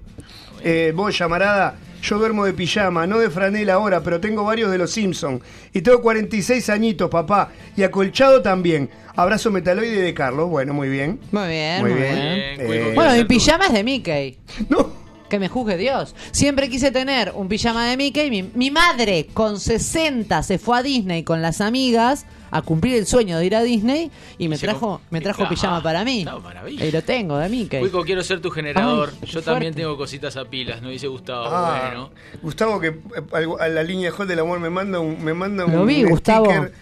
Eh, 0.64 0.94
vos, 0.96 1.18
llamarada, 1.18 1.76
yo 2.02 2.18
duermo 2.18 2.46
de 2.46 2.54
pijama, 2.54 3.06
no 3.08 3.20
de 3.20 3.30
franela 3.30 3.74
ahora, 3.74 4.02
pero 4.02 4.20
tengo 4.20 4.44
varios 4.44 4.72
de 4.72 4.78
los 4.78 4.92
Simpsons. 4.92 5.42
Y 5.74 5.82
tengo 5.82 6.02
46 6.02 6.70
añitos, 6.70 7.10
papá. 7.10 7.50
Y 7.76 7.84
acolchado 7.84 8.42
también. 8.42 8.90
Abrazo 9.16 9.52
metaloide 9.52 10.02
de 10.02 10.14
Carlos. 10.14 10.50
Bueno, 10.50 10.74
muy 10.74 10.90
bien. 10.90 11.20
Muy 11.32 11.48
bien, 11.50 11.82
Muy 11.82 11.92
muy 11.92 12.00
bien. 12.00 12.16
Eh, 12.18 12.92
Bueno, 12.96 13.14
mi 13.14 13.26
pijama 13.26 13.68
es 13.68 13.74
de 13.74 13.84
Mickey. 13.84 14.38
No. 14.70 14.90
Que 15.30 15.40
me 15.40 15.48
juzgue 15.48 15.78
Dios. 15.78 16.14
Siempre 16.32 16.70
quise 16.70 16.92
tener 16.92 17.32
un 17.36 17.48
pijama 17.48 17.88
de 17.90 17.96
Mickey. 17.98 18.30
Mi, 18.30 18.44
mi 18.44 18.70
madre, 18.72 19.28
con 19.34 19.60
60, 19.60 20.44
se 20.44 20.58
fue 20.58 20.80
a 20.80 20.84
Disney 20.84 21.24
con 21.24 21.42
las 21.42 21.62
amigas 21.62 22.26
a 22.52 22.62
cumplir 22.62 22.96
el 22.98 23.06
sueño 23.08 23.38
de 23.40 23.46
ir 23.46 23.56
a 23.56 23.64
Disney 23.64 24.12
y 24.38 24.48
me 24.48 24.58
trajo, 24.58 25.02
me 25.10 25.22
trajo 25.22 25.44
Ah, 25.46 25.50
pijama 25.50 25.82
para 25.82 26.04
mí. 26.04 26.26
maravilla. 26.44 26.86
Y 26.86 26.92
lo 26.92 27.02
tengo 27.02 27.38
de 27.38 27.50
Mickey. 27.50 27.80
Cuico, 27.80 28.04
quiero 28.04 28.22
ser 28.24 28.42
tu 28.42 28.50
generador. 28.52 29.12
Ay, 29.22 29.28
Yo 29.30 29.42
también 29.42 29.74
tengo 29.74 29.98
cositas 29.98 30.36
a 30.38 30.46
pilas, 30.46 30.82
nos 30.82 30.92
dice 30.92 31.08
Gustavo. 31.08 31.46
Ah, 31.50 31.82
Bueno. 31.90 32.12
Gustavo, 32.42 32.80
que 32.80 32.88
eh, 32.88 33.48
a 33.60 33.68
la 33.70 33.84
línea 33.84 34.12
Hot 34.12 34.28
del 34.28 34.40
Amor 34.40 34.60
me 34.60 34.70
manda 34.70 35.00
un, 35.00 35.24
me 35.24 35.34
manda 35.34 35.66
Lo 35.66 35.82
un 35.82 35.88
vi, 35.88 36.04
Gustavo. 36.04 36.46
sticker 36.46 36.74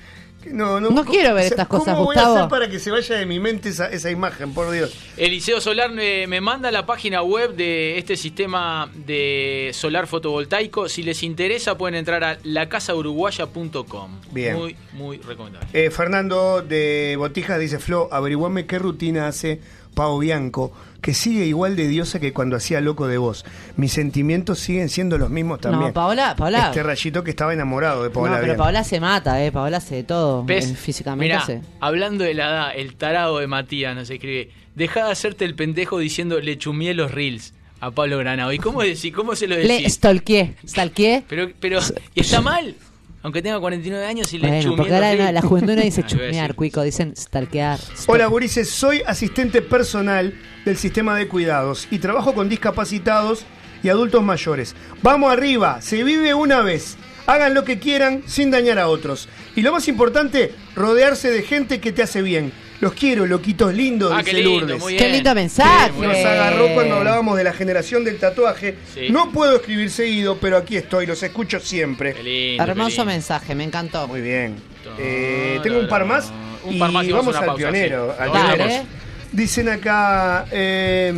No, 0.51 0.79
no, 0.79 0.89
No 0.89 1.03
quiero 1.05 1.33
ver 1.35 1.45
estas 1.45 1.67
¿cómo 1.67 1.81
cosas, 1.83 1.97
voy 1.97 2.05
Gustavo? 2.07 2.33
a 2.35 2.37
hacer 2.39 2.49
para 2.49 2.69
que 2.69 2.79
se 2.79 2.91
vaya 2.91 3.15
de 3.17 3.25
mi 3.25 3.39
mente 3.39 3.69
esa, 3.69 3.89
esa 3.89 4.09
imagen, 4.09 4.53
por 4.53 4.71
Dios? 4.71 4.95
Eliseo 5.17 5.59
Solar 5.59 5.91
me, 5.91 6.27
me 6.27 6.39
manda 6.41 6.71
la 6.71 6.85
página 6.85 7.21
web 7.21 7.55
de 7.55 7.97
este 7.97 8.15
sistema 8.15 8.89
de 9.05 9.71
solar 9.73 10.07
fotovoltaico. 10.07 10.87
Si 10.87 11.03
les 11.03 11.23
interesa, 11.23 11.77
pueden 11.77 11.95
entrar 11.95 12.23
a 12.23 12.37
lacasauruguaya.com. 12.43 14.11
Bien. 14.31 14.55
Muy, 14.55 14.75
muy 14.93 15.17
recomendable. 15.17 15.67
Eh, 15.73 15.91
Fernando 15.91 16.61
de 16.61 17.15
Botijas 17.17 17.59
dice, 17.59 17.79
Flo, 17.79 18.07
averiguame 18.11 18.65
qué 18.65 18.79
rutina 18.79 19.27
hace 19.27 19.59
Pau 19.93 20.19
Bianco, 20.19 20.71
que 21.02 21.14
sigue 21.14 21.45
igual 21.45 21.76
de 21.76 21.88
diosa 21.88 22.20
que 22.20 22.34
cuando 22.34 22.56
hacía 22.58 22.82
Loco 22.82 23.08
de 23.08 23.18
Vos. 23.18 23.45
Mis 23.78 23.93
sentimientos 23.93 24.60
siguen 24.60 24.89
siendo 24.89 25.18
los 25.18 25.30
mismos 25.30 25.62
también. 25.62 25.88
No, 25.88 25.93
Paola, 25.93 26.36
Paola. 26.36 26.68
Este 26.68 26.84
rayito 26.84 27.24
que 27.24 27.32
estaba 27.32 27.54
enamorado 27.54 28.04
de 28.04 28.10
no, 28.10 28.14
Paola 28.14 28.36
pero 28.36 28.45
Bianco. 28.45 28.64
Paola 28.64 28.84
se 28.84 29.00
mata, 29.00 29.43
eh. 29.43 29.52
Paola 29.52 29.78
hace 29.78 29.95
de 29.95 30.04
todo. 30.04 30.43
¿Ves? 30.43 30.78
físicamente 30.78 31.26
Mirá, 31.26 31.39
hace. 31.39 31.62
hablando 31.80 32.24
de 32.24 32.34
la 32.34 32.50
edad, 32.50 32.72
el 32.76 32.95
tarado 32.95 33.39
de 33.39 33.47
Matías 33.47 33.95
nos 33.95 34.10
escribe: 34.10 34.52
Deja 34.76 35.06
de 35.06 35.12
hacerte 35.12 35.45
el 35.45 35.56
pendejo 35.56 36.00
diciendo 36.00 36.39
le 36.39 36.58
chumié 36.58 36.93
los 36.93 37.12
reels 37.12 37.54
a 37.80 37.91
Pablo 37.91 38.18
Granado. 38.18 38.52
¿Y 38.52 38.60
cómo, 38.60 38.82
decís, 38.82 39.14
cómo 39.14 39.36
se 39.36 39.47
lo 39.47 39.56
decís? 39.56 39.82
Le 39.82 39.89
stalkeé. 39.89 40.56
¿Stalkeé? 40.68 41.24
Pero, 41.28 41.50
pero, 41.60 41.80
¿y 42.14 42.22
está 42.22 42.41
mal? 42.41 42.76
Aunque 43.22 43.41
tenga 43.41 43.59
49 43.59 44.05
años 44.05 44.34
y 44.34 44.38
le 44.38 44.47
Bueno, 44.47 44.76
porque 44.78 44.95
ahora 44.95 45.32
la 45.32 45.41
juventud 45.41 45.76
no 45.76 45.82
dice 45.82 46.03
decir. 46.17 46.55
cuico, 46.55 46.82
dicen 46.82 47.15
stalkear. 47.15 47.80
Hola, 48.07 48.28
Gurises, 48.28 48.70
soy 48.70 49.01
asistente 49.05 49.61
personal 49.61 50.34
del 50.65 50.78
sistema 50.78 51.17
de 51.17 51.28
cuidados 51.28 51.88
y 51.91 51.99
trabajo 51.99 52.34
con 52.34 52.47
discapacitados 52.47 53.45
y 53.84 53.89
adultos 53.89 54.24
mayores. 54.24 54.76
Vamos 55.01 55.32
arriba, 55.32 55.82
se 55.82 56.03
vive 56.03 56.34
una 56.34 56.61
vez. 56.61 56.97
Hagan 57.28 57.53
lo 57.53 57.63
que 57.63 57.78
quieran 57.78 58.24
sin 58.26 58.51
dañar 58.51 58.80
a 58.80 58.88
otros. 58.88 59.28
Y 59.55 59.61
lo 59.61 59.72
más 59.72 59.88
importante, 59.88 60.53
rodearse 60.76 61.30
de 61.30 61.43
gente 61.43 61.80
que 61.80 61.91
te 61.91 62.01
hace 62.01 62.22
bien. 62.22 62.51
Los 62.82 62.93
quiero, 62.93 63.25
loquitos 63.25 63.73
lindos, 63.73 64.11
Ah, 64.13 64.19
dice 64.19 64.32
qué 64.32 64.38
lindo, 64.41 64.59
Lourdes. 64.61 64.80
muy 64.80 64.95
Qué 64.95 65.09
lindo 65.09 65.36
mensaje. 65.36 65.91
Nos 65.99 66.15
agarró 66.17 66.73
cuando 66.73 66.95
hablábamos 66.95 67.38
de 67.38 67.43
la 67.43 67.51
generación 67.51 68.05
del 68.05 68.17
tatuaje. 68.17 68.75
Sí. 68.93 69.09
No 69.09 69.32
puedo 69.34 69.57
escribir 69.57 69.89
seguido, 69.91 70.38
pero 70.39 70.55
aquí 70.55 70.77
estoy, 70.77 71.05
los 71.05 71.21
escucho 71.21 71.59
siempre. 71.59 72.13
Qué 72.13 72.23
lindo, 72.23 72.63
qué 72.63 72.71
Hermoso 72.71 72.89
lindo. 72.89 73.05
mensaje, 73.05 73.53
me 73.55 73.65
encantó. 73.65 74.07
Muy 74.07 74.21
bien. 74.21 74.55
Eh, 74.97 75.59
tengo 75.61 75.80
un 75.80 75.89
par 75.89 76.05
más. 76.05 76.32
Un 76.63 76.75
y 76.75 76.80
par 76.80 76.91
más 76.91 77.05
y 77.05 77.11
vamos 77.11 77.36
al 77.36 77.45
pausa, 77.47 77.57
pionero. 77.57 78.13
sí. 78.17 78.23
al 78.23 78.32
pionero. 78.32 78.84
Dicen 79.32 79.69
acá, 79.69 80.45
eh, 80.51 81.13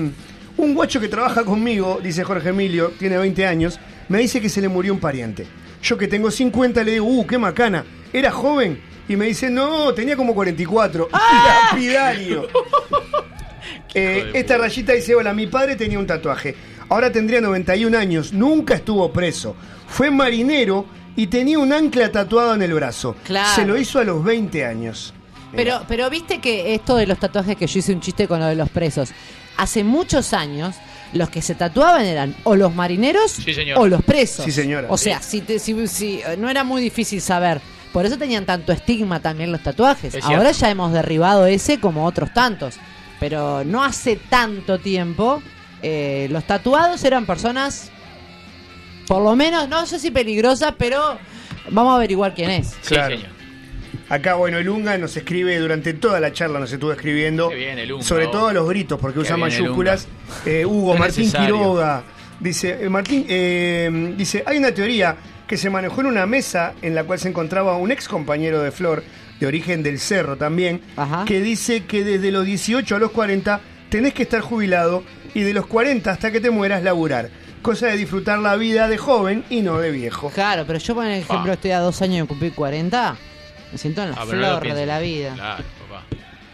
un 0.57 0.73
guacho 0.73 0.99
que 0.99 1.07
trabaja 1.07 1.43
conmigo, 1.45 1.99
dice 2.03 2.23
Jorge 2.23 2.49
Emilio, 2.49 2.91
tiene 2.99 3.17
20 3.17 3.45
años, 3.45 3.79
me 4.09 4.17
dice 4.19 4.41
que 4.41 4.49
se 4.49 4.61
le 4.61 4.67
murió 4.67 4.93
un 4.93 4.99
pariente. 4.99 5.45
Yo 5.83 5.97
que 5.97 6.07
tengo 6.07 6.29
50 6.29 6.83
le 6.83 6.91
digo, 6.93 7.05
uh, 7.05 7.25
qué 7.25 7.37
macana, 7.37 7.85
era 8.11 8.31
joven. 8.31 8.81
Y 9.09 9.15
me 9.15 9.25
dice, 9.25 9.49
no, 9.49 9.93
tenía 9.93 10.15
como 10.15 10.33
44. 10.33 11.09
Lapidario. 11.71 12.47
Eh, 13.93 14.31
esta 14.35 14.57
rayita 14.57 14.93
dice, 14.93 15.13
hola, 15.15 15.33
mi 15.33 15.47
padre 15.47 15.75
tenía 15.75 15.99
un 15.99 16.07
tatuaje. 16.07 16.55
Ahora 16.89 17.11
tendría 17.11 17.41
91 17.41 17.97
años, 17.97 18.31
nunca 18.31 18.73
estuvo 18.75 19.11
preso. 19.11 19.53
Fue 19.87 20.09
marinero 20.09 20.85
y 21.17 21.27
tenía 21.27 21.59
un 21.59 21.73
ancla 21.73 22.09
tatuado 22.09 22.55
en 22.55 22.61
el 22.61 22.73
brazo. 22.73 23.17
Claro. 23.25 23.53
Se 23.53 23.65
lo 23.65 23.77
hizo 23.77 23.99
a 23.99 24.05
los 24.05 24.23
20 24.23 24.65
años. 24.65 25.13
Pero, 25.53 25.81
pero 25.89 26.09
viste 26.09 26.39
que 26.39 26.73
esto 26.73 26.95
de 26.95 27.05
los 27.05 27.19
tatuajes 27.19 27.57
que 27.57 27.67
yo 27.67 27.79
hice 27.79 27.91
un 27.91 27.99
chiste 27.99 28.29
con 28.29 28.39
lo 28.39 28.45
de 28.45 28.55
los 28.55 28.69
presos. 28.69 29.09
Hace 29.57 29.83
muchos 29.83 30.31
años, 30.33 30.75
los 31.11 31.29
que 31.29 31.41
se 31.41 31.55
tatuaban 31.55 32.05
eran 32.05 32.33
o 32.45 32.55
los 32.55 32.73
marineros 32.73 33.31
Sí, 33.31 33.53
o 33.75 33.87
los 33.87 34.01
presos. 34.03 34.45
Sí, 34.45 34.51
señora. 34.53 34.87
O 34.89 34.97
sea, 34.97 35.21
si, 35.21 35.41
te- 35.41 35.59
si- 35.59 35.85
si- 35.89 36.21
no 36.37 36.49
era 36.49 36.63
muy 36.63 36.81
difícil 36.81 37.19
saber. 37.21 37.59
Por 37.91 38.05
eso 38.05 38.17
tenían 38.17 38.45
tanto 38.45 38.71
estigma 38.71 39.19
también 39.19 39.51
los 39.51 39.61
tatuajes. 39.61 40.15
Es 40.15 40.23
Ahora 40.23 40.53
cierto. 40.53 40.59
ya 40.59 40.71
hemos 40.71 40.93
derribado 40.93 41.45
ese 41.45 41.79
como 41.79 42.05
otros 42.05 42.33
tantos. 42.33 42.75
Pero 43.19 43.63
no 43.63 43.83
hace 43.83 44.15
tanto 44.15 44.79
tiempo 44.79 45.43
eh, 45.83 46.27
los 46.31 46.43
tatuados 46.45 47.03
eran 47.03 47.25
personas, 47.25 47.91
por 49.07 49.23
lo 49.23 49.35
menos, 49.35 49.67
no 49.67 49.85
sé 49.85 49.99
si 49.99 50.11
peligrosas, 50.11 50.73
pero 50.77 51.17
vamos 51.69 51.93
a 51.93 51.95
averiguar 51.97 52.33
quién 52.33 52.51
es. 52.51 52.75
Claro. 52.85 53.17
Acá, 54.09 54.35
bueno, 54.35 54.57
el 54.57 54.67
Unga 54.69 54.97
nos 54.97 55.15
escribe 55.15 55.57
durante 55.57 55.93
toda 55.93 56.19
la 56.19 56.33
charla, 56.33 56.59
nos 56.59 56.71
estuvo 56.71 56.91
escribiendo. 56.91 57.49
Qué 57.49 57.55
bien, 57.55 57.79
el 57.79 57.91
Unga, 57.93 58.03
sobre 58.03 58.27
todo 58.27 58.51
los 58.51 58.67
gritos, 58.67 58.99
porque 58.99 59.15
Qué 59.15 59.21
usa 59.21 59.37
mayúsculas. 59.37 60.07
Eh, 60.45 60.65
Hugo, 60.65 60.95
Martín 60.97 61.23
necesario. 61.25 61.55
Quiroga. 61.55 62.03
Dice, 62.39 62.77
eh, 62.81 62.89
Martín, 62.89 63.25
eh, 63.29 64.13
dice, 64.17 64.43
hay 64.45 64.57
una 64.57 64.71
teoría 64.73 65.15
que 65.51 65.57
se 65.57 65.69
manejó 65.69 65.99
en 65.99 66.07
una 66.07 66.25
mesa 66.25 66.75
en 66.81 66.95
la 66.95 67.03
cual 67.03 67.19
se 67.19 67.27
encontraba 67.27 67.75
un 67.75 67.91
ex 67.91 68.07
compañero 68.07 68.61
de 68.61 68.71
Flor, 68.71 69.03
de 69.37 69.45
origen 69.47 69.83
del 69.83 69.99
Cerro 69.99 70.37
también, 70.37 70.79
que 71.25 71.41
dice 71.41 71.83
que 71.83 72.05
desde 72.05 72.31
los 72.31 72.45
18 72.45 72.95
a 72.95 72.99
los 72.99 73.11
40 73.11 73.59
tenés 73.89 74.13
que 74.13 74.23
estar 74.23 74.39
jubilado 74.39 75.03
y 75.33 75.41
de 75.41 75.51
los 75.53 75.65
40 75.67 76.09
hasta 76.09 76.31
que 76.31 76.39
te 76.39 76.51
mueras 76.51 76.83
laburar. 76.83 77.29
Cosa 77.61 77.87
de 77.87 77.97
disfrutar 77.97 78.39
la 78.39 78.55
vida 78.55 78.87
de 78.87 78.97
joven 78.97 79.43
y 79.49 79.61
no 79.61 79.77
de 79.79 79.91
viejo. 79.91 80.29
Claro, 80.29 80.63
pero 80.65 80.79
yo, 80.79 80.95
por 80.95 81.05
ejemplo, 81.05 81.51
estoy 81.51 81.71
a 81.71 81.79
dos 81.79 82.01
años 82.01 82.21
de 82.21 82.27
cumplir 82.29 82.53
40. 82.53 83.17
Me 83.73 83.77
siento 83.77 84.03
en 84.03 84.11
la 84.11 84.15
Ah, 84.21 84.23
pero 84.25 84.37
no 84.37 84.41
lo 84.43 84.47
flor 84.53 84.61
pienses. 84.63 84.79
de 84.79 84.85
la 84.85 84.99
vida. 84.99 85.33
Claro. 85.33 85.63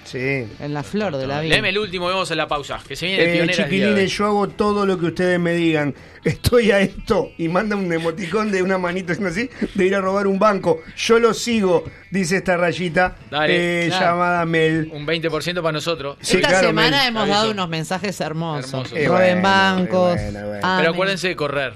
Sí. 0.07 0.47
En 0.59 0.73
la 0.73 0.83
flor 0.83 1.17
de 1.17 1.27
la 1.27 1.41
vida. 1.41 1.55
Léeme 1.55 1.69
el 1.69 1.77
último 1.79 2.09
y 2.09 2.13
vamos 2.13 2.31
a 2.31 2.35
la 2.35 2.47
pausa. 2.47 2.79
Que 2.87 2.95
se 2.95 3.07
viene 3.07 3.23
el 3.23 3.29
Eh, 3.29 3.33
pionero. 3.33 3.63
chiquilines, 3.63 4.11
yo 4.17 4.25
hago 4.25 4.47
todo 4.47 4.85
lo 4.85 4.97
que 4.97 5.07
ustedes 5.07 5.37
me 5.39 5.51
digan. 5.53 5.93
Estoy 6.23 6.71
a 6.71 6.79
esto. 6.79 7.31
Y 7.37 7.49
manda 7.49 7.75
un 7.75 7.91
emoticón 7.91 8.49
de 8.51 8.61
una 8.63 8.77
manito 8.77 9.11
así, 9.27 9.49
de 9.75 9.85
ir 9.85 9.95
a 9.95 9.99
robar 10.01 10.27
un 10.27 10.39
banco. 10.39 10.81
Yo 10.95 11.19
lo 11.19 11.33
sigo, 11.33 11.83
dice 12.09 12.37
esta 12.37 12.55
rayita 12.57 13.15
Dale. 13.29 13.85
eh, 13.85 13.87
Claro. 13.89 14.05
llamada 14.05 14.45
Mel. 14.45 14.89
Un 14.93 15.05
20% 15.05 15.61
para 15.61 15.73
nosotros. 15.73 16.17
Sí, 16.21 16.37
Esta 16.37 16.49
claro, 16.49 16.67
semana 16.69 16.97
Mel. 16.99 17.07
hemos 17.09 17.21
Aviso. 17.23 17.37
dado 17.37 17.51
unos 17.51 17.69
mensajes 17.69 18.21
hermosos. 18.21 18.91
Eh, 18.93 19.07
Roben 19.07 19.41
bueno, 19.41 19.41
bancos. 19.41 20.17
eh, 20.19 20.29
bueno, 20.31 20.47
bueno. 20.47 20.65
amen. 20.65 20.77
Pero 20.79 20.91
acuérdense 20.93 21.27
de 21.27 21.35
correr. 21.35 21.73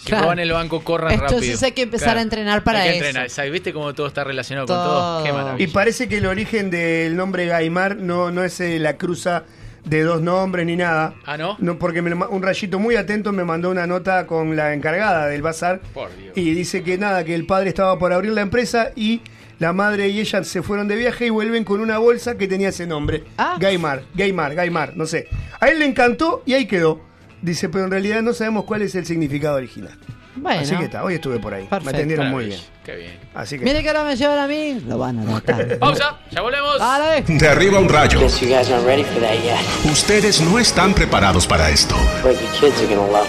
Si 0.00 0.06
Claro. 0.06 0.24
roban 0.24 0.38
el 0.38 0.50
banco, 0.52 0.82
corran 0.82 1.12
Entonces 1.12 1.50
rápido. 1.50 1.66
hay 1.66 1.72
que 1.72 1.82
empezar 1.82 2.16
a 2.16 2.22
entrenar 2.22 2.64
para 2.64 2.80
hay 2.80 2.92
que 2.92 2.96
eso. 2.96 3.06
entrenar. 3.06 3.30
¿Sabes? 3.30 3.52
¿Viste 3.52 3.72
cómo 3.72 3.92
todo 3.94 4.06
está 4.06 4.24
relacionado 4.24 4.66
Todo. 4.66 5.22
con 5.22 5.30
todo? 5.34 5.56
Qué 5.56 5.62
Y 5.62 5.66
parece 5.68 6.08
que 6.08 6.16
el 6.18 6.26
origen 6.26 6.70
del 6.70 7.16
nombre 7.16 7.46
Gaimar 7.46 7.96
no, 7.96 8.30
no 8.30 8.42
es 8.42 8.58
eh, 8.60 8.78
la 8.78 8.96
cruza 8.96 9.44
de 9.84 10.02
dos 10.02 10.20
nombres 10.22 10.64
ni 10.66 10.76
nada. 10.76 11.14
Ah, 11.26 11.36
¿no? 11.36 11.56
No, 11.58 11.78
porque 11.78 12.00
me 12.02 12.14
un 12.14 12.42
rayito 12.42 12.78
muy 12.78 12.96
atento 12.96 13.32
me 13.32 13.44
mandó 13.44 13.70
una 13.70 13.86
nota 13.86 14.26
con 14.26 14.56
la 14.56 14.72
encargada 14.74 15.26
del 15.26 15.42
bazar 15.42 15.80
Por 15.94 16.14
Dios. 16.16 16.32
y 16.36 16.52
dice 16.54 16.82
que 16.82 16.96
nada, 16.98 17.24
que 17.24 17.34
el 17.34 17.46
padre 17.46 17.68
estaba 17.70 17.98
por 17.98 18.12
abrir 18.12 18.32
la 18.32 18.40
empresa 18.42 18.90
y 18.96 19.20
la 19.58 19.72
madre 19.74 20.08
y 20.08 20.20
ella 20.20 20.42
se 20.44 20.62
fueron 20.62 20.88
de 20.88 20.96
viaje 20.96 21.26
y 21.26 21.30
vuelven 21.30 21.64
con 21.64 21.80
una 21.80 21.98
bolsa 21.98 22.38
que 22.38 22.48
tenía 22.48 22.70
ese 22.70 22.86
nombre. 22.86 23.24
Ah. 23.36 23.56
Gaimar, 23.60 24.02
Gaimar, 24.14 24.54
Gaimar, 24.54 24.96
no 24.96 25.04
sé. 25.06 25.28
A 25.60 25.68
él 25.68 25.78
le 25.78 25.84
encantó 25.84 26.42
y 26.46 26.54
ahí 26.54 26.66
quedó. 26.66 27.00
Dice, 27.42 27.68
pero 27.68 27.84
en 27.84 27.90
realidad 27.90 28.22
no 28.22 28.32
sabemos 28.34 28.64
cuál 28.64 28.82
es 28.82 28.94
el 28.94 29.06
significado 29.06 29.56
original. 29.56 29.96
Bueno. 30.36 30.60
Así 30.60 30.76
que 30.76 30.84
está, 30.84 31.02
hoy 31.02 31.14
estuve 31.14 31.38
por 31.38 31.52
ahí. 31.52 31.64
Perfecto. 31.64 31.84
Me 31.84 31.90
atendieron 31.90 32.30
muy 32.30 32.46
bien. 32.46 32.60
Qué 32.84 32.96
bien. 32.96 33.18
Así 33.34 33.58
que 33.58 33.64
Mire 33.64 33.82
que 33.82 33.88
ahora 33.88 34.04
me 34.04 34.14
llevan 34.16 34.38
a 34.38 34.46
mí. 34.46 34.80
Lo 34.86 34.96
van 34.98 35.18
a 35.18 35.24
notar. 35.30 35.78
Pausa. 35.78 36.18
Ya 36.30 36.40
volvemos. 36.40 36.78
Dale. 36.78 37.22
De 37.22 37.48
arriba 37.48 37.78
un 37.78 37.88
rayo. 37.88 38.20
Guess 38.20 38.40
you 38.40 38.48
guys 38.48 38.70
aren't 38.70 38.86
ready 38.86 39.04
for 39.04 39.20
that 39.20 39.34
yet. 39.42 39.58
Ustedes 39.90 40.40
no 40.40 40.58
están 40.58 40.94
preparados 40.94 41.46
para 41.46 41.70
esto, 41.70 41.96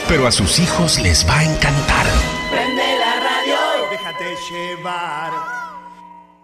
pero 0.08 0.28
a 0.28 0.32
sus 0.32 0.60
hijos 0.60 1.00
les 1.02 1.28
va 1.28 1.40
a 1.40 1.44
encantar. 1.44 2.06
Prende 2.52 2.84
la 3.00 3.16
radio. 3.20 3.90
déjate 3.92 4.36
llevar. 4.52 5.61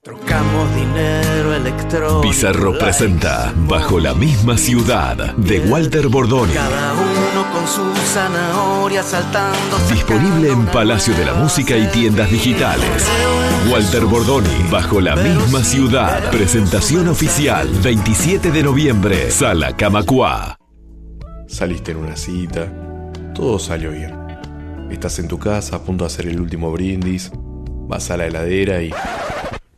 Trocamos 0.08 0.74
dinero 0.74 1.54
electrónico. 1.54 2.22
Pizarro 2.22 2.78
presenta 2.78 3.54
Bajo 3.68 4.00
la 4.00 4.14
misma 4.14 4.58
ciudad 4.58 5.36
de 5.36 5.60
Walter 5.60 6.08
Bordoni. 6.08 6.54
Cada 6.54 6.94
uno 6.94 7.52
con 7.52 7.68
su 7.68 7.94
zanahoria 8.14 9.04
saltando. 9.04 9.78
Disponible 9.92 10.50
en 10.50 10.66
Palacio 10.68 11.14
de 11.14 11.26
la 11.26 11.34
Música 11.34 11.76
y 11.76 11.88
tiendas 11.88 12.32
digitales. 12.32 13.06
Walter 13.70 14.06
Bordoni, 14.06 14.48
Bajo 14.72 15.02
la 15.02 15.18
misma 15.18 15.62
ciudad. 15.62 16.32
Presentación 16.32 17.10
oficial, 17.10 17.68
27 17.84 18.50
de 18.54 18.64
noviembre, 18.64 19.30
Sala 19.30 19.76
Camacua. 19.76 20.58
Saliste 21.50 21.92
en 21.92 21.98
una 21.98 22.16
cita, 22.16 22.72
todo 23.36 23.60
salió 23.60 23.92
bien. 23.92 24.16
Estás 24.90 25.20
en 25.20 25.28
tu 25.28 25.38
casa 25.38 25.76
a 25.76 25.80
punto 25.84 26.06
de 26.06 26.08
hacer 26.08 26.28
el 26.28 26.40
último 26.40 26.72
brindis, 26.72 27.30
vas 27.90 28.10
a 28.10 28.16
la 28.16 28.28
heladera 28.28 28.82
y 28.82 28.94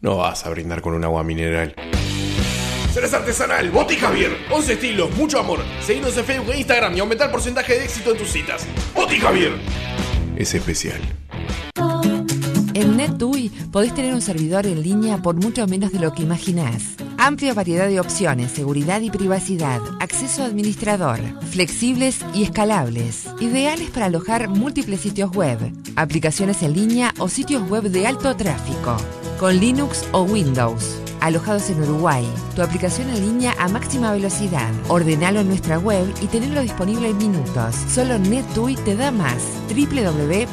no 0.02 0.18
vas 0.18 0.46
a 0.46 0.50
brindar 0.50 0.82
con 0.82 0.94
un 0.94 1.04
agua 1.04 1.24
mineral. 1.24 1.76
Cerveza 2.94 3.18
artesanal, 3.18 3.70
Boti 3.70 3.96
Javier. 3.96 4.36
11 4.50 4.74
estilos, 4.74 5.12
mucho 5.16 5.40
amor. 5.40 5.60
Seguinos 5.82 6.18
en 6.18 6.26
Facebook 6.26 6.54
e 6.54 6.58
Instagram 6.58 6.96
y 6.96 7.00
aumentar 7.00 7.28
el 7.28 7.32
porcentaje 7.32 7.74
de 7.74 7.86
éxito 7.86 8.12
en 8.12 8.18
tus 8.18 8.30
citas. 8.30 8.66
Boti 8.96 9.20
Javier. 9.20 9.52
Es 10.36 10.54
especial. 10.54 11.00
En 12.74 12.98
NetUI 12.98 13.50
podés 13.72 13.94
tener 13.94 14.14
un 14.14 14.22
servidor 14.22 14.66
en 14.66 14.82
línea 14.82 15.18
por 15.18 15.36
mucho 15.36 15.68
menos 15.68 15.92
de 15.92 16.00
lo 16.00 16.14
que 16.14 16.24
imaginás. 16.24 16.96
Amplia 17.18 17.54
variedad 17.54 17.88
de 17.88 18.00
opciones, 18.00 18.52
seguridad 18.52 19.02
y 19.02 19.10
privacidad, 19.10 19.82
acceso 20.00 20.44
administrador, 20.44 21.20
flexibles 21.52 22.20
y 22.34 22.44
escalables, 22.44 23.28
ideales 23.42 23.90
para 23.90 24.06
alojar 24.06 24.48
múltiples 24.48 25.02
sitios 25.02 25.30
web, 25.32 25.60
aplicaciones 25.98 26.64
en 26.64 26.74
línea 26.74 27.14
o 27.20 27.28
sitios 27.28 27.70
web 27.70 27.84
de 27.84 28.08
alto 28.08 28.34
tráfico, 28.38 28.96
con 29.40 29.58
Linux 29.58 30.06
o 30.12 30.24
Windows. 30.24 31.02
Alojados 31.22 31.70
en 31.70 31.82
Uruguay, 31.82 32.28
tu 32.56 32.62
aplicación 32.62 33.10
en 33.10 33.22
línea 33.22 33.54
a 33.58 33.68
máxima 33.70 34.12
velocidad. 34.12 34.70
Ordenalo 34.88 35.40
en 35.40 35.48
nuestra 35.48 35.80
web 35.80 36.06
y 36.22 36.28
tenerlo 36.28 36.62
disponible 36.62 37.10
en 37.10 37.18
minutos. 37.18 37.76
Solo 37.88 38.20
NetUI 38.20 38.76
te 38.76 38.96
da 38.96 39.12
más. 39.12 39.42
www.netui.net 39.70 40.50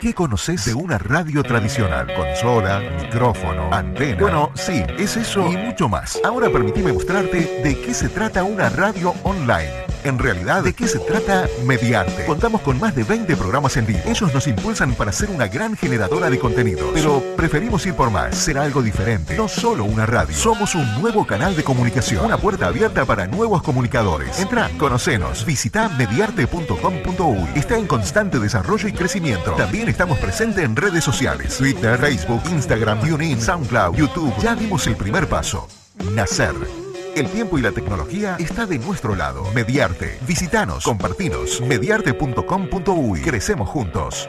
¿Qué 0.00 0.14
conoces 0.14 0.64
de 0.64 0.74
una 0.74 0.96
radio 0.96 1.42
tradicional? 1.42 2.06
Consola, 2.14 2.80
micrófono, 3.02 3.68
antena. 3.72 4.20
Bueno, 4.20 4.52
sí, 4.54 4.84
es 4.96 5.16
eso 5.16 5.50
y 5.50 5.56
mucho 5.56 5.88
más. 5.88 6.20
Ahora 6.24 6.48
permitime 6.50 6.92
mostrarte 6.92 7.60
de 7.64 7.80
qué 7.80 7.92
se 7.92 8.08
trata 8.08 8.44
una 8.44 8.68
radio 8.68 9.12
online. 9.24 9.72
En 10.04 10.18
realidad, 10.18 10.62
¿de 10.62 10.72
qué 10.72 10.86
se 10.86 10.98
trata 10.98 11.46
Mediante? 11.64 12.24
Contamos 12.24 12.60
con 12.62 12.78
más 12.78 12.94
de 12.94 13.04
20 13.04 13.36
programas 13.36 13.76
en 13.76 13.86
vivo. 13.86 14.00
Ellos 14.06 14.32
nos 14.32 14.46
impulsan 14.46 14.94
para 14.94 15.12
ser 15.12 15.30
una 15.30 15.48
gran 15.48 15.76
generadora 15.76 16.30
de 16.30 16.38
contenidos. 16.38 16.90
Pero 16.94 17.22
preferimos 17.36 17.84
ir 17.86 17.94
por 17.94 18.10
más, 18.10 18.36
ser 18.36 18.58
algo 18.58 18.82
diferente. 18.82 19.36
No 19.36 19.48
solo 19.48 19.84
una 19.84 20.06
radio. 20.06 20.34
Somos 20.34 20.74
un 20.74 21.00
nuevo 21.00 21.26
canal 21.26 21.56
de 21.56 21.64
comunicación. 21.64 22.24
Una 22.24 22.38
puerta 22.38 22.66
abierta 22.66 23.04
para 23.04 23.26
nuevos 23.26 23.62
comunicadores. 23.62 24.38
Entra, 24.40 24.70
conocenos. 24.78 25.44
Visita 25.44 25.88
mediarte.com.uy. 25.90 27.48
Está 27.54 27.76
en 27.76 27.86
constante 27.86 28.38
desarrollo 28.38 28.88
y 28.88 28.92
crecimiento. 28.92 29.52
También 29.52 29.88
estamos 29.88 30.18
presentes 30.18 30.64
en 30.64 30.76
redes 30.76 31.04
sociales. 31.04 31.58
Twitter, 31.58 31.98
Facebook, 31.98 32.42
Instagram, 32.50 33.00
TuneIn, 33.00 33.40
SoundCloud, 33.40 33.96
YouTube. 33.96 34.34
Ya 34.42 34.54
dimos 34.54 34.86
el 34.86 34.96
primer 34.96 35.28
paso. 35.28 35.68
Nacer. 36.14 36.87
El 37.14 37.28
tiempo 37.28 37.58
y 37.58 37.62
la 37.62 37.72
tecnología 37.72 38.36
está 38.38 38.66
de 38.66 38.78
nuestro 38.78 39.14
lado. 39.14 39.44
Mediarte. 39.54 40.18
Visitanos, 40.26 40.84
compartinos. 40.84 41.60
Mediarte.com.uy. 41.60 43.20
Crecemos 43.22 43.68
juntos. 43.68 44.28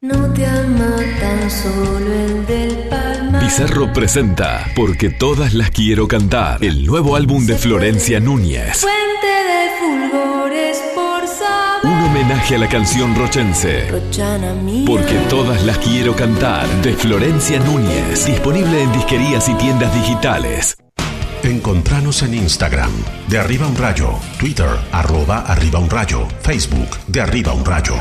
No 0.00 0.32
te 0.32 0.46
ama 0.46 0.96
tan 1.20 1.50
solo 1.50 2.14
el 2.14 2.46
del 2.46 2.88
palmar. 2.88 3.42
Pizarro 3.42 3.92
presenta 3.92 4.64
Porque 4.76 5.10
todas 5.10 5.54
las 5.54 5.70
quiero 5.70 6.06
cantar, 6.06 6.62
el 6.62 6.86
nuevo 6.86 7.16
álbum 7.16 7.44
de 7.46 7.56
Florencia 7.56 8.20
Núñez. 8.20 8.78
Fuente 8.78 9.26
de 9.26 9.70
fulgores 9.80 10.78
por 10.94 11.26
saber. 11.26 11.84
Un 11.84 11.98
homenaje 12.04 12.54
a 12.54 12.58
la 12.58 12.68
canción 12.68 13.16
rochense. 13.16 13.88
Rochana 13.88 14.54
mía. 14.54 14.84
Porque 14.86 15.14
todas 15.28 15.64
las 15.64 15.78
quiero 15.78 16.14
cantar, 16.14 16.68
de 16.82 16.92
Florencia 16.92 17.58
Núñez. 17.58 18.24
Disponible 18.24 18.80
en 18.80 18.92
disquerías 18.92 19.48
y 19.48 19.54
tiendas 19.54 19.92
digitales. 19.94 20.76
Encontranos 21.44 22.22
en 22.24 22.34
Instagram, 22.34 22.90
de 23.28 23.38
arriba 23.38 23.68
un 23.68 23.76
rayo, 23.76 24.10
Twitter, 24.38 24.68
arroba 24.90 25.40
arriba 25.42 25.78
un 25.78 25.88
rayo, 25.88 26.26
Facebook, 26.42 26.98
de 27.06 27.20
arriba 27.20 27.52
un 27.52 27.64
rayo. 27.64 27.94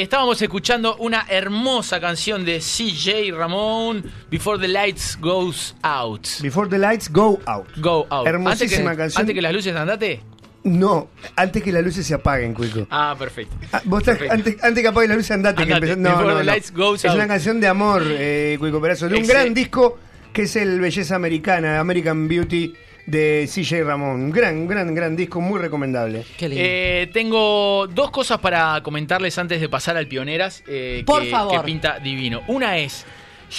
Estábamos 0.00 0.40
escuchando 0.40 0.96
una 0.96 1.26
hermosa 1.28 2.00
canción 2.00 2.42
de 2.46 2.58
CJ 2.60 3.32
Ramón, 3.36 4.02
Before 4.30 4.58
the 4.58 4.66
Lights 4.68 5.18
Goes 5.20 5.74
Out. 5.82 6.26
Before 6.40 6.68
the 6.70 6.78
Lights 6.78 7.12
Go 7.12 7.38
Out. 7.44 7.66
Go 7.76 8.06
Out. 8.08 8.26
Hermosísima 8.26 8.92
antes 8.92 8.92
que, 8.92 8.96
canción. 8.96 9.20
Antes 9.20 9.34
que 9.34 9.42
las 9.42 9.52
luces 9.52 9.76
andate. 9.76 10.20
No, 10.64 11.10
antes 11.36 11.62
que 11.62 11.70
las 11.70 11.84
luces 11.84 12.06
se 12.06 12.14
apaguen, 12.14 12.54
Cuico. 12.54 12.86
Ah, 12.90 13.14
perfecto. 13.18 13.54
Ah, 13.72 13.82
Vos 13.84 14.00
estás, 14.00 14.16
Perfecto. 14.18 14.34
antes, 14.34 14.64
antes 14.64 14.82
que 14.82 14.88
apague 14.88 15.08
la 15.08 15.14
luz, 15.16 15.30
andate. 15.30 15.66
que 15.66 15.72
Andate, 15.74 15.92
empezó- 15.92 16.16
no, 16.16 16.22
no, 16.22 16.42
no. 16.42 16.52
Es 16.94 17.04
out. 17.04 17.14
una 17.14 17.28
canción 17.28 17.60
de 17.60 17.68
amor, 17.68 18.02
eh, 18.06 18.56
Cuico 18.58 18.80
Perazo, 18.80 19.06
de 19.08 19.16
un 19.16 19.22
Excel- 19.24 19.26
gran 19.28 19.54
disco 19.54 19.98
que 20.32 20.42
es 20.42 20.56
el 20.56 20.80
Belleza 20.80 21.14
Americana, 21.14 21.78
American 21.78 22.26
Beauty 22.26 22.72
de 23.06 23.48
CJ 23.52 23.82
Ramón. 23.84 24.22
Un 24.22 24.30
gran, 24.30 24.66
gran, 24.66 24.94
gran 24.94 25.16
disco, 25.16 25.40
muy 25.40 25.58
recomendable. 25.60 26.24
Eh, 26.40 27.08
tengo 27.12 27.86
dos 27.88 28.10
cosas 28.10 28.38
para 28.38 28.80
comentarles 28.82 29.36
antes 29.38 29.60
de 29.60 29.68
pasar 29.68 29.96
al 29.96 30.06
Pioneras. 30.06 30.62
eh, 30.66 31.02
Por 31.06 31.22
que, 31.22 31.30
favor. 31.30 31.60
que 31.60 31.64
pinta 31.66 31.98
divino. 31.98 32.42
Una 32.48 32.78
es. 32.78 33.06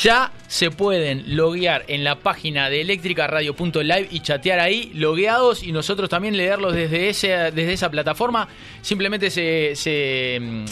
Ya 0.03 0.31
se 0.47 0.71
pueden 0.71 1.35
loguear 1.35 1.83
en 1.89 2.05
la 2.05 2.15
página 2.15 2.69
de 2.69 2.79
eléctricaradio.live 2.79 4.07
y 4.09 4.21
chatear 4.21 4.59
ahí, 4.61 4.89
logueados, 4.95 5.63
y 5.63 5.73
nosotros 5.73 6.09
también 6.09 6.37
leerlos 6.37 6.73
desde, 6.73 7.09
ese, 7.09 7.27
desde 7.51 7.73
esa 7.73 7.91
plataforma. 7.91 8.47
Simplemente 8.81 9.29
se, 9.29 9.73
se, 9.75 10.39
mm, 10.41 10.65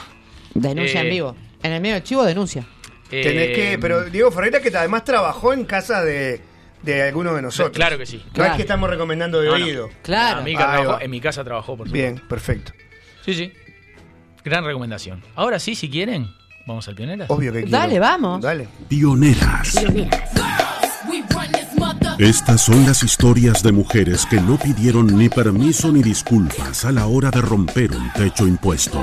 Denuncia 0.54 1.02
Eh, 1.02 1.04
en 1.06 1.10
vivo. 1.10 1.36
En 1.64 1.72
el 1.74 1.82
medio 1.82 1.95
del 1.95 2.04
chivo, 2.04 2.24
denuncia. 2.24 2.64
Tenés 3.09 3.55
que, 3.55 3.73
Eh, 3.73 3.77
pero 3.79 4.03
Diego 4.05 4.31
Ferreira 4.31 4.59
que 4.61 4.75
además 4.75 5.03
trabajó 5.03 5.53
en 5.53 5.65
casa 5.65 6.03
de, 6.03 6.41
de 6.84 7.03
algunos 7.03 7.35
de 7.35 7.41
nosotros. 7.41 7.75
Claro 7.75 7.97
que 7.97 8.05
sí. 8.05 8.21
No 8.27 8.34
Claro. 8.34 8.51
es 8.51 8.55
que 8.57 8.61
estamos 8.63 8.89
recomendando 8.89 9.39
de 9.41 9.47
No, 9.49 9.57
no. 9.57 9.65
oído. 9.65 9.89
Claro. 10.03 10.41
Amiga 10.41 10.59
trabajó- 10.73 11.01
en 11.01 11.11
mi 11.11 11.21
casa 11.21 11.43
trabajó, 11.43 11.77
por 11.77 11.88
supuesto. 11.88 11.93
Bien, 11.93 12.27
perfecto. 12.27 12.71
Sí, 13.25 13.34
sí. 13.34 13.51
Gran 14.43 14.63
recomendación. 14.65 15.21
Ahora 15.35 15.59
sí, 15.59 15.75
si 15.75 15.89
quieren, 15.89 16.27
vamos 16.65 16.88
al 16.88 16.95
Pioneras. 16.95 17.29
Obvio 17.29 17.51
que 17.51 17.63
quiero. 17.63 17.77
Dale, 17.77 17.99
vamos. 17.99 18.41
Dale. 18.41 18.67
Pioneras. 18.88 19.75
Estas 22.19 22.61
son 22.61 22.84
las 22.85 23.03
historias 23.03 23.61
de 23.61 23.71
mujeres 23.71 24.25
que 24.25 24.38
no 24.41 24.57
pidieron 24.57 25.05
ni 25.17 25.29
permiso 25.29 25.91
ni 25.91 26.01
disculpas 26.01 26.84
a 26.85 26.91
la 26.91 27.05
hora 27.05 27.29
de 27.29 27.41
romper 27.41 27.91
un 27.91 28.11
techo 28.13 28.47
impuesto. 28.47 28.99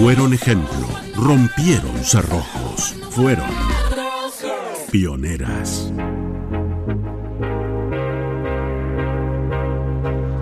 Fueron 0.00 0.34
ejemplo, 0.34 0.86
rompieron 1.14 1.96
cerrojos, 2.04 2.94
fueron 3.08 3.48
pioneras. 4.92 5.90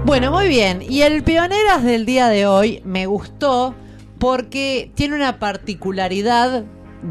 Bueno, 0.04 0.32
muy 0.32 0.48
bien. 0.48 0.82
Y 0.82 1.02
el 1.02 1.22
Pioneras 1.22 1.84
del 1.84 2.04
día 2.04 2.28
de 2.28 2.48
hoy 2.48 2.82
me 2.84 3.06
gustó 3.06 3.76
porque 4.18 4.90
tiene 4.96 5.14
una 5.14 5.38
particularidad 5.38 6.64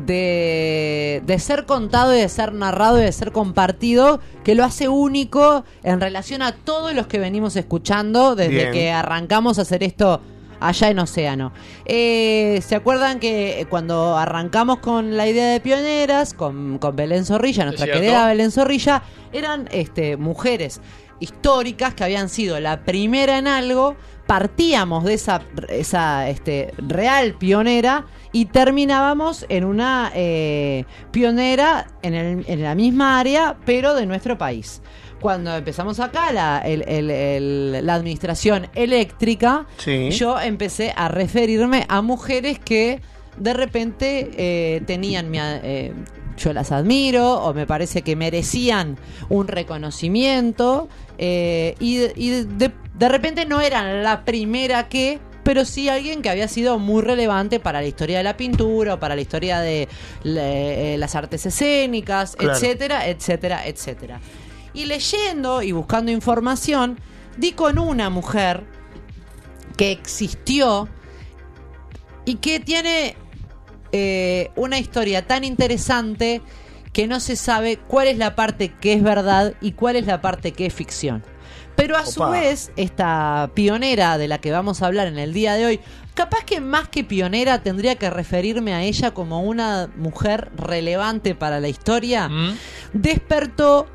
de, 0.06 1.24
de 1.26 1.40
ser 1.40 1.66
contado 1.66 2.14
y 2.14 2.20
de 2.20 2.28
ser 2.28 2.52
narrado 2.52 3.00
y 3.00 3.04
de 3.04 3.12
ser 3.14 3.32
compartido 3.32 4.20
que 4.44 4.54
lo 4.54 4.66
hace 4.66 4.90
único 4.90 5.64
en 5.82 6.02
relación 6.02 6.42
a 6.42 6.52
todos 6.52 6.94
los 6.94 7.08
que 7.08 7.20
venimos 7.20 7.56
escuchando 7.56 8.36
desde 8.36 8.52
Bien. 8.52 8.72
que 8.74 8.92
arrancamos 8.92 9.60
a 9.60 9.62
hacer 9.62 9.82
esto 9.82 10.22
allá 10.68 10.90
en 10.90 11.00
Océano. 11.00 11.52
Eh, 11.86 12.60
¿Se 12.66 12.76
acuerdan 12.76 13.20
que 13.20 13.66
cuando 13.70 14.18
arrancamos 14.18 14.80
con 14.80 15.18
la 15.18 15.28
idea 15.28 15.48
de 15.52 15.60
pioneras, 15.60 16.34
con, 16.34 16.78
con 16.80 16.96
Belén 16.96 17.26
Zorrilla, 17.26 17.66
nuestra 17.66 17.86
querida 18.00 18.28
Belén 18.28 18.52
Zorrilla, 18.52 19.04
eran 19.32 19.68
este, 19.72 20.18
mujeres 20.18 20.82
históricas 21.20 21.94
que 21.94 22.04
habían 22.04 22.28
sido 22.30 22.60
la 22.60 22.84
primera 22.84 23.38
en 23.38 23.48
algo, 23.48 23.96
partíamos 24.28 25.04
de 25.04 25.14
esa, 25.14 25.42
esa 25.70 26.28
este, 26.30 26.74
real 26.78 27.36
pionera 27.38 28.06
y 28.32 28.46
terminábamos 28.46 29.46
en 29.50 29.64
una 29.64 30.12
eh, 30.16 30.86
pionera 31.12 31.88
en, 32.02 32.14
el- 32.14 32.46
en 32.48 32.64
la 32.64 32.76
misma 32.76 33.20
área, 33.20 33.58
pero 33.66 33.94
de 33.96 34.06
nuestro 34.06 34.38
país. 34.38 34.82
Cuando 35.24 35.56
empezamos 35.56 36.02
acá 36.02 36.34
la, 36.34 36.60
el- 36.66 36.84
el- 36.86 37.10
el- 37.10 37.86
la 37.86 37.94
administración 37.96 38.68
eléctrica, 38.76 39.66
Sí. 39.78 40.10
yo 40.12 40.38
empecé 40.38 40.94
a 40.98 41.08
referirme 41.08 41.86
a 41.88 42.02
mujeres 42.02 42.60
que 42.60 43.00
de 43.38 43.54
repente 43.54 44.30
eh, 44.36 44.82
tenían 44.86 45.32
mi, 45.32 45.38
eh, 45.42 45.94
yo 46.36 46.52
las 46.52 46.74
admiro 46.74 47.36
o 47.42 47.54
me 47.54 47.66
parece 47.66 48.02
que 48.02 48.18
merecían 48.18 48.98
un 49.30 49.48
reconocimiento 49.48 50.90
eh, 51.18 51.76
y, 51.80 51.96
de- 52.00 52.14
y 52.18 52.30
de, 52.44 52.72
de 52.94 53.08
repente 53.10 53.46
no 53.46 53.62
eran 53.62 54.04
la 54.04 54.26
primera 54.26 54.90
que 54.90 55.20
pero 55.44 55.66
sí 55.66 55.90
alguien 55.90 56.22
que 56.22 56.30
había 56.30 56.48
sido 56.48 56.80
muy 56.80 57.02
relevante 57.02 57.60
para 57.60 57.82
la 57.82 57.88
historia 57.88 58.18
de 58.20 58.24
la 58.24 58.38
pintura 58.38 58.94
o 58.94 59.00
para 59.00 59.14
la 59.14 59.20
historia 59.22 59.60
de 59.60 59.90
le- 60.24 60.94
eh, 60.96 60.98
las 60.98 61.16
artes 61.16 61.46
escénicas, 61.46 62.36
Claro. 62.38 62.54
etcétera, 62.56 63.08
etcétera, 63.08 63.68
etcétera. 63.68 64.22
Y 64.74 64.86
leyendo 64.86 65.62
y 65.62 65.72
buscando 65.72 66.12
información, 66.12 67.00
di 67.38 67.52
con 67.52 67.78
una 67.80 68.10
mujer 68.10 68.64
que 69.78 69.92
existió 69.92 70.88
y 72.26 72.36
que 72.36 72.60
tiene 72.60 73.16
eh, 73.92 74.52
una 74.56 74.80
historia 74.80 75.28
tan 75.28 75.44
interesante 75.44 76.42
que 76.94 77.08
no 77.08 77.20
se 77.20 77.36
sabe 77.36 77.78
cuál 77.78 78.08
es 78.08 78.18
la 78.18 78.36
parte 78.36 78.72
que 78.72 78.94
es 78.94 79.04
verdad 79.04 79.56
y 79.62 79.74
cuál 79.74 79.96
es 79.96 80.06
la 80.06 80.22
parte 80.22 80.52
que 80.52 80.68
es 80.68 80.74
ficción. 80.74 81.24
Pero 81.76 81.98
a 81.98 82.06
su 82.06 82.22
Opa. 82.22 82.32
vez, 82.32 82.72
esta 82.76 83.50
pionera 83.56 84.18
de 84.20 84.28
la 84.28 84.38
que 84.38 84.52
vamos 84.52 84.82
a 84.82 84.86
hablar 84.86 85.08
en 85.08 85.18
el 85.18 85.34
día 85.34 85.56
de 85.56 85.66
hoy, 85.66 85.80
capaz 86.14 86.44
que 86.46 86.62
más 86.62 86.88
que 86.88 87.04
pionera 87.04 87.64
tendría 87.64 87.96
que 87.96 88.12
referirme 88.12 88.76
a 88.76 88.84
ella 88.84 89.12
como 89.12 89.42
una 89.42 89.90
mujer 89.96 90.52
relevante 90.56 91.34
para 91.34 91.60
la 91.60 91.68
historia, 91.68 92.30
despertó 92.94 93.88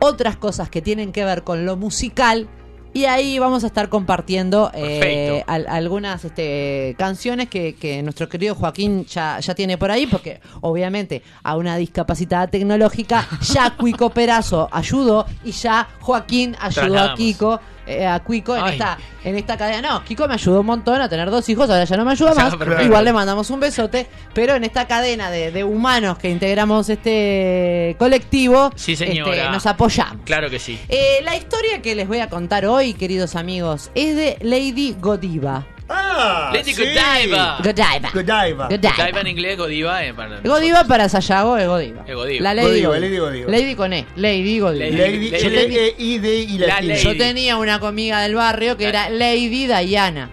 otras 0.00 0.36
cosas 0.36 0.68
que 0.70 0.82
tienen 0.82 1.12
que 1.12 1.24
ver 1.24 1.42
con 1.44 1.64
lo 1.66 1.76
musical 1.76 2.48
Y 2.92 3.04
ahí 3.04 3.38
vamos 3.38 3.62
a 3.62 3.68
estar 3.68 3.88
compartiendo 3.88 4.72
eh, 4.74 5.44
al- 5.46 5.68
algunas 5.68 6.24
este, 6.24 6.96
canciones 6.98 7.48
que, 7.48 7.76
que 7.76 8.02
nuestro 8.02 8.28
querido 8.28 8.56
Joaquín 8.56 9.04
ya, 9.06 9.38
ya 9.38 9.54
tiene 9.54 9.78
por 9.78 9.92
ahí, 9.92 10.08
porque 10.08 10.40
obviamente 10.60 11.22
a 11.44 11.56
una 11.56 11.76
discapacitada 11.76 12.48
tecnológica 12.48 13.28
ya 13.42 13.76
Cuico 13.76 14.10
Perazo 14.10 14.68
ayudó 14.72 15.24
y 15.44 15.52
ya 15.52 15.86
Joaquín 16.00 16.56
ayudó 16.58 16.98
a. 16.98 17.14
Kiko. 17.14 17.60
Eh, 17.90 18.06
a 18.06 18.20
Cuico 18.20 18.56
en 18.56 18.64
Ay. 18.64 18.72
esta, 18.72 18.98
en 19.24 19.36
esta 19.36 19.56
cadena. 19.56 19.80
No, 19.90 20.04
Kiko 20.04 20.26
me 20.28 20.34
ayudó 20.34 20.60
un 20.60 20.66
montón 20.66 21.00
a 21.00 21.08
tener 21.08 21.30
dos 21.30 21.48
hijos, 21.48 21.68
ahora 21.70 21.84
ya 21.84 21.96
no 21.96 22.04
me 22.04 22.12
ayuda 22.12 22.34
Ya, 22.34 22.44
más. 22.44 22.56
perfecto. 22.56 22.84
Igual 22.84 23.04
le 23.04 23.12
mandamos 23.12 23.50
un 23.50 23.60
besote, 23.60 24.06
pero 24.34 24.54
en 24.54 24.64
esta 24.64 24.86
cadena 24.86 25.30
de, 25.30 25.50
de 25.52 25.64
humanos 25.64 26.18
que 26.18 26.30
integramos 26.30 26.88
este 26.88 27.96
colectivo, 27.98 28.70
Sí, 28.76 28.92
este, 28.92 29.22
nos 29.50 29.66
apoyamos. 29.66 30.18
Claro 30.24 30.50
que 30.50 30.58
sí. 30.58 30.78
Eh, 30.88 31.20
la 31.24 31.36
historia 31.36 31.82
que 31.82 31.94
les 31.94 32.06
voy 32.08 32.18
a 32.20 32.28
contar 32.28 32.66
hoy, 32.66 32.94
queridos 32.94 33.36
amigos, 33.36 33.90
es 33.94 34.16
de 34.16 34.36
Lady 34.40 34.96
Godiva. 35.00 35.66
Ah, 35.92 36.50
Lady 36.54 36.72
sí. 36.72 36.82
Godiva. 36.84 37.58
Godiva. 37.58 37.58
Godiva. 37.62 38.10
Godiva. 38.14 38.68
Godiva 38.68 39.20
en 39.20 39.26
inglés, 39.26 39.58
Godiva 39.58 40.04
en 40.04 40.14
para 40.16 40.40
Godiva 40.40 40.84
para 40.84 41.08
Sayago 41.08 41.56
es 41.56 41.66
Godiva. 41.66 42.04
Es 42.06 42.14
Godiva. 42.14 42.42
La 42.44 42.54
Lady 42.54 42.82
Godiva, 42.84 42.88
Godiva. 42.88 43.00
Lady 43.00 43.18
Godiva. 43.18 43.50
Lady 43.50 43.74
con 43.74 43.92
E. 43.92 44.06
Lady 44.16 44.58
Godiva. 44.60 44.84
Lady- 44.86 44.96
Lady, 44.96 45.30
Lady- 45.30 45.46
L, 45.46 45.86
E, 45.88 45.94
I, 45.98 46.18
D 46.18 46.34
y 46.36 46.58
La 46.58 46.66
latina. 46.68 46.94
Lady. 46.94 47.04
Yo 47.04 47.16
tenía 47.16 47.56
una 47.56 47.80
comiga 47.80 48.20
del 48.22 48.34
barrio 48.36 48.76
que 48.76 48.86
era 48.88 49.10
Lady 49.10 49.66
Diana. 49.66 50.30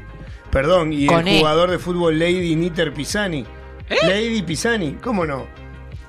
Perdón, 0.52 0.94
y 0.94 1.08
Con 1.08 1.28
el 1.28 1.36
E. 1.36 1.40
jugador 1.40 1.72
de 1.72 1.80
fútbol 1.80 2.20
Lady 2.20 2.56
Niter 2.56 2.94
Pisani. 2.94 3.46
Lady 4.04 4.42
Pisani, 4.44 4.98
¿cómo 5.02 5.26
no? 5.26 5.48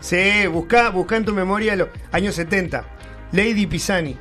Sí, 0.01 0.47
busca, 0.47 0.91
busca 0.91 1.17
en 1.17 1.25
tu 1.25 1.33
memoria 1.33 1.75
los 1.75 1.89
años 2.13 2.35
70. 2.35 2.85
Lady 3.33 3.67
Pisani. 3.67 4.17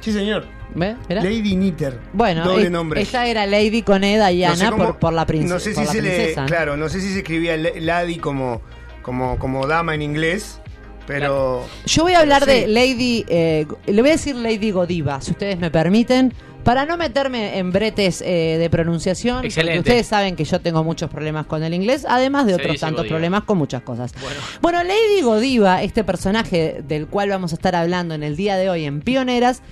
Sí, 0.00 0.12
señor. 0.12 0.46
¿Ves? 0.74 0.96
Lady 1.08 1.56
Niter. 1.56 1.98
Bueno, 2.12 2.44
doble 2.44 2.64
es- 2.66 2.70
nombre. 2.70 3.00
ella 3.00 3.26
era 3.26 3.46
Lady 3.46 3.82
con 3.82 4.02
Diana 4.02 4.48
No 4.50 4.56
sé 4.56 4.70
cómo- 4.70 4.84
por, 4.84 4.98
por 4.98 5.12
la, 5.12 5.26
princ- 5.26 5.44
no 5.48 5.58
sé 5.58 5.70
por 5.72 5.82
si 5.82 5.86
la 5.86 5.92
se 5.92 5.98
princesa. 6.00 6.40
le, 6.42 6.46
claro, 6.48 6.76
no 6.76 6.88
sé 6.88 7.00
si 7.00 7.12
se 7.12 7.18
escribía 7.18 7.56
Lady 7.56 8.16
como, 8.18 8.60
como, 9.02 9.38
como 9.38 9.66
dama 9.66 9.94
en 9.94 10.02
inglés, 10.02 10.60
pero 11.06 11.66
Yo 11.86 12.02
voy 12.02 12.12
a 12.12 12.20
hablar 12.20 12.44
Sí. 12.44 12.50
de 12.50 12.66
Lady. 12.68 13.24
eh, 13.28 13.66
le 13.86 14.00
voy 14.02 14.10
a 14.10 14.12
decir 14.12 14.36
Lady 14.36 14.70
Godiva, 14.70 15.20
si 15.22 15.30
ustedes 15.30 15.58
me 15.58 15.70
permiten. 15.70 16.34
Para 16.68 16.84
no 16.84 16.98
meterme 16.98 17.56
en 17.56 17.72
bretes 17.72 18.20
eh, 18.20 18.58
de 18.58 18.68
pronunciación, 18.68 19.36
porque 19.36 19.46
Excelente. 19.48 19.78
ustedes 19.78 20.06
saben 20.06 20.36
que 20.36 20.44
yo 20.44 20.60
tengo 20.60 20.84
muchos 20.84 21.08
problemas 21.08 21.46
con 21.46 21.62
el 21.62 21.72
inglés, 21.72 22.04
además 22.06 22.44
de 22.44 22.56
otros 22.56 22.78
tantos 22.78 23.04
Godiva. 23.04 23.14
problemas 23.14 23.44
con 23.44 23.56
muchas 23.56 23.80
cosas. 23.80 24.12
Bueno. 24.20 24.36
Bueno, 24.60 24.82
Lady 24.82 25.22
Godiva, 25.22 25.82
este 25.82 26.04
personaje 26.04 26.82
del 26.86 27.06
cual 27.06 27.30
vamos 27.30 27.52
a 27.52 27.54
estar 27.54 27.74
hablando 27.74 28.14
en 28.14 28.22
el 28.22 28.36
día 28.36 28.58
de 28.58 28.68
hoy 28.68 28.84
en 28.84 29.00
Pioneras, 29.00 29.62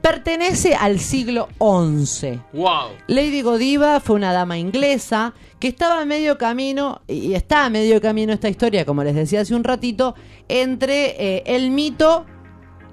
pertenece 0.00 0.74
al 0.74 0.98
siglo 0.98 1.50
XI. 1.60 2.40
Wow. 2.52 2.88
Lady 3.06 3.42
Godiva 3.42 4.00
fue 4.00 4.16
una 4.16 4.32
dama 4.32 4.58
inglesa 4.58 5.34
que 5.60 5.68
estaba 5.68 6.00
a 6.00 6.04
medio 6.04 6.36
camino, 6.36 7.00
y 7.06 7.34
está 7.34 7.64
a 7.64 7.70
medio 7.70 8.00
camino 8.00 8.32
esta 8.32 8.48
historia, 8.48 8.84
como 8.84 9.04
les 9.04 9.14
decía 9.14 9.42
hace 9.42 9.54
un 9.54 9.62
ratito, 9.62 10.16
entre 10.48 11.14
eh, 11.16 11.42
el 11.46 11.70
mito 11.70 12.26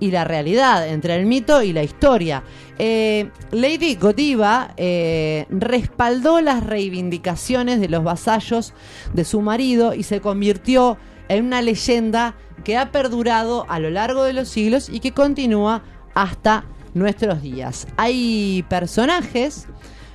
y 0.01 0.09
la 0.09 0.25
realidad, 0.25 0.87
entre 0.89 1.15
el 1.15 1.27
mito 1.27 1.61
y 1.61 1.71
la 1.71 1.83
historia. 1.83 2.43
Eh, 2.79 3.29
Lady 3.51 3.95
Godiva 3.95 4.73
eh, 4.75 5.45
respaldó 5.51 6.41
las 6.41 6.65
reivindicaciones 6.65 7.79
de 7.79 7.87
los 7.87 8.03
vasallos 8.03 8.73
de 9.13 9.23
su 9.23 9.41
marido 9.41 9.93
y 9.93 10.01
se 10.01 10.19
convirtió 10.19 10.97
en 11.29 11.45
una 11.45 11.61
leyenda 11.61 12.35
que 12.63 12.77
ha 12.77 12.91
perdurado 12.91 13.67
a 13.69 13.79
lo 13.79 13.91
largo 13.91 14.23
de 14.23 14.33
los 14.33 14.49
siglos 14.49 14.89
y 14.89 14.99
que 15.01 15.11
continúa 15.11 15.83
hasta 16.15 16.65
nuestros 16.95 17.43
días. 17.43 17.87
Hay 17.95 18.65
personajes 18.69 19.67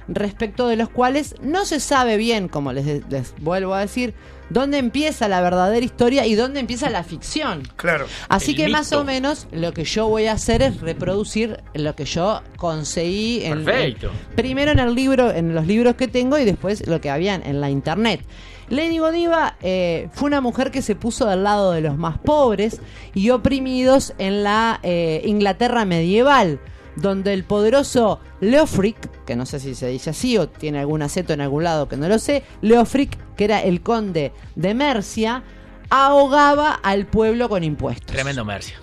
respecto 0.09 0.69
de 0.69 0.77
los 0.77 0.89
cuales 0.89 1.35
no 1.43 1.65
se 1.65 1.81
sabe 1.81 2.17
bien, 2.17 2.49
como 2.49 2.73
les, 2.73 3.09
les 3.11 3.35
vuelvo 3.41 3.75
a 3.75 3.81
decir, 3.81 4.15
dónde 4.51 4.79
empieza 4.79 5.27
la 5.27 5.41
verdadera 5.41 5.85
historia 5.85 6.25
y 6.27 6.37
dónde 6.37 6.61
empieza 6.61 6.89
la 6.91 7.03
ficción. 7.03 7.63
claro. 7.77 8.07
Así 8.29 8.55
que 8.55 8.69
más 8.69 8.93
o 8.93 9.03
menos 9.03 9.49
lo 9.51 9.73
que 9.73 9.83
yo 9.85 10.07
voy 10.09 10.27
a 10.27 10.33
hacer 10.33 10.63
es 10.63 10.81
reproducir 10.81 11.61
lo 11.75 11.97
que 11.97 12.05
yo 12.05 12.43
conseguí 12.57 13.43
en, 13.45 13.65
Perfecto. 13.65 14.07
en- 14.11 14.37
primero 14.37 14.71
en 14.71 14.79
el 14.79 14.95
libro, 14.95 15.33
en 15.33 15.55
los 15.55 15.67
libros 15.67 15.97
que 15.97 16.07
tengo 16.09 16.39
y 16.39 16.45
después 16.45 16.87
lo 16.87 17.01
que 17.01 17.11
habían 17.11 17.43
en 17.45 17.61
la 17.61 17.71
internet. 17.71 18.21
Lady 18.69 18.99
Godiva 18.99 19.57
eh, 19.63 20.09
fue 20.13 20.27
una 20.27 20.41
mujer 20.41 20.71
que 20.73 20.83
se 20.83 20.95
puso 20.97 21.27
del 21.27 21.45
lado 21.45 21.73
de 21.73 21.81
los 21.81 21.97
más 21.97 22.19
pobres 22.19 22.81
y 23.15 23.31
oprimidos 23.31 24.13
en 24.19 24.43
la 24.43 24.81
eh, 24.83 25.23
Inglaterra 25.25 25.85
medieval, 25.85 26.59
donde 26.97 27.33
el 27.33 27.45
poderoso 27.45 28.21
Leofric, 28.41 29.25
que 29.25 29.37
no 29.37 29.47
sé 29.47 29.61
si 29.61 29.75
se 29.75 29.87
dice 29.89 30.11
así 30.11 30.37
o 30.39 30.49
tiene 30.49 30.79
algún 30.81 31.03
aceto 31.03 31.33
en 31.33 31.41
algún 31.43 31.65
lado 31.65 31.89
que 31.89 31.97
no 31.97 32.09
lo 32.09 32.19
sé, 32.19 32.43
Leofric, 32.63 33.17
que 33.37 33.45
era 33.45 33.61
el 33.63 33.83
conde 33.83 34.33
de 34.55 34.75
Mercia, 34.75 35.43
ahogaba 35.91 36.73
al 36.73 37.07
pueblo 37.07 37.49
con 37.49 37.63
impuestos. 37.65 38.07
Tremendo 38.07 38.45
Mercia. 38.45 38.77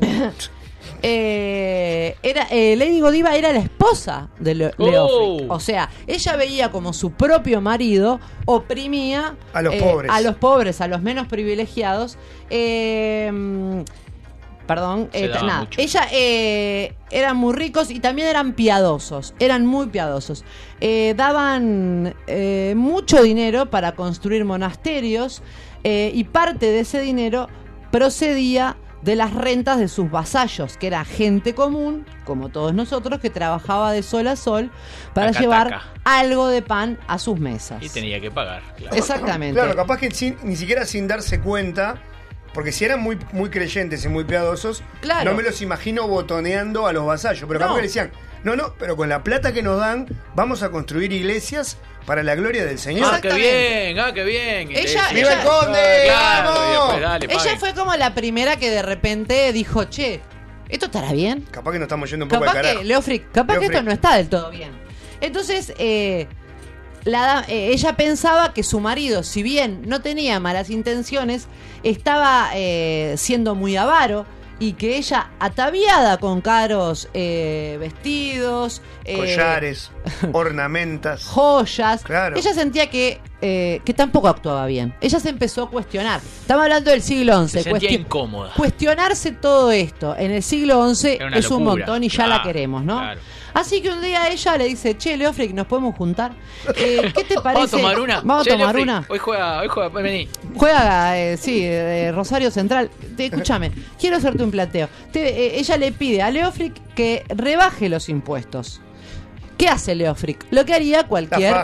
Eh, 1.06 2.16
era, 2.22 2.46
eh, 2.50 2.76
Lady 2.76 3.00
Godiva 3.00 3.34
era 3.36 3.52
la 3.52 3.58
esposa 3.58 4.28
de 4.38 4.54
Le- 4.54 4.70
Oh. 4.78 4.84
Leofric. 4.90 5.50
O 5.52 5.60
sea, 5.60 5.90
ella 6.06 6.36
veía 6.36 6.70
como 6.70 6.92
su 6.92 7.10
propio 7.12 7.60
marido 7.60 8.20
oprimía 8.46 9.36
A 9.52 9.62
los 9.62 9.74
eh, 9.74 9.80
pobres. 9.82 10.10
a 10.10 10.20
los 10.20 10.36
pobres, 10.36 10.80
a 10.80 10.88
los 10.88 11.02
menos 11.02 11.26
privilegiados. 11.26 12.16
Eh, 12.50 13.84
perdón, 14.66 15.10
eh, 15.12 15.28
nada. 15.28 15.60
mucho. 15.60 15.80
Ella 15.80 16.06
eh, 16.12 16.94
eran 17.10 17.36
muy 17.36 17.54
ricos 17.54 17.90
y 17.90 18.00
también 18.00 18.28
eran 18.28 18.52
piadosos. 18.54 19.34
Eran 19.38 19.66
muy 19.66 19.86
piadosos. 19.86 20.44
Eh, 20.80 21.14
daban 21.16 22.14
eh, 22.26 22.74
mucho 22.76 23.22
dinero 23.22 23.70
para 23.70 23.92
construir 23.94 24.44
monasterios 24.44 25.42
eh, 25.84 26.10
y 26.14 26.24
parte 26.24 26.66
de 26.66 26.80
ese 26.80 27.00
dinero 27.00 27.48
procedía 27.90 28.76
de 29.02 29.16
las 29.16 29.34
rentas 29.34 29.78
de 29.78 29.86
sus 29.88 30.10
vasallos, 30.10 30.78
que 30.78 30.86
era 30.86 31.04
gente 31.04 31.54
común, 31.54 32.06
como 32.24 32.48
todos 32.48 32.72
nosotros, 32.72 33.20
que 33.20 33.28
trabajaba 33.28 33.92
de 33.92 34.02
sol 34.02 34.26
a 34.28 34.34
sol 34.34 34.70
para 35.12 35.28
Taca, 35.30 35.40
llevar 35.40 35.68
taca. 35.68 35.82
algo 36.04 36.48
de 36.48 36.62
pan 36.62 36.98
a 37.06 37.18
sus 37.18 37.38
mesas. 37.38 37.82
Y 37.82 37.90
tenía 37.90 38.18
que 38.18 38.30
pagar. 38.30 38.62
claro. 38.76 38.96
Exactamente. 38.96 39.60
Claro, 39.60 39.76
capaz 39.76 39.98
que 39.98 40.10
sin- 40.10 40.36
ni 40.42 40.56
siquiera 40.56 40.86
sin 40.86 41.06
darse 41.06 41.38
cuenta, 41.40 41.98
porque 42.54 42.72
si 42.72 42.84
eran 42.84 43.00
muy, 43.00 43.18
muy 43.32 43.50
creyentes 43.50 44.04
y 44.04 44.08
muy 44.08 44.24
piadosos, 44.24 44.82
Claro. 45.02 45.30
no 45.30 45.36
me 45.36 45.42
los 45.42 45.60
imagino 45.60 46.08
botoneando 46.08 46.86
a 46.86 46.92
los 46.92 47.04
vasallos, 47.04 47.44
pero 47.46 47.58
capaz 47.60 47.72
No. 47.72 47.76
que 47.76 47.82
le 47.82 47.88
decían, 47.88 48.12
no, 48.44 48.56
no, 48.56 48.74
pero 48.78 48.96
con 48.96 49.08
la 49.08 49.22
plata 49.24 49.52
que 49.52 49.62
nos 49.62 49.78
dan, 49.80 50.06
vamos 50.34 50.62
a 50.62 50.70
construir 50.70 51.12
iglesias 51.12 51.76
para 52.06 52.22
la 52.22 52.34
gloria 52.34 52.64
del 52.64 52.78
Señor. 52.78 53.10
Ah, 53.12 53.18
qué 53.20 53.32
bien, 53.32 53.98
ah, 53.98 54.12
qué 54.14 54.22
bien. 54.24 54.68
Ella- 54.70 55.08
¡Viva 55.12 55.32
el 55.32 55.40
conde! 55.46 56.02
Claro, 56.06 57.00
dale, 57.00 57.26
Ella 57.30 57.56
fue 57.58 57.74
como 57.74 57.94
la 57.96 58.14
primera 58.14 58.56
que 58.56 58.70
de 58.70 58.82
repente 58.82 59.52
dijo, 59.52 59.84
che, 59.84 60.20
¿esto 60.68 60.86
estará 60.86 61.12
bien? 61.12 61.46
Capaz 61.50 61.72
que 61.72 61.78
nos 61.78 61.86
estamos 61.86 62.10
yendo 62.10 62.26
un 62.26 62.28
poco 62.28 62.42
Capaz 62.44 62.54
de 62.56 62.62
carajo. 62.62 62.78
que, 62.80 62.84
Leofric, 62.84 63.30
capaz 63.32 63.58
que 63.58 63.64
esto 63.66 63.82
no 63.82 63.90
está 63.92 64.16
del 64.16 64.28
todo 64.28 64.50
bien. 64.50 64.70
Entonces, 65.20 65.72
eh, 65.78 66.26
la 67.04 67.20
da- 67.20 67.44
eh, 67.48 67.70
ella 67.72 67.96
pensaba 67.96 68.52
que 68.54 68.62
su 68.62 68.80
marido, 68.80 69.22
si 69.22 69.42
bien 69.42 69.82
no 69.86 70.00
tenía 70.00 70.40
malas 70.40 70.70
intenciones, 70.70 71.46
estaba 71.82 72.50
eh, 72.54 73.14
siendo 73.18 73.54
muy 73.54 73.76
avaro 73.76 74.26
y 74.60 74.74
que 74.74 74.96
ella, 74.96 75.30
ataviada 75.40 76.16
con 76.18 76.40
caros 76.40 77.08
eh, 77.12 77.76
vestidos, 77.80 78.82
eh, 79.04 79.16
Collares, 79.16 79.90
ornamentas. 80.32 81.24
joyas. 81.24 82.02
Claro. 82.04 82.36
Ella 82.36 82.54
sentía 82.54 82.88
que, 82.88 83.20
eh, 83.42 83.80
que 83.84 83.92
tampoco 83.94 84.28
actuaba 84.28 84.66
bien. 84.66 84.94
Ella 85.00 85.18
se 85.18 85.30
empezó 85.30 85.64
a 85.64 85.70
cuestionar. 85.70 86.20
Estamos 86.40 86.62
hablando 86.64 86.90
del 86.92 87.02
siglo 87.02 87.46
XI. 87.48 87.62
Se 87.64 87.70
cuestion- 87.70 87.90
incómoda. 88.00 88.52
Cuestionarse 88.56 89.32
todo 89.32 89.72
esto 89.72 90.14
en 90.16 90.30
el 90.30 90.42
siglo 90.42 90.94
XI 90.94 91.18
es 91.34 91.50
un 91.50 91.64
montón 91.64 92.04
y 92.04 92.08
ya 92.08 92.26
la 92.26 92.42
queremos, 92.42 92.84
¿no? 92.84 92.98
claro. 92.98 93.20
Así 93.54 93.80
que 93.80 93.88
un 93.90 94.02
día 94.02 94.28
ella 94.28 94.56
le 94.58 94.64
dice, 94.64 94.98
che, 94.98 95.16
Leofric, 95.16 95.52
¿nos 95.52 95.66
podemos 95.66 95.94
juntar? 95.96 96.32
Eh, 96.76 97.12
¿Qué 97.16 97.24
te 97.24 97.40
parece? 97.40 97.60
Vamos 97.60 97.72
a 97.72 97.76
tomar 97.76 98.00
una. 98.00 98.20
Vamos 98.20 98.40
a 98.40 98.44
Che, 98.44 98.50
tomar 98.50 98.74
Leofric, 98.74 98.82
una. 98.82 99.06
Hoy 99.08 99.18
juega, 99.18 99.60
hoy 99.60 99.68
juega, 99.68 99.88
vení. 99.90 100.28
Juega, 100.56 101.18
eh, 101.18 101.36
sí, 101.36 101.60
eh, 101.62 102.10
Rosario 102.12 102.50
Central. 102.50 102.90
Te, 103.16 103.26
escúchame, 103.26 103.70
quiero 104.00 104.16
hacerte 104.16 104.42
un 104.42 104.50
planteo. 104.50 104.88
Te- 105.12 105.28
eh, 105.28 105.58
ella 105.60 105.76
le 105.76 105.92
pide 105.92 106.20
a 106.20 106.30
Leofric 106.30 106.74
que 106.94 107.24
rebaje 107.28 107.88
los 107.88 108.08
impuestos. 108.08 108.80
¿Qué 109.56 109.68
hace 109.68 109.94
Leofric? 109.94 110.44
Lo 110.50 110.64
que 110.64 110.74
haría 110.74 111.02
La 111.02 111.06
cualquier... 111.06 111.54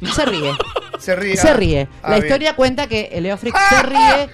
Se 0.14 0.24
ríe. 0.24 0.52
Se 0.98 1.14
ríe. 1.14 1.36
Se 1.36 1.48
ah, 1.50 1.54
ríe. 1.54 1.88
ah, 2.02 2.08
La 2.10 2.14
bien. 2.16 2.26
historia 2.26 2.56
cuenta 2.56 2.86
que 2.86 3.16
Leofric 3.20 3.54
se 3.68 3.82
ríe. 3.82 4.28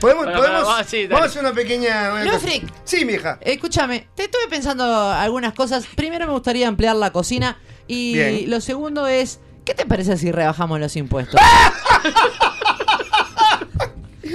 ¿Podemos, 0.00 0.26
Pará, 0.26 0.36
podemos, 0.38 0.62
ah, 0.68 0.84
sí, 0.86 1.06
vamos 1.06 1.22
a 1.22 1.26
hacer 1.30 1.42
una 1.42 1.52
pequeña. 1.54 2.10
una 2.12 2.24
Leofric. 2.24 2.62
cosa. 2.68 2.74
Sí, 2.84 3.04
mija. 3.04 3.38
Escúchame, 3.40 4.08
te 4.14 4.24
estuve 4.24 4.46
pensando 4.48 4.84
algunas 5.10 5.52
cosas. 5.54 5.86
Primero 5.96 6.26
me 6.26 6.32
gustaría 6.32 6.68
ampliar 6.68 6.96
la 6.96 7.10
cocina. 7.12 7.56
Y 7.86 8.14
Bien. 8.14 8.50
lo 8.50 8.60
segundo 8.60 9.06
es, 9.06 9.40
¿qué 9.64 9.72
te 9.74 9.86
parece 9.86 10.16
si 10.16 10.30
rebajamos 10.32 10.78
los 10.80 10.96
impuestos? 10.96 11.40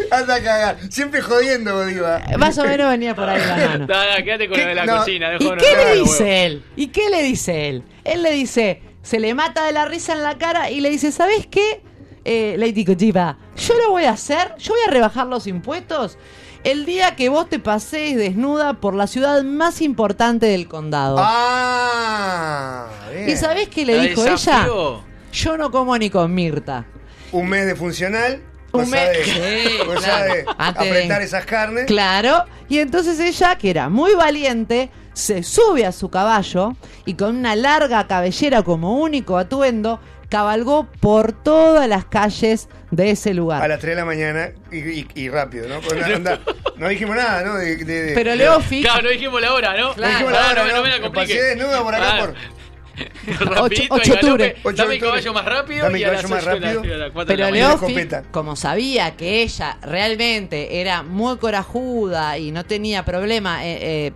Anda 0.09 0.35
a 0.35 0.41
cagar. 0.43 0.77
Siempre 0.89 1.21
jodiendo, 1.21 1.73
Godiva. 1.75 2.21
Más 2.37 2.57
o 2.57 2.65
menos 2.65 2.89
venía 2.89 3.13
por 3.15 3.27
ahí 3.29 3.39
la 3.45 3.55
mano. 3.67 3.87
No, 3.87 4.17
no, 4.17 4.23
quédate 4.23 4.47
con 4.49 4.59
lo 4.59 4.65
de 4.65 4.75
la 4.75 4.85
No. 4.85 4.97
cocina. 4.97 5.33
¿Y 5.35 5.37
qué 5.37 5.45
le 5.75 5.85
huevo. 5.85 6.03
dice 6.03 6.45
él? 6.45 6.63
¿Y 6.75 6.87
qué 6.87 7.09
le 7.09 7.23
dice 7.23 7.69
él? 7.69 7.83
Él 8.03 8.23
le 8.23 8.31
dice, 8.31 8.81
se 9.01 9.19
le 9.19 9.33
mata 9.33 9.65
de 9.65 9.71
la 9.73 9.85
risa 9.85 10.13
en 10.13 10.23
la 10.23 10.37
cara 10.37 10.69
y 10.71 10.79
le 10.81 10.89
dice, 10.89 11.11
¿sabes 11.11 11.45
qué? 11.47 11.81
Eh, 12.23 12.55
Lady 12.57 12.83
Godiva, 12.85 13.37
yo 13.57 13.73
lo 13.79 13.89
voy 13.91 14.03
a 14.05 14.11
hacer, 14.11 14.53
yo 14.59 14.73
voy 14.73 14.81
a 14.87 14.91
rebajar 14.91 15.25
los 15.27 15.47
impuestos 15.47 16.17
el 16.63 16.85
día 16.85 17.15
que 17.15 17.29
vos 17.29 17.49
te 17.49 17.57
pasees 17.57 18.15
desnuda 18.17 18.75
por 18.75 18.93
la 18.93 19.07
ciudad 19.07 19.41
más 19.43 19.81
importante 19.81 20.45
del 20.45 20.67
condado. 20.67 21.17
Ah, 21.19 22.87
bien. 23.13 23.29
¿Y 23.29 23.35
sabés 23.35 23.67
qué 23.69 23.85
le 23.85 23.97
La 23.97 24.03
dijo 24.03 24.25
ella? 24.25 24.67
Yo 25.33 25.57
no 25.57 25.71
como 25.71 25.97
ni 25.97 26.09
con 26.09 26.33
Mirta. 26.33 26.85
Un 27.31 27.47
mes 27.49 27.65
de 27.65 27.75
funcional. 27.75 28.41
Un 28.73 28.89
mes- 28.89 29.09
de, 29.17 29.23
Sí, 29.25 29.77
cosa 29.85 29.99
claro. 29.99 30.33
de- 30.33 30.45
apretar 30.57 31.21
esas 31.21 31.45
carnes. 31.45 31.85
Claro, 31.85 32.45
y 32.69 32.77
entonces 32.79 33.19
ella, 33.19 33.57
que 33.57 33.69
era 33.69 33.89
muy 33.89 34.13
valiente, 34.15 34.89
se 35.13 35.43
sube 35.43 35.85
a 35.85 35.91
su 35.91 36.09
caballo 36.09 36.75
y 37.05 37.15
con 37.15 37.35
una 37.35 37.55
larga 37.55 38.07
cabellera 38.07 38.61
como 38.63 38.97
único 38.99 39.37
atuendo, 39.37 39.99
cabalgó 40.31 40.87
por 40.99 41.33
todas 41.33 41.87
las 41.87 42.05
calles 42.05 42.69
de 42.89 43.11
ese 43.11 43.29
A 43.31 43.33
lugar. 43.33 43.69
las 43.69 43.79
3 43.79 43.91
de 43.91 44.01
la 44.01 44.05
mañana 44.05 44.49
y, 44.71 44.77
y- 45.01 45.07
y 45.13 45.29
rápido, 45.29 45.67
¿no? 45.67 45.81
Pues 45.81 46.07
no, 46.07 46.15
anda- 46.15 46.39
no 46.77 46.87
dijimos 46.87 47.15
nada, 47.15 47.43
¿no? 47.43 47.55
De, 47.57 47.75
de- 47.75 48.03
de- 48.03 48.13
Pero 48.13 48.31
de- 48.31 48.37
Leofi, 48.37 48.81
Claro, 48.81 49.03
no 49.03 49.09
dijimos 49.09 49.39
la 49.41 49.53
hora, 49.53 49.77
¿no? 49.77 49.93
No 49.95 50.07
dijimos 50.07 50.31
la 50.31 50.49
hora, 50.49 50.65
no, 50.67 50.75
¿no? 50.77 50.81
me 50.83 50.89
la 50.89 51.01
complique. 51.01 51.33
pasé 51.35 51.43
desnuda 51.43 51.83
por 51.83 51.93
acá 51.95 52.17
por- 52.19 52.35
Rapidito, 53.27 53.61
Ocho- 53.63 53.83
ocho 53.89 53.93
al 53.93 53.99
galope. 53.99 54.13
octubre. 54.13 54.55
Ocho 54.63 54.75
Dame 54.83 54.95
el 54.95 55.01
caballo 55.01 55.33
más 55.33 55.45
rápido 55.45 55.83
Dame 55.83 55.95
el 55.97 56.01
y 56.01 56.03
a 56.03 56.11
las 56.11 56.21
caballo 56.21 56.35
más 56.35 56.45
la- 56.45 56.51
rápido. 56.53 56.79
a 56.79 56.83
pero 56.83 56.97
la 56.97 57.47
Una 57.47 57.51
mañana. 57.51 57.77
Leofi, 57.81 58.07
como 58.31 58.55
sabía 58.55 59.15
que 59.17 59.41
ella 59.43 59.77
realmente 59.81 60.81
era 60.81 61.03
muy 61.03 61.37
corajuda 61.37 62.37
y 62.37 62.51
no 62.51 62.65
tenía 62.65 63.03
problema, 63.05 63.65
eh, 63.65 63.77
eh, 64.07 64.13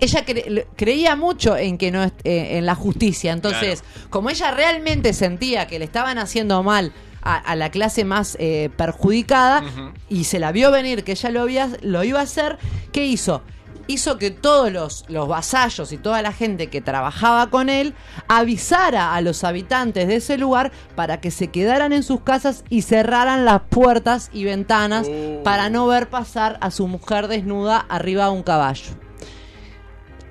ella 0.00 0.24
cre- 0.26 0.66
creía 0.76 1.16
mucho 1.16 1.56
en 1.56 1.78
que 1.78 1.90
no 1.90 2.02
eh, 2.04 2.10
en 2.58 2.66
la 2.66 2.74
justicia. 2.74 3.32
Entonces, 3.32 3.82
como 4.10 4.30
ella 4.30 4.50
realmente 4.50 5.12
sentía 5.12 5.66
que 5.66 5.78
le 5.78 5.84
estaban 5.84 6.18
haciendo 6.18 6.62
mal 6.62 6.92
a, 7.22 7.36
a 7.36 7.56
la 7.56 7.70
clase 7.70 8.04
más 8.04 8.36
eh, 8.40 8.70
perjudicada 8.76 9.62
y 10.10 10.24
se 10.24 10.38
la 10.38 10.52
vio 10.52 10.70
venir 10.70 11.04
que 11.04 11.12
ella 11.12 11.30
lo, 11.30 11.40
había, 11.42 11.70
lo 11.82 12.04
iba 12.04 12.20
a 12.20 12.24
hacer, 12.24 12.58
¿qué 12.92 13.06
hizo? 13.06 13.42
Hizo 13.86 14.16
que 14.18 14.30
todos 14.30 14.72
los, 14.72 15.04
los 15.08 15.28
vasallos 15.28 15.92
y 15.92 15.98
toda 15.98 16.22
la 16.22 16.32
gente 16.32 16.68
que 16.68 16.80
trabajaba 16.80 17.50
con 17.50 17.68
él 17.68 17.94
avisara 18.28 19.14
a 19.14 19.20
los 19.20 19.44
habitantes 19.44 20.08
de 20.08 20.16
ese 20.16 20.38
lugar 20.38 20.72
para 20.96 21.20
que 21.20 21.30
se 21.30 21.48
quedaran 21.48 21.92
en 21.92 22.02
sus 22.02 22.20
casas 22.22 22.64
y 22.70 22.82
cerraran 22.82 23.44
las 23.44 23.60
puertas 23.68 24.30
y 24.32 24.44
ventanas 24.44 25.06
para 25.44 25.68
no 25.70 25.86
ver 25.86 26.08
pasar 26.08 26.58
a 26.62 26.70
su 26.70 26.88
mujer 26.88 27.28
desnuda 27.28 27.78
arriba 27.88 28.24
de 28.24 28.30
un 28.32 28.42
caballo. 28.42 28.92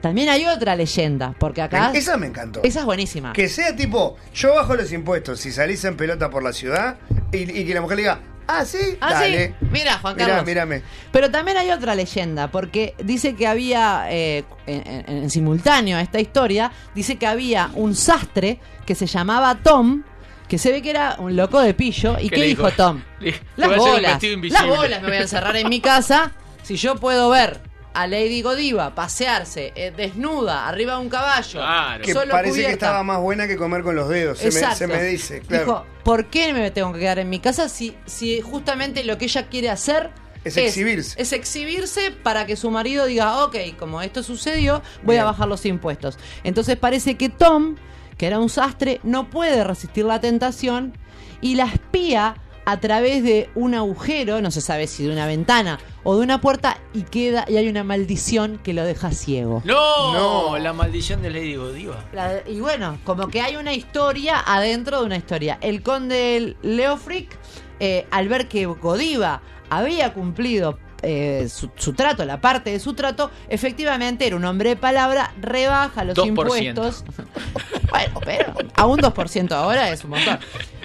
También 0.03 0.27
hay 0.27 0.45
otra 0.45 0.75
leyenda, 0.75 1.33
porque 1.39 1.61
acá... 1.61 1.91
Esa 1.95 2.17
me 2.17 2.27
encantó. 2.27 2.59
Esa 2.61 2.81
es 2.81 2.85
buenísima. 2.85 3.31
Que 3.31 3.47
sea 3.47 3.73
tipo, 3.73 4.17
yo 4.35 4.53
bajo 4.53 4.75
los 4.75 4.91
impuestos 4.91 5.39
si 5.39 5.49
salís 5.49 5.81
en 5.85 5.95
pelota 5.95 6.29
por 6.29 6.43
la 6.43 6.51
ciudad 6.51 6.97
y, 7.31 7.49
y 7.57 7.65
que 7.65 7.73
la 7.73 7.79
mujer 7.79 7.95
le 7.95 8.01
diga, 8.01 8.19
ah, 8.47 8.65
sí, 8.65 8.97
Ah, 8.99 9.13
dale. 9.13 9.55
sí. 9.61 9.65
Mira, 9.71 9.97
Juan 9.99 10.15
Mirá, 10.15 10.27
Carlos. 10.27 10.45
mírame. 10.45 10.81
Pero 11.13 11.31
también 11.31 11.55
hay 11.55 11.71
otra 11.71 11.95
leyenda, 11.95 12.51
porque 12.51 12.95
dice 13.01 13.33
que 13.35 13.47
había, 13.47 14.07
eh, 14.09 14.43
en, 14.67 14.85
en- 15.07 15.17
en 15.23 15.29
simultáneo 15.29 15.95
a 15.97 16.01
esta 16.01 16.19
historia, 16.19 16.73
dice 16.93 17.15
que 17.15 17.25
había 17.25 17.69
un 17.73 17.95
sastre 17.95 18.59
que 18.85 18.95
se 18.95 19.07
llamaba 19.07 19.55
Tom, 19.63 20.03
que 20.49 20.57
se 20.57 20.73
ve 20.73 20.81
que 20.81 20.89
era 20.89 21.15
un 21.19 21.37
loco 21.37 21.61
de 21.61 21.73
pillo. 21.73 22.17
¿Y 22.19 22.29
¿Qué 22.29 22.43
dijo 22.43 22.63
dijo? 22.65 22.75
Tom? 22.75 23.01
Le- 23.21 23.33
Las 23.55 23.77
bolas. 23.77 24.21
Las 24.49 24.67
bolas 24.67 25.01
me 25.01 25.07
voy 25.07 25.17
a 25.17 25.21
encerrar 25.21 25.55
en 25.55 25.69
mi 25.69 25.79
casa. 25.79 26.33
Si 26.61 26.75
yo 26.75 26.95
puedo 26.97 27.29
ver 27.29 27.61
a 27.93 28.07
Lady 28.07 28.41
Godiva 28.41 28.93
pasearse 28.95 29.71
eh, 29.75 29.91
desnuda 29.95 30.67
arriba 30.67 30.93
de 30.95 30.99
un 30.99 31.09
caballo, 31.09 31.59
Claro. 31.59 32.03
Que 32.03 32.13
solo 32.13 32.31
parece 32.31 32.65
que 32.65 32.71
estaba 32.71 33.03
más 33.03 33.19
buena 33.19 33.47
que 33.47 33.55
comer 33.57 33.83
con 33.83 33.95
los 33.95 34.09
dedos, 34.09 34.39
se 34.39 34.45
me, 34.45 34.49
Exacto. 34.49 34.77
se 34.77 34.87
me 34.87 35.03
dice, 35.03 35.41
claro. 35.41 35.63
Dijo, 35.65 35.85
¿por 36.03 36.25
qué 36.27 36.53
me 36.53 36.71
tengo 36.71 36.93
que 36.93 36.99
quedar 36.99 37.19
en 37.19 37.29
mi 37.29 37.39
casa 37.39 37.69
si, 37.69 37.95
si 38.05 38.41
justamente 38.41 39.03
lo 39.03 39.17
que 39.17 39.25
ella 39.25 39.47
quiere 39.47 39.69
hacer 39.69 40.11
Es 40.43 40.57
exhibirse. 40.57 41.21
Es 41.21 41.33
exhibirse 41.33 42.11
para 42.11 42.45
que 42.45 42.55
su 42.55 42.69
marido 42.71 43.05
diga, 43.05 43.43
ok, 43.45 43.55
como 43.77 44.01
esto 44.01 44.23
sucedió, 44.23 44.81
voy 45.03 45.17
a 45.17 45.23
bajar 45.23 45.47
los 45.47 45.65
impuestos. 45.65 46.17
Entonces 46.43 46.77
parece 46.77 47.15
que 47.15 47.29
Tom, 47.29 47.75
que 48.17 48.27
era 48.27 48.39
un 48.39 48.49
sastre, 48.49 48.99
no 49.03 49.29
puede 49.29 49.63
resistir 49.63 50.05
la 50.05 50.19
tentación 50.19 50.97
y 51.41 51.55
la 51.55 51.65
espía 51.65 52.35
a 52.65 52.79
través 52.79 53.23
de 53.23 53.49
un 53.55 53.73
agujero, 53.75 54.41
no 54.41 54.51
se 54.51 54.61
sabe 54.61 54.87
si 54.87 55.03
de 55.03 55.11
una 55.11 55.25
ventana 55.27 55.79
o 56.03 56.15
de 56.17 56.23
una 56.23 56.39
puerta, 56.41 56.77
y 56.93 57.03
queda, 57.03 57.45
y 57.47 57.57
hay 57.57 57.67
una 57.67 57.83
maldición 57.83 58.59
que 58.63 58.73
lo 58.73 58.83
deja 58.83 59.11
ciego. 59.11 59.61
No, 59.65 60.13
No. 60.51 60.57
la 60.57 60.73
maldición 60.73 61.21
de 61.21 61.29
Lady 61.31 61.55
Godiva. 61.55 62.03
La- 62.13 62.41
y 62.47 62.59
bueno, 62.59 62.99
como 63.03 63.27
que 63.27 63.41
hay 63.41 63.55
una 63.55 63.73
historia 63.73 64.41
adentro 64.45 64.99
de 64.99 65.05
una 65.05 65.17
historia. 65.17 65.57
El 65.61 65.81
conde 65.83 66.55
Leofric, 66.61 67.37
eh, 67.79 68.05
al 68.11 68.27
ver 68.27 68.47
que 68.47 68.65
Godiva 68.65 69.41
había 69.69 70.13
cumplido 70.13 70.77
eh, 71.05 71.49
su, 71.49 71.69
su 71.75 71.91
trato, 71.91 72.23
la 72.23 72.39
parte 72.39 72.69
de 72.71 72.79
su 72.79 72.93
trato, 72.93 73.29
efectivamente 73.49 74.25
era 74.25 74.37
un 74.37 74.45
hombre 74.45 74.69
de 74.69 74.75
palabra, 74.77 75.33
rebaja 75.41 76.05
los 76.05 76.15
2%. 76.15 76.27
impuestos. 76.27 77.03
bueno, 77.89 78.19
pero 78.23 78.53
a 78.75 78.85
un 78.85 78.99
2% 79.01 79.51
ahora 79.51 79.89
es 79.89 80.01
un 80.05 80.11
montón. 80.11 80.39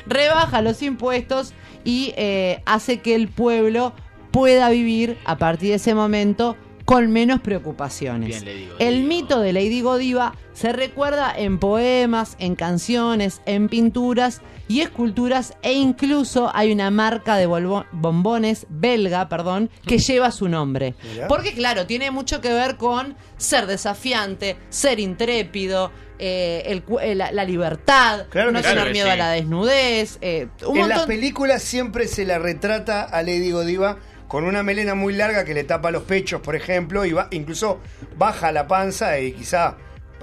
Rebaja 0.08 0.62
los 0.62 0.82
impuestos 0.82 1.52
y 1.84 2.14
eh, 2.16 2.62
hace 2.66 3.00
que 3.00 3.14
el 3.14 3.28
pueblo 3.28 3.92
pueda 4.30 4.70
vivir 4.70 5.18
a 5.24 5.36
partir 5.36 5.70
de 5.70 5.76
ese 5.76 5.94
momento 5.94 6.56
con 6.88 7.10
menos 7.10 7.40
preocupaciones. 7.40 8.42
Bien, 8.42 8.44
Lady 8.46 8.66
Godiva. 8.66 8.76
El 8.78 9.02
mito 9.02 9.40
de 9.40 9.52
Lady 9.52 9.82
Godiva 9.82 10.34
se 10.54 10.72
recuerda 10.72 11.30
en 11.36 11.58
poemas, 11.58 12.34
en 12.38 12.54
canciones, 12.54 13.42
en 13.44 13.68
pinturas 13.68 14.40
y 14.68 14.80
esculturas 14.80 15.52
e 15.60 15.74
incluso 15.74 16.50
hay 16.54 16.72
una 16.72 16.90
marca 16.90 17.36
de 17.36 17.44
bombones 17.44 18.64
belga, 18.70 19.28
perdón, 19.28 19.68
que 19.86 19.98
lleva 19.98 20.30
su 20.30 20.48
nombre. 20.48 20.94
Porque 21.28 21.52
claro, 21.52 21.84
tiene 21.84 22.10
mucho 22.10 22.40
que 22.40 22.54
ver 22.54 22.78
con 22.78 23.16
ser 23.36 23.66
desafiante, 23.66 24.56
ser 24.70 24.98
intrépido, 24.98 25.92
eh, 26.18 26.62
el 26.64 26.82
eh, 27.02 27.14
la, 27.14 27.32
la 27.32 27.44
libertad, 27.44 28.26
Claro 28.30 28.50
no 28.50 28.62
tener 28.62 28.76
Claro 28.76 28.90
miedo 28.92 29.06
sí. 29.06 29.12
a 29.12 29.16
la 29.16 29.30
desnudez, 29.30 30.16
eh, 30.22 30.48
un 30.66 30.78
en 30.78 30.88
las 30.88 31.04
películas 31.04 31.62
siempre 31.62 32.08
se 32.08 32.24
la 32.24 32.38
retrata 32.38 33.04
a 33.04 33.22
Lady 33.22 33.50
Godiva 33.50 33.98
con 34.28 34.44
una 34.44 34.62
melena 34.62 34.94
muy 34.94 35.14
larga 35.14 35.44
que 35.44 35.54
le 35.54 35.64
tapa 35.64 35.90
los 35.90 36.04
pechos, 36.04 36.40
por 36.40 36.54
ejemplo, 36.54 37.04
y 37.04 37.12
va, 37.12 37.26
incluso 37.32 37.80
baja 38.16 38.52
la 38.52 38.66
panza 38.68 39.18
y 39.18 39.32
quizá, 39.32 39.76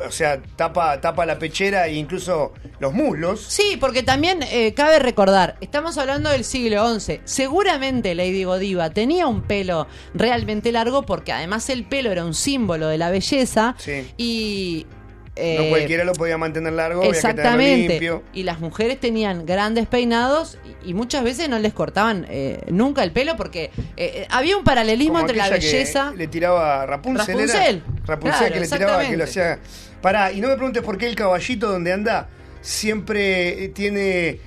o 0.05 0.11
sea, 0.11 0.41
tapa, 0.55 1.01
tapa 1.01 1.25
la 1.25 1.39
pechera 1.39 1.87
e 1.87 1.95
incluso 1.95 2.53
los 2.79 2.93
muslos. 2.93 3.41
Sí, 3.41 3.77
porque 3.79 4.03
también 4.03 4.43
eh, 4.43 4.73
cabe 4.73 4.99
recordar, 4.99 5.55
estamos 5.61 5.97
hablando 5.97 6.29
del 6.29 6.43
siglo 6.43 6.99
XI. 6.99 7.21
Seguramente 7.23 8.13
Lady 8.13 8.43
Godiva 8.43 8.89
tenía 8.91 9.25
un 9.27 9.41
pelo 9.41 9.87
realmente 10.13 10.71
largo 10.71 11.03
porque 11.03 11.31
además 11.31 11.69
el 11.69 11.85
pelo 11.85 12.11
era 12.11 12.23
un 12.25 12.33
símbolo 12.33 12.87
de 12.87 12.97
la 12.97 13.09
belleza 13.09 13.75
Sí. 13.77 14.07
y... 14.17 14.85
no 15.37 15.41
eh, 15.63 15.67
cualquiera 15.69 16.03
lo 16.05 16.13
podía 16.13 16.37
mantener 16.37 16.73
largo, 16.73 17.01
había 17.01 17.11
que 17.11 17.17
Exactamente. 17.17 17.89
limpio. 17.89 18.23
Y 18.33 18.43
las 18.43 18.59
mujeres 18.59 18.99
tenían 18.99 19.45
grandes 19.45 19.85
peinados 19.87 20.57
y, 20.83 20.91
y 20.91 20.93
muchas 20.93 21.23
veces 21.23 21.49
no 21.49 21.59
les 21.59 21.73
cortaban 21.73 22.25
eh, 22.29 22.61
nunca 22.67 23.03
el 23.03 23.11
pelo 23.11 23.35
porque 23.35 23.69
eh, 23.97 24.25
había 24.29 24.55
un 24.57 24.63
paralelismo 24.63 25.15
Como 25.15 25.21
entre 25.25 25.37
la 25.37 25.45
que 25.49 25.55
belleza. 25.55 26.13
le 26.15 26.27
tiraba 26.27 26.83
a 26.83 26.85
Rapunzel. 26.85 27.29
¿era? 27.39 27.45
Rapunzel. 27.53 27.83
Rapunzel 28.05 28.37
Claro, 28.39 28.53
que 28.53 28.59
le 28.59 28.67
tiraba, 28.67 29.03
que 29.05 29.17
lo 29.17 29.23
exactamente. 29.23 29.61
hacía. 29.61 29.99
Pará, 30.01 30.31
y 30.31 30.39
no 30.41 30.47
me 30.47 30.55
preguntes 30.55 30.83
por 30.83 30.97
qué 30.97 31.07
el 31.07 31.15
caballito 31.15 31.69
donde 31.69 31.91
anda 31.93 32.29
siempre 32.61 33.69
tiene 33.69 34.39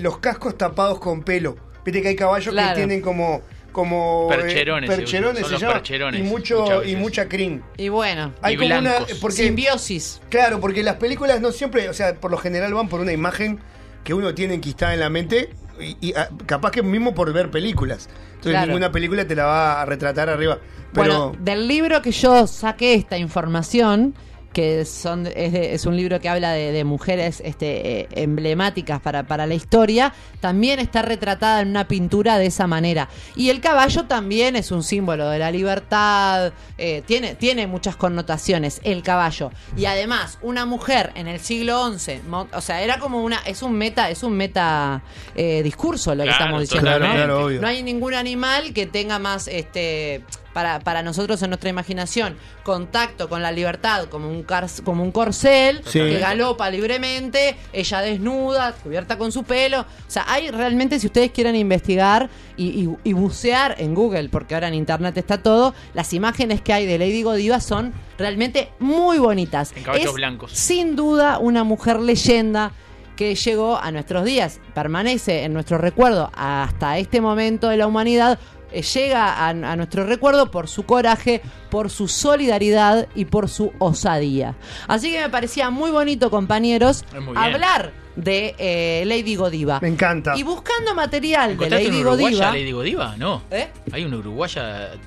los 0.00 0.18
cascos 0.18 0.56
tapados 0.56 0.98
con 0.98 1.22
pelo. 1.22 1.56
Viste 1.84 2.02
que 2.02 2.08
hay 2.08 2.16
caballos 2.16 2.52
Claro. 2.52 2.70
que 2.70 2.76
tienen 2.76 3.00
como. 3.00 3.42
Como 3.72 4.28
eh, 4.32 4.36
Percherones, 4.36 4.90
se 4.90 4.96
percherones 4.96 5.46
se 5.46 5.52
los 5.52 5.60
llama, 5.60 5.74
percherones, 5.74 6.20
y 6.20 6.24
mucho 6.24 6.84
y 6.84 6.96
mucha 6.96 7.28
crin. 7.28 7.62
Y 7.76 7.88
bueno, 7.88 8.32
Hay 8.42 8.54
Y 8.54 8.56
como 8.58 8.78
una 8.78 8.94
porque 9.20 9.44
simbiosis. 9.44 10.20
claro, 10.28 10.60
porque 10.60 10.82
las 10.82 10.96
películas 10.96 11.40
no 11.40 11.52
siempre, 11.52 11.88
o 11.88 11.94
sea, 11.94 12.14
por 12.14 12.30
lo 12.30 12.38
general 12.38 12.74
van 12.74 12.88
por 12.88 13.00
una 13.00 13.12
imagen 13.12 13.60
que 14.04 14.14
uno 14.14 14.34
tiene 14.34 14.54
enquistada 14.54 14.94
en 14.94 15.00
la 15.00 15.10
mente 15.10 15.50
y, 15.78 15.96
y, 16.00 16.12
ah, 16.14 16.28
capaz 16.46 16.70
que 16.72 16.82
mismo 16.82 17.14
por 17.14 17.32
ver 17.32 17.50
películas. 17.50 18.08
Entonces 18.30 18.52
Claro. 18.52 18.66
ninguna 18.68 18.90
película 18.92 19.26
te 19.26 19.34
la 19.34 19.44
va 19.44 19.82
a 19.82 19.84
retratar 19.86 20.28
arriba. 20.28 20.58
Pero 20.92 21.30
Bueno, 21.30 21.36
del 21.40 21.68
libro 21.68 22.02
que 22.02 22.10
yo 22.12 22.46
saqué 22.46 22.94
esta 22.94 23.16
información, 23.18 24.14
que 24.52 24.84
son 24.84 25.26
es, 25.28 25.52
de- 25.52 25.74
es 25.74 25.86
un 25.86 25.96
libro 25.96 26.18
que 26.20 26.28
habla 26.28 26.52
de, 26.52 26.72
de 26.72 26.84
mujeres 26.84 27.40
este, 27.44 28.00
eh, 28.00 28.08
emblemáticas 28.12 29.00
para, 29.00 29.22
para 29.24 29.46
la 29.46 29.54
historia, 29.54 30.12
también 30.40 30.80
está 30.80 31.02
retratada 31.02 31.60
en 31.60 31.68
una 31.68 31.86
pintura 31.86 32.38
de 32.38 32.46
esa 32.46 32.66
manera. 32.66 33.08
Y 33.36 33.50
el 33.50 33.60
caballo 33.60 34.06
también 34.06 34.56
es 34.56 34.70
un 34.72 34.82
símbolo 34.82 35.28
de 35.28 35.38
la 35.38 35.50
libertad, 35.50 36.52
eh, 36.78 37.02
tiene, 37.06 37.34
tiene 37.36 37.66
muchas 37.66 37.96
connotaciones, 37.96 38.80
el 38.82 39.02
caballo. 39.02 39.50
Y 39.76 39.84
además, 39.84 40.38
una 40.42 40.66
mujer 40.66 41.12
en 41.14 41.28
el 41.28 41.40
siglo 41.40 41.92
XI, 41.96 42.20
o 42.52 42.60
sea, 42.60 42.82
era 42.82 42.98
como 42.98 43.22
una, 43.22 43.38
es 43.46 43.62
un 43.62 43.72
meta, 43.74 44.10
es 44.10 44.22
un 44.22 44.32
meta 44.36 45.02
eh, 45.34 45.62
discurso 45.62 46.14
lo 46.14 46.24
que 46.24 46.28
Claro, 46.30 46.44
estamos 46.44 46.60
diciendo. 46.62 46.90
¿no? 46.98 47.12
Claro, 47.12 47.44
obvio. 47.46 47.60
No 47.60 47.68
hay 47.68 47.82
ningún 47.82 48.14
animal 48.14 48.72
que 48.72 48.86
tenga 48.86 49.18
más, 49.18 49.46
este, 49.48 50.24
para, 50.52 50.80
para 50.80 51.02
nosotros 51.02 51.42
en 51.42 51.50
nuestra 51.50 51.70
imaginación, 51.70 52.36
contacto 52.64 53.28
con 53.28 53.42
la 53.42 53.52
libertad 53.52 54.06
como 54.06 54.28
un, 54.28 54.42
car- 54.42 54.66
como 54.84 55.02
un 55.02 55.12
corcel 55.12 55.82
Sí. 55.86 55.98
que 55.98 56.18
galopa 56.18 56.70
libremente, 56.70 57.56
ella 57.72 58.00
desnuda, 58.00 58.72
cubierta 58.72 59.16
con 59.18 59.32
su 59.32 59.44
pelo. 59.44 59.80
O 59.82 59.84
sea, 60.10 60.24
hay 60.28 60.50
realmente, 60.50 60.98
si 60.98 61.06
ustedes 61.06 61.30
quieren 61.30 61.56
investigar 61.56 62.28
y, 62.56 62.66
y- 62.84 62.96
y 63.04 63.12
bucear 63.12 63.76
en 63.78 63.94
Google, 63.94 64.28
porque 64.28 64.54
ahora 64.54 64.68
en 64.68 64.74
Internet 64.74 65.16
está 65.16 65.42
todo, 65.42 65.74
las 65.94 66.12
imágenes 66.12 66.60
que 66.60 66.72
hay 66.72 66.86
de 66.86 66.98
Lady 66.98 67.22
Godiva 67.22 67.60
son 67.60 67.92
realmente 68.18 68.70
muy 68.78 69.18
bonitas. 69.18 69.72
En 69.76 69.82
caballos 69.84 70.06
Es, 70.06 70.12
blancos. 70.14 70.52
Sin 70.52 70.96
duda, 70.96 71.38
una 71.38 71.64
mujer 71.64 72.00
leyenda 72.00 72.72
que 73.16 73.34
llegó 73.34 73.76
a 73.76 73.90
nuestros 73.92 74.24
días, 74.24 74.60
permanece 74.74 75.44
en 75.44 75.52
nuestro 75.52 75.76
recuerdo 75.76 76.30
hasta 76.34 76.96
este 76.96 77.20
momento 77.20 77.68
de 77.68 77.76
la 77.76 77.86
humanidad, 77.86 78.38
eh, 78.72 78.82
llega 78.82 79.32
a, 79.34 79.48
a 79.50 79.76
nuestro 79.76 80.04
recuerdo 80.04 80.50
por 80.50 80.68
su 80.68 80.84
coraje, 80.84 81.40
por 81.70 81.90
su 81.90 82.08
solidaridad 82.08 83.08
y 83.14 83.24
por 83.26 83.48
su 83.48 83.72
osadía. 83.78 84.54
Así 84.88 85.12
que 85.12 85.20
me 85.20 85.28
parecía 85.30 85.70
muy 85.70 85.90
bonito, 85.90 86.30
compañeros, 86.30 87.04
muy 87.20 87.36
hablar 87.36 87.92
de 88.16 88.54
eh, 88.58 89.04
Lady 89.06 89.36
Godiva. 89.36 89.78
Me 89.80 89.88
encanta. 89.88 90.36
Y 90.36 90.42
buscando 90.42 90.94
material 90.94 91.48
de 91.48 91.52
¿Encontraste 91.54 91.88
Lady 91.88 92.00
uruguaya 92.00 92.28
Godiva. 92.36 92.50
Lady 92.52 92.72
Godiva? 92.72 93.16
No. 93.16 93.42
¿Eh? 93.50 93.68
¿Hay 93.92 94.04
una 94.04 94.16
uruguaya 94.16 94.62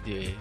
de- 0.05 0.11
de- 0.11 0.35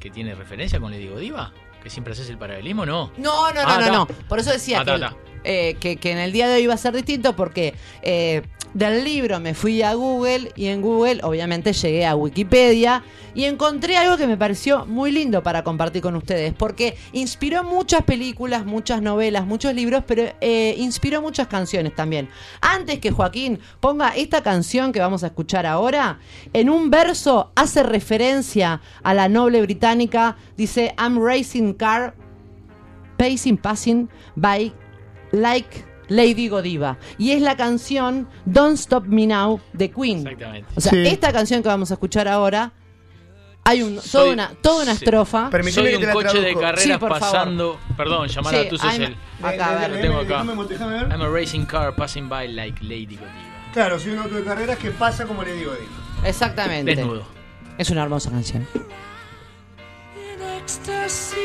que 0.00 0.10
tiene 0.10 0.34
referencia 0.34 0.80
con 0.80 0.90
Lady 0.90 1.08
Godiva? 1.08 1.52
¿Que 1.82 1.90
siempre 1.90 2.12
haces 2.12 2.28
el 2.30 2.38
paralelismo? 2.38 2.86
No. 2.86 3.12
No, 3.18 3.52
no, 3.52 3.62
no, 3.62 3.68
Ah, 3.68 3.80
no, 3.80 3.92
no. 3.92 4.06
Por 4.06 4.38
eso 4.40 4.50
decía 4.50 4.78
Ah, 4.80 4.84
que, 4.84 4.86
ta, 4.86 4.94
el- 4.94 5.00
ta. 5.00 5.16
eh, 5.44 5.76
que, 5.78 5.96
que 5.96 6.10
en 6.12 6.18
el 6.18 6.32
día 6.32 6.48
de 6.48 6.56
hoy 6.56 6.62
iba 6.62 6.74
a 6.74 6.78
ser 6.78 6.94
distinto 6.94 7.36
porque 7.36 7.74
eh, 8.02 8.42
del 8.74 9.04
libro 9.04 9.40
me 9.40 9.54
fui 9.54 9.82
a 9.82 9.94
Google 9.94 10.52
y 10.54 10.66
en 10.66 10.82
Google 10.82 11.20
obviamente 11.22 11.72
llegué 11.72 12.06
a 12.06 12.14
Wikipedia 12.14 13.02
y 13.34 13.44
encontré 13.44 13.96
algo 13.96 14.16
que 14.16 14.26
me 14.26 14.36
pareció 14.36 14.84
muy 14.86 15.10
lindo 15.10 15.42
para 15.42 15.64
compartir 15.64 16.02
con 16.02 16.16
ustedes 16.16 16.52
porque 16.52 16.96
inspiró 17.12 17.64
muchas 17.64 18.02
películas, 18.02 18.66
muchas 18.66 19.00
novelas, 19.00 19.46
muchos 19.46 19.74
libros, 19.74 20.04
pero 20.06 20.24
eh, 20.40 20.74
inspiró 20.78 21.22
muchas 21.22 21.46
canciones 21.46 21.94
también. 21.94 22.28
Antes 22.60 22.98
que 22.98 23.10
Joaquín 23.10 23.58
ponga 23.80 24.10
esta 24.10 24.42
canción 24.42 24.92
que 24.92 25.00
vamos 25.00 25.24
a 25.24 25.28
escuchar 25.28 25.66
ahora, 25.66 26.18
en 26.52 26.68
un 26.68 26.90
verso 26.90 27.50
hace 27.54 27.82
referencia 27.82 28.80
a 29.02 29.14
la 29.14 29.28
noble 29.28 29.62
británica, 29.62 30.36
dice 30.56 30.94
I'm 30.98 31.18
racing 31.18 31.74
car 31.74 32.14
Pacing 33.16 33.56
Passing 33.56 34.08
by 34.36 34.72
Like 35.32 35.87
Lady 36.08 36.48
Godiva. 36.48 36.98
Y 37.18 37.32
es 37.32 37.42
la 37.42 37.56
canción 37.56 38.28
Don't 38.44 38.74
Stop 38.78 39.06
Me 39.06 39.26
Now 39.26 39.60
de 39.72 39.90
Queen. 39.90 40.18
Exactamente. 40.26 40.68
O 40.74 40.80
sea, 40.80 40.92
Sí. 40.92 41.06
esta 41.06 41.32
canción 41.32 41.62
que 41.62 41.68
vamos 41.68 41.90
a 41.90 41.94
escuchar 41.94 42.28
ahora, 42.28 42.72
hay 43.64 43.82
un, 43.82 44.00
Soy- 44.00 44.10
toda, 44.22 44.32
una, 44.32 44.48
toda 44.62 44.82
una 44.84 44.94
sí. 44.94 45.04
estrofa. 45.04 45.50
Soy 45.70 45.94
un 45.94 46.10
coche 46.12 46.40
de 46.40 46.50
Sí, 46.52 46.56
carreras 46.58 46.98
favor. 47.00 47.18
pasando. 47.18 47.78
Perdón, 47.96 48.28
llamar 48.28 48.54
a 48.54 48.58
Sí, 48.62 48.68
I'm- 48.70 49.02
es 49.02 49.08
el. 49.08 49.16
acá, 49.44 49.70
a 49.70 49.74
ver. 49.80 49.90
Lo 49.90 50.00
tengo 50.00 50.18
acá. 50.18 50.42
Déjame, 50.42 50.64
déjame 50.64 50.92
ver. 50.94 51.08
I'm 51.12 51.22
a 51.22 51.28
racing 51.28 51.64
car 51.66 51.94
passing 51.94 52.28
by 52.28 52.48
like 52.48 52.82
Lady 52.82 53.16
Godiva. 53.16 53.70
Claro, 53.74 53.98
soy 54.00 54.12
un 54.12 54.20
auto 54.20 54.34
de 54.36 54.44
carreras 54.44 54.78
que 54.78 54.90
pasa 54.90 55.26
como 55.26 55.42
le 55.42 55.52
digo. 55.52 55.72
Exactamente. 56.24 56.96
Desnudo. 56.96 57.24
Es 57.76 57.90
una 57.90 58.02
hermosa 58.02 58.30
canción. 58.30 58.66
in 60.16 60.42
ecstasy. 60.42 61.36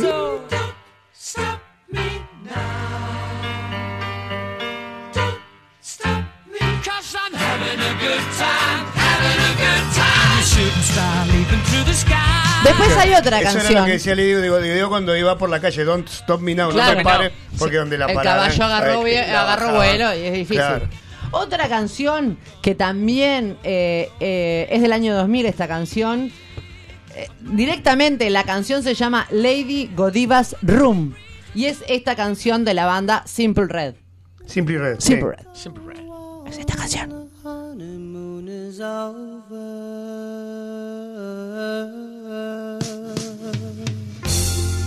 So 0.00 0.40
don't 0.48 0.74
stop 1.12 1.60
me 1.90 2.00
now. 2.44 3.01
Después 12.64 12.96
hay 12.96 13.14
otra 13.14 13.40
Eso 13.40 13.52
canción. 13.52 13.72
era 13.72 13.80
lo 13.80 13.86
que 13.86 13.92
decía 13.92 14.14
Lady 14.14 14.34
Digo, 14.34 14.58
digo 14.58 14.88
cuando 14.88 15.16
iba 15.16 15.36
por 15.36 15.50
la 15.50 15.60
calle, 15.60 15.84
don't 15.84 16.08
stop 16.08 16.40
me 16.40 16.54
now, 16.54 16.70
Claro. 16.70 16.92
no 16.92 16.98
me 16.98 17.04
pares, 17.04 17.32
No. 17.52 17.58
porque 17.58 17.76
donde 17.76 17.98
la 17.98 18.06
el 18.06 18.14
parada, 18.14 18.36
caballo 18.48 18.64
agarró, 18.64 19.04
La 19.04 19.42
agarró 19.42 19.74
vuelo 19.74 20.14
y 20.14 20.22
es 20.26 20.32
difícil. 20.32 20.56
Claro. 20.56 20.88
Otra 21.32 21.68
canción 21.68 22.38
que 22.60 22.74
también 22.74 23.56
eh, 23.64 24.10
eh, 24.20 24.68
es 24.70 24.82
del 24.82 24.92
año 24.92 25.14
2000, 25.14 25.46
esta 25.46 25.66
canción. 25.66 26.30
eh, 27.14 27.28
directamente 27.40 28.30
la 28.30 28.44
canción 28.44 28.82
se 28.82 28.94
llama 28.94 29.26
Lady 29.30 29.90
Godiva's 29.94 30.56
Room. 30.62 31.14
Y 31.54 31.66
es 31.66 31.84
esta 31.88 32.16
canción 32.16 32.64
de 32.64 32.72
la 32.74 32.86
banda 32.86 33.22
Simple 33.26 33.66
Red. 33.66 33.94
Simple 34.46 34.78
Red. 34.78 35.00
Simple 35.00 35.36
sí. 35.36 35.42
Red. 35.42 35.54
Simple 35.54 35.84
Red. 35.94 36.02
Es 36.50 36.58
esta 36.58 36.74
canción. 36.76 37.28
Honeymoon 37.72 38.48
is 38.48 38.80
over. 38.80 39.68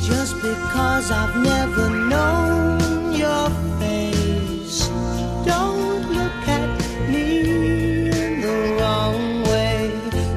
Just 0.07 0.35
because 0.35 1.11
I've 1.11 1.35
never 1.37 1.89
known 1.89 3.15
your 3.15 3.49
face, 3.79 4.87
don't 5.45 6.13
look 6.13 6.47
at 6.47 7.09
me 7.09 8.09
in 8.09 8.41
the 8.41 8.77
wrong 8.77 9.43
way 9.45 9.89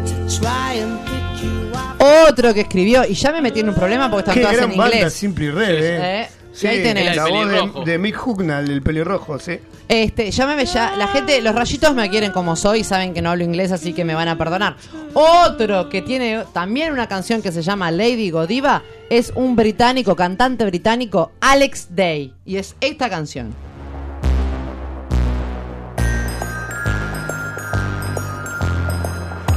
to 0.06 0.40
try 0.40 0.72
and 0.80 0.98
pick 1.04 1.42
you 1.44 1.70
up. 1.74 2.00
Otro 2.30 2.54
que 2.54 2.62
escribió, 2.62 3.04
y 3.06 3.12
ya 3.12 3.30
me 3.32 3.42
metí 3.42 3.60
en 3.60 3.68
un 3.68 3.74
problema 3.74 4.10
porque 4.10 4.30
Qué 4.30 4.40
están 4.40 4.42
todas 4.42 4.56
gran 4.56 4.70
en 4.72 4.78
banda 4.78 4.96
inglés. 4.96 5.12
Simple 5.12 5.50
Red, 5.52 5.84
eh. 5.84 6.22
Eh, 6.22 6.28
y 6.62 6.66
ahí 6.66 6.82
tenés. 6.82 7.16
La 7.16 7.24
El 7.26 7.30
voz 7.30 7.46
pelirrojo. 7.46 7.84
de, 7.84 7.92
de 7.92 7.98
Mick 7.98 8.26
Hucknall, 8.26 8.70
el 8.70 8.82
pelirrojo, 8.82 9.38
sí. 9.38 9.58
Este, 9.88 10.30
llámeme 10.30 10.66
ya. 10.66 10.96
La 10.96 11.08
gente, 11.08 11.40
los 11.40 11.54
rayitos 11.54 11.94
me 11.94 12.08
quieren 12.10 12.30
como 12.32 12.56
soy, 12.56 12.84
saben 12.84 13.14
que 13.14 13.22
no 13.22 13.30
hablo 13.30 13.44
inglés, 13.44 13.72
así 13.72 13.92
que 13.94 14.04
me 14.04 14.14
van 14.14 14.28
a 14.28 14.36
perdonar. 14.36 14.76
Otro 15.14 15.88
que 15.88 16.02
tiene 16.02 16.44
también 16.52 16.92
una 16.92 17.06
canción 17.08 17.40
que 17.40 17.52
se 17.52 17.62
llama 17.62 17.90
Lady 17.90 18.30
Godiva 18.30 18.82
es 19.08 19.32
un 19.34 19.56
británico, 19.56 20.14
cantante 20.14 20.64
británico, 20.66 21.32
Alex 21.40 21.88
Day. 21.94 22.34
Y 22.44 22.56
es 22.56 22.76
esta 22.80 23.08
canción. 23.08 23.54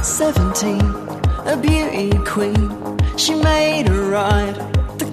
Seventeen, 0.02 0.80
a 1.46 1.56
beauty 1.56 2.10
queen. 2.24 2.96
She 3.16 3.34
made 3.36 3.88
a 3.88 3.92
ride 3.92 4.58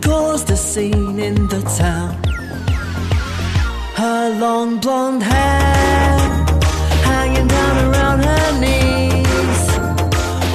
caused 0.10 0.50
a 0.50 0.56
scene 0.58 1.20
in 1.20 1.36
the 1.50 1.62
town. 1.78 2.16
Her 3.96 4.30
long 4.40 4.80
blonde 4.80 5.22
hair 5.24 6.18
hanging 7.04 7.48
down 7.48 7.76
around 7.94 8.24
her 8.24 8.60
knees. 8.60 9.64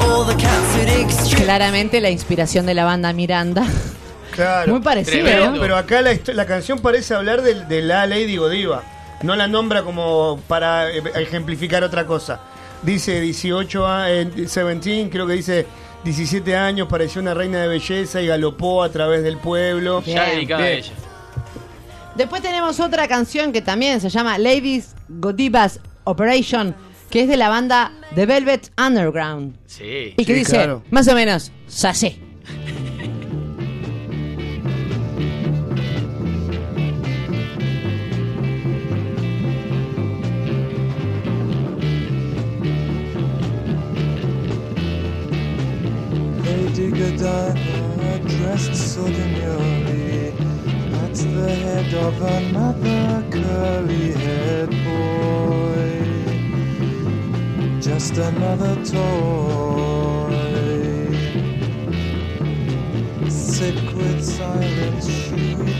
All 0.02 0.24
the 0.24 0.35
cats 0.36 0.76
would 0.76 0.89
extreme. 0.89 1.44
Claramente 1.44 2.01
la 2.01 2.10
inspiración 2.10 2.66
de 2.66 2.74
la 2.74 2.85
banda 2.85 3.12
Miranda. 3.12 3.64
Claro. 4.32 4.72
Muy 4.72 4.81
parecido, 4.81 5.24
Pero, 5.24 5.51
¿no? 5.52 5.60
pero 5.60 5.76
acá 5.76 6.02
la, 6.02 6.47
canción 6.47 6.81
parece 6.81 7.14
hablar 7.14 7.43
de, 7.43 7.64
de 7.66 7.82
la 7.82 8.06
Lady 8.06 8.36
Godiva. 8.36 8.82
No 9.22 9.36
la 9.36 9.47
nombra 9.47 9.82
como 9.85 10.40
para 10.48 10.90
eh, 10.90 11.01
ejemplificar 11.14 11.85
otra 11.85 12.05
cosa. 12.06 12.40
Dice 12.82 13.20
18, 13.20 13.86
a- 13.86 14.10
eh, 14.10 14.24
17, 14.24 15.09
creo 15.10 15.26
que 15.28 15.35
dice 15.35 15.66
17 16.05 16.56
años, 16.56 16.86
pareció 16.89 17.20
una 17.22 17.32
reina 17.35 17.62
de 17.62 17.68
belleza 17.68 18.20
y 18.20 18.26
galopó 18.26 18.82
a 18.82 18.90
través 18.90 19.22
del 19.22 19.39
pueblo. 19.39 20.02
Ya 20.02 20.24
Bien. 20.24 20.36
dedicada 20.36 20.62
a 20.64 20.70
ella. 20.70 20.93
Después 22.16 22.43
tenemos 22.43 22.78
otra 22.81 23.09
canción 23.09 23.52
que 23.52 23.62
también 23.62 24.01
se 24.01 24.09
llama 24.10 24.39
Ladies 24.39 24.94
Godivas 25.09 25.81
Operation, 26.05 26.74
que 27.10 27.22
es 27.22 27.28
de 27.28 27.36
la 27.36 27.48
banda 27.48 27.93
The 28.14 28.26
Velvet 28.26 28.70
Underground. 28.78 29.56
Sí. 29.66 30.14
Y 30.16 30.24
que 30.24 30.32
Sí, 30.35 30.39
dice, 30.40 30.52
claro. 30.52 30.82
más 30.90 31.09
o 31.09 31.14
menos, 31.14 31.51
sasé. 31.66 32.18
Dressed 48.26 48.74
so 48.74 49.05
demurely, 49.05 50.32
at 51.02 51.14
the 51.14 51.55
head 51.55 51.93
of 51.93 52.22
another 52.22 53.22
curly-haired 53.31 54.70
boy. 54.70 56.01
Just 57.81 58.16
another 58.16 58.74
toy. 58.85 60.14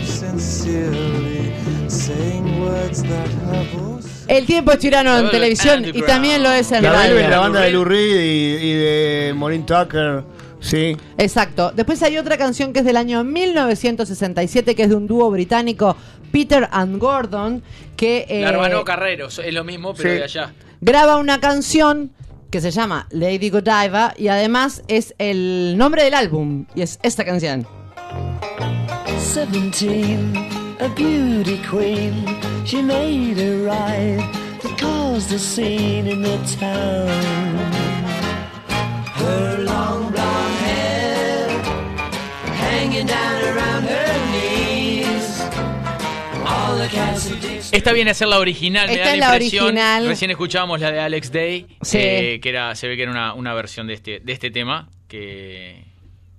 sincerely, 0.05 1.53
saying 1.87 2.61
words 2.61 3.01
that 3.01 3.29
have 3.45 3.95
El 4.27 4.45
tiempo 4.45 4.71
es 4.71 4.79
tirano 4.79 5.17
en 5.17 5.29
televisión 5.31 5.85
y 5.85 6.01
también 6.03 6.43
lo 6.43 6.51
es 6.51 6.71
en 6.71 6.83
La 6.83 6.93
radio. 6.93 7.29
La 7.29 7.39
banda 7.39 7.61
de 7.61 7.71
Lou 7.71 7.83
Reed 7.83 8.19
y, 8.19 8.69
y 8.69 8.73
de 8.73 9.33
Maureen 9.35 9.65
Tucker. 9.65 10.34
Sí. 10.65 10.97
Exacto. 11.17 11.71
Después 11.75 12.01
hay 12.01 12.17
otra 12.17 12.37
canción 12.37 12.73
que 12.73 12.79
es 12.79 12.85
del 12.85 12.97
año 12.97 13.23
1967, 13.23 14.75
que 14.75 14.83
es 14.83 14.89
de 14.89 14.95
un 14.95 15.05
dúo 15.07 15.29
británico, 15.29 15.95
Peter 16.31 16.67
and 16.71 16.97
Gordon, 16.97 17.61
que 17.95 18.25
eh, 18.27 18.41
La 18.41 18.49
hermano 18.49 18.83
Carreros, 18.83 19.39
es 19.39 19.53
lo 19.53 19.63
mismo, 19.63 19.93
pero 19.93 20.09
Sí. 20.09 20.15
de 20.17 20.23
allá. 20.23 20.53
graba 20.81 21.17
una 21.17 21.39
canción 21.39 22.11
que 22.49 22.61
se 22.61 22.71
llama 22.71 23.07
Lady 23.11 23.49
Godiva 23.49 24.13
y 24.17 24.27
además 24.29 24.81
es 24.87 25.13
el 25.19 25.75
nombre 25.77 26.03
del 26.03 26.13
álbum 26.13 26.65
y 26.73 26.81
es 26.81 26.99
esta 27.03 27.23
canción. 27.25 27.67
17, 29.51 30.17
a 30.79 30.87
beauty 30.95 31.57
queen. 31.69 32.25
She 32.65 32.81
made 32.81 33.39
a 33.39 33.57
ride 33.65 34.19
that 34.61 34.77
caused 34.79 35.31
a 35.33 35.37
scene 35.39 36.07
in 36.07 36.21
the 36.23 36.37
town. 36.59 37.09
Her 39.17 39.63
long 39.63 40.04
Esta 47.71 47.93
viene 47.93 48.11
a 48.11 48.13
ser 48.13 48.27
la 48.27 48.39
original, 48.39 48.87
me 48.87 48.93
Esta 48.93 49.05
da 49.07 49.13
es 49.13 49.19
la 49.19 49.25
impresión. 49.33 49.65
original. 49.65 50.07
Recién 50.07 50.31
escuchábamos 50.31 50.79
la 50.81 50.91
de 50.91 50.99
Alex 50.99 51.31
Day, 51.31 51.67
Sí. 51.81 51.97
eh, 51.99 52.39
que 52.41 52.49
era, 52.49 52.75
se 52.75 52.87
ve 52.87 52.95
que 52.95 53.03
era 53.03 53.11
una, 53.11 53.33
una 53.33 53.53
versión 53.53 53.87
de 53.87 53.93
este, 53.93 54.19
de 54.19 54.33
este 54.33 54.51
tema, 54.51 54.89
que 55.07 55.83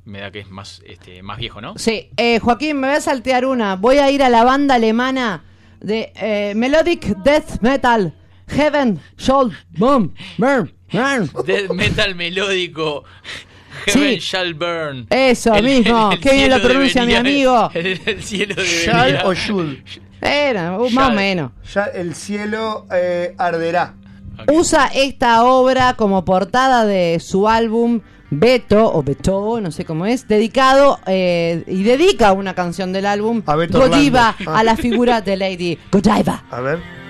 me 0.04 0.20
da 0.20 0.30
que 0.30 0.40
es 0.40 0.48
más, 0.50 0.82
este, 0.86 1.22
más 1.22 1.38
viejo, 1.38 1.60
¿no? 1.60 1.76
Sí, 1.78 2.10
eh, 2.16 2.38
Joaquín, 2.38 2.78
me 2.80 2.88
voy 2.88 2.96
a 2.96 3.00
saltear 3.00 3.44
una. 3.44 3.76
Voy 3.76 3.98
a 3.98 4.10
ir 4.10 4.22
a 4.22 4.28
la 4.28 4.44
banda 4.44 4.76
alemana 4.76 5.44
de 5.80 6.12
eh, 6.16 6.52
Melodic 6.54 7.06
Death 7.24 7.60
Metal. 7.60 8.14
Heaven, 8.48 9.00
Soul, 9.16 9.52
Boom, 9.70 10.14
Burn, 10.38 10.72
Burn. 10.92 11.28
Death 11.44 11.68
metal 11.72 12.14
melódico. 12.14 13.02
Sí. 13.86 13.98
Heaven 13.98 14.18
shall 14.18 14.54
burn. 14.54 15.06
Eso 15.10 15.54
mismo, 15.62 16.10
qué 16.20 16.32
bien 16.32 16.50
lo 16.50 16.60
pronuncia 16.60 17.04
mi 17.04 17.14
amigo. 17.14 17.70
El, 17.74 18.00
el 18.04 18.22
cielo 18.22 18.54
Shall 18.56 19.06
debería. 19.06 19.26
o 19.26 19.34
should. 19.34 19.76
Era, 20.20 20.78
uh, 20.78 20.90
más 20.90 21.10
o 21.10 21.12
menos. 21.12 21.52
Ya 21.72 21.84
el 21.84 22.14
cielo 22.14 22.86
eh, 22.92 23.34
arderá. 23.38 23.94
Usa 24.52 24.90
esta 24.94 25.44
obra 25.44 25.94
como 25.94 26.24
portada 26.24 26.84
de 26.84 27.20
su 27.20 27.48
álbum 27.48 28.00
Beto, 28.30 28.92
o 28.92 29.02
Beto, 29.02 29.60
no 29.60 29.70
sé 29.70 29.84
cómo 29.84 30.04
es, 30.04 30.26
dedicado 30.26 30.98
eh, 31.06 31.62
y 31.66 31.84
dedica 31.84 32.32
una 32.32 32.54
canción 32.54 32.92
del 32.92 33.06
álbum 33.06 33.42
A 33.46 33.54
Beto 33.54 33.78
Godiva. 33.78 34.34
Ah. 34.46 34.52
a 34.58 34.64
la 34.64 34.76
figura 34.76 35.20
de 35.20 35.36
Lady 35.36 35.78
Godiva. 35.92 36.44
A 36.50 36.60
ver. 36.60 37.05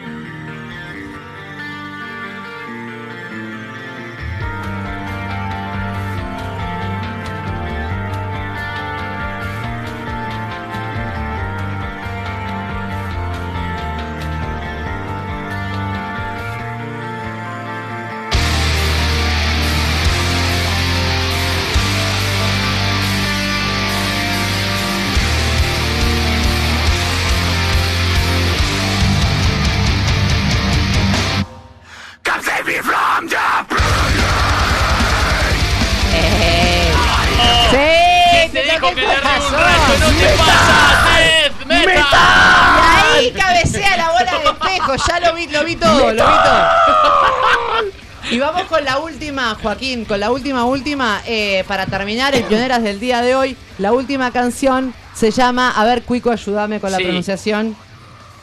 Joaquín, 49.67 50.05
con 50.05 50.21
la 50.21 50.31
última, 50.31 50.65
última, 50.65 51.23
eh, 51.27 51.65
para 51.67 51.87
terminar 51.87 52.33
el 52.37 52.45
Pioneras 52.45 52.85
del 52.85 53.01
día 53.01 53.21
de 53.21 53.35
hoy. 53.35 53.57
La 53.79 53.93
última 53.93 54.31
canción 54.31 54.95
se 55.13 55.33
llama, 55.33 55.73
a 55.73 55.85
ver, 55.85 56.03
Cuico, 56.03 56.31
ayúdame 56.31 56.79
con 56.79 56.93
la 56.93 56.99
Sí. 56.99 57.03
pronunciación. 57.03 57.75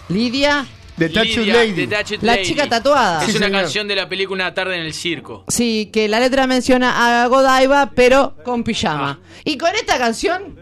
Lidia. 0.10 0.66
The 0.98 1.08
Lidia, 1.08 1.54
Lady. 1.56 1.88
The 1.88 1.88
Tattooed 1.88 2.22
La 2.24 2.34
Lady. 2.36 2.46
chica 2.46 2.68
tatuada. 2.68 3.22
Es 3.24 3.32
Sí, 3.32 3.38
una 3.38 3.46
señor. 3.48 3.62
canción 3.62 3.88
de 3.88 3.96
la 3.96 4.10
película 4.10 4.44
Una 4.44 4.54
tarde 4.54 4.76
en 4.76 4.82
el 4.82 4.94
circo. 4.94 5.46
Sí, 5.48 5.90
que 5.94 6.10
la 6.10 6.20
letra 6.20 6.46
menciona 6.46 7.24
a 7.24 7.28
Godiva, 7.28 7.92
pero 7.96 8.36
con 8.44 8.64
pijama. 8.66 9.22
Y 9.46 9.58
con 9.58 9.74
esta 9.76 9.98
canción 9.98 10.60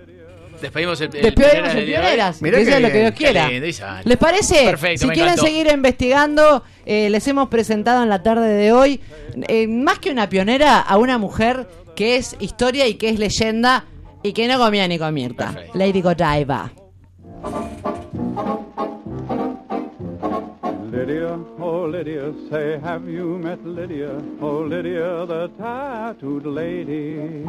Despedimos 0.62 1.02
el, 1.02 1.08
el 1.08 1.12
despedimos 1.24 1.50
Pioneras 1.52 1.76
el 1.76 1.86
día 1.88 1.98
de. 2.02 2.04
Pioneras. 2.06 2.38
Que 2.40 2.66
sea 2.66 2.80
lo 2.80 2.92
que 2.92 3.00
Dios 3.00 3.12
quiera. 3.18 3.48
lindo. 3.50 3.68
¿Les 4.04 4.18
parece? 4.20 4.64
Perfecto, 4.66 5.02
si 5.02 5.08
quieren 5.08 5.24
encantó. 5.34 5.42
seguir 5.44 5.68
investigando, 5.74 6.64
eh, 6.94 7.10
les 7.10 7.26
hemos 7.30 7.48
presentado 7.48 8.04
en 8.04 8.10
la 8.10 8.22
tarde 8.22 8.50
de 8.50 8.74
hoy, 8.74 9.00
eh, 9.48 9.66
más 9.66 10.00
que 10.00 10.12
una 10.12 10.28
pionera, 10.28 10.82
a 10.82 10.98
una 10.98 11.18
mujer 11.18 11.66
que 11.96 12.18
es 12.18 12.36
historia 12.42 12.86
y 12.86 12.96
que 12.96 13.08
es 13.08 13.18
leyenda 13.18 13.86
y 14.24 14.34
que 14.34 14.46
no 14.50 14.60
comía 14.60 14.90
ni 14.90 15.00
con 15.00 15.14
Mirta. 15.14 15.56
Lady 15.74 16.02
Godiva. 16.02 16.74
Lydia, 20.92 21.40
oh 21.58 21.86
Lydia, 21.86 22.34
say 22.50 22.78
have 22.80 23.08
you 23.08 23.38
met 23.38 23.66
Lydia? 23.66 24.22
Oh 24.42 24.60
Lydia, 24.60 25.26
the 25.26 25.48
tattooed 25.58 26.46
lady. 26.46 27.48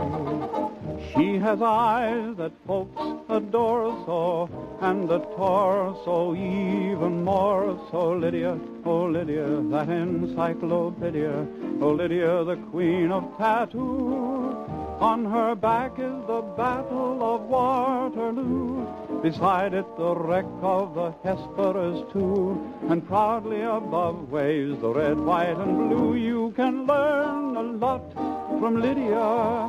She 1.13 1.39
has 1.39 1.61
eyes 1.61 2.37
that 2.37 2.53
folks 2.69 3.03
adore 3.29 3.91
so, 4.07 4.49
and 4.81 5.11
a 5.11 5.19
torso 5.35 6.37
even 6.37 7.25
more. 7.25 7.77
So 7.91 8.13
Lydia, 8.13 8.61
oh 8.85 9.07
Lydia, 9.07 9.49
that 9.73 9.89
encyclopedia. 9.89 11.45
Oh 11.81 11.91
Lydia, 11.91 12.45
the 12.45 12.57
queen 12.71 13.11
of 13.11 13.37
tattoo. 13.39 14.82
On 15.03 15.25
her 15.25 15.57
back 15.57 15.99
is 15.99 16.15
the 16.29 16.43
Battle 16.57 17.19
of 17.35 17.41
Waterloo. 17.51 18.87
Beside 19.21 19.75
it, 19.75 19.85
the 19.97 20.15
wreck 20.15 20.47
of 20.63 20.95
the 20.95 21.11
Hesperus 21.25 22.07
too. 22.13 22.57
And 22.89 23.05
proudly 23.05 23.63
above 23.63 24.31
waves 24.31 24.81
the 24.81 24.95
red, 24.95 25.19
white, 25.19 25.59
and 25.59 25.91
blue. 25.91 26.15
You 26.15 26.53
can 26.55 26.87
learn 26.87 27.57
a 27.57 27.63
lot 27.83 28.13
from 28.61 28.81
Lydia. 28.81 29.67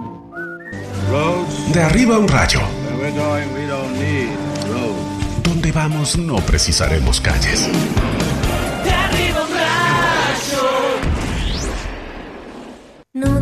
De 1.74 1.82
arriba 1.82 2.16
un 2.16 2.28
rayo. 2.28 2.62
Where 2.62 2.98
we're 3.02 3.18
going, 3.18 3.54
we 3.56 3.66
don't 3.66 3.94
need 3.98 4.38
roads. 4.70 5.42
Donde 5.42 5.72
vamos 5.72 6.16
no 6.16 6.36
precisaremos 6.46 7.20
calles. 7.20 7.68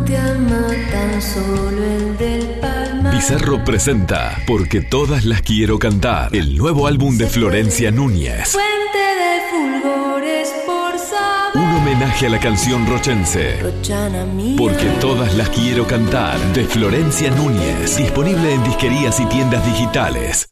Te 0.04 0.16
ama 0.16 0.68
tan 0.90 1.22
solo 1.22 1.84
el 1.84 2.16
del 2.18 2.46
palmar. 2.60 3.12
Pizarro 3.12 3.64
presenta 3.64 4.38
Porque 4.46 4.80
todas 4.80 5.24
las 5.24 5.42
quiero 5.42 5.78
cantar, 5.78 6.34
el 6.34 6.56
nuevo 6.56 6.86
álbum 6.86 7.16
de 7.16 7.26
Florencia 7.26 7.90
Núñez. 7.90 8.48
Fuente 8.48 8.98
de 8.98 9.40
fulgores 9.50 10.48
por 10.66 10.98
saber. 10.98 11.54
Un 11.54 11.74
homenaje 11.76 12.26
a 12.26 12.30
la 12.30 12.40
canción 12.40 12.86
rochense. 12.86 13.60
Rochana 13.60 14.24
mía. 14.26 14.56
Porque 14.58 14.86
todas 15.00 15.34
las 15.36 15.48
quiero 15.50 15.86
cantar, 15.86 16.38
de 16.52 16.64
Florencia 16.64 17.30
Núñez. 17.30 17.96
Disponible 17.96 18.54
en 18.54 18.64
disquerías 18.64 19.20
y 19.20 19.26
tiendas 19.26 19.64
digitales. 19.66 20.48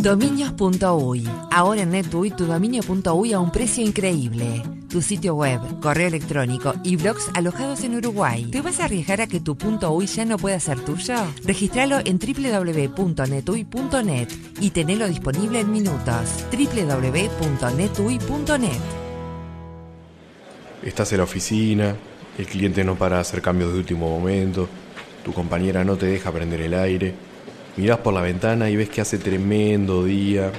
Dominios.uy. 0.00 1.26
Ahora 1.50 1.82
en 1.82 1.90
NetUI 1.90 2.30
tu 2.30 2.44
dominio.uy 2.44 3.32
a 3.32 3.40
un 3.40 3.50
precio 3.50 3.82
increíble. 3.82 4.62
Tu 4.94 5.02
sitio 5.02 5.34
web, 5.34 5.60
correo 5.80 6.06
electrónico 6.06 6.72
y 6.84 6.94
blogs 6.94 7.28
alojados 7.34 7.82
en 7.82 7.96
Uruguay. 7.96 8.44
¿Te 8.44 8.60
vas 8.60 8.78
a 8.78 8.84
arriesgar 8.84 9.20
a 9.20 9.26
que 9.26 9.40
tu 9.40 9.58
.uy 9.90 10.06
ya 10.06 10.24
no 10.24 10.38
pueda 10.38 10.60
ser 10.60 10.78
tuyo? 10.78 11.16
Registralo 11.44 11.98
en 12.04 12.20
www.netuy.net 12.20 14.28
y 14.60 14.70
tenelo 14.70 15.08
disponible 15.08 15.58
en 15.58 15.72
minutos. 15.72 16.44
www.netuy.net 16.52 18.80
Estás 20.84 21.10
en 21.10 21.18
la 21.18 21.24
oficina, 21.24 21.96
el 22.38 22.46
cliente 22.46 22.84
no 22.84 22.94
para 22.94 23.16
de 23.16 23.22
hacer 23.22 23.42
cambios 23.42 23.72
de 23.72 23.80
último 23.80 24.08
momento, 24.08 24.68
tu 25.24 25.32
compañera 25.32 25.82
no 25.82 25.96
te 25.96 26.06
deja 26.06 26.30
prender 26.30 26.60
el 26.60 26.74
aire, 26.74 27.14
mirás 27.76 27.98
por 27.98 28.14
la 28.14 28.20
ventana 28.20 28.70
y 28.70 28.76
ves 28.76 28.90
que 28.90 29.00
hace 29.00 29.18
tremendo 29.18 30.04
día, 30.04 30.52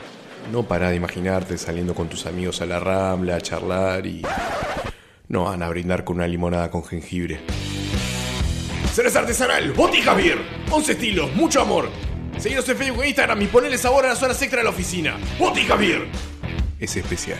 no 0.52 0.64
parás 0.64 0.92
de 0.92 0.98
imaginarte 0.98 1.58
saliendo 1.58 1.94
con 1.94 2.10
tus 2.10 2.26
amigos 2.26 2.62
a 2.62 2.66
la 2.66 2.80
rambla 2.80 3.36
a 3.36 3.42
charlar 3.42 4.06
y 4.06 4.22
no 5.28 5.46
van 5.46 5.64
a 5.64 5.70
brindar 5.70 6.04
con 6.04 6.18
una 6.18 6.28
limonada 6.28 6.70
con 6.70 6.84
jengibre. 6.84 7.40
Cerveza 8.94 9.20
artesanal, 9.20 9.74
Botica 9.74 10.14
Beer. 10.14 10.38
11 10.72 10.92
estilos, 10.92 11.34
mucho 11.34 11.62
amor. 11.62 11.90
Seguinos 12.38 12.68
en 12.68 12.78
Facebook 12.78 13.04
e 13.04 13.08
Instagram 13.10 13.42
y 13.42 13.48
ponele 13.48 13.78
sabor 13.78 14.06
a 14.06 14.10
las 14.10 14.22
horas 14.22 14.42
extra 14.42 14.60
de 14.60 14.66
la 14.66 14.70
oficina. 14.70 15.18
Boti 15.40 15.62
Javier. 15.62 16.06
Es 16.80 16.96
especial. 16.96 17.40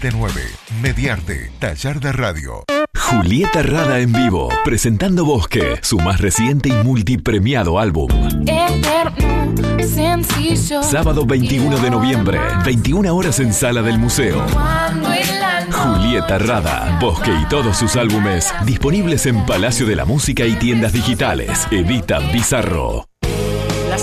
479 0.01 0.41
Mediarte, 0.81 1.51
taller 1.59 1.99
de 1.99 2.11
radio. 2.11 2.63
Julieta 2.97 3.61
Rada 3.61 3.99
en 3.99 4.11
vivo, 4.11 4.49
presentando 4.65 5.25
Bosque, 5.25 5.77
su 5.81 5.99
más 5.99 6.19
reciente 6.19 6.69
y 6.69 6.71
multipremiado 6.71 7.77
álbum. 7.77 8.09
Eterno, 8.47 9.77
sencillo. 9.77 10.81
Sábado 10.81 11.25
21 11.25 11.77
de 11.77 11.91
noviembre, 11.91 12.39
21 12.65 13.15
horas 13.15 13.39
en 13.39 13.53
Sala 13.53 13.83
del 13.83 13.99
Museo. 13.99 14.43
Julieta 15.71 16.39
Rada, 16.39 16.97
Bosque 16.99 17.31
y 17.39 17.45
todos 17.45 17.77
sus 17.77 17.95
álbumes 17.95 18.51
disponibles 18.65 19.27
en 19.27 19.45
Palacio 19.45 19.85
de 19.85 19.95
la 19.95 20.05
Música 20.05 20.45
y 20.45 20.55
tiendas 20.55 20.93
digitales. 20.93 21.67
Edita 21.69 22.19
Bizarro. 22.31 23.07
La 23.89 23.97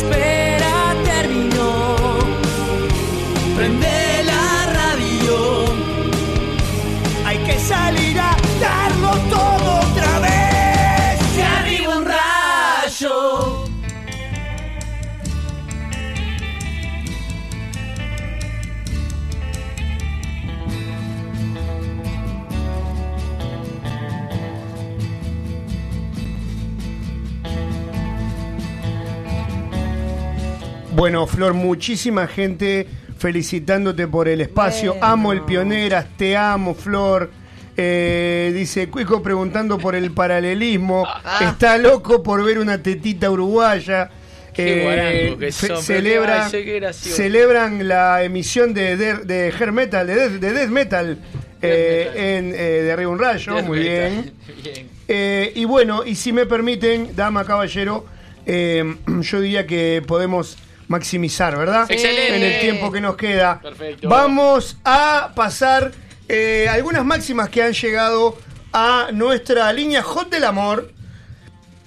Bueno, 30.98 31.28
Flor, 31.28 31.54
muchísima 31.54 32.26
gente 32.26 32.88
felicitándote 33.18 34.08
por 34.08 34.26
el 34.26 34.40
espacio. 34.40 34.96
Amo 35.00 35.32
el 35.32 35.42
Pioneras, 35.42 36.06
te 36.16 36.36
amo, 36.36 36.74
Flor. 36.74 37.30
Eh, 37.76 38.50
dice 38.52 38.88
Cuico 38.88 39.22
preguntando 39.22 39.78
por 39.78 39.94
el 39.94 40.10
paralelismo. 40.10 41.06
Está 41.40 41.78
loco 41.78 42.20
por 42.24 42.42
ver 42.44 42.58
una 42.58 42.82
tetita 42.82 43.30
uruguaya. 43.30 44.10
Qué 44.52 45.28
Eh, 45.30 45.36
que 45.38 45.52
son, 45.52 45.68
pero 45.68 45.82
celebra- 45.82 46.46
ay, 46.46 46.64
qué 46.64 46.80
gracioso. 46.80 47.16
celebran 47.16 47.86
la 47.86 48.24
emisión 48.24 48.74
de, 48.74 48.96
de, 48.96 49.14
de 49.18 49.52
Hair 49.56 49.70
Metal, 49.70 50.04
de 50.04 50.14
Death, 50.16 50.32
de 50.40 50.52
Death 50.52 50.68
Metal, 50.70 51.18
eh, 51.62 52.10
en 52.36 52.52
eh, 52.52 52.58
de 52.82 52.90
Arriba 52.92 53.12
un 53.12 53.20
Rayo. 53.20 53.54
Death 53.54 53.64
Muy 53.66 53.78
metal. 53.78 54.10
bien. 54.10 54.32
Bien. 54.64 54.88
Eh, 55.06 55.52
y 55.54 55.64
bueno, 55.64 56.02
y 56.04 56.16
si 56.16 56.32
me 56.32 56.44
permiten, 56.44 57.14
dama, 57.14 57.44
caballero, 57.44 58.04
eh, 58.46 58.96
yo 59.20 59.40
diría 59.40 59.64
que 59.64 60.02
podemos 60.04 60.58
maximizar, 60.88 61.56
¿verdad? 61.56 61.86
Excelente. 61.88 62.36
En 62.36 62.42
el 62.42 62.60
tiempo 62.60 62.90
que 62.90 63.00
nos 63.00 63.16
queda. 63.16 63.60
Perfecto. 63.60 64.08
Vamos 64.08 64.78
a 64.84 65.30
pasar 65.34 65.92
eh, 66.28 66.66
algunas 66.70 67.04
máximas 67.04 67.48
que 67.50 67.62
han 67.62 67.72
llegado 67.72 68.36
a 68.72 69.08
nuestra 69.12 69.72
línea 69.72 70.02
Hot 70.02 70.30
del 70.30 70.44
Amor. 70.44 70.92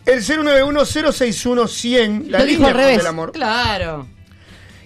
El 0.05 0.23
091-061-100, 0.23 2.27
la 2.27 2.39
Lo 2.39 2.45
dijo 2.45 2.63
línea 2.63 2.67
al 2.69 2.73
Hot 2.73 2.81
revés. 2.81 2.97
del 2.97 3.07
Amor. 3.07 3.31
Claro. 3.33 4.07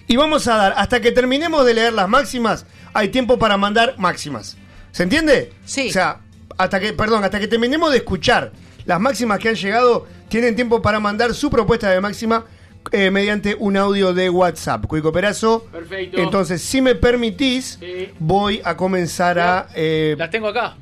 Y 0.06 0.16
vamos 0.16 0.46
a 0.46 0.56
dar, 0.56 0.74
hasta 0.76 1.00
que 1.00 1.10
terminemos 1.12 1.64
de 1.66 1.74
leer 1.74 1.92
las 1.92 2.08
máximas, 2.08 2.66
hay 2.92 3.08
tiempo 3.08 3.38
para 3.38 3.56
mandar 3.56 3.94
máximas. 3.98 4.56
¿Se 4.92 5.02
entiende? 5.02 5.52
Sí. 5.64 5.88
O 5.88 5.92
sea, 5.92 6.20
hasta 6.56 6.78
que, 6.80 6.92
perdón, 6.92 7.24
hasta 7.24 7.40
que 7.40 7.48
terminemos 7.48 7.90
de 7.90 7.98
escuchar 7.98 8.52
las 8.84 9.00
máximas 9.00 9.40
que 9.40 9.48
han 9.48 9.56
llegado, 9.56 10.06
tienen 10.28 10.54
tiempo 10.54 10.80
para 10.80 11.00
mandar 11.00 11.34
su 11.34 11.50
propuesta 11.50 11.90
de 11.90 12.00
máxima 12.00 12.44
eh, 12.92 13.10
mediante 13.10 13.54
un 13.58 13.76
audio 13.76 14.12
de 14.14 14.30
WhatsApp. 14.30 14.86
Cuico 14.86 15.12
Perazo. 15.12 15.64
Perfecto. 15.72 16.18
Entonces, 16.18 16.62
si 16.62 16.80
me 16.80 16.94
permitís, 16.94 17.78
Sí. 17.80 18.10
voy 18.18 18.60
a 18.64 18.76
comenzar 18.76 19.38
a. 19.38 19.68
eh, 19.74 20.14
Las 20.18 20.30
tengo 20.30 20.48
acá. 20.48 20.76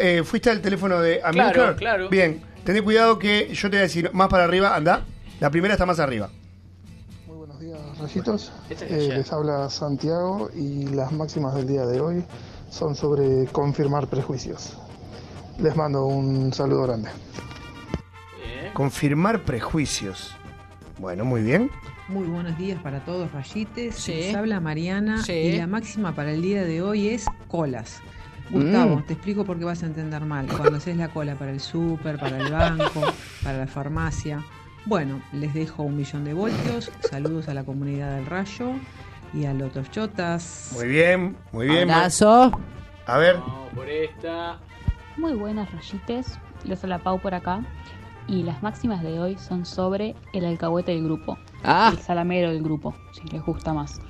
eh, 0.00 0.22
¿Fuiste 0.24 0.50
al 0.50 0.60
teléfono 0.60 1.00
de 1.00 1.20
Amilcar? 1.22 1.52
Claro, 1.54 1.76
claro. 1.76 2.08
Bien, 2.08 2.42
tené 2.64 2.82
cuidado 2.82 3.18
que 3.18 3.48
yo 3.54 3.70
te 3.70 3.76
voy 3.76 3.78
a 3.78 3.82
decir 3.82 4.10
más 4.12 4.28
para 4.28 4.44
arriba, 4.44 4.74
anda. 4.74 5.04
La 5.40 5.50
primera 5.50 5.74
está 5.74 5.86
más 5.86 6.00
arriba. 6.00 6.30
Rayitos, 8.00 8.52
Esta 8.70 8.84
es 8.84 8.90
eh, 8.92 8.94
ayer. 8.94 9.18
les 9.18 9.32
habla 9.32 9.68
Santiago 9.70 10.50
y 10.54 10.86
las 10.86 11.10
máximas 11.10 11.54
del 11.56 11.66
día 11.66 11.84
de 11.84 12.00
hoy 12.00 12.24
son 12.70 12.94
sobre 12.94 13.46
confirmar 13.50 14.06
prejuicios. 14.06 14.74
Les 15.58 15.74
mando 15.74 16.06
un 16.06 16.52
saludo 16.52 16.82
grande. 16.84 17.10
Confirmar 18.72 19.42
prejuicios. 19.42 20.32
Bueno, 20.98 21.24
muy 21.24 21.42
bien. 21.42 21.70
Muy 22.08 22.26
buenos 22.26 22.56
días 22.58 22.80
para 22.82 23.00
todos, 23.04 23.30
rayites. 23.32 23.94
Sí. 23.94 24.12
Les 24.14 24.34
habla 24.34 24.60
Mariana 24.60 25.22
Sí. 25.22 25.32
y 25.32 25.58
la 25.58 25.66
máxima 25.66 26.14
para 26.14 26.32
el 26.32 26.42
día 26.42 26.64
de 26.64 26.82
hoy 26.82 27.08
es 27.08 27.26
colas. 27.46 28.00
Gustavo, 28.50 28.96
Mm. 28.96 29.02
te 29.02 29.12
explico 29.12 29.44
por 29.44 29.58
qué 29.58 29.64
vas 29.66 29.82
a 29.82 29.86
entender 29.86 30.22
mal. 30.24 30.46
Cuando 30.46 30.76
haces 30.78 30.96
la 30.96 31.08
cola 31.08 31.34
para 31.34 31.50
el 31.50 31.60
súper, 31.60 32.18
para 32.18 32.38
el 32.38 32.50
banco, 32.50 33.02
para 33.44 33.58
la 33.58 33.66
farmacia. 33.66 34.42
Bueno, 34.86 35.20
les 35.32 35.52
dejo 35.52 35.82
un 35.82 35.96
millón 35.96 36.24
de 36.24 36.32
voltios. 36.32 36.90
Saludos 37.10 37.48
a 37.48 37.54
la 37.54 37.64
comunidad 37.64 38.16
del 38.16 38.24
Rayo 38.26 38.72
y 39.34 39.44
a 39.44 39.52
los 39.52 39.70
chotas. 39.90 40.70
Muy 40.74 40.88
bien, 40.88 41.36
muy 41.52 41.68
bien. 41.68 41.90
Abrazo. 41.90 42.58
A 43.06 43.18
ver. 43.18 43.36
Vamos 43.36 43.68
por 43.74 43.88
esta. 43.88 44.58
Muy 45.18 45.34
buenas 45.34 45.70
rayites, 45.72 46.38
les 46.64 46.82
habla 46.82 46.98
Pau 47.00 47.18
por 47.20 47.34
acá 47.34 47.60
y 48.28 48.42
las 48.42 48.62
máximas 48.62 49.02
de 49.02 49.18
hoy 49.18 49.36
son 49.38 49.64
sobre 49.64 50.14
el 50.32 50.44
alcahuete 50.44 50.92
del 50.92 51.02
grupo, 51.04 51.38
Ah. 51.64 51.90
el 51.92 51.98
salamero 51.98 52.50
del 52.50 52.62
grupo, 52.62 52.94
si 53.12 53.22
les 53.28 53.42
gusta 53.42 53.72
más. 53.72 54.00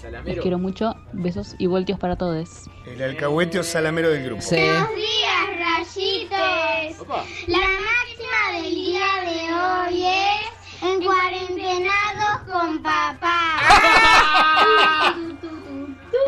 Salamero. 0.00 0.34
Les 0.34 0.40
quiero 0.42 0.58
mucho, 0.58 0.94
besos 1.12 1.54
y 1.58 1.66
voltios 1.66 1.98
para 1.98 2.16
todos. 2.16 2.70
El 2.86 3.02
alcahuete 3.02 3.58
o 3.58 3.62
salamero 3.62 4.08
del 4.10 4.24
grupo. 4.24 4.40
Sí. 4.42 4.56
Buenos 4.56 4.88
días, 4.94 5.48
rayitos. 5.58 7.06
La 7.48 7.58
máxima 7.58 8.62
del 8.62 8.74
día 8.74 9.06
de 9.24 9.54
hoy 9.54 10.04
es 10.06 10.82
en 10.82 11.02
cuarentenados 11.02 12.40
con 12.50 12.82
papá. 12.82 13.58
Tu, 15.14 15.34
tu, 15.36 15.48
tu, 15.48 15.86
tu. 16.10 16.22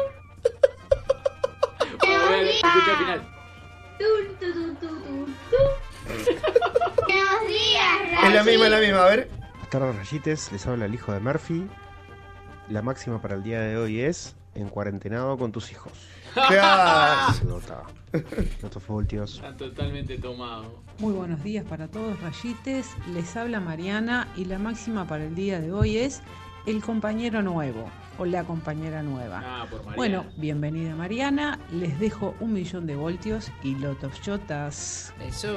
A 2.07 2.31
ver, 2.31 2.45
escucha 2.47 2.91
al 2.91 2.97
final. 2.99 3.21
Buenos 6.11 7.47
días, 7.47 8.25
Es 8.25 8.35
la 8.35 8.43
misma, 8.43 8.65
es 8.65 8.71
la 8.71 8.79
misma. 8.81 9.05
A 9.05 9.09
ver. 9.09 9.29
Buenas 9.29 9.71
tardes, 9.71 9.97
rayites. 9.97 10.53
Les 10.53 10.67
habla 10.67 10.87
el 10.87 10.95
hijo 10.95 11.13
de 11.13 11.21
Murphy. 11.21 11.69
La 12.69 12.83
máxima 12.83 13.21
para 13.23 13.37
el 13.37 13.43
día 13.43 13.61
de 13.61 13.77
hoy 13.77 14.01
es 14.01 14.35
en 14.55 14.69
cuarentenado 14.69 15.39
con 15.39 15.53
tus 15.53 15.71
hijos. 15.71 15.93
Claro. 16.33 17.33
Se 17.33 17.45
nota. 17.45 17.83
Notos 18.63 18.87
voltios. 18.87 19.35
Está 19.35 19.57
totalmente 19.57 20.17
tomado. 20.17 20.81
Muy 20.99 21.13
buenos 21.13 21.43
días 21.43 21.65
para 21.65 21.89
todos, 21.89 22.21
rayites. 22.21 22.87
Les 23.13 23.37
habla 23.37 23.59
Mariana 23.59 24.29
y 24.37 24.45
la 24.45 24.61
máxima 24.61 25.09
para 25.09 25.25
el 25.25 25.35
día 25.35 25.61
de 25.61 25.73
hoy 25.73 25.97
es 25.99 26.23
el 26.67 26.83
compañero 26.83 27.43
nuevo 27.43 27.91
o 28.21 28.27
la 28.27 28.45
compañera 28.45 29.03
nueva. 29.03 29.43
Ah, 29.45 29.67
por. 29.71 29.97
Bueno, 29.97 30.27
bienvenida 30.37 30.95
Mariana. 30.95 31.59
Les 31.73 31.99
dejo 31.99 32.35
un 32.41 32.53
millón 32.53 32.87
de 32.87 32.95
voltios 32.95 33.51
y 33.63 33.75
lotos 33.77 34.21
chotas. 34.21 35.15
Eso. 35.27 35.57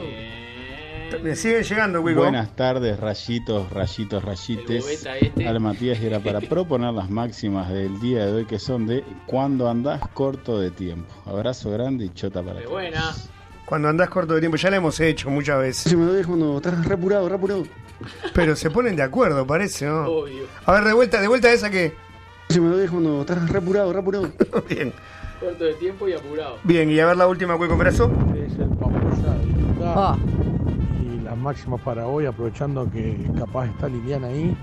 Me 1.22 1.36
siguen 1.36 1.64
llegando, 1.64 2.02
Wico. 2.02 2.22
Buenas 2.22 2.56
tardes, 2.56 3.00
rayitos, 3.00 3.70
rayitos, 3.70 4.24
rayites. 4.24 5.06
este. 5.06 5.48
Al 5.48 5.60
Matías 5.60 6.00
era 6.00 6.20
para 6.22 6.40
proponer 6.50 6.94
las 6.94 7.10
máximas 7.10 7.70
del 7.70 8.00
día 8.00 8.26
de 8.26 8.32
hoy 8.32 8.46
que 8.46 8.58
son 8.60 8.88
de 8.88 9.04
cuando 9.28 9.70
andás 9.70 10.02
corto 10.14 10.58
de 10.60 10.72
tiempo. 10.72 11.14
Abrazo 11.26 11.70
grande 11.70 12.06
y 12.06 12.10
chota 12.14 12.42
para 12.42 12.56
De 12.60 12.62
todos. 12.62 12.74
buena. 12.74 13.12
Cuando 13.66 13.90
andás 13.90 14.10
corto 14.10 14.34
de 14.36 14.40
tiempo, 14.40 14.58
ya 14.58 14.70
la 14.70 14.78
hemos 14.78 15.00
hecho 15.00 15.30
muchas 15.30 15.60
veces. 15.60 15.92
Se 15.92 15.98
me 15.98 16.06
doy 16.06 16.24
cuando 16.24 16.58
estás 16.58 16.86
repurado, 16.86 17.28
repurado. 17.30 17.64
Pero 18.34 18.56
se 18.56 18.70
ponen 18.70 18.96
de 18.96 19.04
acuerdo, 19.04 19.46
parece, 19.46 19.86
¿no? 19.86 20.06
Obvio. 20.06 20.44
A 20.66 20.72
ver, 20.74 20.84
de 20.84 20.94
vuelta, 20.94 21.22
de 21.22 21.28
vuelta 21.28 21.52
esa 21.52 21.70
que. 21.70 21.94
Se 22.54 22.62
me 22.62 22.70
doy 22.70 22.88
cuando 22.88 23.22
estás 23.22 23.50
repurado, 23.50 23.92
repurado. 23.92 24.28
Bien. 24.70 24.94
Corto 25.40 25.64
de 25.64 25.74
tiempo 25.74 26.08
y 26.08 26.14
apurado. 26.14 26.58
Bien, 26.64 26.88
y 26.92 27.00
a 27.00 27.08
ver 27.08 27.18
la 27.18 27.26
última, 27.26 27.58
Cuico 27.58 27.76
Perazo. 27.76 28.12
Es 28.36 28.54
el 28.60 28.70
Ah. 29.84 30.16
Y 31.02 31.20
las 31.24 31.36
máximas 31.36 31.82
para 31.82 32.06
hoy, 32.06 32.28
aprovechando 32.28 32.88
que 32.92 33.18
capaz 33.36 33.66
está 33.66 33.88
Liliana 33.88 34.28
ahí, 34.28 34.56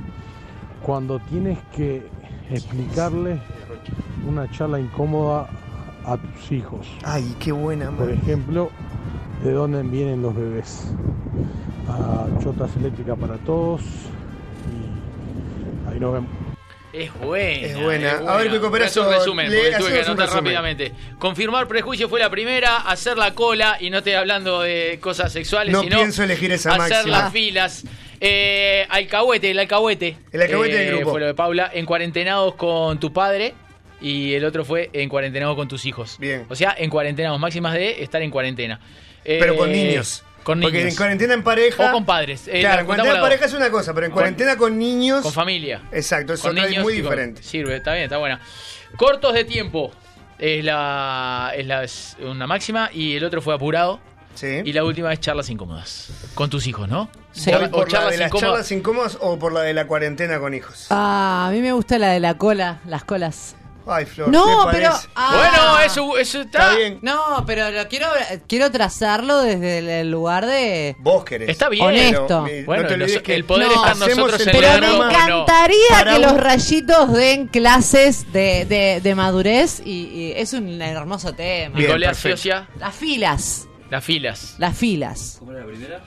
cuando 0.84 1.18
tienes 1.18 1.58
que 1.74 2.06
explicarle 2.48 3.40
una 4.28 4.48
charla 4.52 4.78
incómoda 4.78 5.48
a 6.04 6.16
tus 6.16 6.52
hijos. 6.52 6.86
Ay, 7.02 7.34
qué 7.40 7.50
buena, 7.50 7.90
Por 7.90 8.08
ejemplo, 8.08 8.70
de 9.42 9.50
dónde 9.50 9.82
vienen 9.82 10.22
los 10.22 10.36
bebés. 10.36 10.94
A 11.88 12.40
chotas 12.40 12.70
eléctricas 12.76 13.18
para 13.18 13.36
todos. 13.38 13.82
Y 14.70 15.90
ahí 15.92 15.98
nos 15.98 16.12
vemos. 16.12 16.39
Es 16.92 17.12
buena. 17.14 17.66
Es 17.66 17.80
buena. 17.80 18.10
A 18.26 18.36
ver, 18.36 18.50
Pico, 18.50 18.70
pero 18.70 18.84
Haz 18.84 18.96
un 18.96 19.08
resumen, 19.12 19.50
le- 19.50 19.56
porque 19.58 19.76
tuve 19.78 19.92
que 19.92 20.00
anotar 20.00 20.28
rápidamente. 20.30 20.92
Confirmar 21.18 21.68
prejuicio 21.68 22.08
fue 22.08 22.18
la 22.20 22.30
primera, 22.30 22.78
hacer 22.78 23.16
la 23.16 23.32
cola, 23.34 23.76
y 23.80 23.90
no 23.90 23.98
estoy 23.98 24.14
hablando 24.14 24.60
de 24.62 24.98
cosas 25.00 25.32
sexuales, 25.32 25.72
No 25.72 25.82
sino 25.82 25.96
pienso 25.98 26.22
elegir 26.24 26.50
esa 26.52 26.70
hacer 26.74 26.96
máxima. 26.96 27.18
las 27.18 27.32
filas. 27.32 27.84
Eh, 28.20 28.86
alcahuete, 28.88 29.50
el 29.52 29.58
alcahuete. 29.60 30.16
El 30.32 30.42
alcahuete 30.42 30.74
Eh, 30.74 30.84
del 30.86 30.94
grupo. 30.96 31.10
Fue 31.12 31.20
lo 31.20 31.26
de 31.26 31.34
Paula. 31.34 31.70
En 31.72 31.86
cuarentenados 31.86 32.54
con 32.56 32.98
tu 33.00 33.12
padre. 33.12 33.54
Y 34.02 34.32
el 34.34 34.44
otro 34.46 34.64
fue 34.64 34.88
en 34.94 35.08
cuarentenados 35.10 35.56
con 35.56 35.68
tus 35.68 35.84
hijos. 35.84 36.16
Bien. 36.18 36.46
O 36.48 36.54
sea, 36.56 36.74
en 36.78 36.88
cuarentenados, 36.88 37.38
máximas 37.38 37.74
de 37.74 38.02
estar 38.02 38.22
en 38.22 38.30
cuarentena. 38.30 38.80
Pero 39.22 39.52
Eh, 39.52 39.56
con 39.56 39.70
niños. 39.70 40.24
Con 40.44 40.58
niños. 40.58 40.72
Porque 40.72 40.88
en 40.88 40.96
cuarentena 40.96 41.34
en 41.34 41.42
pareja. 41.42 41.90
O 41.90 41.92
con 41.92 42.04
padres. 42.04 42.48
Eh, 42.48 42.60
claro, 42.60 42.74
la- 42.76 42.80
en 42.80 42.86
cuarentena 42.86 43.14
en 43.16 43.22
pareja 43.22 43.44
es 43.44 43.52
una 43.54 43.70
cosa, 43.70 43.92
pero 43.94 44.06
en 44.06 44.12
cuarentena 44.12 44.56
con 44.56 44.78
niños. 44.78 45.22
Con 45.22 45.32
familia. 45.32 45.82
Exacto, 45.92 46.32
es 46.34 46.40
Con 46.40 46.52
otra- 46.52 46.64
es 46.66 46.78
muy 46.80 46.94
con- 46.94 47.02
diferente. 47.02 47.42
Sirve, 47.42 47.76
está 47.76 47.92
bien, 47.92 48.04
está 48.04 48.16
buena. 48.18 48.40
Cortos 48.96 49.34
de 49.34 49.44
tiempo 49.44 49.92
es 50.38 50.64
la 50.64 51.52
es 51.56 51.66
la 51.66 51.84
es 51.84 52.16
una 52.20 52.46
máxima 52.46 52.90
y 52.92 53.16
el 53.16 53.24
otro 53.24 53.42
fue 53.42 53.54
apurado. 53.54 54.00
Y 54.42 54.72
la 54.72 54.84
última 54.84 55.12
es 55.12 55.20
charlas 55.20 55.50
incómodas. 55.50 56.08
Con 56.34 56.48
tus 56.48 56.66
hijos, 56.66 56.88
¿no? 56.88 57.10
Sí. 57.32 57.50
O, 57.52 57.58
¿Por, 57.58 57.64
o 57.64 57.70
por 57.70 57.92
la 57.92 58.08
de 58.10 58.16
las 58.16 58.28
incómodas. 58.28 58.40
charlas 58.52 58.72
incómodas 58.72 59.18
o 59.20 59.38
por 59.38 59.52
la 59.52 59.60
de 59.62 59.74
la 59.74 59.86
cuarentena 59.86 60.38
con 60.38 60.54
hijos? 60.54 60.86
Ah, 60.88 61.46
a 61.48 61.50
mí 61.52 61.60
me 61.60 61.72
gusta 61.72 61.98
la 61.98 62.08
de 62.08 62.20
la 62.20 62.38
cola, 62.38 62.78
las 62.86 63.04
colas. 63.04 63.54
Ay, 63.86 64.04
Flor, 64.04 64.28
No, 64.28 64.66
¿te 64.70 64.76
pero. 64.76 64.90
ah. 65.16 65.36
Bueno, 65.36 65.80
eso, 65.80 66.18
eso 66.18 66.40
está. 66.42 66.72
No, 67.02 67.44
pero 67.46 67.70
lo 67.70 67.88
quiero, 67.88 68.06
quiero 68.46 68.70
trazarlo 68.70 69.38
desde 69.40 69.78
el- 69.78 69.88
el 69.88 70.10
lugar 70.10 70.46
de. 70.46 70.96
Vos 71.00 71.24
querés. 71.24 71.48
Está 71.48 71.68
bien. 71.68 71.86
Honesto. 71.86 72.44
Pero, 72.46 72.66
Bueno, 72.66 72.82
no 72.84 72.88
te 72.88 72.96
los- 72.96 73.06
olvides 73.06 73.22
que 73.22 73.34
el 73.34 73.44
poder 73.44 73.68
no, 73.68 73.74
está 73.74 73.92
en 73.92 73.98
nosotros 74.16 74.40
el 74.46 74.50
Pero 74.52 74.80
me 74.80 74.96
encantaría 75.06 76.04
que 76.04 76.18
los 76.20 76.36
rayitos 76.36 77.12
den 77.12 77.46
clases 77.48 78.32
de, 78.32 78.64
de, 78.66 79.00
de 79.00 79.14
madurez 79.14 79.80
y, 79.84 79.90
y 80.06 80.32
es 80.36 80.52
un 80.52 80.80
hermoso 80.80 81.32
tema. 81.34 81.76
Bien, 81.76 81.98
Las 82.00 82.18
filas. 82.18 82.66
las 82.78 84.04
filas. 84.04 84.54
Las 84.58 84.76
filas. 84.76 85.36
¿Cómo 85.38 85.52
era 85.52 85.60
la 85.60 85.66
primera? 85.66 86.00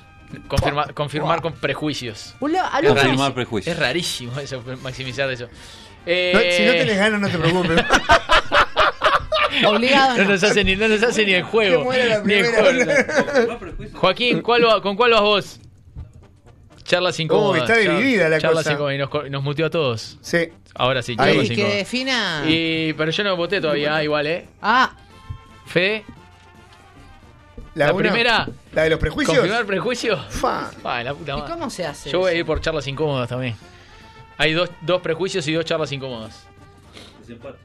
Confirma- 0.47 0.91
confirmar 0.93 1.41
con 1.41 1.53
prejuicios. 1.53 2.33
Confirmar 2.39 3.33
prejuicios. 3.33 3.75
Es 3.75 3.79
rarísimo 3.79 4.39
eso, 4.39 4.63
maximizar 4.81 5.29
eso. 5.29 5.47
No, 6.05 6.11
Eh, 6.11 6.53
si 6.57 6.65
no 6.65 6.71
tenés 6.73 6.97
ganas, 6.97 7.21
no 7.21 7.29
te 7.29 7.37
preocupes. 7.37 7.83
Obligado 9.65 10.17
no 10.17 10.23
no. 10.23 10.29
nos 10.31 10.43
hace 10.43 10.63
ni, 10.63 10.75
no 10.75 10.87
nos 10.87 11.03
hace 11.03 11.25
ni 11.25 11.33
el 11.33 11.43
juego. 11.43 11.89
Que 11.91 12.21
Ni 12.25 12.33
el 12.33 12.47
juego. 12.47 13.57
Joaquín, 13.93 14.41
¿cuál 14.41 14.65
va- 14.65 14.81
¿con 14.81 14.95
cuál 14.95 15.11
vas 15.11 15.21
vos? 15.21 15.59
Charlas 16.83 17.19
incómodas. 17.19 17.61
Oh, 17.61 17.65
está 17.65 17.77
dividida 17.77 18.27
la 18.29 18.39
charlas 18.39 18.63
cosa. 18.63 18.73
incómodas. 18.73 18.95
Y 18.95 18.97
nos, 18.97 19.31
nos 19.31 19.43
muteó 19.43 19.67
a 19.67 19.69
todos. 19.69 20.17
Sí. 20.21 20.49
Ahora 20.75 21.01
sí, 21.03 21.13
Ahí. 21.19 21.29
charlas 21.29 21.45
Y 21.45 21.47
que 21.49 21.53
incómodas. 21.53 21.77
defina. 21.77 22.43
Y, 22.47 22.93
pero 22.93 23.11
yo 23.11 23.23
no 23.23 23.37
voté 23.37 23.61
todavía, 23.61 23.95
ah, 23.95 24.03
igual, 24.03 24.27
¿eh? 24.27 24.47
Ah, 24.61 24.95
Fede, 25.67 26.03
La, 27.75 27.87
la, 27.87 27.93
una- 27.93 28.09
primera. 28.09 28.49
La 28.73 28.83
de 28.83 28.89
los 28.89 28.99
prejuicios. 28.99 29.37
¿Confirmar 29.37 29.65
prejuicio? 29.65 30.17
Fa. 30.29 30.71
Ay, 30.83 31.03
la 31.05 31.13
puta 31.13 31.31
¿y 31.31 31.35
madre. 31.39 31.53
cómo 31.53 31.69
se 31.69 31.85
hace? 31.85 32.09
Yo 32.09 32.19
voy 32.19 32.31
a 32.31 32.33
ir 32.33 32.45
por 32.45 32.59
charlas 32.59 32.85
incómodas 32.87 33.29
también. 33.29 33.55
Hay 34.37 34.53
dos, 34.53 34.69
dos 34.81 35.01
prejuicios 35.01 35.47
y 35.47 35.53
dos 35.53 35.65
charlas 35.65 35.91
incómodas. 35.91 36.45
Desempate. 37.21 37.57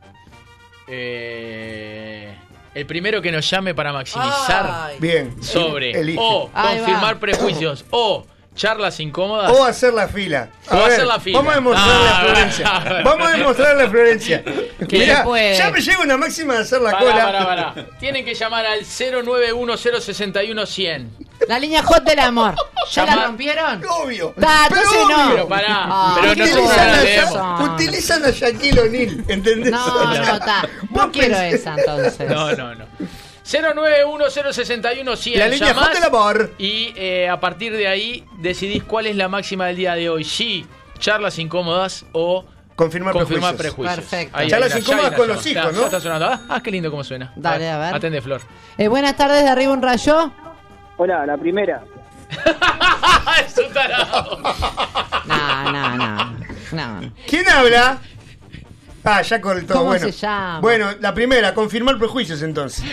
Eh, 0.86 2.35
el 2.74 2.86
primero 2.86 3.20
que 3.20 3.31
nos 3.32 3.49
llame 3.51 3.74
para 3.74 3.93
maximizar 3.93 4.66
Ay. 4.70 4.97
Bien. 5.01 5.43
sobre 5.43 5.90
Elige. 5.93 6.19
o 6.20 6.51
Ahí 6.55 6.78
confirmar 6.78 7.16
va. 7.16 7.20
prejuicios 7.20 7.85
o 7.90 8.24
charlas 8.59 8.98
incómodas. 9.01 9.51
O 9.52 9.64
hacer 9.64 9.94
la 9.94 10.09
fila. 10.09 10.48
A 10.68 10.76
O 10.76 10.82
ver, 10.85 10.93
hacer 10.93 11.06
la 11.06 11.18
fila. 11.20 11.39
Vamos 11.39 11.52
a 11.52 11.56
demostrarle 11.56 12.09
Ah, 12.09 12.18
a 12.18 12.20
Florencia. 12.24 12.66
ah, 12.68 12.85
ah. 12.86 13.01
Vamos 13.05 13.28
a 13.28 13.30
demostrarle 13.36 13.82
a 13.85 13.89
Florencia. 13.89 14.44
Que 14.89 14.98
Mirá, 14.98 15.24
ya 15.55 15.70
me 15.70 15.80
llega 15.80 16.01
una 16.01 16.16
máxima 16.16 16.55
de 16.55 16.60
hacer 16.60 16.80
la 16.80 16.93
Pará, 16.93 17.05
cola. 17.05 17.24
pará, 17.24 17.44
pará. 17.47 17.74
Tienen 17.98 18.24
que 18.24 18.32
llamar 18.35 18.64
al 18.66 18.80
091061100. 18.85 21.06
La 21.48 21.59
línea 21.59 21.82
hot 21.82 22.05
del 22.05 22.18
amor. 22.20 22.55
¿Ya 22.93 23.05
la 23.05 23.12
Llamar- 23.12 23.26
rompieron? 23.26 23.82
Obvio. 23.89 24.35
Ta, 24.40 24.66
Pero 24.68 24.80
entonces 24.82 25.09
no. 25.09 25.16
obvio. 25.24 25.35
Pero 25.35 25.48
pará, 25.48 25.66
Ah, 25.70 26.16
pero 26.20 26.35
no 26.35 26.43
utilizan, 26.44 26.86
la 26.86 27.22
a. 27.22 27.26
Son. 27.28 27.70
utilizan 27.70 28.24
a 28.24 28.30
Shaquille 28.30 28.80
O'Neal, 28.80 29.24
¿entendés? 29.28 29.70
No, 29.70 30.14
no, 30.14 30.22
está. 30.35 30.62
Vos 30.90 31.06
No 31.06 31.12
quiero 31.12 31.36
esa 31.40 31.74
entonces. 31.76 32.28
No, 32.30 32.52
no, 32.55 32.74
no. 32.74 32.85
091061100. 33.48 35.36
La 35.36 35.48
línea 35.48 35.68
llamás 35.68 35.86
hot 35.88 35.94
del 35.94 36.04
amor. 36.04 36.52
Y 36.58 36.92
eh, 36.96 37.28
a 37.28 37.40
partir 37.40 37.74
de 37.74 37.88
ahí 37.88 38.24
decidís 38.38 38.82
cuál 38.82 39.06
es 39.06 39.16
la 39.16 39.28
máxima 39.28 39.66
del 39.66 39.76
día 39.76 39.94
de 39.94 40.10
hoy. 40.10 40.24
Sí, 40.24 40.66
charlas 40.98 41.38
incómodas 41.38 42.04
o 42.12 42.44
Confirmar, 42.76 43.12
confirmar 43.12 43.56
prejuicios. 43.56 43.96
prejuicios. 43.96 44.08
Perfecto. 44.10 44.36
Ahí 44.36 44.44
hay 44.44 44.50
Charlas 44.50 44.76
incómodas 44.78 45.12
con 45.12 45.28
los 45.28 45.46
hijos, 45.46 45.74
¿no? 45.74 45.84
está 45.86 45.98
sonando. 45.98 46.26
Ah, 46.26 46.40
ah, 46.48 46.60
qué 46.62 46.70
lindo 46.70 46.90
cómo 46.90 47.02
suena. 47.02 47.32
Dale, 47.34 47.68
a 47.68 47.78
ver. 47.78 47.94
Atende, 47.94 48.20
Flor. 48.20 48.40
Eh, 48.76 48.86
buenas 48.86 49.16
tardes, 49.16 49.42
de 49.42 49.48
arriba 49.48 49.72
un 49.72 49.82
rayo. 49.82 50.30
Hola, 50.96 51.26
la 51.26 51.36
primera. 51.36 51.82
es 53.46 53.58
un 53.58 53.72
tarado. 53.72 54.38
No, 55.28 55.72
no, 55.72 55.96
no. 55.96 56.34
no. 56.72 57.12
¿Quién 57.26 57.46
habla? 57.50 57.98
Ah, 59.04 59.22
ya 59.22 59.40
cortó. 59.40 59.74
¿Cómo 59.74 59.84
bueno. 59.86 60.06
se 60.06 60.12
llama? 60.12 60.60
Bueno, 60.60 60.90
la 61.00 61.14
primera, 61.14 61.54
confirmar 61.54 61.98
prejuicios 61.98 62.42
entonces. 62.42 62.84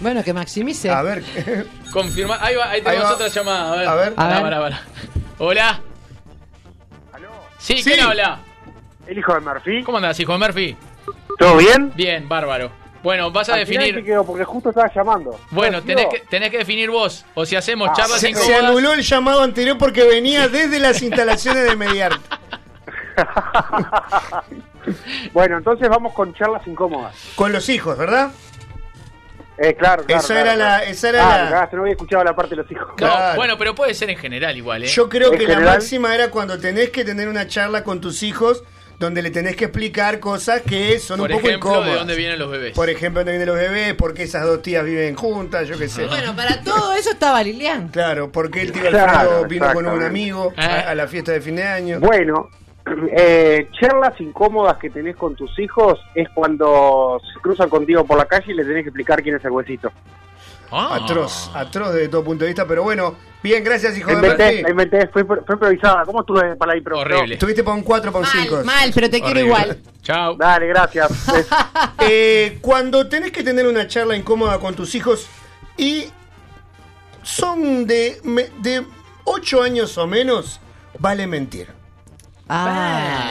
Bueno, 0.00 0.22
que 0.24 0.32
maximice. 0.32 0.90
A 0.90 1.02
ver. 1.02 1.22
Confirmar. 1.92 2.38
Ahí, 2.42 2.54
va, 2.56 2.70
ahí 2.70 2.82
tenemos 2.82 3.06
va. 3.06 3.14
otra 3.14 3.28
llamada. 3.28 3.72
A 3.72 3.76
ver. 3.76 3.88
A 3.88 3.94
ver. 4.42 4.54
A 4.54 4.58
ver. 4.60 4.74
Hola. 5.38 5.80
Sí, 7.58 7.78
Sí. 7.78 7.90
¿quién 7.90 8.00
habla? 8.00 8.40
El 9.06 9.18
hijo 9.18 9.34
de 9.34 9.40
Murphy. 9.40 9.82
¿Cómo 9.84 9.98
andás, 9.98 10.18
hijo 10.18 10.32
de 10.32 10.38
Murphy? 10.38 10.76
¿Todo 11.38 11.56
bien? 11.56 11.92
Bien, 11.94 12.28
bárbaro. 12.28 12.70
Bueno, 13.02 13.30
vas 13.32 13.48
a 13.48 13.54
Al 13.54 13.66
final 13.66 13.84
definir. 13.84 14.04
se 14.04 14.10
quedó 14.10 14.24
porque 14.24 14.44
justo 14.44 14.68
estaba 14.70 14.90
llamando. 14.94 15.38
Bueno, 15.50 15.78
¿No, 15.78 15.84
tenés 15.84 16.06
que, 16.06 16.20
tenés 16.20 16.50
que 16.50 16.58
definir 16.58 16.88
vos. 16.90 17.24
O 17.34 17.44
si 17.46 17.56
hacemos 17.56 17.88
Ah, 17.90 17.94
charlas 17.96 18.20
Se, 18.20 18.32
se 18.34 18.54
anuló 18.54 18.92
el 18.92 19.02
llamado 19.02 19.42
anterior 19.42 19.76
porque 19.78 20.04
venía 20.04 20.48
desde 20.48 20.78
las 20.78 21.02
instalaciones 21.02 21.64
de 21.64 21.76
Mediarte. 21.76 22.18
Bueno, 25.32 25.58
entonces 25.58 25.88
vamos 25.88 26.12
con 26.14 26.34
charlas 26.34 26.66
incómodas. 26.66 27.14
Con 27.36 27.52
los 27.52 27.68
hijos, 27.68 27.96
¿verdad? 27.98 28.30
Eh, 29.58 29.74
claro, 29.74 30.04
claro. 30.04 30.20
Esa 30.20 30.34
claro, 30.34 30.40
era 30.50 30.56
la- 30.56 30.64
claro. 30.78 30.84
esa 30.90 31.08
era 31.10 31.22
Ah, 31.34 31.44
la- 31.44 31.50
cagaste, 31.50 31.76
no 31.76 31.82
había 31.82 31.92
escuchado 31.92 32.24
la 32.24 32.34
parte 32.34 32.50
de 32.56 32.62
los 32.62 32.70
hijos. 32.72 32.88
No, 32.88 32.94
Claro. 32.96 33.36
bueno, 33.36 33.58
pero 33.58 33.74
puede 33.74 33.94
ser 33.94 34.10
en 34.10 34.16
general 34.16 34.56
igual, 34.56 34.84
¿eh? 34.84 34.86
Yo 34.86 35.08
creo 35.08 35.30
que 35.30 35.46
la 35.46 35.60
máxima 35.60 36.14
era 36.14 36.30
cuando 36.30 36.58
tenés 36.58 36.90
que 36.90 37.04
tener 37.04 37.28
una 37.28 37.46
charla 37.46 37.84
con 37.84 38.00
tus 38.00 38.22
hijos 38.22 38.64
donde 38.98 39.20
le 39.20 39.30
tenés 39.30 39.56
que 39.56 39.64
explicar 39.64 40.20
cosas 40.20 40.62
que 40.62 40.98
son 41.00 41.18
Por 41.18 41.30
un 41.30 41.36
poco 41.36 41.48
ejemplo, 41.48 41.70
incómodas. 41.70 41.92
de 41.92 41.98
dónde 41.98 42.16
vienen 42.16 42.38
los 42.38 42.50
bebés. 42.50 42.72
Por 42.72 42.88
ejemplo, 42.88 43.20
dónde 43.20 43.32
vienen 43.32 43.48
los 43.48 43.56
bebés, 43.56 43.94
por 43.94 44.14
qué 44.14 44.22
esas 44.22 44.44
dos 44.44 44.62
tías 44.62 44.84
viven 44.84 45.14
juntas, 45.16 45.66
yo 45.68 45.76
qué 45.76 45.88
sé. 45.88 46.06
Bueno, 46.06 46.34
para 46.36 46.62
todo 46.62 46.92
eso 46.94 47.10
estaba 47.10 47.42
Lilian. 47.42 47.88
Claro, 47.88 48.30
porque 48.32 48.62
el 48.62 48.72
tío 48.72 48.88
Claro, 48.90 49.10
Alfredo 49.18 49.44
vino 49.46 49.72
con 49.74 49.86
un 49.86 50.02
amigo 50.02 50.52
a, 50.56 50.64
Eh. 50.64 50.84
a 50.88 50.94
la 50.94 51.08
fiesta 51.08 51.32
de 51.32 51.40
fin 51.40 51.56
de 51.56 51.64
año. 51.64 51.98
Bueno, 52.00 52.48
eh, 53.16 53.68
charlas 53.80 54.20
incómodas 54.20 54.76
que 54.78 54.90
tenés 54.90 55.16
con 55.16 55.34
tus 55.36 55.58
hijos 55.58 55.98
es 56.14 56.28
cuando 56.34 57.20
se 57.32 57.40
cruzan 57.40 57.68
contigo 57.68 58.04
por 58.04 58.18
la 58.18 58.24
calle 58.26 58.52
y 58.52 58.54
le 58.54 58.64
tenés 58.64 58.82
que 58.82 58.88
explicar 58.88 59.22
quién 59.22 59.36
es 59.36 59.44
el 59.44 59.50
huesito. 59.50 59.90
Ah. 60.74 60.98
Atroz, 61.02 61.50
atroz 61.54 61.92
desde 61.92 62.08
todo 62.08 62.24
punto 62.24 62.44
de 62.44 62.48
vista, 62.50 62.66
pero 62.66 62.82
bueno, 62.82 63.14
bien, 63.42 63.62
gracias 63.62 63.96
hijo 63.98 64.08
de 64.08 64.14
inventé, 64.14 64.44
Murphy. 64.46 64.62
la 64.62 64.70
inventé, 64.70 65.06
fue, 65.08 65.24
fue 65.24 65.36
improvisada. 65.50 66.04
¿Cómo 66.06 66.20
estuve 66.20 66.56
para 66.56 66.72
la 66.72 66.78
impro? 66.78 66.98
Horrible. 66.98 67.34
Estuviste 67.34 67.62
para 67.62 67.76
un 67.76 67.82
4, 67.82 68.10
para 68.10 68.24
un 68.24 68.30
5. 68.30 68.54
Mal, 68.56 68.64
mal, 68.64 68.90
pero 68.94 69.10
te 69.10 69.20
quiero 69.20 69.40
igual. 69.40 69.78
Chao. 70.02 70.34
Dale, 70.36 70.66
gracias. 70.68 71.10
Eh, 72.04 72.58
cuando 72.60 73.06
tenés 73.08 73.30
que 73.30 73.44
tener 73.44 73.64
una 73.66 73.86
charla 73.86 74.16
incómoda 74.16 74.58
con 74.58 74.74
tus 74.74 74.94
hijos 74.96 75.28
y 75.76 76.06
son 77.22 77.86
de, 77.86 78.18
me- 78.24 78.50
de 78.58 78.84
8 79.24 79.62
años 79.62 79.96
o 79.98 80.06
menos, 80.08 80.58
vale 80.98 81.26
mentir. 81.28 81.68
Ah. 82.54 83.30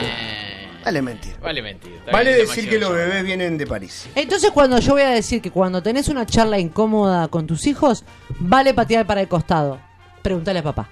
Vale 0.84 1.00
mentir. 1.00 1.36
Vale 1.40 1.62
mentir. 1.62 1.92
está 1.92 2.10
Vale 2.10 2.34
bien, 2.34 2.46
decir 2.46 2.68
que 2.68 2.78
los 2.78 2.92
bebés 2.92 3.24
vienen 3.24 3.56
de 3.56 3.66
París. 3.68 4.08
Entonces 4.16 4.50
cuando 4.50 4.78
yo 4.80 4.94
voy 4.94 5.02
a 5.02 5.10
decir 5.10 5.40
que 5.40 5.50
cuando 5.52 5.80
tenés 5.82 6.08
una 6.08 6.26
charla 6.26 6.58
incómoda 6.58 7.28
con 7.28 7.46
tus 7.46 7.66
hijos, 7.68 8.04
vale 8.40 8.74
patear 8.74 9.06
para 9.06 9.20
el 9.20 9.28
costado. 9.28 9.78
Pregúntale 10.22 10.58
a 10.58 10.62
papá. 10.64 10.88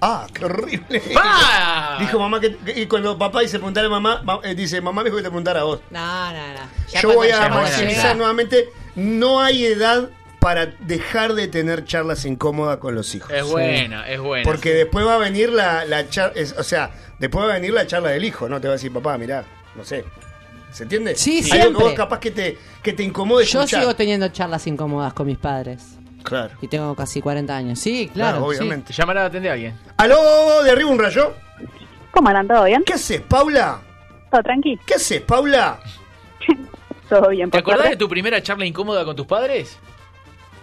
Ah, 0.00 0.26
qué 0.32 0.44
horrible. 0.44 1.02
¡Ah! 1.16 1.96
Dijo 2.00 2.18
mamá 2.18 2.40
que, 2.40 2.56
que- 2.56 2.80
y 2.82 2.86
cuando 2.86 3.16
papá 3.18 3.40
dice 3.40 3.58
preguntarle 3.58 3.86
a 3.86 3.90
mamá, 3.90 4.20
ma- 4.24 4.40
eh, 4.44 4.54
dice 4.54 4.80
mamá 4.80 5.02
me 5.02 5.10
dijo 5.10 5.16
que 5.16 5.22
te 5.24 5.28
preguntara 5.28 5.60
a 5.60 5.64
vos. 5.64 5.80
No, 5.90 6.32
no, 6.32 6.48
no. 6.54 6.60
Ya 6.92 7.00
Yo 7.00 7.08
cuando- 7.08 7.14
voy 7.16 7.30
a 7.30 7.48
maximizar 7.48 8.16
nuevamente, 8.16 8.68
no 8.96 9.40
hay 9.40 9.64
edad 9.64 10.08
para 10.42 10.66
dejar 10.66 11.34
de 11.34 11.46
tener 11.46 11.84
charlas 11.84 12.24
incómodas 12.24 12.78
con 12.78 12.96
los 12.96 13.14
hijos. 13.14 13.30
Es 13.30 13.48
buena, 13.48 14.08
es 14.08 14.18
buena. 14.20 14.42
Porque 14.42 14.74
después 14.74 15.06
va 15.06 15.14
a 15.14 15.18
venir 15.18 15.50
la, 15.50 15.84
la 15.84 16.08
charla, 16.08 16.34
o 16.58 16.64
sea, 16.64 16.90
después 17.20 17.44
va 17.46 17.50
a 17.50 17.54
venir 17.54 17.72
la 17.72 17.86
charla 17.86 18.10
del 18.10 18.24
hijo, 18.24 18.48
¿no? 18.48 18.60
Te 18.60 18.66
va 18.66 18.72
a 18.72 18.76
decir, 18.76 18.92
papá, 18.92 19.16
mirá, 19.18 19.44
no 19.76 19.84
sé. 19.84 20.04
¿Se 20.72 20.82
entiende? 20.82 21.14
Sí, 21.14 21.36
Algo 21.38 21.46
siempre. 21.54 21.78
que 21.78 21.84
vos 21.84 21.92
capaz 21.94 22.18
que 22.18 22.32
te, 22.32 22.58
que 22.82 22.92
te 22.92 23.04
incomode 23.04 23.44
Yo 23.44 23.60
escuchar. 23.60 23.82
sigo 23.82 23.94
teniendo 23.94 24.26
charlas 24.30 24.66
incómodas 24.66 25.12
con 25.12 25.28
mis 25.28 25.38
padres. 25.38 25.96
Claro. 26.24 26.54
Y 26.60 26.66
tengo 26.66 26.92
casi 26.96 27.20
40 27.20 27.56
años. 27.56 27.78
Sí, 27.78 28.10
claro. 28.12 28.38
Claro, 28.38 28.46
obviamente. 28.46 28.92
sí. 28.92 28.98
Llamará 29.00 29.22
a 29.22 29.26
atender 29.26 29.50
a 29.52 29.54
alguien. 29.54 29.78
¿Aló, 29.96 30.62
de 30.64 30.72
arriba 30.72 30.90
un 30.90 30.98
rayo? 30.98 31.34
¿Cómo 32.10 32.28
andan? 32.30 32.48
¿Todo 32.48 32.64
bien? 32.64 32.82
¿Qué 32.84 32.94
haces, 32.94 33.20
Paula? 33.20 33.80
¿Todo 34.28 34.42
tranqui? 34.42 34.76
¿Qué 34.84 34.94
haces, 34.94 35.20
Paula? 35.20 35.78
Todo 37.08 37.28
bien, 37.28 37.48
¿Te 37.48 37.58
acordás 37.58 37.90
de 37.90 37.96
tu 37.96 38.08
primera 38.08 38.42
charla 38.42 38.66
incómoda 38.66 39.04
con 39.04 39.14
tus 39.14 39.26
padres? 39.26 39.78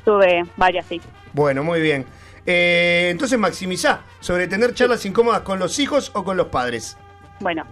Tuve 0.10 0.44
varias, 0.58 0.88
sí. 0.88 1.00
Bueno, 1.34 1.64
muy 1.64 1.80
bien. 1.82 2.04
Eh, 2.44 3.10
entonces 3.12 3.38
maximizá 3.38 4.02
sobre 4.20 4.48
tener 4.48 4.74
charlas 4.74 5.06
incómodas 5.06 5.42
con 5.42 5.60
los 5.60 5.78
hijos 5.78 6.10
o 6.16 6.24
con 6.24 6.36
los 6.36 6.48
padres. 6.48 6.98
Bueno, 7.40 7.64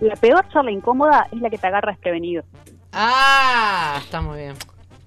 la 0.00 0.16
peor 0.16 0.44
charla 0.52 0.72
incómoda 0.72 1.28
es 1.30 1.40
la 1.40 1.48
que 1.48 1.56
te 1.56 1.68
agarra 1.68 1.92
desprevenido. 1.92 2.42
Ah, 2.92 4.00
está 4.02 4.20
muy 4.20 4.40
bien. 4.40 4.54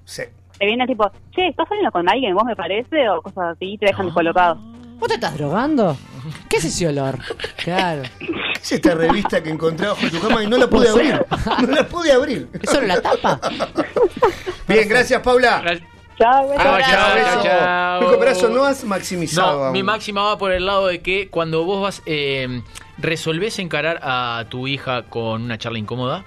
Sí. 0.05 0.23
Te 0.57 0.65
viene 0.65 0.87
tipo, 0.87 1.11
che, 1.35 1.49
¿estás 1.49 1.67
saliendo 1.67 1.91
con 1.91 2.07
alguien? 2.09 2.33
¿Vos 2.33 2.45
me 2.45 2.55
parece? 2.55 3.09
O 3.09 3.21
cosas 3.21 3.55
así, 3.57 3.73
y 3.73 3.77
te 3.77 3.87
dejan 3.87 4.05
descolocado. 4.05 4.55
¿Vos 4.97 5.09
te 5.09 5.15
estás 5.15 5.37
drogando? 5.37 5.97
¿Qué 6.49 6.55
es 6.55 6.63
ese 6.63 6.87
olor? 6.87 7.19
Claro. 7.61 8.03
Es 8.61 8.71
esta 8.71 8.95
revista 8.95 9.43
que 9.43 9.49
encontré 9.49 9.87
bajo 9.87 10.07
tu 10.09 10.21
cama 10.21 10.41
y 10.41 10.47
no 10.47 10.55
la 10.55 10.69
pude 10.69 10.87
abrir. 10.89 11.21
No 11.67 11.67
la 11.67 11.85
pude 11.85 12.13
abrir. 12.13 12.47
¿Es 12.53 12.69
solo 12.69 12.87
la 12.87 13.01
tapa? 13.01 13.41
Bien, 14.69 14.87
gracias, 14.87 15.21
Paula. 15.21 15.63
Chao, 16.17 16.47
Chao, 16.47 16.57
chao, 16.57 16.79
chao, 16.81 17.15
Beso. 17.15 17.43
chao. 17.43 17.99
Pico, 17.99 18.15
pero 18.19 18.31
eso 18.31 18.49
no 18.49 18.63
has 18.65 18.83
maximizado 18.83 19.57
No, 19.59 19.63
aún. 19.65 19.73
mi 19.73 19.83
máxima 19.83 20.23
va 20.23 20.37
por 20.37 20.51
el 20.51 20.65
lado 20.65 20.87
de 20.87 21.01
que 21.01 21.29
cuando 21.29 21.63
vos 21.63 21.81
vas, 21.81 22.01
eh, 22.07 22.61
resolvés 22.97 23.59
encarar 23.59 23.99
a 24.01 24.45
tu 24.49 24.67
hija 24.67 25.03
con 25.03 25.43
una 25.43 25.59
charla 25.59 25.77
incómoda, 25.77 26.25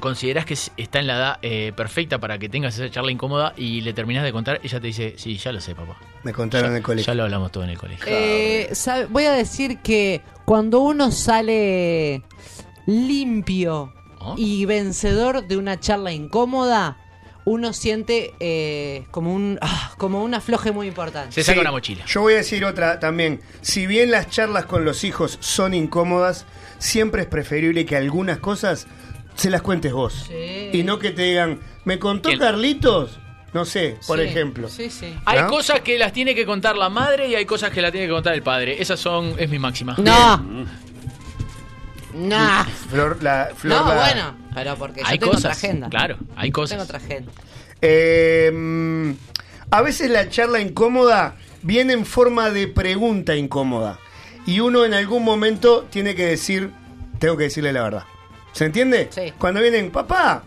considerás 0.00 0.46
que 0.46 0.54
es- 0.54 0.72
está 0.78 1.00
en 1.00 1.06
la 1.06 1.16
edad 1.16 1.38
eh, 1.42 1.72
perfecta 1.76 2.18
para 2.18 2.38
que 2.38 2.48
tengas 2.48 2.78
esa 2.78 2.90
charla 2.90 3.12
incómoda 3.12 3.52
y 3.58 3.82
le 3.82 3.92
terminás 3.92 4.24
de 4.24 4.32
contar, 4.32 4.58
ella 4.62 4.80
te 4.80 4.86
dice, 4.86 5.14
sí, 5.18 5.36
ya 5.36 5.52
lo 5.52 5.60
sé, 5.60 5.74
papá. 5.74 5.96
Me 6.22 6.32
contaron 6.32 6.68
Ya- 6.68 6.70
en 6.70 6.76
el 6.78 6.82
colegio. 6.82 7.06
Ya 7.12 7.14
lo 7.14 7.24
hablamos 7.24 7.52
todo 7.52 7.64
en 7.64 7.70
el 7.70 7.78
colegio. 7.78 8.06
Eh, 8.08 8.70
sabe- 8.72 9.04
voy 9.06 9.24
a 9.26 9.32
decir 9.32 9.80
que 9.82 10.22
cuando 10.46 10.80
uno 10.80 11.10
sale 11.10 12.22
limpio 12.86 13.92
¿Oh? 14.18 14.34
y 14.38 14.64
vencedor 14.64 15.46
de 15.46 15.56
una 15.58 15.78
charla 15.78 16.12
incómoda, 16.12 16.96
uno 17.46 17.72
siente 17.72 18.34
eh, 18.40 19.04
como 19.10 19.34
un 19.34 19.58
ah, 19.60 19.92
como 19.98 20.22
un 20.24 20.34
afloje 20.34 20.72
muy 20.72 20.86
importante. 20.88 21.42
Sí, 21.42 21.52
Yo 22.06 22.20
voy 22.22 22.34
a 22.34 22.36
decir 22.36 22.64
otra 22.64 22.98
también. 23.00 23.40
Si 23.60 23.86
bien 23.86 24.10
las 24.10 24.30
charlas 24.30 24.64
con 24.64 24.84
los 24.84 25.04
hijos 25.04 25.36
son 25.40 25.74
incómodas, 25.74 26.46
siempre 26.78 27.22
es 27.22 27.28
preferible 27.28 27.84
que 27.84 27.96
algunas 27.96 28.38
cosas 28.38 28.86
se 29.34 29.50
las 29.50 29.62
cuentes 29.62 29.92
vos. 29.92 30.30
Y 30.72 30.82
no 30.84 30.98
que 30.98 31.10
te 31.10 31.22
digan, 31.22 31.60
¿me 31.84 31.98
contó 31.98 32.30
Carlitos? 32.38 33.18
No 33.52 33.64
sé, 33.64 33.98
por 34.08 34.18
Sí, 34.18 34.24
ejemplo. 34.24 34.68
Sí, 34.68 34.90
sí. 34.90 35.14
Hay 35.24 35.42
¿No? 35.42 35.48
cosas 35.48 35.80
que 35.80 35.96
las 35.96 36.12
tiene 36.12 36.34
que 36.34 36.44
contar 36.44 36.76
la 36.76 36.88
madre 36.88 37.28
y 37.28 37.36
hay 37.36 37.44
cosas 37.46 37.70
que 37.70 37.80
las 37.80 37.92
tiene 37.92 38.08
que 38.08 38.12
contar 38.12 38.34
el 38.34 38.42
padre. 38.42 38.82
Esas 38.82 38.98
son, 38.98 39.34
es 39.38 39.48
mi 39.48 39.60
máxima. 39.60 39.94
No. 39.98 40.66
No. 42.14 42.64
Flor, 42.90 43.22
la, 43.22 43.50
Flor 43.56 43.80
No, 43.82 43.88
la- 43.94 44.00
bueno, 44.00 44.36
pero 44.54 44.76
porque 44.76 45.00
yo 45.00 45.06
Hay 45.06 45.18
tengo 45.18 45.32
cosas, 45.32 45.56
otra 45.56 45.68
agenda. 45.68 45.88
claro, 45.88 46.16
hay 46.36 46.50
cosas. 46.50 46.70
Tengo 46.78 46.84
otra 46.84 46.98
agenda. 46.98 47.32
Eh, 47.82 49.14
a 49.70 49.82
veces 49.82 50.10
la 50.10 50.28
charla 50.28 50.60
incómoda 50.60 51.36
viene 51.62 51.92
en 51.92 52.04
forma 52.06 52.50
de 52.50 52.68
pregunta 52.68 53.34
incómoda. 53.34 53.98
Y 54.46 54.60
uno 54.60 54.84
en 54.84 54.94
algún 54.94 55.24
momento 55.24 55.86
tiene 55.90 56.14
que 56.14 56.26
decir, 56.26 56.70
tengo 57.18 57.36
que 57.36 57.44
decirle 57.44 57.72
la 57.72 57.82
verdad. 57.82 58.04
¿Se 58.52 58.66
entiende? 58.66 59.08
Sí. 59.10 59.32
Cuando 59.38 59.60
vienen, 59.60 59.90
papá, 59.90 60.42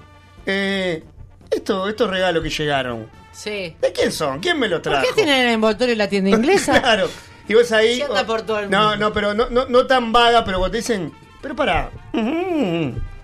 eh, 0.46 1.04
esto, 1.50 1.88
estos 1.90 2.10
regalos 2.10 2.44
que 2.44 2.50
llegaron, 2.50 3.08
Sí. 3.34 3.76
¿de 3.82 3.92
quién 3.94 4.12
son? 4.12 4.40
¿Quién 4.40 4.58
me 4.60 4.68
los 4.68 4.80
¿Por 4.82 4.92
trajo? 4.94 5.08
qué 5.08 5.14
tienen 5.14 5.48
el 5.48 5.54
envoltorio 5.54 5.92
en 5.94 5.98
la 6.00 6.08
tienda 6.10 6.30
inglesa? 6.38 6.82
claro. 6.82 7.10
Y 7.50 7.54
vos 7.54 7.72
ahí. 7.72 8.04
Por 8.26 8.42
todo 8.42 8.60
el 8.60 8.70
no, 8.70 8.90
mundo. 8.90 8.98
no, 8.98 9.14
pero 9.14 9.34
no, 9.34 9.50
no, 9.50 9.66
no 9.68 9.88
tan 9.88 10.12
vaga, 10.12 10.44
pero 10.44 10.60
cuando 10.60 10.72
te 10.74 10.78
dicen, 10.78 11.12
pero 11.48 11.56
para, 11.56 11.90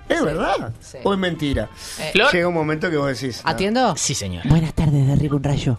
¿es 0.07 0.23
verdad? 0.23 0.71
Sí. 0.79 0.97
¿O 1.03 1.11
es 1.13 1.19
mentira? 1.19 1.67
Eh, 1.99 2.11
Flor. 2.13 2.31
Llega 2.31 2.47
un 2.47 2.53
momento 2.53 2.89
que 2.89 2.95
vos 2.95 3.07
decís. 3.07 3.43
no. 3.43 3.51
¿Atiendo? 3.51 3.95
Sí, 3.97 4.15
señor. 4.15 4.47
Buenas 4.47 4.73
tardes, 4.73 5.05
de 5.07 5.15
Rico 5.17 5.35
un 5.35 5.43
Rayo. 5.43 5.77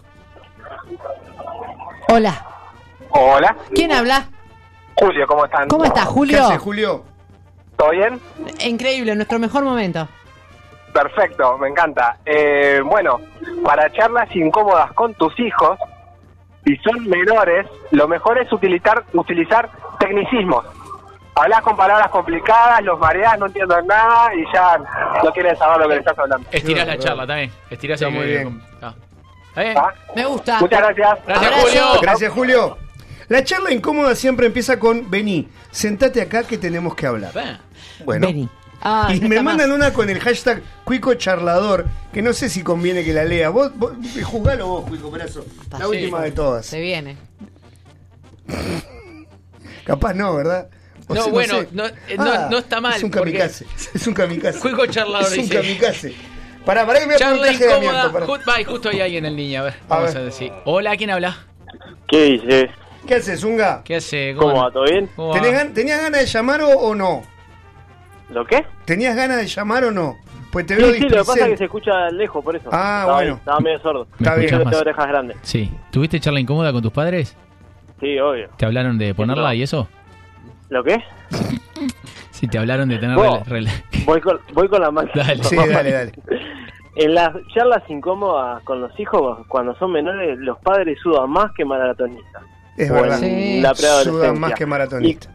Hola. 2.09 2.45
Hola, 3.09 3.55
¿Quién 3.73 3.91
habla? 3.91 4.27
Julio, 4.95 5.25
¿cómo 5.25 5.45
están? 5.45 5.67
¿Cómo 5.69 5.85
estás, 5.85 6.05
¿Qué 6.05 6.11
Julio? 6.11 6.45
hace, 6.45 6.57
Julio? 6.59 7.03
¿Todo 7.77 7.89
bien? 7.91 8.19
Increíble, 8.59 9.15
nuestro 9.15 9.39
mejor 9.39 9.63
momento. 9.63 10.07
Perfecto, 10.93 11.57
me 11.57 11.69
encanta. 11.69 12.17
Eh, 12.25 12.81
bueno, 12.85 13.19
para 13.63 13.91
charlas 13.91 14.29
incómodas 14.35 14.91
con 14.93 15.13
tus 15.15 15.37
hijos, 15.39 15.79
si 16.63 16.75
son 16.77 17.07
menores, 17.09 17.65
lo 17.91 18.07
mejor 18.07 18.37
es 18.37 18.51
utilizar, 18.53 19.03
utilizar 19.13 19.69
tecnicismos. 19.99 20.63
Hablas 21.37 21.61
con 21.63 21.75
palabras 21.75 22.09
complicadas, 22.09 22.81
los 22.83 22.97
mareás, 22.97 23.37
no 23.37 23.47
entienden 23.47 23.85
nada 23.87 24.33
y 24.33 24.43
ya 24.53 24.77
no 25.23 25.31
quieren 25.33 25.57
saber 25.57 25.79
lo 25.81 25.87
que 25.89 25.93
le 25.95 25.99
estás 25.99 26.17
hablando. 26.17 26.47
Estirás 26.49 26.87
la 26.87 26.97
charla 26.97 27.27
también. 27.27 27.51
Estirás 27.69 28.01
el 28.01 28.11
muy 28.11 28.25
bien. 28.25 28.61
Ah. 28.81 28.93
¿Ah? 29.57 29.93
Me 30.15 30.25
gusta. 30.25 30.59
Muchas 30.61 30.79
gracias. 30.79 31.19
Gracias, 31.27 31.51
Abrazo. 31.51 31.67
Julio. 31.67 32.01
Gracias, 32.01 32.31
Julio. 32.33 32.77
La 33.27 33.43
charla 33.43 33.71
incómoda 33.73 34.15
siempre 34.15 34.45
empieza 34.45 34.79
con 34.79 35.09
vení, 35.09 35.49
sentate 35.71 36.21
acá 36.21 36.43
que 36.43 36.57
tenemos 36.57 36.95
que 36.95 37.07
hablar. 37.07 37.31
Bueno. 38.05 38.27
Vení. 38.27 38.49
Ah, 38.81 39.09
y 39.11 39.19
me 39.19 39.41
mandan 39.41 39.69
más. 39.69 39.77
una 39.77 39.93
con 39.93 40.09
el 40.11 40.19
hashtag 40.19 40.61
Cuico 40.83 41.15
Charlador, 41.15 41.85
que 42.13 42.21
no 42.21 42.33
sé 42.33 42.49
si 42.49 42.61
conviene 42.61 43.03
que 43.03 43.13
la 43.13 43.23
lea. 43.23 43.49
Vos, 43.49 43.71
vos 43.75 43.93
juzgalo 44.23 44.67
vos, 44.67 44.85
Cuico 44.87 45.09
Perazo. 45.11 45.43
La 45.71 45.79
Sí. 45.79 45.83
última 45.85 46.21
de 46.21 46.31
todas. 46.31 46.65
Se 46.67 46.79
viene. 46.79 47.17
Capaz 49.85 50.13
no, 50.13 50.35
¿verdad? 50.35 50.67
O 51.07 51.13
No, 51.13 51.21
sea, 51.23 51.31
bueno, 51.31 51.59
sé. 51.61 51.67
no, 51.71 51.85
eh, 51.85 51.93
no- 52.17 52.49
no 52.49 52.57
está 52.57 52.81
mal, 52.81 52.95
Es 52.95 53.03
un 53.03 53.11
porque- 53.11 53.31
kamikaze. 53.33 53.65
Es 53.93 54.07
un 54.07 54.13
kamikaze. 54.13 54.59
Cuico 54.59 54.85
charlador, 54.87 55.31
Es 55.31 55.37
un 55.37 55.43
dice. 55.43 55.55
kamikaze. 55.55 56.15
Pará, 56.65 56.85
pará 56.85 56.99
que 56.99 57.05
me 57.05 57.13
voy 57.13 57.21
a 57.23 57.29
poner 57.29 57.39
un 57.53 57.59
Charla 57.59 58.01
incómoda. 58.11 58.61
y 58.61 58.63
justo 58.63 58.89
ahí 58.89 59.01
alguien 59.01 59.25
el 59.25 59.35
niño. 59.35 59.61
A 59.61 59.63
ver, 59.65 59.73
A 59.73 59.87
vamos 59.87 60.09
a, 60.11 60.13
ver. 60.15 60.25
decir. 60.25 60.51
Hola, 60.65 60.97
¿quién 60.97 61.11
habla? 61.11 61.37
¿Qué 62.07 62.23
dices? 62.23 62.69
¿Qué 63.07 63.13
haces, 63.15 63.39
Zunga? 63.41 63.83
¿Qué 63.83 63.97
hace? 63.97 64.33
¿Cómo 64.35 64.63
va? 64.63 64.71
¿Todo 64.71 64.85
bien? 64.85 65.07
¿Cómo 65.15 65.31
gan- 65.35 65.73
¿Tenías 65.73 66.01
ganas 66.01 66.21
de 66.21 66.25
llamar 66.25 66.61
o, 66.63 66.69
o 66.69 66.95
no? 66.95 67.21
¿Lo 68.31 68.45
qué? 68.45 68.65
¿Tenías 68.85 69.15
ganas 69.15 69.37
de 69.37 69.45
llamar 69.47 69.83
o 69.85 69.91
no? 69.91 70.17
Pues 70.51 70.65
te 70.65 70.75
veo 70.75 70.91
sí, 70.93 71.01
lo 71.01 71.09
que 71.09 71.15
pasa 71.17 71.43
es 71.45 71.49
que 71.51 71.57
se 71.57 71.63
escucha 71.65 72.09
lejos, 72.11 72.43
por 72.43 72.55
eso. 72.55 72.69
Ah, 72.71 73.01
Estaba- 73.01 73.13
bueno. 73.17 73.35
Estaba 73.35 73.59
medio 73.59 73.79
sordo. 73.79 74.07
¿Me 74.17 74.25
Está 74.25 74.35
bien. 74.35 74.49
Tengo 74.49 74.65
más? 74.65 74.75
orejas 74.75 75.07
grandes. 75.07 75.37
Sí. 75.43 75.71
¿Tuviste 75.91 76.19
charla 76.19 76.39
incómoda 76.39 76.71
con 76.71 76.81
tus 76.81 76.91
padres? 76.91 77.35
Sí, 77.99 78.17
obvio. 78.17 78.49
¿Te 78.57 78.65
hablaron 78.65 78.97
de 78.97 79.13
ponerla 79.13 79.49
no. 79.49 79.53
y 79.53 79.61
eso? 79.61 79.87
¿Lo 80.69 80.83
qué? 80.83 81.03
Sí, 82.31 82.47
te 82.49 82.57
hablaron 82.57 82.89
de 82.89 82.97
tener 82.97 83.15
Vos. 83.15 83.47
rela- 83.47 83.71
Voy 84.05 84.19
con, 84.19 84.37
voy 84.53 84.67
con 84.67 84.81
la 84.81 84.91
máquina. 84.91 85.23
Dale. 85.27 85.43
Sí, 85.43 85.55
dale, 85.55 85.91
dale. 85.91 86.11
En 86.97 87.13
las 87.15 87.31
charlas 87.53 87.81
incómodas 87.89 88.61
con 88.63 88.81
los 88.81 88.97
hijos, 88.99 89.45
cuando 89.47 89.73
son 89.75 89.93
menores, 89.93 90.37
los 90.39 90.57
padres 90.59 90.97
sudan 91.01 91.29
más 91.29 91.51
que 91.53 91.63
maratonistas. 91.63 92.43
Es 92.75 92.91
verdad. 92.91 93.19
la 93.21 93.73
preadolescencia. 93.73 94.03
Sudan 94.03 94.39
más 94.39 94.53
que 94.53 94.65
maratonista. 94.65 95.29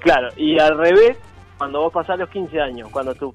Claro, 0.00 0.28
y 0.36 0.58
al 0.58 0.78
revés, 0.78 1.18
cuando 1.58 1.80
vos 1.82 1.92
pasás 1.92 2.18
los 2.18 2.30
15 2.30 2.60
años, 2.60 2.88
cuando 2.90 3.14
tú, 3.14 3.34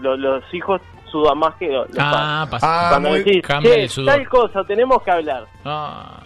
lo- 0.00 0.16
los 0.16 0.42
hijos 0.54 0.80
sudan 1.10 1.38
más 1.38 1.56
que 1.56 1.68
los 1.68 1.88
Ah, 1.98 2.46
padres. 2.48 2.60
pasa. 2.60 2.88
Cuando 2.90 3.08
muy- 3.10 3.18
decís, 3.24 3.42
cambia 3.42 3.74
"Che, 3.74 3.82
el 3.82 3.88
sudor". 3.88 4.14
tal 4.14 4.28
cosa, 4.28 4.64
tenemos 4.64 5.02
que 5.02 5.10
hablar. 5.10 5.46
Ah. 5.64 6.20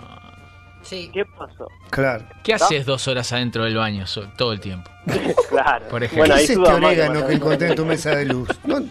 Sí. 0.82 1.11
¿Qué 1.12 1.24
pasó? 1.24 1.69
Claro. 1.90 2.24
¿Qué 2.43 2.55
haces 2.55 2.86
dos 2.86 3.07
horas 3.09 3.32
adentro 3.32 3.65
del 3.65 3.77
baño 3.77 4.07
so- 4.07 4.28
todo 4.36 4.52
el 4.52 4.61
tiempo? 4.61 4.90
claro. 5.51 5.86
Por 5.89 6.02
ejemplo. 6.05 6.19
Bueno, 6.23 6.35
¿Qué 6.36 6.43
es 6.44 6.51
este 6.51 6.70
orégano 6.70 7.27
que 7.27 7.32
encontré 7.35 7.69
en 7.69 7.74
tu 7.74 7.85
mesa 7.85 8.11
de 8.16 8.24
luz? 8.27 8.48
No, 8.65 8.82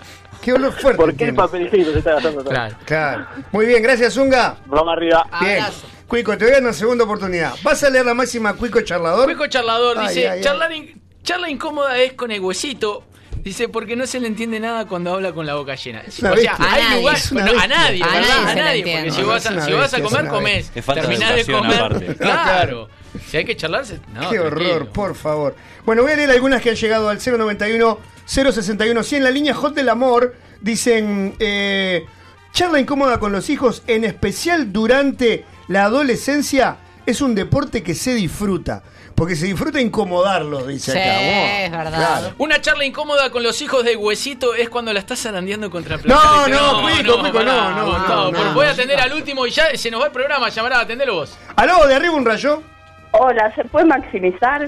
qué 0.41 0.53
olor 0.53 0.72
fuerte. 0.74 0.98
¿Por 0.98 1.06
qué 1.07 1.11
el 1.11 1.18
tiene. 1.18 1.34
papel 1.34 1.66
higiénico 1.68 1.91
se 1.91 1.98
está 1.99 2.14
gastando 2.14 2.41
todo? 2.44 2.52
Claro. 2.53 2.76
Claro. 2.86 3.28
Muy 3.52 3.66
bien, 3.66 3.82
gracias, 3.84 4.14
Zunga. 4.14 4.57
Vamos 4.68 4.94
arriba. 4.94 5.26
Bien. 5.41 5.61
Abrazo. 5.64 5.88
Cuico, 6.07 6.38
te 6.38 6.45
voy 6.45 6.52
a 6.52 6.53
dar 6.56 6.64
una 6.64 6.74
segunda 6.74 7.03
oportunidad. 7.03 7.53
¿Vas 7.64 7.84
a 7.84 7.90
leer 7.90 8.06
la 8.06 8.14
máxima 8.16 8.53
Cuico 8.56 8.82
Charlador? 8.82 9.26
Cuico 9.26 9.45
charlador 9.48 9.98
Ay, 9.99 10.07
dice, 10.07 10.28
ay, 10.30 10.38
ay. 10.40 10.44
charlar 10.44 10.72
in- 10.72 11.02
charla 11.22 11.49
incómoda 11.49 11.98
es 11.99 12.14
con 12.14 12.32
el 12.32 12.40
huesito. 12.40 13.03
Dice, 13.44 13.70
porque 13.70 13.95
no 13.95 14.06
se 14.06 14.20
le 14.20 14.28
entiende 14.28 14.60
nada 14.60 14.86
cuando 14.86 15.14
habla 15.14 15.32
con 15.34 15.45
la 15.45 15.56
boca 15.56 15.76
llena. 15.76 16.03
o 16.07 16.11
sea, 16.11 16.32
bestia. 16.32 16.56
hay 16.60 17.02
bueno, 17.02 17.52
a 17.60 17.68
nadie, 17.68 18.03
A 18.03 18.07
¿verdad? 18.07 18.56
nadie 18.56 18.82
A 18.82 18.98
porque 18.98 19.11
si 19.11 19.22
vas 19.24 19.45
a, 19.45 19.66
si 19.66 19.72
vas 19.74 19.94
a 19.94 20.02
comer, 20.02 20.28
comés. 20.28 20.72
Terminás 20.72 21.36
de 21.36 21.45
comer. 21.45 21.74
aparte. 21.80 22.16
Claro. 22.16 22.90
Si 23.28 23.38
hay 23.38 23.45
que 23.45 23.56
charlarse, 23.56 23.99
no. 24.14 24.30
Qué 24.30 24.38
tranquilo. 24.38 24.45
horror, 24.45 24.88
por 24.90 25.16
favor. 25.16 25.56
Bueno, 25.86 26.03
voy 26.03 26.11
a 26.11 26.16
leer 26.16 26.32
algunas 26.32 26.61
que 26.61 26.70
han 26.70 26.76
llegado 26.76 27.10
al 27.10 27.20
091 27.20 27.99
061 28.26 29.03
100 29.03 29.24
la 29.24 29.32
línea 29.32 29.53
Hot 29.53 29.74
del 29.74 29.90
Amor. 29.90 30.36
Dicen, 30.61 31.36
eh, 31.40 32.06
Charla 32.52 32.80
incómoda 32.80 33.20
con 33.20 33.32
los 33.32 33.49
hijos, 33.49 33.84
en 33.88 34.03
especial 34.03 34.74
durante 34.74 35.45
la 35.68 35.86
adolescencia, 35.86 36.78
es 37.06 37.22
un 37.22 37.36
deporte 37.36 37.84
que 37.84 37.95
se 37.95 38.14
disfruta. 38.14 38.84
Porque 39.19 39.35
se 39.35 39.47
disfruta 39.47 39.81
incomodarlos, 39.81 40.65
dice 40.65 40.93
Sí, 40.93 40.97
acá. 40.97 41.11
Vos, 41.11 41.49
es 41.65 41.71
verdad. 41.71 41.97
claro. 41.97 42.35
Una 42.37 42.61
charla 42.61 42.85
incómoda 42.85 43.29
con 43.29 43.43
los 43.43 43.61
hijos 43.61 43.83
de 43.83 43.97
Huesito 43.97 44.55
es 44.55 44.69
cuando 44.69 44.93
la 44.93 44.99
estás 44.99 45.21
zarandeando 45.21 45.69
contra 45.69 45.97
No, 45.97 46.03
placar. 46.03 46.49
no, 46.49 46.81
Cuico, 46.81 47.19
Cuico, 47.19 47.43
no, 47.43 47.71
no, 47.71 47.85
Gustavo, 47.97 48.31
no, 48.31 48.43
no. 48.45 48.53
Voy 48.53 48.65
a 48.65 48.69
atender 48.71 48.97
al 49.01 49.11
último 49.11 49.45
y 49.45 49.51
ya 49.51 49.75
se 49.75 49.91
nos 49.91 50.01
va 50.01 50.05
el 50.05 50.13
programa. 50.13 50.47
Llamará, 50.47 50.79
atendelo 50.79 51.15
vos. 51.15 51.37
¿Aló, 51.57 51.85
de 51.85 51.95
arriba 51.95 52.13
un 52.13 52.23
rayo? 52.25 52.63
Hola, 53.11 53.53
¿se 53.55 53.65
puede 53.65 53.85
maximizar? 53.87 54.65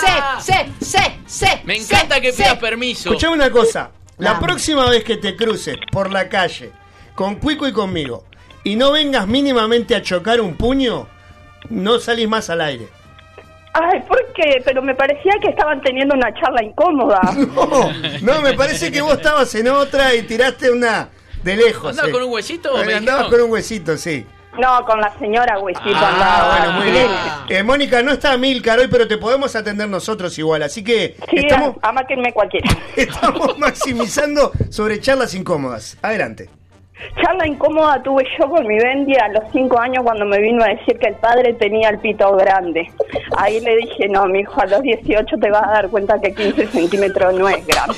¡Se, 0.00 0.52
se, 0.52 0.84
se, 0.84 1.18
se! 1.26 1.60
Me 1.64 1.76
encanta 1.76 2.20
que 2.20 2.32
pidas 2.32 2.56
permiso. 2.56 3.10
Escuchame 3.10 3.34
una 3.34 3.50
cosa. 3.50 3.90
La 4.18 4.40
próxima 4.40 4.88
vez 4.88 5.04
que 5.04 5.16
te 5.18 5.36
cruces 5.36 5.76
por 5.92 6.10
la 6.10 6.28
calle 6.28 6.72
con 7.14 7.36
Cuico 7.36 7.68
y 7.68 7.72
conmigo 7.72 8.24
y 8.64 8.74
no 8.76 8.90
vengas 8.92 9.26
mínimamente 9.26 9.94
a 9.94 10.02
chocar 10.02 10.40
un 10.40 10.56
puño, 10.56 11.06
no 11.70 11.98
salís 11.98 12.28
más 12.28 12.50
al 12.50 12.60
aire. 12.60 12.88
Ay, 13.74 14.00
¿por 14.08 14.18
qué? 14.34 14.60
Pero 14.64 14.82
me 14.82 14.94
parecía 14.94 15.34
que 15.40 15.48
estaban 15.50 15.80
teniendo 15.82 16.14
una 16.14 16.32
charla 16.34 16.62
incómoda. 16.62 17.20
No, 17.36 17.92
no, 18.34 18.42
me 18.42 18.54
parece 18.54 18.90
que 18.90 19.00
vos 19.00 19.14
estabas 19.14 19.54
en 19.54 19.68
otra 19.68 20.14
y 20.14 20.22
tiraste 20.22 20.70
una 20.70 21.08
de 21.42 21.56
lejos. 21.56 21.90
¿Andabas 21.90 22.08
eh. 22.08 22.12
con 22.12 22.22
un 22.24 22.32
huesito 22.32 22.70
Eh, 22.82 22.86
me 22.86 22.94
Andabas 22.94 23.22
dijeron? 23.24 23.30
con 23.30 23.40
un 23.48 23.52
huesito, 23.52 23.96
sí. 23.96 24.26
No, 24.58 24.84
con 24.86 25.00
la 25.00 25.16
señora 25.20 25.56
Huesito 25.60 25.88
Ah, 25.94 26.08
andaba. 26.08 26.56
bueno, 26.58 26.72
muy 26.80 26.90
bien. 26.90 27.06
Eh, 27.48 27.62
Mónica, 27.62 28.02
no 28.02 28.10
está 28.10 28.36
Milcar 28.36 28.80
hoy, 28.80 28.88
pero 28.90 29.06
te 29.06 29.16
podemos 29.16 29.54
atender 29.54 29.88
nosotros 29.88 30.36
igual. 30.36 30.64
Así 30.64 30.82
que 30.82 31.14
Sí, 31.30 31.36
estamos, 31.36 31.76
amáquenme 31.80 32.32
cualquiera. 32.32 32.68
estamos 32.96 33.56
maximizando 33.58 34.50
sobre 34.70 35.00
charlas 35.00 35.34
incómodas. 35.34 35.96
Adelante. 36.02 36.50
Charla 37.22 37.46
incómoda 37.46 38.02
tuve 38.02 38.24
yo 38.38 38.48
con 38.48 38.66
mi 38.66 38.76
Bendy 38.78 39.14
a 39.16 39.28
los 39.28 39.44
5 39.52 39.78
años 39.80 40.02
cuando 40.04 40.24
me 40.24 40.38
vino 40.40 40.62
a 40.64 40.68
decir 40.68 40.98
que 40.98 41.08
el 41.08 41.14
padre 41.16 41.54
tenía 41.54 41.90
el 41.90 41.98
pito 41.98 42.32
grande. 42.36 42.90
Ahí 43.36 43.60
le 43.60 43.76
dije, 43.76 44.08
no, 44.08 44.26
mi 44.26 44.40
hijo, 44.40 44.60
a 44.60 44.66
los 44.66 44.82
18 44.82 45.36
te 45.38 45.50
vas 45.50 45.62
a 45.64 45.70
dar 45.72 45.88
cuenta 45.90 46.20
que 46.20 46.34
15 46.34 46.66
centímetros 46.68 47.34
no 47.34 47.48
es 47.48 47.64
grande. 47.66 47.94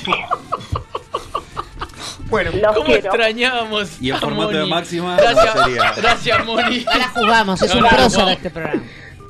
Bueno, 2.28 2.50
los 2.62 2.72
¿Cómo 2.74 2.86
quiero. 2.86 3.00
extrañamos? 3.08 4.00
Y 4.00 4.10
en 4.10 4.16
a 4.16 4.20
formato 4.20 4.50
de 4.50 4.58
Moni? 4.60 4.70
máxima, 4.70 5.16
Gracias, 5.16 5.96
gracias 5.96 6.44
Moni. 6.46 6.84
Ahora 6.86 7.08
jugamos, 7.14 7.62
es 7.62 7.74
No, 7.74 7.80
un 7.82 7.88
prócer 7.88 8.24
no. 8.24 8.30
este 8.30 8.50
programa. 8.50 8.82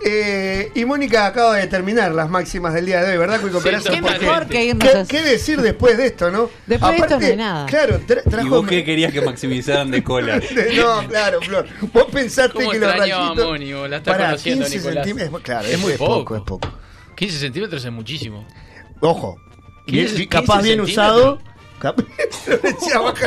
Eh, 0.03 0.71
y 0.75 0.85
Mónica 0.87 1.27
acaba 1.27 1.57
de 1.57 1.67
terminar 1.67 2.13
las 2.13 2.31
máximas 2.31 2.73
del 2.73 2.87
día 2.87 3.03
de 3.03 3.13
hoy, 3.13 3.19
¿verdad, 3.19 3.39
Cuico 3.41 3.59
Sí, 3.59 3.65
Perazo? 3.65 3.93
qué 3.93 4.01
Porque- 4.01 4.19
mejor 4.21 4.47
que 4.47 4.65
irnos 4.65 4.89
¿Qué, 4.91 4.97
así. 4.99 5.11
qué 5.11 5.23
decir 5.23 5.61
después 5.61 5.99
de 5.99 6.07
esto, 6.07 6.31
no? 6.31 6.49
Después 6.67 6.93
de 6.93 6.99
esto 6.99 7.21
no 7.21 7.27
hay 7.27 7.37
nada. 7.37 7.67
Claro, 7.67 8.01
tra- 8.01 8.23
¿Y 8.25 8.31
trajo... 8.31 8.49
vos 8.49 8.67
qué 8.67 8.83
querías 8.85 9.13
que 9.13 9.21
maximizaran 9.21 9.91
de 9.91 10.03
cola? 10.03 10.41
No, 10.77 11.07
claro, 11.07 11.41
Flor. 11.43 11.67
Vos 11.93 12.07
pensaste 12.11 12.55
¿Cómo 12.55 12.71
que 12.71 12.79
los 12.79 12.97
rayitos... 12.97 13.37
Moni? 13.47 13.73
vos? 13.75 13.91
La 13.91 13.97
está 13.99 14.13
Pará, 14.13 14.25
conociendo, 14.29 14.65
15 14.65 14.79
Nicolás. 14.79 15.07
centímetros, 15.07 15.43
claro, 15.43 15.69
es 15.69 15.79
muy 15.79 15.93
poco. 15.95 16.15
poco, 16.15 16.37
es 16.37 16.43
poco. 16.43 16.73
15 17.17 17.39
centímetros 17.39 17.85
es 17.85 17.93
muchísimo. 17.93 18.47
Ojo. 19.01 19.37
15 19.87 20.15
Bien- 20.17 20.29
capaz 20.29 20.63
bien 20.63 20.81
usado. 20.81 21.41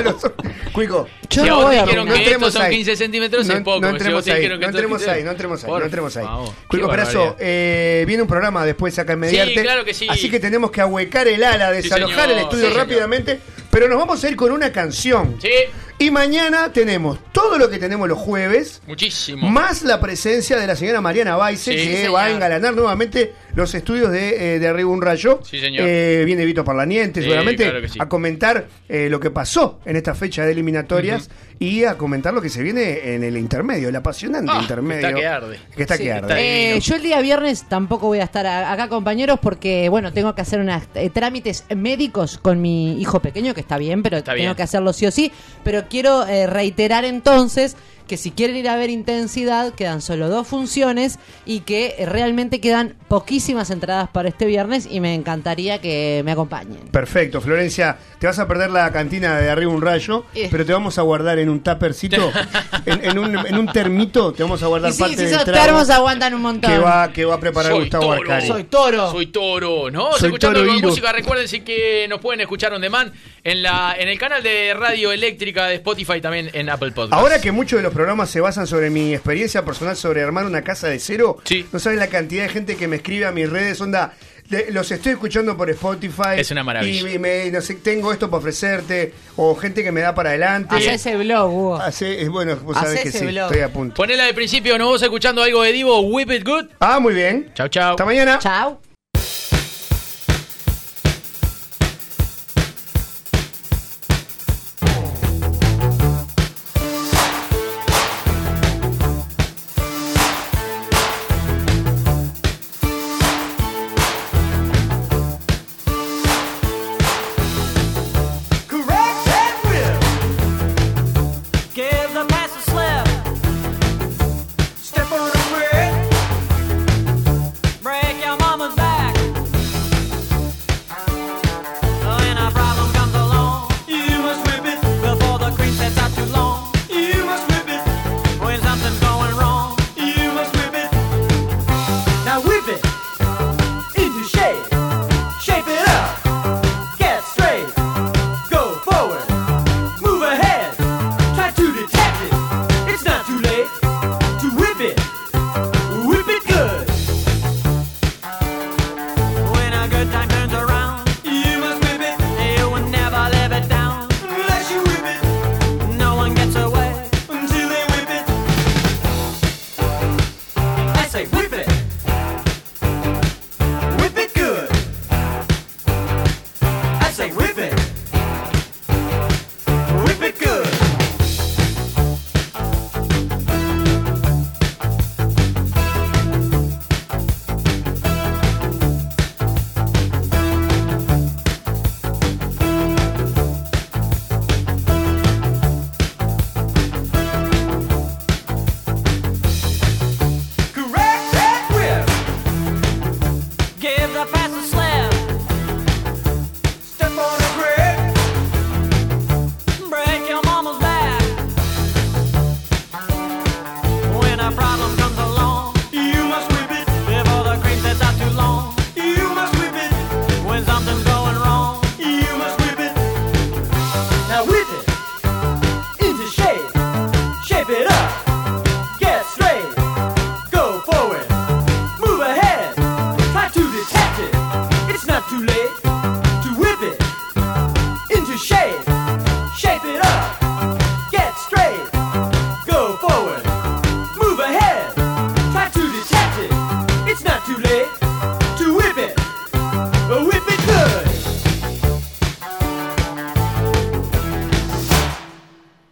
Los 0.03 0.23
ojos. 0.23 0.34
Cuico. 0.71 1.07
Yo 1.30 1.43
si 1.43 1.49
no 1.49 1.61
voy 1.63 1.75
a 1.75 1.81
dijeron 1.84 2.07
no 2.07 2.13
que 2.13 2.19
estos 2.19 2.34
entremos 2.34 2.53
son 2.53 2.61
ahí. 2.61 2.75
15 2.75 2.95
centímetros 2.95 3.47
No, 3.47 3.53
es 3.53 3.61
poco. 3.61 3.81
no 3.81 3.89
entremos 3.89 4.27
ahí, 4.27 4.47
no 4.47 4.53
entremos 4.67 4.97
15 4.99 5.11
ahí, 5.11 5.23
no 5.23 5.31
entremos 5.31 5.63
ahí, 5.63 5.69
Por 5.69 5.80
no 5.80 5.85
entremos 5.85 6.17
ahí. 6.17 6.25
favor, 6.25 6.53
Cuico 6.67 6.89
Perazo, 6.89 7.35
eh, 7.39 8.03
viene 8.07 8.21
un 8.21 8.27
programa 8.27 8.65
después 8.65 8.97
acá 8.99 9.13
en 9.13 9.19
Mediarte. 9.19 9.61
claro 9.61 9.84
que 9.84 9.93
sí. 9.93 10.07
Así 10.09 10.30
que 10.30 10.39
tenemos 10.39 10.71
que 10.71 10.81
ahuecar 10.81 11.27
el 11.27 11.43
ala, 11.43 11.69
Sí, 11.75 11.81
desalojar 11.84 12.31
el 12.31 12.39
estudio 12.39 12.69
sí, 12.69 12.73
rápidamente. 12.73 13.39
Pero 13.69 13.88
nos 13.88 13.97
vamos 13.97 14.23
a 14.23 14.30
ir 14.30 14.35
con 14.35 14.51
una 14.51 14.71
canción. 14.71 15.38
Sí, 15.41 15.49
Y 15.99 16.11
mañana 16.11 16.73
tenemos 16.73 17.17
todo 17.31 17.57
lo 17.57 17.69
que 17.69 17.77
tenemos 17.79 18.09
los 18.09 18.17
jueves. 18.17 18.81
muchísimo. 18.87 19.49
Más 19.49 19.83
la 19.83 20.01
presencia 20.01 20.57
de 20.57 20.67
la 20.67 20.75
señora 20.75 20.99
Mariana 20.99 21.37
Baise, 21.37 21.71
Sí, 21.71 21.77
que 21.77 21.97
señor. 21.97 22.15
va 22.15 22.23
a 22.25 22.29
engalanar 22.31 22.73
nuevamente 22.75 23.33
los 23.55 23.73
estudios 23.73 24.11
de, 24.11 24.55
eh, 24.55 24.59
de 24.59 24.67
Arriba 24.67 24.89
un 24.89 25.01
Rayo. 25.01 25.39
Sí, 25.43 25.59
señor. 25.59 25.85
Eh, 25.87 26.23
viene 26.25 26.43
Vito 26.45 26.65
Parlaniente, 26.65 27.21
Sí, 27.21 27.25
seguramente, 27.27 27.63
claro 27.63 27.81
que 27.81 27.87
sí. 27.89 27.99
a 28.01 28.09
comentar 28.09 28.67
eh, 28.89 29.07
lo 29.09 29.19
que 29.19 29.29
pasó 29.31 29.79
en 29.85 29.95
esta 29.95 30.13
fecha 30.13 30.43
de 30.45 30.51
eliminatorias 30.51 31.29
y 31.59 31.85
a 31.85 31.97
comentar 31.97 32.33
lo 32.33 32.41
que 32.41 32.49
se 32.49 32.61
viene 32.63 33.13
en 33.15 33.23
el 33.23 33.37
intermedio, 33.37 33.87
el 33.87 33.95
apasionante 33.95 34.51
Ah, 34.53 34.59
intermedio. 34.61 35.07
está 35.07 35.19
que 35.19 35.27
arde. 35.27 35.59
Que 35.75 35.81
está 35.83 35.95
Sí, 35.95 35.99
que 36.03 36.09
que 36.09 36.11
arde. 36.13 36.27
está 36.27 36.41
Eh, 36.41 36.79
yo 36.81 36.95
el 36.95 37.01
día 37.03 37.21
viernes 37.21 37.63
tampoco 37.69 38.07
voy 38.07 38.19
a 38.19 38.23
estar 38.23 38.45
acá, 38.45 38.89
compañeros, 38.89 39.39
porque, 39.41 39.87
bueno, 39.87 40.11
tengo 40.11 40.35
que 40.35 40.41
hacer 40.41 40.59
unos 40.59 40.83
trámites 41.13 41.63
médicos 41.73 42.39
con 42.39 42.61
mi 42.61 42.99
hijo 42.99 43.21
pequeño, 43.21 43.53
que 43.53 43.61
está 43.61 43.77
bien, 43.77 44.03
pero 44.03 44.17
Está 44.17 44.33
tengo 44.33 44.43
bien. 44.45 44.55
que 44.55 44.63
hacerlo 44.63 44.91
sí 44.91 45.05
o 45.05 45.11
sí. 45.11 45.31
Pero 45.63 45.82
quiero 45.89 46.26
eh, 46.26 46.47
reiterar 46.47 47.05
entonces 47.05 47.76
que 48.07 48.17
si 48.17 48.31
quieren 48.31 48.55
ir 48.55 48.67
a 48.69 48.75
ver 48.75 48.89
Intensidad, 48.89 49.73
quedan 49.73 50.01
solo 50.01 50.30
dos 50.30 50.47
funciones 50.47 51.19
y 51.45 51.61
que 51.61 51.95
eh, 51.97 52.05
realmente 52.05 52.59
quedan 52.61 52.95
poquísimas 53.07 53.69
entradas 53.69 54.09
para 54.09 54.30
este 54.30 54.45
viernes 54.45 54.88
y 54.89 54.99
me 54.99 55.13
encantaría 55.13 55.80
que 55.80 56.21
me 56.25 56.31
acompañen. 56.31 56.80
Perfecto, 56.91 57.41
Florencia, 57.41 57.97
te 58.19 58.27
vas 58.27 58.39
a 58.39 58.47
perder 58.47 58.71
la 58.71 58.91
cantina 58.91 59.38
de 59.39 59.49
arriba 59.49 59.71
un 59.71 59.81
rayo, 59.81 60.25
Eh. 60.35 60.47
pero 60.51 60.65
te 60.65 60.73
vamos 60.73 60.97
a 60.97 61.01
guardar 61.03 61.39
en 61.39 61.49
un 61.49 61.61
tuppercito, 61.61 62.31
en, 62.85 63.03
en 63.05 63.19
un, 63.19 63.38
en 63.45 63.57
un 63.57 63.67
termito, 63.67 64.34
te 64.34 64.43
vamos 64.43 64.61
a 64.63 64.67
guardar 64.67 64.91
Y 64.91 64.93
sí, 64.93 64.99
parte 64.99 65.15
si 65.17 65.23
del 65.23 65.34
esos 65.34 65.45
trago 65.45 65.63
termos 65.65 65.89
aguantan 65.89 66.34
un 66.34 66.41
montón. 66.41 66.71
que 66.71 66.77
va, 66.77 67.11
que 67.11 67.25
va 67.25 67.35
a 67.35 67.39
preparar 67.39 67.71
Soy 67.71 67.81
Gustavo 67.81 68.03
toro. 68.05 68.21
Arcari. 68.21 68.47
Soy 68.47 68.63
toro. 68.65 69.11
Soy 69.11 69.25
toro, 69.27 69.91
¿no? 69.91 70.11
Soy 70.13 70.27
escuchando 70.27 70.59
toro 70.61 70.73
música. 70.80 71.11
Recuérdense 71.11 71.63
que 71.63 72.07
nos 72.09 72.19
pueden 72.19 72.41
escuchar 72.41 72.73
on 72.73 72.81
demand 72.81 73.11
en 73.43 73.61
la 73.63 73.95
en 73.97 74.07
el 74.07 74.17
canal 74.17 74.41
de 74.43 74.73
Radio 74.73 75.11
Eléctrica 75.11 75.67
de 75.67 75.75
Spotify 75.75 76.19
también 76.21 76.49
en 76.53 76.69
Apple 76.69 76.91
Podcast. 76.91 77.13
Ahora 77.13 77.39
que 77.39 77.51
muchos 77.51 77.77
de 77.77 77.84
los 77.84 77.92
programas 77.93 78.29
se 78.29 78.41
basan 78.41 78.67
sobre 78.67 78.89
mi 78.89 79.13
experiencia 79.13 79.63
personal 79.63 79.95
sobre 79.95 80.21
armar 80.23 80.45
una 80.45 80.61
casa 80.63 80.87
de 80.87 80.99
cero, 80.99 81.37
Sí. 81.43 81.65
no 81.71 81.79
saben 81.79 81.99
la 81.99 82.07
cantidad 82.07 82.43
de 82.43 82.49
gente 82.49 82.75
que 82.75 82.87
me 82.87 82.97
escribe 82.97 83.25
a 83.25 83.31
mis 83.31 83.49
redes, 83.49 83.79
onda, 83.81 84.13
de- 84.49 84.71
los 84.71 84.91
estoy 84.91 85.13
escuchando 85.13 85.55
por 85.55 85.69
Spotify. 85.69 86.35
Es 86.37 86.51
una 86.51 86.63
maravilla. 86.63 87.09
Y 87.11 87.17
me, 87.19 87.49
no 87.49 87.61
sé, 87.61 87.75
tengo 87.75 88.11
esto 88.11 88.29
para 88.29 88.39
ofrecerte, 88.39 89.13
o 89.37 89.55
gente 89.55 89.83
que 89.83 89.91
me 89.91 90.01
da 90.01 90.13
para 90.13 90.29
adelante. 90.31 90.75
Hacé 90.75 90.93
ese 90.95 91.15
blog, 91.15 91.49
Hugo. 91.51 91.75
Hace- 91.77 92.21
es 92.21 92.29
bueno, 92.29 92.57
vos 92.57 92.75
sabés 92.75 92.91
Hacé 92.95 93.03
que 93.03 93.09
ese 93.09 93.19
sí, 93.19 93.25
blog. 93.27 93.45
estoy 93.45 93.61
a 93.61 93.71
punto. 93.71 93.95
Ponela 93.95 94.25
de 94.25 94.33
principio, 94.33 94.77
nos 94.77 94.87
vamos 94.87 95.01
escuchando 95.01 95.41
algo 95.43 95.63
de 95.63 95.71
Divo, 95.71 95.99
Whip 96.01 96.29
It 96.31 96.43
Good. 96.45 96.65
Ah, 96.79 96.99
muy 96.99 97.13
bien. 97.13 97.51
Chau, 97.53 97.67
chau. 97.69 97.91
Hasta 97.91 98.05
mañana. 98.05 98.37
Chao. 98.39 98.92